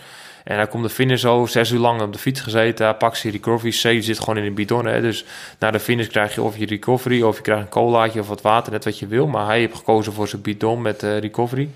En 0.49 0.55
hij 0.55 0.67
komt 0.67 0.83
de 0.83 0.89
finish 0.89 1.21
zo, 1.21 1.45
zes 1.45 1.71
uur 1.71 1.79
lang 1.79 2.01
op 2.01 2.13
de 2.13 2.19
fiets 2.19 2.41
gezeten. 2.41 2.85
Hij 2.85 2.95
pakt 2.95 3.17
zijn 3.17 3.33
recovery. 3.33 3.71
C 3.71 4.03
zit 4.03 4.19
gewoon 4.19 4.37
in 4.37 4.43
een 4.43 4.53
bidon. 4.53 4.85
Hè. 4.85 5.01
Dus 5.01 5.25
na 5.59 5.71
de 5.71 5.79
finish 5.79 6.07
krijg 6.07 6.35
je 6.35 6.41
of 6.41 6.57
je 6.57 6.65
recovery... 6.65 7.21
of 7.21 7.35
je 7.35 7.41
krijgt 7.41 7.61
een 7.61 7.69
colaatje 7.69 8.19
of 8.19 8.27
wat 8.27 8.41
water, 8.41 8.71
net 8.71 8.83
wat 8.83 8.99
je 8.99 9.07
wil. 9.07 9.27
Maar 9.27 9.45
hij 9.45 9.59
heeft 9.59 9.75
gekozen 9.75 10.13
voor 10.13 10.27
zijn 10.27 10.41
bidon 10.41 10.81
met 10.81 11.03
eh, 11.03 11.17
recovery. 11.17 11.69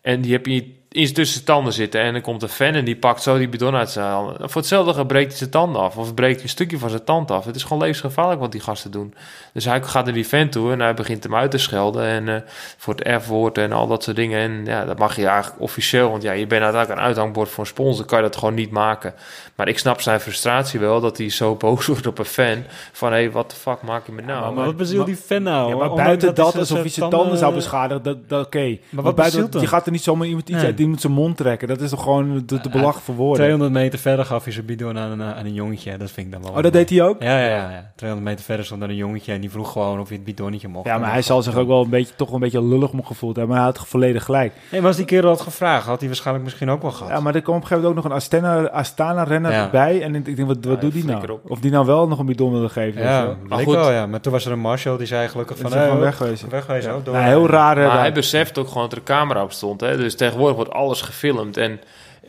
En 0.00 0.20
die 0.20 0.32
heb 0.32 0.46
je 0.46 0.52
zijn 0.90 1.12
tussen 1.12 1.44
tanden 1.44 1.72
zitten. 1.72 2.00
En 2.00 2.12
dan 2.12 2.22
komt 2.22 2.42
een 2.42 2.48
fan 2.48 2.74
en 2.74 2.84
die 2.84 2.96
pakt 2.96 3.22
zo 3.22 3.38
die 3.38 3.48
bidon 3.48 3.74
uit 3.74 3.90
zijn 3.90 4.06
handen. 4.06 4.50
Voor 4.50 4.60
hetzelfde 4.60 5.06
breekt 5.06 5.28
hij 5.28 5.38
zijn 5.38 5.50
tanden 5.50 5.82
af. 5.82 5.96
Of 5.96 6.14
breekt 6.14 6.42
een 6.42 6.48
stukje 6.48 6.78
van 6.78 6.90
zijn 6.90 7.04
tand 7.04 7.30
af. 7.30 7.44
Het 7.44 7.56
is 7.56 7.62
gewoon 7.62 7.78
levensgevaarlijk 7.78 8.40
wat 8.40 8.52
die 8.52 8.60
gasten 8.60 8.90
doen. 8.90 9.14
Dus 9.52 9.64
hij 9.64 9.82
gaat 9.82 10.04
naar 10.04 10.14
die 10.14 10.24
fan 10.24 10.48
toe 10.48 10.72
en 10.72 10.80
hij 10.80 10.94
begint 10.94 11.22
hem 11.22 11.34
uit 11.34 11.50
te 11.50 11.58
schelden. 11.58 12.04
En 12.04 12.28
eh, 12.28 12.42
voor 12.76 12.94
het 12.94 13.22
F-woord 13.22 13.58
en 13.58 13.72
al 13.72 13.86
dat 13.86 14.02
soort 14.02 14.16
dingen. 14.16 14.40
En 14.40 14.64
ja, 14.64 14.84
dat 14.84 14.98
mag 14.98 15.16
je 15.16 15.26
eigenlijk 15.26 15.60
officieel. 15.60 16.10
Want 16.10 16.22
ja, 16.22 16.32
je 16.32 16.46
bent 16.46 16.62
uiteindelijk 16.62 17.00
een 17.00 17.06
uithangbord 17.06 17.48
voor 17.48 17.64
een 17.64 17.70
sponsor. 17.70 18.04
kan 18.04 18.18
je 18.18 18.24
dat 18.24 18.36
gewoon 18.36 18.54
niet 18.54 18.70
maken. 18.70 19.14
Maar 19.60 19.68
ik 19.68 19.78
snap 19.78 20.00
zijn 20.00 20.20
frustratie 20.20 20.80
wel. 20.80 21.00
Dat 21.00 21.18
hij 21.18 21.30
zo 21.30 21.54
boos 21.54 21.86
wordt 21.86 22.06
op 22.06 22.18
een 22.18 22.24
fan. 22.24 22.64
Van 22.92 23.12
hé, 23.12 23.18
hey, 23.18 23.30
wat 23.30 23.50
de 23.50 23.56
fuck 23.56 23.82
maak 23.82 24.06
je 24.06 24.12
me 24.12 24.22
nou? 24.22 24.54
maar 24.54 24.64
wat 24.64 24.76
bezielt 24.76 25.06
die 25.06 25.16
fan 25.16 25.42
nou? 25.42 25.70
Ja, 25.70 25.76
maar 25.76 25.94
buiten 25.94 26.34
dat, 26.34 26.56
alsof 26.56 26.78
hij 26.78 26.88
zijn 26.88 27.10
tanden 27.10 27.38
zou 27.38 27.54
beschadigen, 27.54 28.02
dat, 28.02 28.28
dat 28.28 28.46
oké. 28.46 28.78
Maar, 28.88 29.04
wat 29.04 29.14
buiten, 29.14 29.40
bezielt 29.44 29.62
je 29.62 29.68
gaat 29.68 29.86
er 29.86 29.92
niet 29.92 30.02
zomaar 30.02 30.26
iemand 30.26 30.48
iets 30.48 30.58
Nee. 30.58 30.66
uit, 30.66 30.76
die 30.76 30.88
moet 30.88 31.00
zijn 31.00 31.12
mond 31.12 31.36
trekken. 31.36 31.68
Dat 31.68 31.80
is 31.80 31.90
toch 31.90 32.02
gewoon 32.02 32.44
te, 32.44 32.60
te 32.60 32.68
belachelijk 32.68 33.04
voor 33.04 33.14
woorden. 33.14 33.36
200 33.36 33.72
meter 33.72 33.98
verder 33.98 34.24
gaf 34.24 34.44
hij 34.44 34.52
zijn 34.52 34.66
bidon 34.66 34.98
aan 34.98 35.10
een, 35.10 35.22
aan 35.22 35.44
een 35.44 35.54
jongetje. 35.54 35.96
Dat 35.96 36.10
vind 36.10 36.26
ik 36.26 36.32
dan 36.32 36.42
wel... 36.42 36.50
Oh, 36.50 36.62
dat 36.62 36.72
deed 36.72 36.90
hij 36.90 37.02
ook? 37.02 37.22
Ja, 37.22 37.38
ja, 37.38 37.46
ja, 37.46 37.70
ja. 37.70 37.92
200 37.96 38.30
meter 38.30 38.44
verder 38.44 38.64
stond 38.64 38.82
er 38.82 38.88
een 38.88 38.94
jongetje 38.94 39.32
en 39.32 39.40
die 39.40 39.50
vroeg 39.50 39.72
gewoon 39.72 40.00
of 40.00 40.08
hij 40.08 40.16
het 40.16 40.26
bidonnetje 40.26 40.68
mocht. 40.68 40.86
Ja, 40.86 40.98
maar 40.98 41.12
hij 41.12 41.22
zal 41.22 41.42
zich 41.42 41.56
ook 41.56 41.68
wel 41.68 41.82
een 41.82 41.90
beetje, 41.90 42.14
toch 42.14 42.26
wel 42.26 42.36
een 42.36 42.42
beetje 42.42 42.62
lullig 42.64 42.90
om 42.90 43.04
gevoeld 43.04 43.36
hebben. 43.36 43.54
Maar 43.54 43.64
hij 43.64 43.74
had 43.76 43.88
volledig 43.88 44.24
gelijk. 44.24 44.52
Nee, 44.70 44.80
maar 44.80 44.88
als 44.88 44.96
die 44.96 45.06
kerel 45.06 45.28
had 45.28 45.40
gevraagd, 45.40 45.86
had 45.86 45.98
hij 45.98 46.08
waarschijnlijk 46.08 46.44
misschien 46.44 46.70
ook 46.70 46.82
wel 46.82 46.90
gehad. 46.90 47.12
Ja, 47.12 47.20
maar 47.20 47.34
er 47.34 47.42
kwam 47.42 47.56
op 47.56 47.62
een 47.62 47.66
gegeven 47.68 47.88
moment 47.88 48.06
ook 48.06 48.10
nog 48.10 48.20
een 48.28 48.70
Astana, 48.72 49.28
Ja. 49.52 49.68
bij. 49.70 50.02
En 50.02 50.14
ik 50.14 50.36
denk, 50.36 50.48
wat, 50.48 50.56
wat 50.64 50.74
Ja, 50.74 50.80
doet 50.80 50.92
die 50.92 51.04
nou? 51.04 51.30
op. 51.30 51.50
Of 51.50 51.58
die 51.60 51.70
nou 51.70 51.86
wel 51.86 52.08
nog 52.08 52.18
een 52.18 52.26
bidon 52.26 52.52
wilde 52.52 52.68
geven. 52.68 53.02
ja. 53.02 53.36
Maar 53.48 53.58
goed. 53.58 53.74
wel, 53.74 53.90
ja. 53.92 54.06
Maar 54.06 54.20
toen 54.20 54.32
was 54.32 54.46
er 54.46 54.52
een 54.52 54.58
Marshall 54.58 54.96
die 54.96 55.06
zei 55.06 55.28
gelukkig 55.28 55.58
van... 55.58 55.72
hij 55.72 55.88
eh, 55.88 55.98
wegwezen. 55.98 56.48
Wegwezen, 56.50 57.00
door. 57.04 57.14
Nou, 57.14 57.26
heel 57.26 57.46
raar. 57.48 57.78
eh, 57.78 57.86
Maar 57.86 57.98
hij 57.98 58.12
beseft 58.12 58.58
ook 58.58 58.68
gewoon 58.68 58.82
dat 58.82 58.92
er 58.92 58.98
een 58.98 59.04
camera 59.04 59.42
op 59.42 59.52
stond. 59.52 59.80
Hè? 59.80 59.96
Dus 59.96 60.16
tegenwoordig 60.16 60.56
wordt 60.56 60.72
alles 60.72 61.00
gefilmd. 61.00 61.56
En 61.56 61.80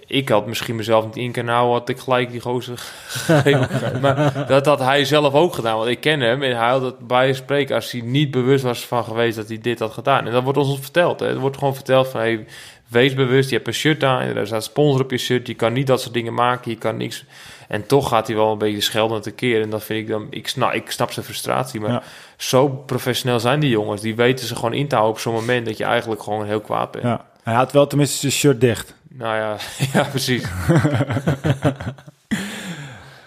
ik 0.05 0.29
had 0.29 0.45
misschien 0.47 0.75
mezelf 0.75 1.05
niet 1.05 1.15
in 1.15 1.31
kunnen 1.31 1.53
houden, 1.53 1.73
had 1.79 1.89
ik 1.89 1.99
gelijk 1.99 2.31
die 2.31 2.39
gozer 2.41 2.77
gegeven. 3.07 3.67
maar 4.01 4.45
dat 4.47 4.65
had 4.65 4.79
hij 4.79 5.05
zelf 5.05 5.33
ook 5.33 5.53
gedaan. 5.53 5.77
Want 5.77 5.89
ik 5.89 5.99
ken 6.01 6.19
hem 6.19 6.41
en 6.43 6.57
hij 6.57 6.69
had 6.69 6.81
het 6.81 7.07
bij 7.07 7.27
je 7.27 7.33
spreken 7.33 7.75
als 7.75 7.91
hij 7.91 8.01
niet 8.01 8.31
bewust 8.31 8.63
was 8.63 8.85
van 8.85 9.03
geweest 9.03 9.35
dat 9.35 9.47
hij 9.47 9.57
dit 9.61 9.79
had 9.79 9.93
gedaan. 9.93 10.25
En 10.25 10.31
dat 10.31 10.43
wordt 10.43 10.57
ons 10.57 10.79
verteld. 10.79 11.19
Hè? 11.19 11.27
Er 11.27 11.39
wordt 11.39 11.57
gewoon 11.57 11.75
verteld 11.75 12.07
van, 12.07 12.19
hey, 12.19 12.45
wees 12.91 13.13
bewust, 13.13 13.49
je 13.49 13.55
hebt 13.55 13.67
een 13.67 13.73
shirt 13.73 14.03
aan, 14.03 14.21
er 14.21 14.47
staat 14.47 14.63
sponsor 14.63 15.01
op 15.01 15.11
je 15.11 15.17
shirt, 15.17 15.47
je 15.47 15.53
kan 15.53 15.73
niet 15.73 15.87
dat 15.87 16.01
soort 16.01 16.13
dingen 16.13 16.33
maken, 16.33 16.71
je 16.71 16.77
kan 16.77 16.97
niks... 16.97 17.25
En 17.67 17.85
toch 17.85 18.07
gaat 18.07 18.27
hij 18.27 18.35
wel 18.35 18.51
een 18.51 18.57
beetje 18.57 18.81
scheldend 18.81 19.23
tekeer. 19.23 19.61
En 19.61 19.69
dat 19.69 19.83
vind 19.83 19.99
ik 19.99 20.07
dan... 20.07 20.27
Ik 20.29 20.47
snap, 20.47 20.71
ik 20.73 20.91
snap 20.91 21.11
zijn 21.11 21.25
frustratie, 21.25 21.79
maar 21.79 21.91
Ja. 21.91 22.03
zo 22.37 22.67
professioneel 22.67 23.39
zijn 23.39 23.59
die 23.59 23.69
jongens. 23.69 24.01
Die 24.01 24.15
weten 24.15 24.47
ze 24.47 24.55
gewoon 24.55 24.73
in 24.73 24.87
te 24.87 24.95
houden 24.95 25.15
op 25.15 25.21
zo'n 25.21 25.33
moment 25.33 25.65
dat 25.65 25.77
je 25.77 25.83
eigenlijk 25.83 26.23
gewoon 26.23 26.45
heel 26.45 26.59
kwaad 26.61 26.91
bent. 26.91 27.03
Ja. 27.03 27.25
Hij 27.43 27.53
had 27.53 27.71
wel 27.71 27.87
tenminste 27.87 28.17
zijn 28.17 28.31
shirt 28.31 28.61
dicht. 28.61 28.95
Nou 29.09 29.35
ja, 29.35 29.55
ja, 29.93 30.03
precies. 30.03 30.43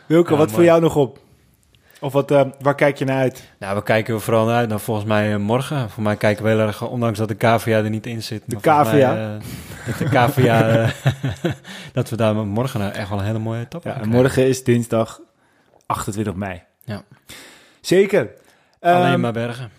Wilke, 0.07 0.33
Ja, 0.33 0.39
wat 0.39 0.51
voor 0.53 0.65
jou 0.65 0.81
nog 0.81 0.97
op? 0.97 1.19
Of 2.05 2.13
wat, 2.13 2.31
eh, 2.31 2.45
waar 2.61 2.75
kijk 2.75 2.99
je 2.99 3.05
naar 3.05 3.19
uit? 3.19 3.51
Nou, 3.59 3.77
we 3.77 3.83
kijken 3.83 4.15
er 4.15 4.21
vooral 4.21 4.47
naar 4.47 4.57
uit. 4.57 4.69
Nou, 4.69 4.81
volgens 4.81 5.07
mij 5.07 5.33
eh, 5.33 5.39
morgen. 5.39 5.91
Voor 5.91 6.03
mij 6.03 6.17
kijken 6.17 6.45
we 6.45 6.51
heel 6.51 6.59
erg, 6.59 6.89
ondanks 6.89 7.19
dat 7.19 7.29
de 7.29 7.35
KVA 7.35 7.71
er 7.71 7.91
niet 7.91 8.07
in 8.07 8.23
zit. 8.23 8.43
De 8.47 8.57
KVA? 8.57 8.83
mij, 8.83 9.03
eh, 9.03 9.41
dat 9.87 9.99
de 9.99 10.05
KVA, 10.05 10.61
eh, 10.71 10.91
dat 11.93 12.11
we 12.11 12.17
daar 12.17 12.35
morgen 12.35 12.81
nou 12.81 12.93
echt 12.93 13.09
wel 13.09 13.19
een 13.19 13.25
hele 13.25 13.39
mooie 13.39 13.61
etappe 13.61 13.89
Ja, 13.89 14.05
morgen 14.05 14.47
is 14.47 14.65
dinsdag 14.65 15.21
28 15.87 16.35
mei. 16.35 16.63
Ja. 16.85 17.05
Zeker. 17.81 18.31
Alleen 18.81 19.13
Ehm, 19.13 19.21
maar 19.21 19.33
bergen. 19.33 19.71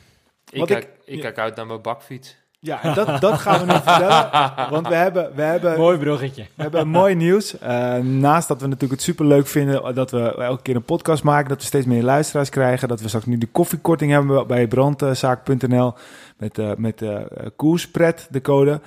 Ik 0.49 0.87
ik, 1.05 1.19
kijk 1.21 1.37
uit 1.37 1.55
naar 1.55 1.67
mijn 1.67 1.81
bakfiets. 1.81 2.37
Ja, 2.65 2.83
en 2.83 2.93
dat, 2.93 3.21
dat 3.21 3.39
gaan 3.39 3.59
we 3.59 3.65
nu 3.65 3.79
vertellen. 3.79 4.29
Want 4.69 4.87
we 4.87 4.95
hebben, 4.95 5.31
we 5.35 5.41
hebben 5.41 5.77
Mooi 5.87 5.97
bruggetje. 5.97 6.45
We 6.55 6.61
hebben 6.61 6.87
mooi 6.87 7.15
nieuws. 7.15 7.59
Eh, 7.59 7.95
naast 7.97 8.47
dat 8.47 8.61
we 8.61 8.65
natuurlijk 8.67 8.93
het 8.93 9.01
superleuk 9.01 9.47
vinden 9.47 9.95
dat 9.95 10.11
we 10.11 10.35
elke 10.35 10.61
keer 10.61 10.75
een 10.75 10.83
podcast 10.83 11.23
maken, 11.23 11.49
dat 11.49 11.57
we 11.59 11.65
steeds 11.65 11.85
meer 11.85 12.03
luisteraars 12.03 12.49
krijgen, 12.49 12.87
dat 12.87 13.01
we 13.01 13.07
straks 13.07 13.25
nu 13.25 13.37
de 13.37 13.47
koffiekorting 13.47 14.11
hebben 14.11 14.47
bij 14.47 14.67
brandzaak.nl 14.67 15.93
met, 16.37 16.57
eh 16.59 16.71
met 16.77 17.01
eh 17.01 17.15
koerspret, 17.55 18.27
de 18.31 18.41
code. 18.41 18.81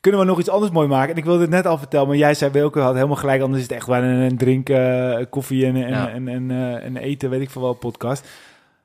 Kunnen 0.00 0.20
we 0.20 0.26
nog 0.26 0.38
iets 0.38 0.48
anders 0.48 0.72
mooi 0.72 0.88
maken? 0.88 1.10
En 1.12 1.16
ik 1.16 1.24
wilde 1.24 1.40
het 1.40 1.50
net 1.50 1.66
al 1.66 1.78
vertellen, 1.78 2.06
maar 2.08 2.16
jij 2.16 2.34
zei 2.34 2.50
Wilke 2.50 2.80
had 2.80 2.94
helemaal 2.94 3.16
gelijk, 3.16 3.42
anders 3.42 3.62
is 3.62 3.68
het 3.68 3.76
echt 3.76 3.86
wel 3.86 4.02
een, 4.02 4.20
een 4.20 4.36
drinken, 4.36 5.28
koffie 5.28 5.66
en, 5.66 5.76
en, 5.76 5.88
Ja. 5.88 6.08
en, 6.08 6.28
en, 6.28 6.50
en 6.82 6.96
eten, 6.96 7.30
weet 7.30 7.40
ik 7.40 7.50
veel 7.50 7.62
wel, 7.62 7.72
podcast. 7.74 8.28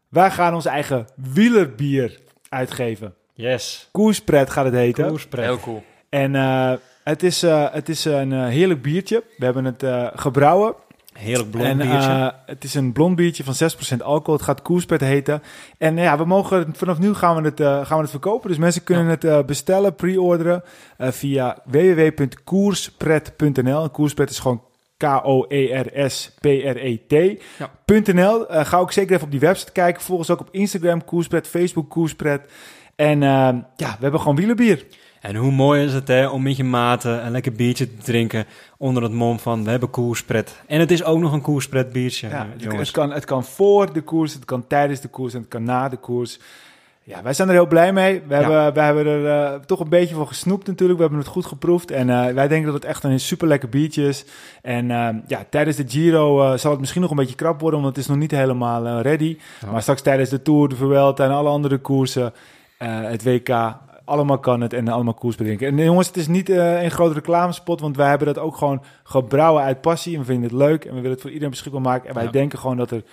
Wij 0.09 0.31
gaan 0.31 0.53
ons 0.53 0.65
eigen 0.65 1.05
wielerbier 1.15 2.19
uitgeven. 2.49 3.13
Yes. 3.33 3.87
Koerspret 3.91 4.49
gaat 4.49 4.65
het 4.65 4.73
heten. 4.73 5.07
Koerspret. 5.07 5.45
Heel 5.45 5.59
cool. 5.59 5.83
En 6.09 6.35
eh, 6.35 6.71
het, 7.03 7.23
is, 7.23 7.43
eh, 7.43 7.65
het 7.71 7.89
is 7.89 8.05
een 8.05 8.33
eh, 8.33 8.45
heerlijk 8.47 8.81
biertje. 8.81 9.23
We 9.37 9.45
hebben 9.45 9.65
het 9.65 9.83
eh, 9.83 10.07
gebrouwen. 10.15 10.73
Heerlijk 11.13 11.51
blond 11.51 11.65
en, 11.67 11.77
biertje. 11.77 12.09
eh, 12.09 12.27
het 12.45 12.63
is 12.63 12.73
een 12.73 12.91
blond 12.91 13.15
biertje 13.15 13.43
van 13.43 13.53
6% 13.97 14.01
alcohol. 14.03 14.33
Het 14.33 14.43
gaat 14.43 14.61
koerspret 14.61 15.01
heten. 15.01 15.43
En 15.77 15.97
ja, 15.97 16.17
we 16.17 16.25
mogen, 16.25 16.73
vanaf 16.75 16.99
nu 16.99 17.13
gaan 17.13 17.35
we 17.35 17.41
het, 17.49 17.59
eh, 17.59 17.85
gaan 17.85 17.95
we 17.97 18.01
het 18.01 18.09
verkopen. 18.11 18.49
Dus 18.49 18.57
mensen 18.57 18.83
kunnen 18.83 19.07
het 19.19 19.45
bestellen, 19.45 19.95
pre-orderen 19.95 20.63
eh, 20.97 21.11
via 21.11 21.57
www.koerspret.nl. 21.65 23.89
Koerspret 23.89 24.29
is 24.29 24.39
gewoon 24.39 24.61
K-O-E-R-S-P-R-E-T. 26.01 27.41
Ja. 27.57 27.69
.nl. 28.13 28.47
Eh, 28.49 28.65
ga 28.65 28.77
ook 28.77 28.91
zeker 28.91 29.11
even 29.13 29.25
op 29.25 29.31
die 29.31 29.39
website 29.39 29.71
kijken. 29.71 30.01
Volg 30.01 30.17
ons 30.19 30.29
ook 30.29 30.39
op 30.39 30.47
Instagram, 30.51 31.05
Koerspret, 31.05 31.47
Facebook, 31.47 31.89
Koerspret. 31.89 32.41
En 32.95 33.23
eh, 33.23 33.29
ja, 33.75 33.89
we 33.95 33.97
hebben 34.01 34.19
gewoon 34.19 34.35
wielerbier. 34.35 34.85
En 35.21 35.35
hoe 35.35 35.51
mooi 35.51 35.83
is 35.85 35.93
het 35.93 36.07
hè, 36.07 36.27
om 36.27 36.43
met 36.43 36.57
je 36.57 36.63
maten 36.63 37.25
een 37.25 37.31
lekker 37.31 37.51
biertje 37.51 37.87
te 37.95 38.03
drinken 38.03 38.45
onder 38.77 39.03
het 39.03 39.11
mom 39.11 39.39
van 39.39 39.63
we 39.63 39.69
hebben 39.69 39.89
koerspret. 39.89 40.61
En 40.67 40.79
het 40.79 40.91
is 40.91 41.03
ook 41.03 41.19
nog 41.19 41.33
een 41.33 41.41
koerspret 41.41 41.91
biertje, 41.91 42.29
Ja, 42.29 42.47
het, 42.51 42.61
jongens. 42.63 42.81
het 42.87 42.91
kan, 42.97 43.11
het 43.11 43.25
kan 43.25 43.43
voor 43.43 43.93
de 43.93 44.01
koers, 44.01 44.33
het 44.33 44.45
kan 44.45 44.67
tijdens 44.67 44.99
de 44.99 45.07
koers 45.07 45.33
en 45.33 45.39
het 45.39 45.49
kan 45.49 45.63
na 45.63 45.89
de 45.89 45.97
koers. 45.97 46.39
Ja, 47.03 47.23
wij 47.23 47.33
zijn 47.33 47.47
er 47.47 47.53
heel 47.53 47.67
blij 47.67 47.93
mee. 47.93 48.21
We, 48.27 48.33
Ja. 48.35 48.39
hebben, 48.41 48.73
wij 48.73 48.85
hebben 48.85 49.05
er 49.05 49.27
eh, 49.53 49.59
toch 49.59 49.79
een 49.79 49.89
beetje 49.89 50.15
van 50.15 50.27
gesnoept 50.27 50.67
natuurlijk. 50.67 50.97
We 50.99 51.03
hebben 51.05 51.21
het 51.23 51.31
goed 51.33 51.45
geproefd. 51.45 51.91
En 51.91 52.09
eh, 52.09 52.33
wij 52.33 52.47
denken 52.47 52.65
dat 52.65 52.73
het 52.81 52.85
echt 52.85 53.03
een 53.03 53.19
super 53.19 53.47
lekker 53.47 53.69
biertje 53.69 54.07
is. 54.07 54.25
En 54.61 54.91
eh, 54.91 55.07
ja, 55.27 55.45
tijdens 55.49 55.77
de 55.77 55.83
Giro 55.87 56.41
eh, 56.51 56.57
zal 56.57 56.71
het 56.71 56.79
misschien 56.79 57.01
nog 57.01 57.09
een 57.11 57.15
beetje 57.17 57.35
krap 57.35 57.61
worden, 57.61 57.81
want 57.81 57.95
het 57.95 58.03
is 58.03 58.09
nog 58.09 58.19
niet 58.19 58.31
helemaal 58.31 58.85
eh, 58.85 58.99
ready. 59.01 59.37
Ja. 59.65 59.71
Maar 59.71 59.81
straks 59.81 60.01
tijdens 60.01 60.29
de 60.29 60.41
Tour, 60.41 60.69
de 60.69 60.75
Vuelta 60.75 61.23
en 61.25 61.31
alle 61.31 61.49
andere 61.49 61.77
koersen, 61.77 62.25
eh, 62.25 62.31
het 62.87 63.23
WK, 63.23 63.49
allemaal 64.05 64.39
kan 64.39 64.61
het 64.61 64.73
en 64.73 64.87
allemaal 64.87 65.13
koers 65.13 65.35
bedrinken. 65.35 65.67
En 65.67 65.79
eh, 65.79 65.85
jongens, 65.85 66.07
het 66.07 66.17
is 66.17 66.27
niet 66.27 66.49
eh, 66.49 66.83
een 66.83 66.91
grote 66.91 67.13
reclamespot, 67.13 67.79
want 67.81 67.95
wij 67.97 68.09
hebben 68.09 68.27
dat 68.27 68.39
ook 68.39 68.55
gewoon 68.57 68.83
gebrouwen 69.03 69.63
uit 69.63 69.81
passie. 69.81 70.13
En 70.13 70.19
we 70.19 70.25
vinden 70.25 70.49
het 70.49 70.57
leuk 70.57 70.83
en 70.85 70.89
we 70.89 70.95
willen 70.95 71.11
het 71.11 71.21
voor 71.21 71.29
iedereen 71.29 71.49
beschikbaar 71.51 71.81
maken. 71.81 72.09
En 72.09 72.15
wij 72.15 72.23
Ja. 72.23 72.31
denken 72.31 72.59
gewoon 72.59 72.77
dat 72.77 72.91
er 72.91 73.03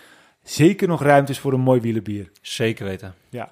zeker 0.43 0.89
nog 0.89 1.03
ruimte 1.03 1.33
is 1.33 1.39
voor 1.39 1.53
een 1.53 1.61
mooi 1.61 1.81
wielenbier. 1.81 2.31
Zeker 2.43 2.85
weten. 2.85 3.15
Ja. 3.29 3.49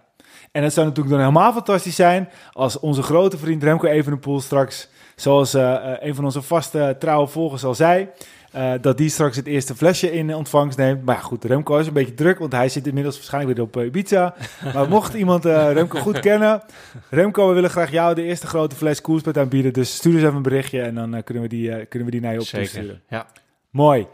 En 0.53 0.63
het 0.63 0.73
zou 0.73 0.87
natuurlijk 0.87 1.15
dan 1.17 1.25
helemaal 1.25 1.53
fantastisch 1.53 1.97
zijn 1.97 2.29
als 2.53 2.81
onze 2.81 3.03
grote 3.03 3.39
vriend 3.39 3.63
Remco 3.63 3.87
Evenepoel 3.87 4.41
straks, 4.41 4.89
zoals 5.17 5.55
eh, 5.55 5.75
eh, 5.93 5.97
een 6.01 6.15
van 6.15 6.25
onze 6.25 6.43
vaste 6.43 6.97
trouwe 6.99 7.27
volgers 7.27 7.65
al 7.65 7.75
zei, 7.75 8.09
eh, 8.57 8.73
dat 8.81 8.99
die 8.99 9.09
straks 9.09 9.37
het 9.37 9.47
eerste 9.47 9.75
flesje 9.75 10.13
in 10.13 10.35
ontvangst 10.35 10.79
neemt. 10.79 11.05
Maar 11.05 11.15
ja, 11.15 11.21
goed, 11.21 11.45
Remco 11.45 11.79
is 11.79 11.87
een 11.87 11.93
beetje 11.93 12.15
druk, 12.15 12.39
want 12.39 12.53
hij 12.53 12.69
zit 12.69 12.87
inmiddels 12.87 13.17
waarschijnlijk 13.17 13.57
weer 13.57 13.67
op 13.67 13.77
eh, 13.77 13.85
Ibiza. 13.85 14.35
Maar 14.75 14.89
mocht 14.89 15.15
iemand 15.15 15.45
eh, 15.45 15.73
Remco 15.73 15.99
goed 15.99 16.21
kennen, 16.21 16.63
Remco, 17.11 17.49
we 17.49 17.55
willen 17.55 17.71
graag 17.71 17.91
jou 17.91 18.15
de 18.15 18.23
eerste 18.23 18.47
grote 18.47 18.77
fles 18.77 19.01
koerspet 19.01 19.39
aanbieden. 19.39 19.73
Dus 19.73 19.95
stuur 19.95 20.13
eens 20.13 20.23
even 20.23 20.37
een 20.37 20.43
berichtje 20.43 20.81
en 20.81 20.95
dan 20.95 21.23
kunnen, 21.25 21.43
we 21.43 21.49
die, 21.49 21.87
kunnen 21.87 22.09
we 22.09 22.15
die 22.15 22.21
naar 22.21 22.33
je 22.33 22.41
op 22.41 22.47
toesturen. 22.47 23.03
Ja. 23.09 23.27
Mooi. 23.71 24.07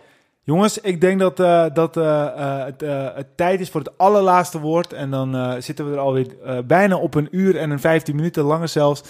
Jongens, 0.43 0.79
ik 0.79 1.01
denk 1.01 1.21
dat, 1.21 1.37
dat 1.75 1.95
het, 1.95 2.81
het 3.15 3.37
tijd 3.37 3.61
is 3.61 3.71
voor 3.71 3.81
het 3.81 3.99
allerlaatste 3.99 4.61
woord. 4.61 4.93
En 4.93 5.11
dan 5.11 5.63
zitten 5.63 5.87
we 5.87 5.93
er 5.93 5.99
alweer 5.99 6.27
bijna 6.67 6.97
op 6.97 7.15
een 7.15 7.29
uur 7.31 7.57
en 7.57 7.71
een 7.71 7.81
15 7.81 8.17
minuten 8.17 8.45
langer 8.45 8.69
zelfs. 8.69 9.03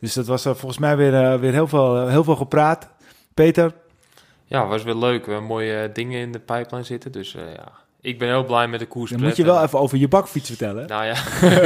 Dus 0.00 0.14
dat 0.14 0.26
was 0.26 0.42
volgens 0.42 0.78
mij 0.78 0.96
weer, 0.96 1.40
weer 1.40 1.52
heel, 1.52 1.68
veel, 1.68 2.08
heel 2.08 2.24
veel 2.24 2.36
gepraat. 2.36 2.88
Peter, 3.34 3.72
Ja, 4.46 4.66
was 4.66 4.82
weer 4.82 4.94
leuk. 4.94 5.24
We 5.24 5.30
hebben 5.30 5.48
mooie 5.48 5.76
eh, 5.76 5.94
dingen 5.94 6.20
in 6.20 6.32
de 6.32 6.38
pipeline 6.38 6.82
zitten. 6.82 7.12
Dus 7.12 7.34
eh, 7.34 7.42
ja, 7.56 7.72
ik 8.00 8.18
ben 8.18 8.28
heel 8.28 8.44
blij 8.44 8.68
met 8.68 8.80
de 8.80 8.86
koers. 8.86 9.10
dan 9.10 9.20
moet 9.20 9.36
je 9.36 9.44
wel 9.44 9.62
even 9.62 9.78
over 9.78 9.98
je 9.98 10.08
bakfiets 10.08 10.48
vertellen. 10.48 10.86
Nou 10.86 11.04
ja. 11.04 11.14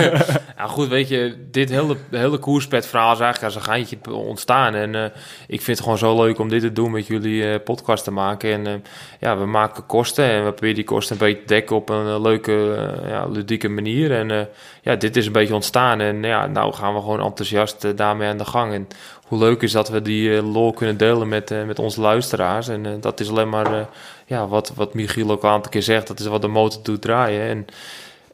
ja, 0.59 0.67
goed, 0.67 0.89
weet 0.89 1.09
je, 1.09 1.47
dit 1.51 1.69
hele, 1.69 1.97
hele 2.11 2.39
koerspetverhaal 2.39 3.13
is 3.13 3.21
eigenlijk 3.21 3.55
als 3.55 3.67
een 3.67 3.73
geintje 3.73 4.15
ontstaan. 4.15 4.75
En 4.75 4.95
eh, 4.95 5.05
ik 5.47 5.63
vind 5.63 5.67
het 5.67 5.81
gewoon 5.81 5.99
zo 5.99 6.23
leuk 6.23 6.39
om 6.39 6.49
dit 6.49 6.61
te 6.61 6.73
doen 6.73 6.91
met 6.91 7.07
jullie 7.07 7.59
podcast 7.59 8.05
te 8.05 8.11
maken. 8.11 8.67
En 8.67 8.85
ja, 9.21 9.39
we 9.39 9.47
maken 9.47 9.87
kosten 9.87 10.25
en 10.25 10.45
we 10.45 10.51
proberen 10.51 10.75
die 10.75 10.85
kosten 10.85 11.13
een 11.13 11.27
beetje 11.27 11.41
te 11.41 11.55
dekken 11.55 11.77
op 11.77 11.89
een 11.89 12.21
leuke, 12.21 12.53
ja, 13.07 13.27
ludieke 13.27 13.69
manier. 13.69 14.13
En 14.13 14.49
ja, 14.83 14.97
dit 14.97 15.17
is 15.17 15.27
een 15.27 15.33
beetje 15.33 15.55
ontstaan. 15.55 16.01
En 16.01 16.23
ja, 16.23 16.47
nou 16.47 16.73
gaan 16.73 16.95
we 16.95 17.01
gewoon 17.01 17.21
enthousiast 17.21 17.97
daarmee 17.97 18.29
aan 18.29 18.39
de 18.39 18.45
gang. 18.45 18.73
En 18.73 18.89
hoe 19.29 19.39
leuk 19.39 19.63
is 19.63 19.73
dat 19.73 19.89
we 19.89 20.03
die 20.03 20.37
eh, 20.37 20.53
lol 20.53 20.73
kunnen 20.73 20.97
delen 20.97 21.29
met, 21.29 21.51
eh, 21.51 21.65
met 21.65 21.79
onze 21.79 22.01
luisteraars. 22.01 22.69
En 22.69 22.87
eh, 22.87 22.93
dat 23.01 23.21
is 23.21 23.31
alleen 23.31 23.49
maar, 23.49 23.73
eh, 23.73 23.87
ja, 24.27 24.49
wat, 24.49 24.73
wat 24.75 24.95
Michiel 24.95 25.31
ook 25.31 25.43
een 25.43 25.51
aantal 25.51 25.71
keer 25.71 25.83
zegt, 25.83 26.07
dat 26.07 26.21
is 26.21 26.27
wat 26.27 26.43
de 26.43 26.49
motor 26.49 26.83
doet 26.83 27.03
draaien. 27.03 27.49
En 27.49 27.67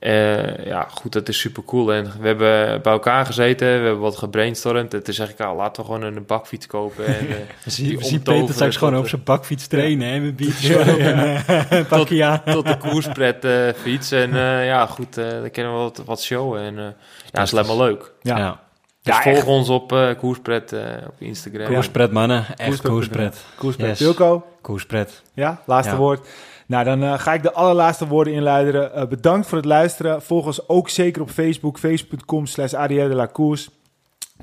eh, 0.05 0.66
ja, 0.66 0.87
goed, 0.91 1.12
dat 1.12 1.29
is 1.29 1.39
super 1.39 1.65
cool. 1.65 1.93
En 1.93 2.12
we 2.21 2.27
hebben 2.27 2.83
bij 2.83 2.93
elkaar 2.93 3.27
gezeten, 3.27 3.66
we 3.66 3.73
hebben 3.73 3.99
wat 3.99 4.16
gebrainstormd. 4.16 4.93
Het 4.93 5.09
is 5.09 5.19
eigenlijk, 5.19 5.51
ah, 5.51 5.57
laten 5.57 5.83
we 5.83 5.93
gewoon 5.93 6.03
een 6.03 6.27
bakfiets 6.27 6.66
kopen. 6.66 7.07
En, 7.07 7.29
eh, 7.29 7.35
we 7.65 7.71
zien 7.71 7.91
omtoveren 7.91 8.23
Peter 8.41 8.55
straks 8.55 8.77
gewoon 8.77 8.97
op 8.97 9.09
zijn 9.09 9.23
bakfiets 9.25 9.66
trainen 9.66 10.09
hè, 10.09 10.21
met 10.21 10.37
biertjes 10.37 10.77
op 10.77 10.87
en 10.87 12.43
tot 12.45 12.66
de 12.66 12.77
koerspret 12.79 13.47
fiets. 13.77 14.11
En 14.11 14.35
ja, 14.73 14.87
goed, 14.87 15.15
dan 15.15 15.51
kunnen 15.51 15.73
we 15.73 15.79
wat, 15.79 16.03
wat 16.05 16.23
showen. 16.23 16.61
En 16.61 16.79
eh, 16.79 16.85
ja, 16.85 16.93
dat 17.31 17.43
is 17.43 17.53
alleen 17.53 17.66
maar 17.66 17.87
leuk. 17.87 18.12
Ja. 18.23 18.61
Dus 19.05 19.14
Ja, 19.16 19.22
volg 19.22 19.36
echt. 19.36 19.47
ons 19.47 19.68
op 19.68 19.93
eh 19.93 20.09
koerspret 20.18 20.72
eh, 20.72 20.81
op 21.06 21.14
Instagram. 21.18 21.66
Koerspret, 21.72 22.12
mannen. 22.12 22.39
Echt 22.39 22.56
Koerspret. 22.56 22.90
koerspret. 22.93 23.44
Koerspret. 23.59 23.89
Yes. 23.89 23.98
Wilco, 23.98 24.44
Koerspret. 24.60 25.22
ja, 25.35 25.62
laatste 25.66 25.93
Ja. 25.93 25.98
woord. 25.98 26.26
Nou, 26.66 26.85
dan 26.85 27.02
eh, 27.02 27.18
ga 27.18 27.32
ik 27.35 27.43
de 27.43 27.52
allerlaatste 27.52 28.06
woorden 28.06 28.32
inluideren. 28.32 28.94
Eh, 28.94 29.06
bedankt 29.06 29.47
voor 29.47 29.59
het 29.59 29.66
luisteren. 29.66 30.22
Volg 30.22 30.47
ons 30.47 30.68
ook 30.68 30.89
zeker 30.89 31.22
op 31.22 31.31
Facebook, 31.31 31.78
facebook.com 31.78 32.47
slash 32.47 32.72
Arrière 32.74 33.09
de 33.09 33.14
la 33.14 33.28
Course. 33.32 33.68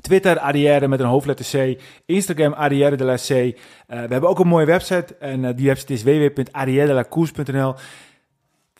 Twitter, 0.00 0.38
Arrière 0.38 0.88
met 0.88 1.00
een 1.00 1.06
hoofdletter 1.06 1.46
C. 1.76 1.80
Instagram, 2.06 2.52
Arrière 2.52 2.96
de 2.96 3.04
la 3.04 3.14
C. 3.16 3.28
Eh, 3.30 3.52
we 3.86 3.94
hebben 3.96 4.28
ook 4.28 4.38
een 4.38 4.46
mooie 4.48 4.66
website. 4.66 5.14
En 5.20 5.56
die 5.56 5.66
website 5.66 5.92
is 5.92 6.02
www.arrièredelacourse.nl. 6.02 7.74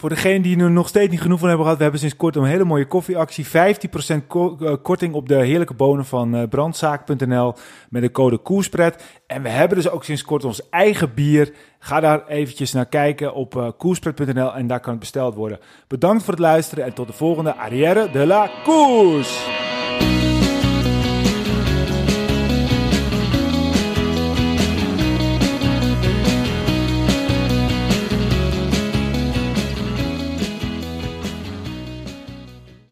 Voor 0.03 0.11
degenen 0.11 0.43
die 0.43 0.59
er 0.59 0.70
nog 0.70 0.89
steeds 0.89 1.11
niet 1.11 1.20
genoeg 1.20 1.39
van 1.39 1.49
hebben 1.49 1.65
gehad, 1.65 1.77
we 1.79 1.83
hebben 1.85 2.01
sinds 2.03 2.16
kort 2.16 2.37
een 2.37 2.45
hele 2.45 2.65
mooie 2.65 2.87
koffieactie. 2.87 3.47
15% 3.47 4.27
ko- 4.27 4.57
eh, 4.61 4.74
korting 4.83 5.15
op 5.15 5.29
de 5.29 5.35
heerlijke 5.35 5.74
bonen 5.74 6.05
van 6.05 6.35
eh, 6.35 6.49
brandzaak.nl 6.49 7.55
met 7.91 8.03
de 8.03 8.11
code 8.11 8.39
Koerspret. 8.39 9.20
En 9.27 9.43
we 9.43 9.49
hebben 9.49 9.77
dus 9.77 9.89
ook 9.91 10.05
sinds 10.05 10.23
kort 10.23 10.45
ons 10.45 10.69
eigen 10.70 11.15
bier. 11.15 11.53
Ga 11.79 12.01
daar 12.01 12.27
eventjes 12.27 12.73
naar 12.73 12.87
kijken 12.87 13.35
op 13.35 13.57
eh 13.57 13.69
koerspret.nl 13.79 14.55
en 14.55 14.66
daar 14.66 14.81
kan 14.81 14.91
het 14.91 15.01
besteld 15.01 15.35
worden. 15.35 15.59
Bedankt 15.89 16.23
voor 16.23 16.33
het 16.33 16.43
luisteren 16.43 16.85
en 16.85 16.95
tot 16.95 17.07
de 17.07 17.12
volgende 17.12 17.55
Arrière 17.57 18.11
de 18.11 18.27
la 18.27 18.51
Koers! 18.65 19.47